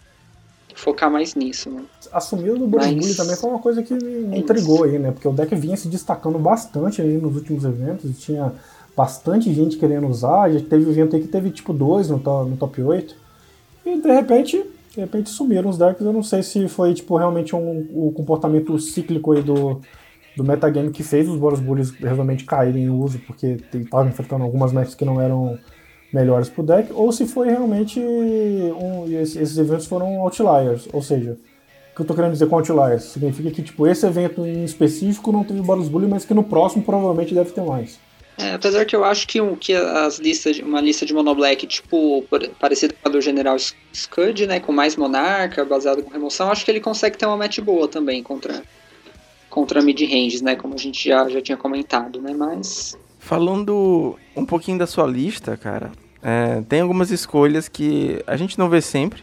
focar 0.75 1.09
mais 1.09 1.37
nisso, 1.37 1.71
né. 1.71 1.85
A 2.13 2.21
sumida 2.21 2.57
do 2.57 2.67
Boros 2.67 2.93
Mas... 2.93 3.17
também 3.17 3.37
foi 3.37 3.51
uma 3.51 3.61
coisa 3.61 3.81
que 3.83 3.95
me 3.95 4.39
intrigou 4.39 4.83
aí, 4.83 4.99
né, 4.99 5.13
porque 5.13 5.29
o 5.29 5.33
deck 5.33 5.55
vinha 5.55 5.77
se 5.77 5.87
destacando 5.87 6.39
bastante 6.39 7.01
aí 7.01 7.17
nos 7.17 7.37
últimos 7.37 7.65
eventos, 7.65 8.19
tinha 8.19 8.53
bastante 8.97 9.53
gente 9.55 9.77
querendo 9.77 10.09
usar, 10.09 10.51
já 10.51 10.61
teve 10.61 10.91
evento 10.91 11.15
aí 11.15 11.23
que 11.23 11.29
teve 11.29 11.51
tipo 11.51 11.73
dois 11.73 12.11
no, 12.11 12.19
no 12.19 12.57
top 12.57 12.83
8, 12.83 13.15
e 13.87 14.01
de 14.01 14.13
repente 14.13 14.65
de 14.95 15.01
repente 15.01 15.29
sumiram 15.29 15.69
os 15.69 15.77
decks. 15.77 16.07
Eu 16.07 16.13
não 16.13 16.23
sei 16.23 16.43
se 16.43 16.69
foi 16.69 16.95
tipo 16.95 17.17
realmente 17.17 17.55
um, 17.55 17.87
o 17.93 18.13
comportamento 18.13 18.79
cíclico 18.79 19.33
aí 19.33 19.43
do, 19.43 19.81
do 20.37 20.45
metagame 20.45 20.91
que 20.91 21.03
fez 21.03 21.29
os 21.29 21.39
Boros 21.39 21.61
Bullies 21.61 21.91
realmente 21.91 22.45
caírem 22.45 22.85
em 22.85 22.91
uso, 22.91 23.19
porque 23.21 23.57
estavam 23.73 24.09
enfrentando 24.09 24.45
algumas 24.45 24.73
matches 24.73 24.95
que 24.95 25.05
não 25.05 25.21
eram 25.21 25.59
melhores 26.13 26.49
pro 26.49 26.63
deck, 26.63 26.93
ou 26.93 27.11
se 27.13 27.27
foi 27.27 27.49
realmente 27.49 27.99
um, 27.99 29.05
esses 29.09 29.59
eventos 29.59 29.87
foram 29.87 30.21
outliers, 30.21 30.89
ou 30.93 31.03
seja, 31.03 31.37
o 31.93 31.97
que 31.97 32.03
eu 32.03 32.07
tô 32.07 32.15
querendo 32.15 32.33
dizer 32.33 32.49
com 32.49 32.57
outliers? 32.57 33.05
Significa 33.05 33.51
que 33.51 33.63
tipo, 33.63 33.87
esse 33.87 34.07
evento 34.07 34.47
em 34.47 34.65
específico 34.65 35.33
não 35.33 35.45
teve 35.45 35.61
Boros 35.61 35.89
Bully, 35.89 36.07
mas 36.07 36.25
que 36.25 36.35
no 36.35 36.45
próximo 36.45 36.85
provavelmente 36.85 37.35
deve 37.35 37.51
ter 37.53 37.63
mais. 37.63 37.99
É, 38.37 38.55
apesar 38.55 38.85
que 38.85 38.97
eu 38.97 39.05
acho 39.05 39.29
que, 39.29 39.39
que 39.57 39.75
as 39.75 40.19
listas, 40.19 40.59
uma 40.59 40.81
lista 40.81 41.07
de 41.07 41.15
monoblack, 41.15 41.67
tipo, 41.69 42.25
parecida 42.59 42.93
com 43.01 43.09
a 43.09 43.13
do 43.13 43.21
General 43.21 43.57
Scud, 43.95 44.47
né, 44.47 44.59
com 44.59 44.73
mais 44.73 44.97
monarca, 44.97 45.65
baseado 45.65 46.03
com 46.03 46.11
remoção, 46.11 46.51
acho 46.51 46.65
que 46.65 46.71
ele 46.71 46.81
consegue 46.81 47.17
ter 47.17 47.27
uma 47.27 47.37
match 47.37 47.61
boa 47.61 47.87
também 47.87 48.25
contra 48.25 48.63
contra 49.55 49.81
mid-ranges, 49.81 50.43
né? 50.43 50.57
Como 50.57 50.75
a 50.75 50.77
gente 50.77 51.09
já, 51.09 51.29
já 51.29 51.41
tinha 51.41 51.57
comentado, 51.57 52.21
né? 52.21 52.35
Mas. 52.37 52.99
Falando 53.21 54.19
um 54.35 54.45
pouquinho 54.45 54.77
da 54.77 54.87
sua 54.87 55.07
lista, 55.07 55.57
cara, 55.57 55.93
é, 56.21 56.61
tem 56.69 56.81
algumas 56.81 57.13
escolhas 57.13 57.69
que 57.69 58.21
a 58.27 58.37
gente 58.37 58.59
não 58.59 58.69
vê 58.69 58.81
sempre. 58.81 59.23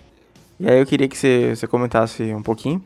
E 0.58 0.70
aí 0.70 0.80
eu 0.80 0.86
queria 0.86 1.10
que 1.10 1.18
você, 1.18 1.54
você 1.54 1.68
comentasse 1.68 2.24
um 2.34 2.42
pouquinho. 2.42 2.82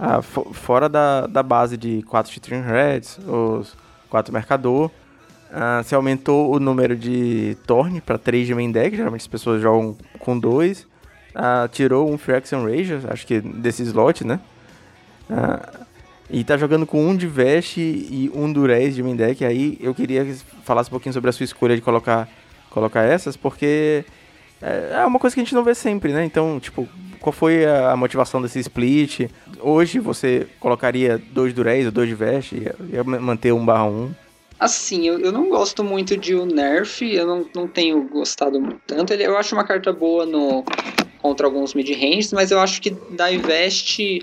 Ah, 0.00 0.20
fora 0.20 0.88
da, 0.88 1.28
da 1.28 1.44
base 1.44 1.76
de 1.76 2.02
4 2.08 2.32
Chitrin 2.32 2.62
Reds, 2.62 3.18
os 3.18 3.76
4 4.08 4.32
Mercador, 4.32 4.90
ah, 5.52 5.82
você 5.84 5.94
aumentou 5.94 6.52
o 6.52 6.58
número 6.58 6.96
de 6.96 7.56
Torn 7.66 8.00
para 8.00 8.18
3 8.18 8.48
de 8.48 8.54
main 8.54 8.72
deck, 8.72 8.96
geralmente 8.96 9.20
as 9.20 9.28
pessoas 9.28 9.62
jogam 9.62 9.96
com 10.18 10.36
2. 10.36 10.88
Ah, 11.34 11.68
tirou 11.70 12.10
um 12.10 12.18
Fraction 12.18 12.64
Rager, 12.64 13.02
acho 13.08 13.24
que 13.26 13.40
desse 13.40 13.84
slot, 13.84 14.26
né? 14.26 14.40
Ah, 15.30 15.79
e 16.32 16.44
tá 16.44 16.56
jogando 16.56 16.86
com 16.86 17.04
um 17.04 17.16
de 17.16 17.26
Veste 17.26 17.80
e 17.80 18.30
um 18.34 18.52
Durez 18.52 18.94
de 18.94 19.02
main 19.02 19.16
deck. 19.16 19.44
Aí 19.44 19.76
eu 19.80 19.94
queria 19.94 20.24
que 20.24 20.34
falasse 20.64 20.88
um 20.88 20.92
pouquinho 20.92 21.12
sobre 21.12 21.30
a 21.30 21.32
sua 21.32 21.44
escolha 21.44 21.74
de 21.74 21.82
colocar, 21.82 22.28
colocar 22.70 23.02
essas, 23.02 23.36
porque 23.36 24.04
é, 24.62 25.00
é 25.00 25.06
uma 25.06 25.18
coisa 25.18 25.34
que 25.34 25.40
a 25.40 25.44
gente 25.44 25.54
não 25.54 25.64
vê 25.64 25.74
sempre, 25.74 26.12
né? 26.12 26.24
Então, 26.24 26.60
tipo, 26.60 26.88
qual 27.20 27.32
foi 27.32 27.66
a 27.66 27.96
motivação 27.96 28.40
desse 28.40 28.60
split? 28.60 29.28
Hoje 29.60 29.98
você 29.98 30.46
colocaria 30.58 31.20
dois 31.32 31.52
Durez 31.52 31.86
ou 31.86 31.92
dois 31.92 32.08
de 32.08 32.14
Veste? 32.14 32.62
Ia, 32.92 33.04
manter 33.04 33.52
um 33.52 33.64
barra 33.64 33.84
um? 33.84 34.10
Assim, 34.58 35.08
eu, 35.08 35.18
eu 35.18 35.32
não 35.32 35.48
gosto 35.48 35.82
muito 35.82 36.16
de 36.16 36.34
o 36.34 36.44
Nerf, 36.44 37.02
eu 37.02 37.26
não, 37.26 37.46
não 37.54 37.66
tenho 37.66 38.06
gostado 38.08 38.60
tanto. 38.86 39.12
Ele, 39.12 39.24
eu 39.24 39.36
acho 39.36 39.54
uma 39.54 39.64
carta 39.64 39.92
boa 39.92 40.26
no 40.26 40.64
contra 41.18 41.46
alguns 41.46 41.74
mid-ranges, 41.74 42.32
mas 42.32 42.50
eu 42.50 42.58
acho 42.58 42.80
que 42.80 42.90
Divest 42.90 44.22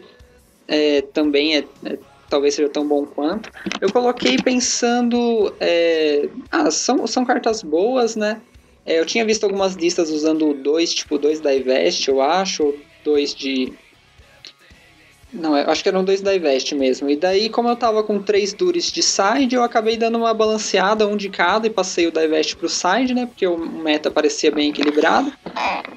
é, 0.67 1.01
também 1.01 1.57
é, 1.57 1.63
é, 1.85 1.97
talvez 2.29 2.55
seja 2.55 2.69
tão 2.69 2.87
bom 2.87 3.05
quanto. 3.05 3.51
Eu 3.79 3.91
coloquei 3.91 4.37
pensando. 4.37 5.53
É, 5.59 6.27
ah, 6.51 6.69
são, 6.69 7.07
são 7.07 7.25
cartas 7.25 7.63
boas, 7.63 8.15
né? 8.15 8.41
É, 8.85 8.99
eu 8.99 9.05
tinha 9.05 9.25
visto 9.25 9.43
algumas 9.43 9.75
listas 9.75 10.09
usando 10.09 10.53
dois, 10.53 10.93
tipo, 10.93 11.17
dois 11.17 11.39
da 11.39 11.53
Ivest, 11.53 12.07
eu 12.07 12.21
acho, 12.21 12.63
ou 12.63 12.79
dois 13.03 13.33
de. 13.33 13.73
Não, 15.31 15.53
acho 15.53 15.83
que 15.83 15.89
eram 15.89 16.05
dois 16.05 16.21
da 16.21 16.33
Ivest 16.33 16.73
mesmo. 16.73 17.09
E 17.09 17.17
daí, 17.17 17.49
como 17.49 17.67
eu 17.67 17.75
tava 17.75 18.01
com 18.01 18.21
três 18.21 18.53
Duris 18.53 18.89
de 18.89 19.03
side, 19.03 19.55
eu 19.55 19.61
acabei 19.61 19.97
dando 19.97 20.17
uma 20.17 20.33
balanceada, 20.33 21.05
um 21.05 21.17
de 21.17 21.29
cada, 21.29 21.67
e 21.67 21.69
passei 21.69 22.07
o 22.07 22.11
da 22.11 22.23
Ivest 22.23 22.55
pro 22.55 22.69
side, 22.69 23.13
né? 23.13 23.25
Porque 23.25 23.45
o 23.45 23.57
meta 23.57 24.09
parecia 24.09 24.51
bem 24.51 24.69
equilibrado. 24.69 25.33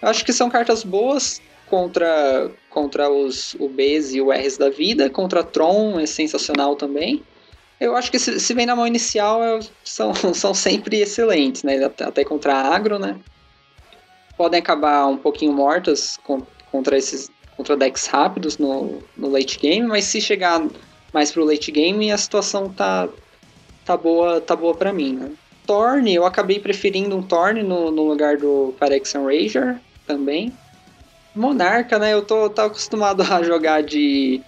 Eu 0.03 0.09
acho 0.09 0.25
que 0.25 0.33
são 0.33 0.51
cartas 0.51 0.83
boas 0.83 1.41
contra, 1.69 2.51
contra 2.71 3.11
os 3.11 3.55
Bs 3.59 4.15
e 4.15 4.21
o 4.21 4.31
Rs 4.31 4.57
da 4.57 4.71
vida. 4.71 5.11
Contra 5.11 5.45
Tron 5.45 6.01
é 6.01 6.07
sensacional 6.07 6.77
também. 6.77 7.23
Eu 7.81 7.97
acho 7.97 8.11
que 8.11 8.19
se, 8.19 8.39
se 8.39 8.55
vem 8.55 8.67
na 8.67 8.77
mão 8.77 8.87
inicial, 8.87 9.43
é, 9.43 9.61
são, 9.85 10.15
são 10.35 10.55
sempre 10.55 11.01
excelentes, 11.01 11.63
né? 11.63 11.85
Até, 11.85 12.05
até 12.05 12.25
contra 12.25 12.55
agro, 12.55 12.99
né? 12.99 13.17
Podem 14.37 14.61
acabar 14.61 15.07
um 15.07 15.17
pouquinho 15.17 15.53
mortas 15.53 16.19
contra 16.71 16.97
esses 16.97 17.31
contra 17.57 17.77
decks 17.77 18.07
rápidos 18.07 18.57
no, 18.57 19.03
no 19.15 19.29
late 19.29 19.59
game, 19.59 19.87
mas 19.87 20.05
se 20.05 20.19
chegar 20.19 20.67
mais 21.13 21.31
pro 21.31 21.45
late 21.45 21.71
game, 21.71 22.11
a 22.11 22.17
situação 22.17 22.71
tá, 22.71 23.07
tá 23.85 23.99
boa 23.99 24.41
tá 24.41 24.57
boa 24.57 24.75
para 24.75 24.95
mim, 24.95 25.13
né? 25.15 25.33
Thorn, 25.67 26.13
eu 26.13 26.25
acabei 26.25 26.59
preferindo 26.59 27.15
um 27.15 27.23
Thorn 27.23 27.63
no, 27.63 27.91
no 27.91 28.09
lugar 28.09 28.39
do 28.39 28.75
Phyrexian 28.79 29.25
Rager 29.25 29.79
também. 30.07 30.53
Monarca, 31.35 31.99
né? 31.99 32.13
Eu 32.13 32.23
tô, 32.23 32.51
tô 32.51 32.63
acostumado 32.63 33.23
a 33.23 33.43
jogar 33.43 33.83
de, 33.83 34.41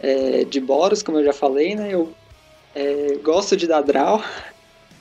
é, 0.00 0.44
de 0.44 0.60
Boros, 0.60 1.02
como 1.02 1.18
eu 1.18 1.24
já 1.24 1.32
falei, 1.32 1.74
né? 1.74 1.88
Eu 1.92 2.12
é, 2.74 3.16
gosto 3.22 3.56
de 3.56 3.66
dar 3.66 3.82
draw. 3.82 4.22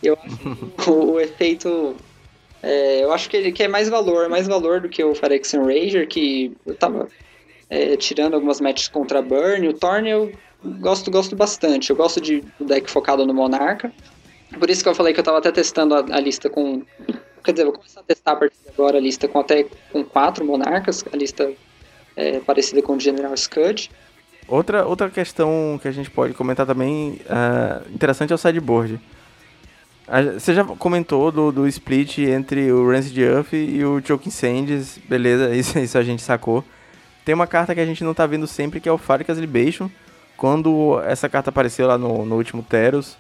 Eu 0.01 0.17
acho 0.23 0.57
o, 0.91 1.11
o 1.13 1.19
efeito. 1.19 1.95
É, 2.61 3.03
eu 3.03 3.11
acho 3.11 3.29
que 3.29 3.35
ele 3.35 3.51
que 3.51 3.63
é 3.63 3.67
mais 3.67 3.89
valor, 3.89 4.29
mais 4.29 4.47
valor 4.47 4.79
do 4.79 4.89
que 4.89 5.03
o 5.03 5.15
Phyrexian 5.15 5.63
Rager, 5.63 6.07
que 6.07 6.55
eu 6.65 6.75
tava 6.75 7.09
é, 7.69 7.97
tirando 7.97 8.35
algumas 8.35 8.61
matches 8.61 8.87
contra 8.87 9.21
Burn. 9.21 9.67
O 9.67 9.73
Thorn 9.73 10.09
eu 10.09 10.31
gosto, 10.79 11.09
gosto 11.09 11.35
bastante. 11.35 11.89
Eu 11.89 11.95
gosto 11.95 12.21
de 12.21 12.43
um 12.59 12.65
deck 12.65 12.89
focado 12.89 13.25
no 13.25 13.33
Monarca. 13.33 13.91
Por 14.59 14.69
isso 14.69 14.83
que 14.83 14.89
eu 14.89 14.95
falei 14.95 15.13
que 15.13 15.19
eu 15.19 15.23
tava 15.23 15.39
até 15.39 15.51
testando 15.51 15.95
a, 15.95 15.99
a 16.11 16.19
lista 16.19 16.49
com. 16.49 16.83
Quer 17.43 17.51
dizer, 17.51 17.63
vou 17.65 17.73
começar 17.73 17.99
a 17.99 18.03
testar 18.03 18.31
a 18.31 18.35
partir 18.37 18.55
de 18.63 18.69
agora 18.69 18.97
a 18.97 19.01
lista 19.01 19.27
com 19.27 19.39
até 19.39 19.65
com 19.91 20.03
quatro 20.03 20.45
monarcas, 20.45 21.03
a 21.11 21.17
lista 21.17 21.51
é, 22.15 22.39
parecida 22.39 22.81
com 22.81 22.95
o 22.95 22.99
General 22.99 23.35
Scud. 23.35 23.91
Outra, 24.47 24.85
outra 24.85 25.09
questão 25.09 25.79
que 25.81 25.87
a 25.87 25.91
gente 25.91 26.09
pode 26.09 26.33
comentar 26.33 26.65
também 26.65 27.21
uh, 27.25 27.89
interessante 27.93 28.31
é 28.31 28.35
o 28.35 28.37
sideboard. 28.37 28.99
Você 30.33 30.53
já 30.53 30.65
comentou 30.65 31.31
do, 31.31 31.51
do 31.51 31.67
split 31.67 32.19
entre 32.19 32.71
o 32.71 32.89
Rancid 32.89 33.17
Earth 33.17 33.53
e 33.53 33.83
o 33.85 34.01
Choking 34.05 34.29
Sands, 34.29 34.99
beleza, 35.07 35.49
isso, 35.55 35.79
isso 35.79 35.97
a 35.97 36.03
gente 36.03 36.21
sacou. 36.21 36.63
Tem 37.23 37.33
uma 37.33 37.47
carta 37.47 37.73
que 37.73 37.79
a 37.79 37.85
gente 37.85 38.03
não 38.03 38.13
tá 38.13 38.25
vendo 38.25 38.45
sempre, 38.45 38.81
que 38.81 38.89
é 38.89 38.91
o 38.91 38.97
Faricas 38.97 39.37
Libation. 39.37 39.89
Quando 40.35 41.01
essa 41.05 41.29
carta 41.29 41.49
apareceu 41.51 41.87
lá 41.87 41.97
no, 41.97 42.25
no 42.25 42.35
último 42.35 42.61
Teros, 42.61 43.17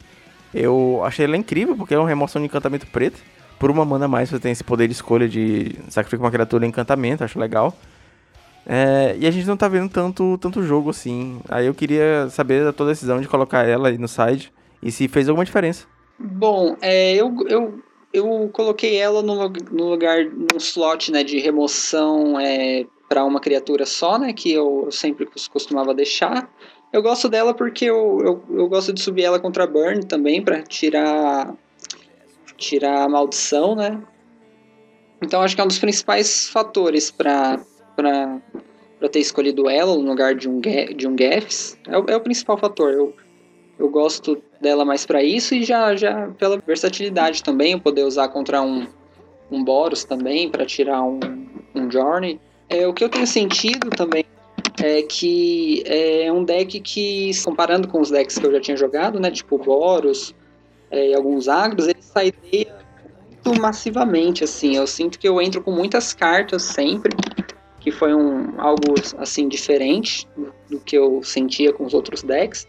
eu 0.53 1.01
achei 1.05 1.25
ela 1.25 1.37
incrível, 1.37 1.75
porque 1.77 1.93
é 1.93 1.97
uma 1.97 2.07
remoção 2.07 2.41
de 2.41 2.47
encantamento 2.47 2.85
preto. 2.87 3.19
Por 3.63 3.71
uma 3.71 3.85
mana 3.85 4.03
a 4.03 4.07
mais, 4.09 4.27
você 4.27 4.41
tem 4.41 4.51
esse 4.51 4.61
poder 4.61 4.89
de 4.89 4.93
escolha 4.93 5.25
de 5.25 5.77
sacrificar 5.87 6.25
uma 6.25 6.31
criatura 6.31 6.65
em 6.65 6.67
encantamento, 6.67 7.23
acho 7.23 7.39
legal. 7.39 7.73
É, 8.65 9.15
e 9.17 9.25
a 9.25 9.31
gente 9.31 9.47
não 9.47 9.55
tá 9.55 9.69
vendo 9.69 9.89
tanto, 9.89 10.37
tanto 10.37 10.61
jogo 10.61 10.89
assim. 10.89 11.39
Aí 11.47 11.65
eu 11.65 11.73
queria 11.73 12.27
saber 12.29 12.65
da 12.65 12.73
tua 12.73 12.87
decisão 12.87 13.21
de 13.21 13.27
colocar 13.29 13.65
ela 13.65 13.87
aí 13.87 13.97
no 13.97 14.05
side 14.05 14.51
e 14.81 14.91
se 14.91 15.07
fez 15.07 15.29
alguma 15.29 15.45
diferença. 15.45 15.87
Bom, 16.19 16.75
é, 16.81 17.15
eu, 17.15 17.33
eu, 17.47 17.79
eu 18.11 18.49
coloquei 18.51 18.97
ela 18.97 19.23
no, 19.23 19.47
no 19.71 19.89
lugar, 19.91 20.25
num 20.25 20.57
slot 20.57 21.09
né, 21.09 21.23
de 21.23 21.39
remoção 21.39 22.37
é, 22.37 22.85
para 23.07 23.23
uma 23.23 23.39
criatura 23.39 23.85
só, 23.85 24.19
né? 24.19 24.33
Que 24.33 24.51
eu 24.51 24.89
sempre 24.91 25.25
costumava 25.49 25.93
deixar. 25.93 26.49
Eu 26.91 27.01
gosto 27.01 27.29
dela 27.29 27.53
porque 27.53 27.85
eu, 27.85 28.19
eu, 28.25 28.43
eu 28.57 28.67
gosto 28.67 28.91
de 28.91 29.01
subir 29.01 29.23
ela 29.23 29.39
contra 29.39 29.65
Burn 29.65 30.05
também, 30.05 30.41
para 30.41 30.61
tirar, 30.63 31.55
tirar 32.63 33.03
a 33.03 33.09
maldição, 33.09 33.75
né? 33.75 34.01
Então 35.21 35.41
acho 35.41 35.55
que 35.55 35.61
é 35.61 35.63
um 35.63 35.67
dos 35.67 35.79
principais 35.79 36.49
fatores 36.49 37.11
para 37.11 37.59
ter 39.11 39.19
escolhido 39.19 39.69
ela 39.69 39.95
no 39.95 40.09
lugar 40.09 40.35
de 40.35 40.49
um, 40.49 40.59
de 40.59 41.07
um 41.07 41.17
Geffs. 41.17 41.77
É, 41.87 42.13
é 42.13 42.15
o 42.15 42.21
principal 42.21 42.57
fator. 42.57 42.91
Eu, 42.91 43.13
eu 43.79 43.89
gosto 43.89 44.41
dela 44.61 44.83
mais 44.83 45.05
para 45.05 45.23
isso 45.23 45.53
e 45.55 45.63
já, 45.63 45.95
já 45.95 46.29
pela 46.37 46.57
versatilidade 46.57 47.43
também, 47.43 47.73
eu 47.73 47.79
poder 47.79 48.03
usar 48.03 48.27
contra 48.29 48.61
um, 48.61 48.87
um 49.51 49.63
Boros 49.63 50.03
também, 50.03 50.49
para 50.49 50.65
tirar 50.65 51.03
um, 51.03 51.19
um 51.75 51.89
Journey. 51.91 52.39
É, 52.69 52.87
o 52.87 52.93
que 52.93 53.03
eu 53.03 53.09
tenho 53.09 53.27
sentido 53.27 53.89
também 53.89 54.25
é 54.81 55.01
que 55.01 55.83
é 55.85 56.31
um 56.31 56.43
deck 56.43 56.79
que, 56.79 57.31
comparando 57.43 57.87
com 57.87 58.01
os 58.01 58.09
decks 58.09 58.37
que 58.37 58.45
eu 58.45 58.51
já 58.51 58.59
tinha 58.59 58.75
jogado, 58.75 59.19
né, 59.19 59.29
tipo 59.31 59.57
Boros 59.57 60.33
é, 60.93 61.09
e 61.09 61.15
alguns 61.15 61.47
agros, 61.47 61.87
ele 61.87 62.01
sai 62.01 62.31
muito 62.43 63.59
massivamente, 63.59 64.43
assim. 64.43 64.77
Eu 64.77 64.85
sinto 64.85 65.17
que 65.17 65.27
eu 65.27 65.41
entro 65.41 65.59
com 65.59 65.71
muitas 65.71 66.13
cartas 66.13 66.61
sempre, 66.61 67.15
que 67.79 67.91
foi 67.91 68.13
um, 68.13 68.61
algo, 68.61 68.93
assim, 69.17 69.47
diferente 69.47 70.27
do 70.69 70.79
que 70.79 70.95
eu 70.95 71.23
sentia 71.23 71.73
com 71.73 71.83
os 71.83 71.95
outros 71.95 72.21
decks. 72.21 72.67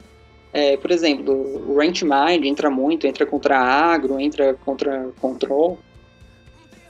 É, 0.55 0.79
por 0.79 0.91
exemplo, 0.91 1.35
o 1.69 1.77
Rent 1.79 2.01
Mind 2.03 2.47
entra 2.47 2.71
muito, 2.71 3.07
entra 3.07 3.27
contra 3.27 3.59
agro, 3.59 4.19
entra 4.19 4.55
contra 4.55 5.11
control 5.21 5.79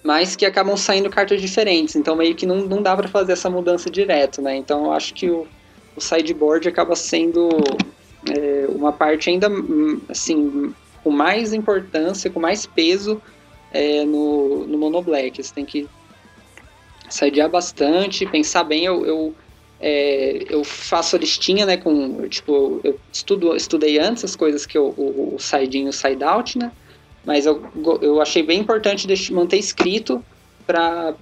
mas 0.05 0.36
que 0.36 0.44
acabam 0.44 0.77
saindo 0.77 1.09
cartas 1.09 1.40
diferentes. 1.40 1.97
Então 1.97 2.15
meio 2.15 2.35
que 2.35 2.44
não, 2.44 2.56
não 2.56 2.82
dá 2.82 2.94
para 2.94 3.09
fazer 3.09 3.32
essa 3.32 3.48
mudança 3.48 3.89
direto, 3.89 4.43
né? 4.43 4.55
Então 4.55 4.85
eu 4.85 4.93
acho 4.93 5.15
que 5.15 5.31
o, 5.31 5.47
o 5.97 6.01
sideboard 6.01 6.69
acaba 6.69 6.94
sendo 6.94 7.48
é, 8.31 8.66
uma 8.69 8.93
parte 8.93 9.31
ainda 9.31 9.48
assim 10.11 10.74
com 11.05 11.10
mais 11.10 11.52
importância, 11.52 12.31
com 12.31 12.40
mais 12.40 12.64
peso 12.64 13.22
é, 13.70 14.05
no, 14.06 14.66
no 14.66 14.78
Mono 14.78 15.02
Black. 15.02 15.40
Você 15.40 15.55
tem 15.55 15.66
que 15.66 15.86
sidear 17.10 17.51
bastante, 17.51 18.26
pensar 18.26 18.64
bem. 18.64 18.86
Eu, 18.86 19.05
eu, 19.05 19.35
é, 19.78 20.47
eu 20.48 20.64
faço 20.64 21.14
a 21.14 21.18
listinha, 21.18 21.66
né? 21.66 21.76
Com, 21.76 22.26
tipo, 22.28 22.81
eu 22.82 22.98
estudo, 23.12 23.55
estudei 23.55 23.98
antes 23.98 24.24
as 24.24 24.35
coisas 24.35 24.64
que 24.64 24.78
eu, 24.78 24.94
o, 24.97 25.35
o 25.35 25.39
side 25.39 25.78
in 25.78 25.85
e 25.85 25.89
o 25.89 25.93
side 25.93 26.24
out, 26.24 26.59
né? 26.59 26.72
Mas 27.24 27.47
eu, 27.47 27.62
eu 28.01 28.20
achei 28.20 28.43
bem 28.43 28.60
importante 28.60 29.32
manter 29.32 29.59
escrito 29.59 30.24
para 30.66 31.14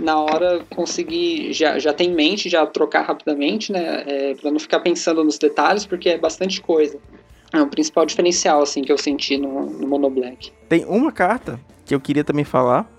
na 0.00 0.18
hora 0.18 0.64
conseguir 0.70 1.52
já, 1.52 1.78
já 1.78 1.92
ter 1.92 2.04
em 2.04 2.14
mente, 2.14 2.48
já 2.48 2.64
trocar 2.66 3.02
rapidamente, 3.02 3.70
né? 3.70 4.04
É, 4.06 4.34
para 4.34 4.50
não 4.50 4.58
ficar 4.58 4.80
pensando 4.80 5.22
nos 5.22 5.38
detalhes, 5.38 5.84
porque 5.84 6.08
é 6.08 6.18
bastante 6.18 6.60
coisa. 6.62 6.98
É 7.52 7.60
o 7.60 7.66
principal 7.66 8.06
diferencial 8.06 8.62
assim 8.62 8.82
que 8.82 8.92
eu 8.92 8.98
senti 8.98 9.36
no, 9.36 9.66
no 9.66 9.86
Mono 9.86 10.10
Black. 10.10 10.52
Tem 10.68 10.84
uma 10.84 11.10
carta 11.10 11.58
que 11.84 11.94
eu 11.94 12.00
queria 12.00 12.22
também 12.22 12.44
falar 12.44 12.90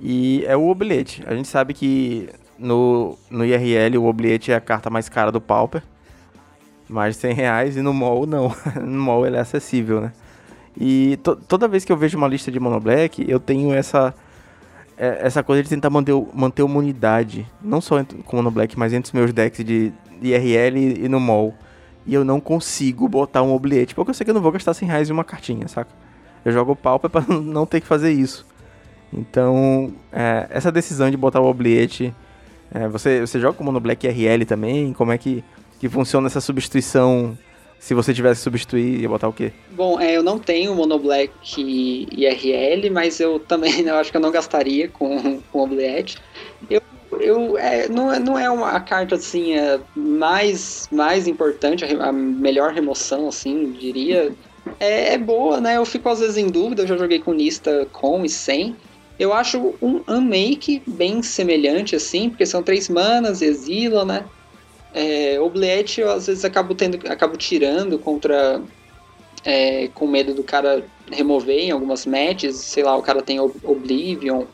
e 0.00 0.44
é 0.46 0.56
o 0.56 0.68
Oblete. 0.68 1.22
A 1.26 1.34
gente 1.34 1.48
sabe 1.48 1.74
que 1.74 2.28
no, 2.58 3.16
no 3.30 3.44
IRL 3.44 3.98
o 3.98 4.06
Oblete 4.06 4.52
é 4.52 4.56
a 4.56 4.60
carta 4.60 4.90
mais 4.90 5.08
cara 5.08 5.32
do 5.32 5.40
Pauper, 5.40 5.82
mais 6.88 7.14
de 7.14 7.20
100 7.22 7.32
reais, 7.34 7.76
e 7.76 7.82
no 7.82 7.94
MOL 7.94 8.26
não. 8.26 8.54
no 8.80 9.00
MOL 9.00 9.26
ele 9.26 9.36
é 9.36 9.40
acessível, 9.40 10.00
né? 10.00 10.12
E 10.80 11.18
to 11.22 11.34
toda 11.36 11.66
vez 11.66 11.84
que 11.84 11.90
eu 11.90 11.96
vejo 11.96 12.16
uma 12.16 12.28
lista 12.28 12.52
de 12.52 12.60
Mono 12.60 12.78
Black, 12.78 13.24
eu 13.28 13.40
tenho 13.40 13.72
essa 13.74 14.14
é, 14.96 15.18
essa 15.22 15.42
coisa 15.42 15.62
de 15.62 15.68
tentar 15.68 15.90
manter, 15.90 16.12
manter 16.34 16.62
uma 16.62 16.78
unidade, 16.78 17.46
não 17.62 17.80
só 17.80 18.04
com 18.24 18.36
Mono 18.36 18.50
Black, 18.50 18.78
mas 18.78 18.92
entre 18.92 19.08
os 19.08 19.12
meus 19.12 19.32
decks 19.32 19.64
de, 19.64 19.92
IRL 20.20 20.76
e, 20.76 21.08
no 21.08 21.20
mall. 21.20 21.54
E 22.08 22.14
eu 22.14 22.24
não 22.24 22.40
consigo 22.40 23.06
botar 23.08 23.42
um 23.42 23.52
obliete, 23.52 23.94
porque 23.94 24.10
eu 24.10 24.14
sei 24.14 24.24
que 24.24 24.30
eu 24.30 24.34
não 24.34 24.40
vou 24.40 24.50
gastar 24.50 24.74
100 24.74 24.88
reais 24.88 25.10
em 25.10 25.12
uma 25.12 25.22
cartinha, 25.22 25.68
saca? 25.68 25.90
Eu 26.44 26.50
jogo 26.50 26.74
pauper 26.74 27.08
pra 27.10 27.22
não 27.28 27.66
ter 27.66 27.80
que 27.80 27.86
fazer 27.86 28.10
isso. 28.10 28.44
Então, 29.12 29.92
é, 30.12 30.48
essa 30.50 30.72
decisão 30.72 31.10
de 31.10 31.16
botar 31.16 31.40
o 31.40 31.46
obliete, 31.46 32.12
é, 32.74 32.88
você, 32.88 33.20
você 33.20 33.38
joga 33.38 33.56
com 33.56 33.62
Mono 33.62 33.78
Black 33.78 34.06
IRL 34.06 34.44
também? 34.44 34.92
Como 34.92 35.12
é 35.12 35.18
que, 35.18 35.44
que 35.78 35.88
funciona 35.88 36.26
essa 36.26 36.40
substituição 36.40 37.36
se 37.78 37.94
você 37.94 38.12
tivesse 38.12 38.40
que 38.40 38.44
substituir, 38.44 39.00
ia 39.00 39.08
botar 39.08 39.28
o 39.28 39.32
quê? 39.32 39.52
Bom, 39.70 40.00
é, 40.00 40.16
eu 40.16 40.22
não 40.22 40.38
tenho 40.38 40.74
Monoblack 40.74 41.30
IRL, 41.56 42.90
mas 42.90 43.20
eu 43.20 43.38
também 43.38 43.80
eu 43.86 43.94
acho 43.96 44.10
que 44.10 44.16
eu 44.16 44.20
não 44.20 44.32
gastaria 44.32 44.88
com, 44.88 45.40
com 45.52 45.62
Obliette. 45.62 46.18
Eu, 46.68 46.82
eu, 47.12 47.56
é, 47.58 47.88
não, 47.88 48.12
é, 48.12 48.18
não 48.18 48.38
é 48.38 48.50
uma 48.50 48.78
carta 48.80 49.14
assim 49.14 49.54
é, 49.54 49.80
mais, 49.94 50.88
mais 50.92 51.26
importante, 51.26 51.84
a, 51.84 52.08
a 52.08 52.12
melhor 52.12 52.72
remoção, 52.72 53.28
assim, 53.28 53.72
diria. 53.72 54.32
É, 54.78 55.14
é, 55.14 55.18
boa, 55.18 55.60
né? 55.60 55.76
Eu 55.76 55.84
fico 55.84 56.08
às 56.08 56.20
vezes 56.20 56.36
em 56.36 56.48
dúvida, 56.48 56.82
eu 56.82 56.86
já 56.86 56.96
joguei 56.96 57.18
com 57.18 57.32
lista 57.32 57.86
com 57.92 58.24
e 58.24 58.28
sem. 58.28 58.76
Eu 59.18 59.32
acho 59.32 59.74
um 59.80 60.02
Unmake 60.08 60.82
bem 60.86 61.22
semelhante, 61.22 61.96
assim, 61.96 62.28
porque 62.28 62.46
são 62.46 62.62
três 62.62 62.88
manas, 62.88 63.42
exila, 63.42 64.04
né? 64.04 64.24
É, 64.94 65.36
eu 65.36 65.52
às 66.10 66.26
vezes 66.26 66.44
acabo 66.44 66.74
tendo, 66.74 66.98
acabo 67.10 67.36
tirando 67.36 67.98
contra 67.98 68.62
é, 69.44 69.88
com 69.88 70.06
medo 70.06 70.34
do 70.34 70.42
cara 70.42 70.84
remover 71.10 71.58
em 71.58 71.70
algumas 71.70 72.06
matches, 72.06 72.56
sei 72.56 72.82
lá, 72.82 72.96
o 72.96 73.02
cara 73.02 73.22
tem 73.22 73.40
Oblivion 73.40 74.44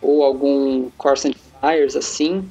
ou 0.00 0.24
algum 0.24 0.90
Corsair 0.96 1.34
Fires 1.60 1.96
assim. 1.96 2.48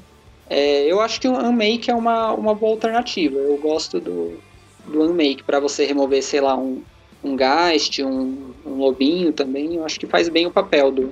É, 0.50 0.92
eu 0.92 1.00
acho 1.00 1.22
que 1.22 1.28
o 1.28 1.34
Unmake 1.34 1.92
é 1.92 1.96
uma, 1.96 2.34
uma 2.34 2.56
boa 2.56 2.74
alternativa. 2.74 3.38
Eu 3.38 3.58
gosto 3.58 4.00
do, 4.00 4.40
do 4.88 5.04
Unmake 5.04 5.44
para 5.44 5.60
você 5.60 5.86
remover, 5.86 6.24
sei 6.24 6.42
lá, 6.42 6.58
um, 6.58 6.82
um 7.24 7.36
Gast, 7.36 8.04
um, 8.04 8.54
um 8.66 8.76
Lobinho 8.76 9.32
também. 9.32 9.76
Eu 9.76 9.86
acho 9.86 10.00
que 10.00 10.08
faz 10.08 10.28
bem 10.28 10.48
o 10.48 10.52
papel 10.52 10.92
do, 10.92 11.12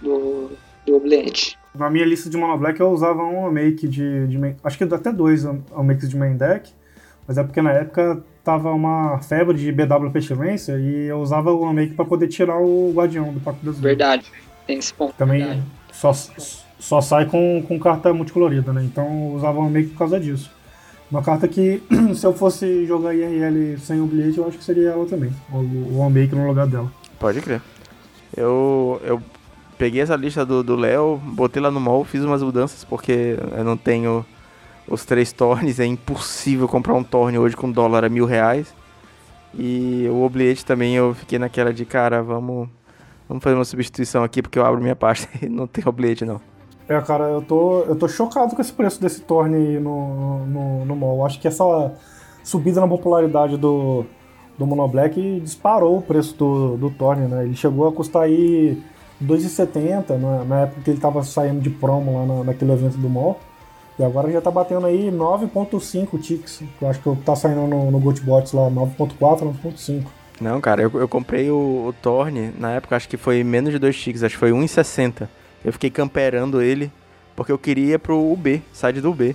do, 0.00 0.50
do 0.86 0.96
Obliette. 0.96 1.58
Na 1.74 1.90
minha 1.90 2.04
lista 2.04 2.30
de 2.30 2.36
Mono 2.36 2.56
Black 2.56 2.78
eu 2.78 2.90
usava 2.90 3.22
um 3.22 3.48
Unmake 3.48 3.88
de, 3.88 4.26
de 4.28 4.38
acho 4.62 4.78
que 4.78 4.84
até 4.84 5.10
dois 5.10 5.44
Unmakes 5.44 6.08
de 6.08 6.16
main 6.16 6.36
deck, 6.36 6.70
mas 7.26 7.36
é 7.36 7.42
porque 7.42 7.60
na 7.60 7.72
época 7.72 8.22
tava 8.44 8.70
uma 8.70 9.18
febre 9.18 9.56
de 9.56 9.72
BW 9.72 10.10
Pestilência 10.12 10.78
e 10.78 11.06
eu 11.06 11.18
usava 11.18 11.50
o 11.50 11.68
Unmake 11.68 11.94
para 11.94 12.04
poder 12.04 12.28
tirar 12.28 12.60
o 12.60 12.92
Guardião 12.94 13.32
do 13.32 13.40
Pacto 13.40 13.64
das 13.64 13.80
Verdade, 13.80 14.30
tem 14.68 14.78
esse 14.78 14.94
ponto. 14.94 15.14
Também 15.14 15.64
só, 15.90 16.12
só 16.78 17.00
sai 17.00 17.26
com, 17.26 17.62
com 17.66 17.78
carta 17.78 18.12
multicolorida, 18.12 18.72
né? 18.72 18.82
Então 18.84 19.04
eu 19.04 19.36
usava 19.36 19.58
o 19.58 19.66
Unmake 19.66 19.90
por 19.90 19.98
causa 19.98 20.20
disso. 20.20 20.50
Uma 21.10 21.22
carta 21.22 21.46
que, 21.46 21.82
se 22.14 22.26
eu 22.26 22.32
fosse 22.32 22.86
jogar 22.86 23.14
IRL 23.14 23.78
sem 23.78 24.00
o 24.00 24.06
bilhete, 24.06 24.38
eu 24.38 24.48
acho 24.48 24.58
que 24.58 24.64
seria 24.64 24.90
ela 24.90 25.06
também. 25.06 25.30
O, 25.52 26.00
Unmake 26.02 26.34
no 26.34 26.46
lugar 26.46 26.66
dela. 26.66 26.90
Pode 27.18 27.40
crer. 27.40 27.62
Eu, 28.36 29.00
eu 29.04 29.22
peguei 29.78 30.00
essa 30.00 30.16
lista 30.16 30.44
do 30.44 30.76
Léo, 30.76 31.16
botei 31.22 31.62
lá 31.62 31.70
no 31.70 31.80
mall, 31.80 32.04
fiz 32.04 32.22
umas 32.24 32.42
mudanças 32.42 32.84
porque 32.84 33.36
eu 33.56 33.64
não 33.64 33.76
tenho 33.76 34.24
os 34.88 35.04
três 35.04 35.32
tornes, 35.32 35.80
é 35.80 35.86
impossível 35.86 36.68
comprar 36.68 36.94
um 36.94 37.02
torne 37.02 37.38
hoje 37.38 37.56
com 37.56 37.70
dólar 37.70 38.04
a 38.04 38.08
mil 38.08 38.26
reais. 38.26 38.74
E 39.56 40.08
o 40.10 40.22
Obliette 40.22 40.64
também 40.64 40.96
eu 40.96 41.14
fiquei 41.14 41.38
naquela 41.38 41.72
de 41.72 41.84
cara, 41.84 42.22
vamos, 42.22 42.68
vamos 43.28 43.42
fazer 43.42 43.54
uma 43.54 43.64
substituição 43.64 44.24
aqui 44.24 44.42
porque 44.42 44.58
eu 44.58 44.64
abro 44.64 44.80
minha 44.80 44.96
pasta 44.96 45.28
e 45.40 45.48
não 45.48 45.66
tem 45.66 45.86
Obliette 45.86 46.24
não. 46.24 46.40
É, 46.88 47.00
cara, 47.00 47.24
eu 47.24 47.42
tô, 47.42 47.80
eu 47.80 47.96
tô 47.96 48.06
chocado 48.06 48.54
com 48.54 48.60
esse 48.60 48.72
preço 48.72 49.00
desse 49.00 49.22
torne 49.22 49.56
aí 49.56 49.80
no, 49.80 50.46
no, 50.46 50.84
no 50.84 50.96
mall. 50.96 51.24
Acho 51.24 51.40
que 51.40 51.48
essa 51.48 51.92
subida 52.42 52.80
na 52.80 52.86
popularidade 52.86 53.56
do, 53.56 54.04
do 54.58 54.66
Monoblack 54.66 55.40
disparou 55.40 55.98
o 55.98 56.02
preço 56.02 56.36
do, 56.36 56.76
do 56.76 56.90
torne, 56.90 57.26
né? 57.26 57.44
Ele 57.44 57.56
chegou 57.56 57.88
a 57.88 57.92
custar 57.92 58.22
aí 58.22 58.82
2,70 59.22 60.18
na, 60.18 60.44
na 60.44 60.60
época 60.60 60.82
que 60.82 60.90
ele 60.90 61.00
tava 61.00 61.22
saindo 61.22 61.60
de 61.60 61.70
promo 61.70 62.18
lá 62.18 62.26
na, 62.26 62.44
naquele 62.44 62.72
evento 62.72 62.98
do 62.98 63.08
mall. 63.08 63.40
E 63.98 64.02
agora 64.02 64.30
já 64.30 64.40
tá 64.40 64.50
batendo 64.50 64.86
aí 64.86 65.10
9.5 65.10 66.20
ticks, 66.20 66.62
eu 66.82 66.88
acho 66.88 67.00
que 67.00 67.16
tá 67.22 67.36
saindo 67.36 67.66
no, 67.68 67.92
no 67.92 68.00
Goatbots 68.00 68.52
lá, 68.52 68.68
9.4, 68.68 69.54
9.5. 69.62 70.02
Não, 70.40 70.60
cara, 70.60 70.82
eu, 70.82 70.90
eu 70.94 71.06
comprei 71.06 71.48
o, 71.48 71.86
o 71.86 71.94
Torne, 72.02 72.52
na 72.58 72.72
época 72.72 72.96
acho 72.96 73.08
que 73.08 73.16
foi 73.16 73.44
menos 73.44 73.72
de 73.72 73.78
2 73.78 73.96
ticks, 73.96 74.24
acho 74.24 74.34
que 74.34 74.40
foi 74.40 74.50
1,60. 74.50 75.28
Eu 75.64 75.72
fiquei 75.72 75.90
camperando 75.90 76.60
ele, 76.60 76.90
porque 77.34 77.50
eu 77.50 77.58
queria 77.58 77.98
pro 77.98 78.32
UB, 78.32 78.62
side 78.72 79.00
do 79.00 79.10
UB. 79.10 79.34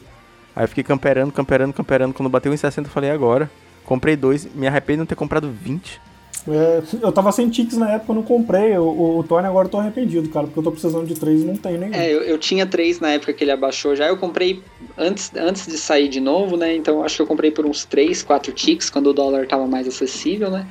Aí 0.56 0.64
eu 0.64 0.68
fiquei 0.68 0.84
camperando, 0.84 1.32
camperando, 1.32 1.74
camperando, 1.74 2.14
quando 2.14 2.30
bateu 2.30 2.52
1,60 2.52 2.86
eu 2.86 2.92
falei, 2.92 3.10
agora. 3.10 3.50
Comprei 3.86 4.16
dois, 4.16 4.48
me 4.54 4.68
arrependo 4.68 4.98
de 4.98 5.00
não 5.00 5.06
ter 5.08 5.16
comprado 5.16 5.50
20. 5.50 6.00
É, 6.48 6.82
eu 7.02 7.12
tava 7.12 7.32
sem 7.32 7.50
tics 7.50 7.78
na 7.78 7.92
época, 7.92 8.12
eu 8.12 8.16
não 8.16 8.24
comprei. 8.24 8.78
O, 8.78 8.84
o, 8.84 9.20
o 9.20 9.24
Tony 9.24 9.48
agora 9.48 9.68
eu 9.68 9.72
tô 9.72 9.78
arrependido, 9.78 10.30
cara, 10.30 10.46
porque 10.46 10.60
eu 10.60 10.64
tô 10.64 10.72
precisando 10.72 11.06
de 11.06 11.16
três 11.16 11.42
e 11.42 11.46
não 11.46 11.56
tem 11.56 11.78
nenhum. 11.78 11.94
É, 11.94 12.12
eu, 12.12 12.22
eu, 12.22 12.38
tinha 12.38 12.66
três 12.66 13.00
na 13.00 13.12
época 13.12 13.34
que 13.34 13.44
ele 13.44 13.52
abaixou 13.52 13.96
já. 13.96 14.08
Eu 14.08 14.18
comprei 14.18 14.62
antes, 14.98 15.32
antes 15.36 15.66
de 15.66 15.78
sair 15.78 16.08
de 16.08 16.20
novo, 16.20 16.56
né? 16.56 16.76
Então 16.76 17.04
acho 17.04 17.18
que 17.18 17.22
eu 17.22 17.28
comprei 17.28 17.52
por 17.52 17.66
uns 17.66 17.84
três, 17.84 18.24
quatro 18.24 18.52
ticks 18.54 18.90
quando 18.90 19.08
o 19.08 19.14
dólar 19.14 19.48
tava 19.48 19.68
mais 19.68 19.88
acessível, 19.88 20.50
né? 20.50 20.66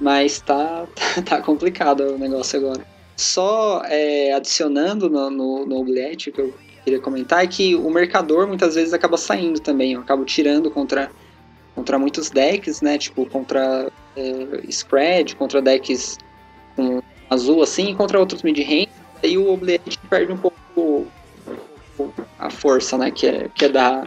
Mas 0.00 0.40
tá, 0.40 0.86
tá, 0.94 1.22
tá 1.36 1.42
complicado 1.42 2.00
o 2.14 2.18
negócio 2.18 2.58
agora. 2.58 2.84
Só 3.20 3.82
é, 3.84 4.32
adicionando 4.32 5.10
no, 5.10 5.28
no, 5.28 5.66
no 5.66 5.76
Obliette, 5.76 6.32
que 6.32 6.40
eu 6.40 6.54
queria 6.82 6.98
comentar, 6.98 7.44
é 7.44 7.46
que 7.46 7.76
o 7.76 7.90
mercador 7.90 8.46
muitas 8.46 8.74
vezes 8.74 8.94
acaba 8.94 9.18
saindo 9.18 9.60
também. 9.60 9.92
Eu 9.92 10.00
acabo 10.00 10.24
tirando 10.24 10.70
contra 10.70 11.10
contra 11.74 11.98
muios 11.98 12.30
decks, 12.30 12.80
né? 12.80 12.96
Tipo, 12.96 13.26
contra 13.26 13.92
é, 14.16 14.60
spread, 14.68 15.36
contra 15.36 15.60
decks 15.60 16.18
com 16.74 17.02
azul 17.28 17.62
assim, 17.62 17.94
contra 17.94 18.18
outros 18.18 18.42
mid-range. 18.42 18.88
Aí 19.22 19.36
o 19.36 19.52
Obliette 19.52 19.98
perde 20.08 20.32
um 20.32 20.38
pouco 20.38 21.06
a 22.38 22.48
força, 22.48 22.96
né? 22.96 23.10
Que 23.10 23.26
é, 23.26 23.48
que 23.54 23.66
é 23.66 23.68
da 23.68 24.06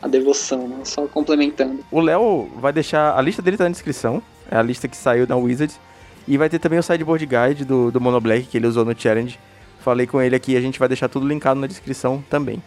a 0.00 0.08
devoção, 0.08 0.68
né? 0.68 0.78
Só 0.84 1.06
complementando. 1.06 1.84
O 1.90 2.00
Léo 2.00 2.48
vai 2.56 2.72
deixar. 2.72 3.14
A 3.14 3.20
lista 3.20 3.42
dele 3.42 3.58
tá 3.58 3.64
na 3.64 3.70
descrição. 3.70 4.22
É 4.50 4.56
a 4.56 4.62
lista 4.62 4.88
que 4.88 4.96
saiu 4.96 5.26
da 5.26 5.36
Wizards. 5.36 5.78
E 6.26 6.38
vai 6.38 6.48
ter 6.48 6.58
também 6.58 6.78
o 6.78 6.82
sideboard 6.82 7.26
guide 7.26 7.64
do, 7.64 7.90
do 7.90 8.00
Mono 8.00 8.20
Black 8.20 8.46
que 8.46 8.56
ele 8.56 8.66
usou 8.66 8.84
no 8.84 8.98
challenge. 8.98 9.38
Falei 9.80 10.06
com 10.06 10.20
ele 10.20 10.34
aqui, 10.34 10.56
a 10.56 10.60
gente 10.60 10.78
vai 10.78 10.88
deixar 10.88 11.08
tudo 11.08 11.28
linkado 11.28 11.60
na 11.60 11.66
descrição 11.66 12.24
também. 12.30 12.62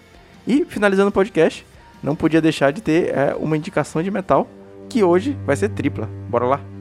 E 0.46 0.64
finalizando 0.66 1.10
o 1.10 1.12
podcast, 1.12 1.66
não 2.02 2.16
podia 2.16 2.42
deixar 2.42 2.72
de 2.72 2.82
ter 2.82 3.10
é, 3.10 3.36
uma 3.36 3.58
indicação 3.58 4.04
de 4.04 4.12
metal, 4.12 4.48
que 4.88 5.04
hoje 5.04 5.38
vai 5.46 5.56
ser 5.56 5.70
tripla. 5.70 6.08
Bora 6.30 6.46
lá? 6.46 6.77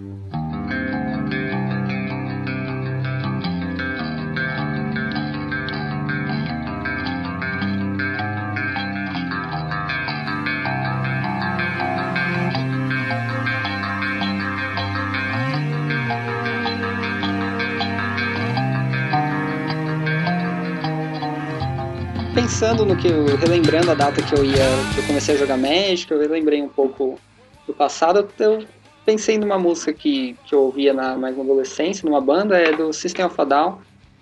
Pensando 22.47 22.87
no 22.87 22.97
que 22.97 23.09
eu, 23.09 23.25
relembrando 23.37 23.91
a 23.91 23.95
data 23.95 24.23
que 24.23 24.33
eu 24.33 24.45
ia, 24.45 24.65
que 24.95 25.01
eu 25.01 25.07
comecei 25.09 25.35
a 25.35 25.39
jogar 25.39 25.57
Magic, 25.57 26.09
eu 26.09 26.21
relembrei 26.21 26.63
um 26.63 26.69
pouco 26.69 27.19
do 27.67 27.75
passado, 27.75 28.29
eu 28.39 28.65
pensei 29.05 29.37
numa 29.37 29.59
música 29.59 29.93
que, 29.93 30.37
que 30.47 30.55
eu 30.55 30.61
ouvia 30.61 30.95
na, 30.95 31.17
mais 31.17 31.37
na 31.37 31.43
adolescência, 31.43 32.09
numa 32.09 32.21
banda, 32.21 32.57
é 32.57 32.71
do 32.71 32.93
System 32.93 33.25
of 33.25 33.35
a 33.41 33.45
Down, 33.45 33.79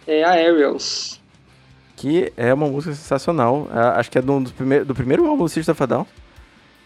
é 0.07 0.25
a 0.25 0.31
Aerials. 0.31 1.21
Que 1.97 2.33
é 2.35 2.55
uma 2.55 2.67
música 2.67 2.95
sensacional, 2.95 3.69
é, 3.71 4.01
acho 4.01 4.11
que 4.11 4.17
é 4.17 4.23
do, 4.23 4.41
do, 4.41 4.53
primeiro, 4.53 4.85
do 4.87 4.95
primeiro 4.95 5.27
álbum 5.27 5.45
do 5.45 5.51
System 5.51 5.73
of 5.73 5.83
a 5.83 5.87
Down. 5.87 6.07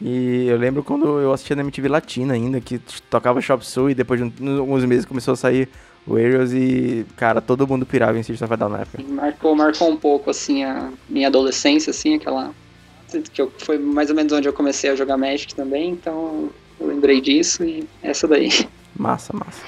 E 0.00 0.48
eu 0.48 0.56
lembro 0.56 0.82
quando 0.82 1.20
eu 1.20 1.32
assistia 1.32 1.54
na 1.54 1.62
MTV 1.62 1.88
Latina 1.88 2.34
ainda, 2.34 2.60
que 2.60 2.80
tocava 3.08 3.40
Shop 3.40 3.64
Sul 3.64 3.90
e 3.90 3.94
depois 3.94 4.20
de 4.20 4.58
alguns 4.58 4.84
meses 4.84 5.04
começou 5.04 5.34
a 5.34 5.36
sair 5.36 5.68
o 6.06 6.16
Aerials 6.16 6.52
e, 6.52 7.04
cara, 7.16 7.40
todo 7.40 7.66
mundo 7.66 7.84
pirava 7.84 8.18
em 8.18 8.22
System 8.22 8.46
of 8.46 8.54
a 8.54 8.56
Down 8.56 8.68
na 8.70 8.80
época. 8.80 9.02
Marcou, 9.08 9.54
marcou 9.54 9.90
um 9.90 9.96
pouco, 9.96 10.30
assim, 10.30 10.64
a 10.64 10.90
minha 11.08 11.28
adolescência, 11.28 11.90
assim, 11.90 12.14
aquela... 12.14 12.52
Que 13.32 13.40
eu, 13.40 13.50
foi 13.58 13.78
mais 13.78 14.10
ou 14.10 14.16
menos 14.16 14.32
onde 14.32 14.46
eu 14.46 14.52
comecei 14.52 14.90
a 14.90 14.94
jogar 14.94 15.16
Magic 15.16 15.54
também, 15.54 15.90
então 15.90 16.50
eu 16.78 16.86
lembrei 16.86 17.20
disso 17.20 17.64
e 17.64 17.86
essa 18.02 18.28
daí. 18.28 18.50
Massa, 18.96 19.32
massa. 19.34 19.62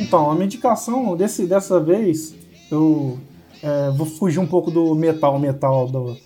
Então, 0.00 0.30
a 0.30 0.34
minha 0.34 0.46
indicação 0.46 1.16
desse, 1.16 1.44
dessa 1.46 1.80
vez, 1.80 2.34
eu 2.70 3.18
é, 3.64 3.90
vou 3.90 4.06
fugir 4.06 4.38
um 4.38 4.46
pouco 4.46 4.70
do 4.70 4.94
metal, 4.94 5.38
metal 5.38 5.88
do, 5.88 6.16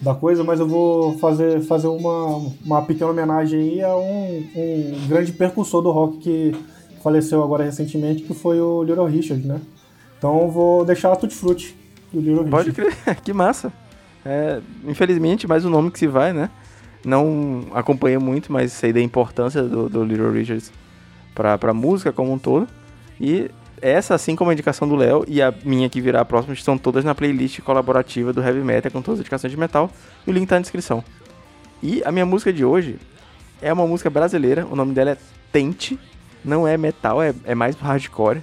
da 0.00 0.12
coisa, 0.12 0.42
mas 0.42 0.58
eu 0.58 0.66
vou 0.66 1.16
fazer, 1.18 1.60
fazer 1.60 1.86
uma, 1.86 2.52
uma 2.64 2.82
pequena 2.82 3.12
homenagem 3.12 3.60
aí 3.60 3.82
a 3.82 3.96
um, 3.96 4.44
um 4.56 5.06
grande 5.06 5.32
percussor 5.32 5.82
do 5.82 5.92
rock 5.92 6.18
que 6.18 6.52
faleceu 7.00 7.44
agora 7.44 7.62
recentemente, 7.62 8.24
que 8.24 8.34
foi 8.34 8.60
o 8.60 8.82
Little 8.82 9.06
Richard, 9.06 9.46
né? 9.46 9.60
Então 10.18 10.50
vou 10.50 10.84
deixar 10.84 11.12
a 11.12 11.16
Tutti 11.16 11.34
Frutti 11.34 11.76
do 12.12 12.20
Little 12.20 12.42
Richard. 12.42 12.72
Pode 12.72 12.72
crer, 12.72 13.16
que 13.22 13.32
massa. 13.32 13.72
É, 14.26 14.60
infelizmente, 14.84 15.46
mais 15.46 15.64
um 15.64 15.70
nome 15.70 15.92
que 15.92 15.98
se 15.98 16.08
vai, 16.08 16.32
né? 16.32 16.50
Não 17.04 17.66
acompanhei 17.72 18.18
muito, 18.18 18.52
mas 18.52 18.72
sei 18.72 18.92
da 18.92 19.00
importância 19.00 19.62
do, 19.62 19.88
do 19.88 20.02
Little 20.02 20.32
Richards 20.32 20.72
pra, 21.34 21.56
pra 21.56 21.72
música 21.72 22.12
como 22.12 22.32
um 22.32 22.38
todo. 22.38 22.66
E 23.20 23.48
essa, 23.80 24.14
assim 24.14 24.36
como 24.36 24.50
a 24.50 24.52
indicação 24.52 24.88
do 24.88 24.96
Léo 24.96 25.24
e 25.26 25.40
a 25.40 25.52
minha 25.64 25.88
que 25.88 26.00
virá 26.00 26.20
a 26.20 26.24
próxima, 26.24 26.54
estão 26.54 26.76
todas 26.76 27.04
na 27.04 27.14
playlist 27.14 27.60
colaborativa 27.60 28.32
do 28.32 28.42
Heavy 28.42 28.60
Metal, 28.60 28.90
com 28.90 29.02
todas 29.02 29.18
as 29.18 29.20
indicações 29.20 29.50
de 29.50 29.58
metal. 29.58 29.90
E 30.26 30.30
o 30.30 30.32
link 30.32 30.48
tá 30.48 30.56
na 30.56 30.62
descrição. 30.62 31.04
E 31.82 32.02
a 32.04 32.12
minha 32.12 32.26
música 32.26 32.52
de 32.52 32.64
hoje 32.64 32.98
é 33.62 33.72
uma 33.72 33.86
música 33.86 34.10
brasileira, 34.10 34.66
o 34.70 34.76
nome 34.76 34.92
dela 34.94 35.12
é 35.12 35.16
Tente. 35.52 35.98
Não 36.44 36.66
é 36.66 36.76
metal, 36.76 37.22
é, 37.22 37.34
é 37.44 37.54
mais 37.54 37.76
hardcore. 37.76 38.42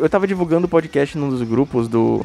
Eu 0.00 0.08
tava 0.08 0.26
divulgando 0.26 0.66
o 0.66 0.68
podcast 0.70 1.16
num 1.16 1.28
dos 1.28 1.42
grupos 1.42 1.88
do, 1.88 2.24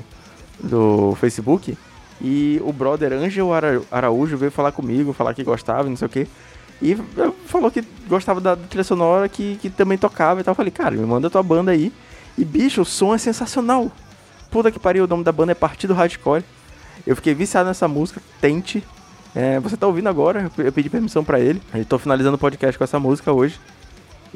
do 0.60 1.16
Facebook 1.20 1.78
e 2.22 2.62
o 2.64 2.72
brother 2.72 3.14
Angel 3.14 3.54
Ara- 3.54 3.82
Araújo 3.92 4.38
veio 4.38 4.52
falar 4.52 4.72
comigo, 4.72 5.14
falar 5.14 5.34
que 5.34 5.44
gostava, 5.44 5.88
não 5.90 5.96
sei 5.96 6.06
o 6.06 6.10
que. 6.10 6.28
E 6.82 6.96
falou 7.46 7.72
que 7.72 7.84
gostava 8.08 8.42
da 8.42 8.56
trilha 8.56 8.84
sonora, 8.84 9.30
que, 9.30 9.58
que 9.62 9.70
também 9.70 9.98
tocava 9.98 10.42
e 10.42 10.44
tal. 10.44 10.52
Eu 10.52 10.56
falei, 10.56 10.72
cara, 10.72 10.92
me 10.96 11.06
manda 11.06 11.30
tua 11.30 11.42
banda 11.44 11.72
aí. 11.72 11.92
E 12.38 12.44
bicho, 12.44 12.82
o 12.82 12.86
som 12.86 13.14
é 13.16 13.18
sensacional. 13.18 13.90
Puta 14.52 14.70
que 14.72 14.80
pariu, 14.80 15.06
o 15.06 15.08
nome 15.08 15.24
da 15.24 15.32
banda 15.32 15.54
é 15.54 15.56
Partido 15.56 15.94
Hardcore. 15.94 16.44
Eu 17.08 17.16
fiquei 17.16 17.34
viciado 17.34 17.68
nessa 17.68 17.88
música, 17.88 18.22
Tente. 18.42 18.84
É, 19.34 19.60
você 19.60 19.76
tá 19.78 19.86
ouvindo 19.88 20.08
agora, 20.08 20.50
eu 20.58 20.72
pedi 20.72 20.90
permissão 20.90 21.24
pra 21.24 21.40
ele. 21.40 21.62
Eu 21.74 21.86
tô 21.86 21.98
finalizando 21.98 22.36
o 22.36 22.40
podcast 22.40 22.78
com 22.78 22.84
essa 22.84 23.00
música 23.00 23.32
hoje. 23.32 23.60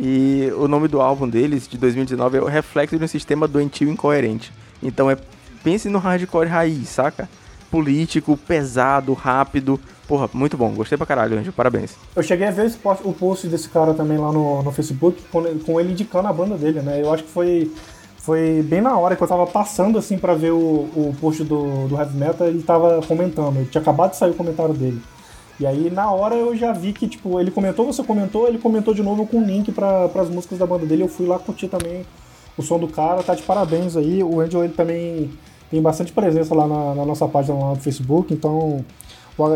E 0.01 0.49
o 0.55 0.67
nome 0.67 0.87
do 0.87 1.01
álbum 1.01 1.27
deles, 1.27 1.67
de 1.67 1.77
2019, 1.77 2.37
é 2.37 2.41
o 2.41 2.45
Reflexo 2.45 2.97
de 2.97 3.03
um 3.03 3.07
Sistema 3.07 3.47
Doentio 3.47 3.89
Incoerente. 3.89 4.51
Então 4.81 5.11
é, 5.11 5.17
pense 5.61 5.89
no 5.89 5.99
hardcore 5.99 6.47
raiz, 6.47 6.87
saca? 6.87 7.27
Político, 7.69 8.37
pesado, 8.37 9.13
rápido. 9.13 9.77
Porra, 10.07 10.29
muito 10.33 10.55
bom. 10.57 10.71
Gostei 10.71 10.97
pra 10.97 11.05
caralho, 11.05 11.37
Anjo. 11.37 11.51
Parabéns. 11.51 11.95
Eu 12.15 12.23
cheguei 12.23 12.47
a 12.47 12.51
ver 12.51 12.71
post- 12.77 13.05
o 13.05 13.13
post 13.13 13.47
desse 13.47 13.67
cara 13.69 13.93
também 13.93 14.17
lá 14.17 14.31
no, 14.31 14.63
no 14.63 14.71
Facebook, 14.71 15.21
com 15.31 15.45
ele, 15.45 15.59
com 15.59 15.79
ele 15.79 15.91
indicando 15.91 16.27
a 16.29 16.33
banda 16.33 16.57
dele, 16.57 16.79
né? 16.81 17.01
Eu 17.01 17.13
acho 17.13 17.23
que 17.23 17.29
foi, 17.29 17.71
foi 18.17 18.63
bem 18.67 18.81
na 18.81 18.97
hora 18.97 19.15
que 19.15 19.21
eu 19.21 19.27
tava 19.27 19.45
passando 19.45 19.99
assim 19.99 20.17
pra 20.17 20.33
ver 20.33 20.51
o, 20.51 20.57
o 20.57 21.15
post 21.21 21.43
do, 21.43 21.87
do 21.89 21.95
Heavy 21.95 22.17
Metal, 22.17 22.47
ele 22.47 22.63
tava 22.63 23.01
comentando. 23.05 23.57
Ele 23.57 23.65
tinha 23.69 23.81
acabado 23.81 24.11
de 24.11 24.17
sair 24.17 24.31
o 24.31 24.35
comentário 24.35 24.73
dele. 24.73 24.99
E 25.59 25.65
aí, 25.65 25.89
na 25.89 26.09
hora, 26.11 26.35
eu 26.35 26.55
já 26.55 26.71
vi 26.71 26.93
que, 26.93 27.07
tipo, 27.07 27.39
ele 27.39 27.51
comentou, 27.51 27.85
você 27.85 28.01
comentou, 28.01 28.47
ele 28.47 28.57
comentou 28.57 28.93
de 28.93 29.03
novo 29.03 29.27
com 29.27 29.43
link 29.43 29.71
para 29.71 30.05
as 30.05 30.29
músicas 30.29 30.57
da 30.57 30.65
banda 30.65 30.85
dele. 30.85 31.03
Eu 31.03 31.09
fui 31.09 31.27
lá 31.27 31.37
curtir 31.37 31.67
também 31.67 32.05
o 32.57 32.61
som 32.61 32.79
do 32.79 32.87
cara, 32.87 33.21
tá 33.23 33.35
de 33.35 33.43
parabéns 33.43 33.97
aí. 33.97 34.23
O 34.23 34.39
Angel, 34.39 34.63
ele 34.63 34.73
também 34.73 35.29
tem 35.69 35.81
bastante 35.81 36.11
presença 36.11 36.55
lá 36.55 36.67
na, 36.67 36.95
na 36.95 37.05
nossa 37.05 37.27
página 37.27 37.57
lá 37.57 37.69
no 37.71 37.75
Facebook, 37.75 38.33
então 38.33 38.83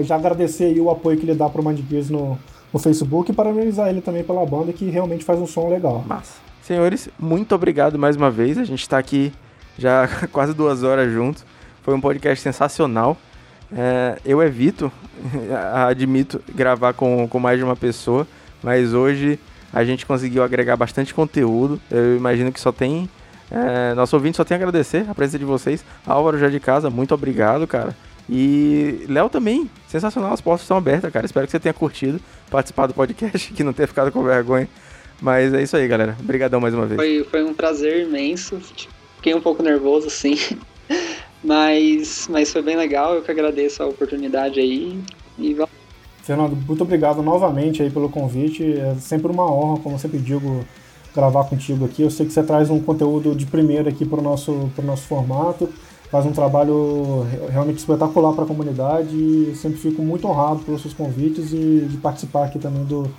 já 0.04 0.16
agradecer 0.16 0.66
aí 0.66 0.80
o 0.80 0.90
apoio 0.90 1.18
que 1.18 1.26
ele 1.26 1.36
dá 1.36 1.50
pro 1.50 1.66
Mind 1.66 1.80
Gears 1.90 2.10
no, 2.10 2.38
no 2.72 2.80
Facebook 2.80 3.32
e 3.32 3.34
parabenizar 3.34 3.90
ele 3.90 4.02
também 4.02 4.24
pela 4.24 4.46
banda, 4.46 4.72
que 4.72 4.86
realmente 4.90 5.26
faz 5.26 5.40
um 5.40 5.48
som 5.48 5.70
legal. 5.70 6.04
Massa. 6.08 6.40
Senhores, 6.62 7.10
muito 7.20 7.54
obrigado 7.54 8.00
mais 8.00 8.16
uma 8.16 8.32
vez. 8.32 8.58
A 8.58 8.64
gente 8.64 8.88
tá 8.88 8.98
aqui 8.98 9.34
já 9.78 10.08
quase 10.32 10.54
duas 10.54 10.84
horas 10.84 11.12
juntos. 11.12 11.46
Foi 11.82 11.94
um 11.94 12.00
podcast 12.00 12.42
sensacional. 12.42 13.18
É, 13.76 14.20
eu 14.26 14.42
evito, 14.42 14.92
admito, 15.88 16.42
gravar 16.54 16.94
com, 16.94 17.28
com 17.28 17.40
mais 17.40 17.58
de 17.58 17.64
uma 17.64 17.76
pessoa, 17.76 18.28
mas 18.62 18.94
hoje 18.94 19.40
a 19.74 19.84
gente 19.84 20.06
conseguiu 20.06 20.44
agregar 20.44 20.78
bastante 20.78 21.14
conteúdo. 21.14 21.82
Eu 21.90 22.16
imagino 22.16 22.52
que 22.52 22.60
só 22.60 22.72
tem. 22.72 23.10
É, 23.52 23.94
nosso 23.94 24.16
ouvinte 24.16 24.38
só 24.38 24.44
tem 24.44 24.56
a 24.56 24.58
agradecer 24.58 25.06
a 25.10 25.16
presença 25.16 25.40
de 25.40 25.46
vocês. 25.46 25.84
Álvaro 26.06 26.38
já 26.38 26.50
de 26.50 26.60
casa, 26.60 26.90
muito 26.90 27.14
obrigado, 27.14 27.68
cara. 27.68 27.96
E 28.30 29.06
Léo 29.10 29.30
também, 29.30 29.70
sensacional, 29.88 30.32
as 30.32 30.42
portas 30.42 30.62
estão 30.62 30.78
abertas, 30.78 31.12
cara. 31.12 31.26
Espero 31.26 31.46
que 31.46 31.52
você 31.52 31.60
tenha 31.60 31.74
curtido 31.74 32.22
participar 32.50 32.88
do 32.88 32.94
podcast, 32.94 33.52
que 33.54 33.64
não 33.64 33.74
tenha 33.74 33.88
ficado 33.88 34.12
com 34.12 34.24
vergonha. 34.24 34.70
Mas 35.22 35.54
é 35.54 35.62
isso 35.62 35.76
aí, 35.76 35.88
galera. 35.88 36.16
Obrigadão 36.20 36.60
mais 36.60 36.74
uma 36.74 36.86
vez. 36.86 37.00
Foi, 37.00 37.24
foi 37.30 37.44
um 37.44 37.54
prazer 37.54 38.06
imenso. 38.08 38.60
Fiquei 39.16 39.34
um 39.34 39.42
pouco 39.42 39.64
nervoso, 39.64 40.10
sim. 40.10 40.38
Mas, 41.44 42.28
mas 42.30 42.52
foi 42.52 42.62
bem 42.62 42.76
legal. 42.76 43.16
Eu 43.16 43.22
que 43.22 43.32
agradeço 43.32 43.84
a 43.84 43.88
oportunidade 43.88 44.60
aí. 44.60 45.00
E. 45.38 45.58
Fernando, 46.24 46.56
muito 46.56 46.84
obrigado 46.84 47.22
novamente 47.22 47.84
aí 47.84 47.90
pelo 47.90 48.10
convite. 48.10 48.64
É 48.64 48.96
sempre 48.96 49.32
uma 49.32 49.52
honra, 49.52 49.80
como 49.82 50.00
sempre 50.00 50.20
digo, 50.20 50.64
gravar 51.14 51.44
contigo 51.46 51.84
aqui. 51.86 52.02
Eu 52.02 52.10
sei 52.10 52.26
que 52.26 52.32
você 52.32 52.44
traz 52.44 52.70
um 52.70 52.80
conteúdo 52.80 53.36
de 53.36 53.46
primeira 53.46 53.90
aqui 53.90 54.06
para 54.06 54.20
o 54.20 54.24
nosso, 54.24 54.72
pro 54.76 54.86
nosso 54.86 55.04
formato. 55.04 55.68
Faz 56.10 56.26
um 56.26 56.32
trabalho 56.32 57.24
re- 57.24 57.52
realmente 57.52 57.80
espetacular 57.80 58.34
para 58.34 58.44
a 58.44 58.48
comunidade 58.48 59.16
e 59.16 59.54
sempre 59.56 59.80
fico 59.80 60.02
muito 60.04 60.28
honrado 60.28 60.60
pelos 60.60 60.82
seus 60.82 60.94
convites 60.94 61.52
e 61.52 61.88
de 61.90 61.98
participar 61.98 62.46
aqui 62.46 62.60
também 62.60 62.84
do, 62.86 63.12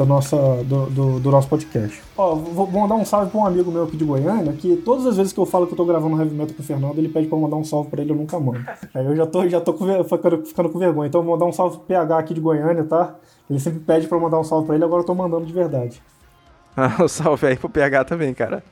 da 0.00 0.06
nossa, 0.06 0.36
do, 0.64 0.86
do, 0.86 1.20
do 1.20 1.30
nosso 1.30 1.46
podcast. 1.46 2.02
Ó, 2.16 2.34
vou 2.34 2.66
mandar 2.66 2.94
um 2.94 3.04
salve 3.04 3.30
para 3.30 3.38
um 3.38 3.46
amigo 3.46 3.70
meu 3.70 3.84
aqui 3.84 3.98
de 3.98 4.04
Goiânia, 4.04 4.52
que 4.54 4.76
todas 4.76 5.04
as 5.04 5.18
vezes 5.18 5.30
que 5.30 5.38
eu 5.38 5.44
falo 5.44 5.66
que 5.66 5.74
eu 5.74 5.76
tô 5.76 5.84
gravando 5.84 6.18
Heavy 6.18 6.34
Metal 6.34 6.54
com 6.56 6.62
o 6.62 6.64
Fernando, 6.64 6.98
ele 6.98 7.10
pede 7.10 7.26
para 7.26 7.36
mandar 7.36 7.56
um 7.56 7.64
salve 7.64 7.90
para 7.90 8.00
ele, 8.00 8.12
eu 8.12 8.16
nunca 8.16 8.40
mando. 8.40 8.64
Aí 8.94 9.04
eu 9.04 9.14
já 9.14 9.26
tô, 9.26 9.46
já 9.46 9.60
tô 9.60 9.74
ficando, 9.74 10.46
ficando 10.46 10.70
com 10.70 10.78
vergonha. 10.78 11.08
Então 11.08 11.20
eu 11.20 11.24
vou 11.24 11.34
mandar 11.34 11.44
um 11.44 11.52
salve 11.52 11.76
pro 11.76 11.86
PH 11.86 12.18
aqui 12.18 12.32
de 12.32 12.40
Goiânia, 12.40 12.84
tá? 12.84 13.14
Ele 13.48 13.60
sempre 13.60 13.80
pede 13.80 14.06
para 14.06 14.18
mandar 14.18 14.40
um 14.40 14.44
salve 14.44 14.66
para 14.66 14.74
ele, 14.74 14.84
agora 14.84 15.02
eu 15.02 15.06
tô 15.06 15.14
mandando 15.14 15.44
de 15.44 15.52
verdade. 15.52 16.02
Ah, 16.74 16.96
um 17.04 17.08
salve 17.08 17.46
aí 17.46 17.56
pro 17.56 17.68
PH 17.68 18.04
também, 18.04 18.32
cara. 18.32 18.64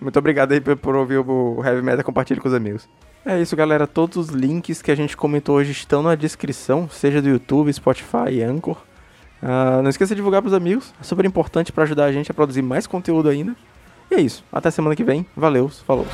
Muito 0.00 0.16
obrigado 0.18 0.52
aí 0.52 0.60
por, 0.60 0.76
por 0.76 0.94
ouvir 0.94 1.18
o 1.18 1.62
Heavy 1.64 1.82
Metal. 1.82 2.04
Compartilhe 2.04 2.40
com 2.40 2.46
os 2.46 2.54
amigos. 2.54 2.88
É 3.24 3.40
isso, 3.40 3.56
galera. 3.56 3.88
Todos 3.88 4.16
os 4.16 4.28
links 4.28 4.80
que 4.80 4.92
a 4.92 4.94
gente 4.94 5.16
comentou 5.16 5.56
hoje 5.56 5.72
estão 5.72 6.00
na 6.00 6.14
descrição, 6.14 6.88
seja 6.88 7.20
do 7.20 7.28
YouTube, 7.28 7.72
Spotify 7.72 8.30
e 8.30 8.42
Anchor. 8.44 8.76
Ah, 9.42 9.80
não 9.82 9.90
esqueça 9.90 10.14
de 10.14 10.16
divulgar 10.16 10.42
pros 10.42 10.54
amigos. 10.54 10.92
É 11.00 11.04
super 11.04 11.24
importante 11.24 11.72
para 11.72 11.84
ajudar 11.84 12.04
a 12.04 12.12
gente 12.12 12.30
a 12.30 12.34
produzir 12.34 12.62
mais 12.62 12.86
conteúdo 12.86 13.28
ainda. 13.28 13.54
E 14.10 14.14
é 14.14 14.20
isso. 14.20 14.44
Até 14.52 14.70
semana 14.70 14.96
que 14.96 15.04
vem. 15.04 15.26
Valeu. 15.36 15.68
Falou. 15.68 16.06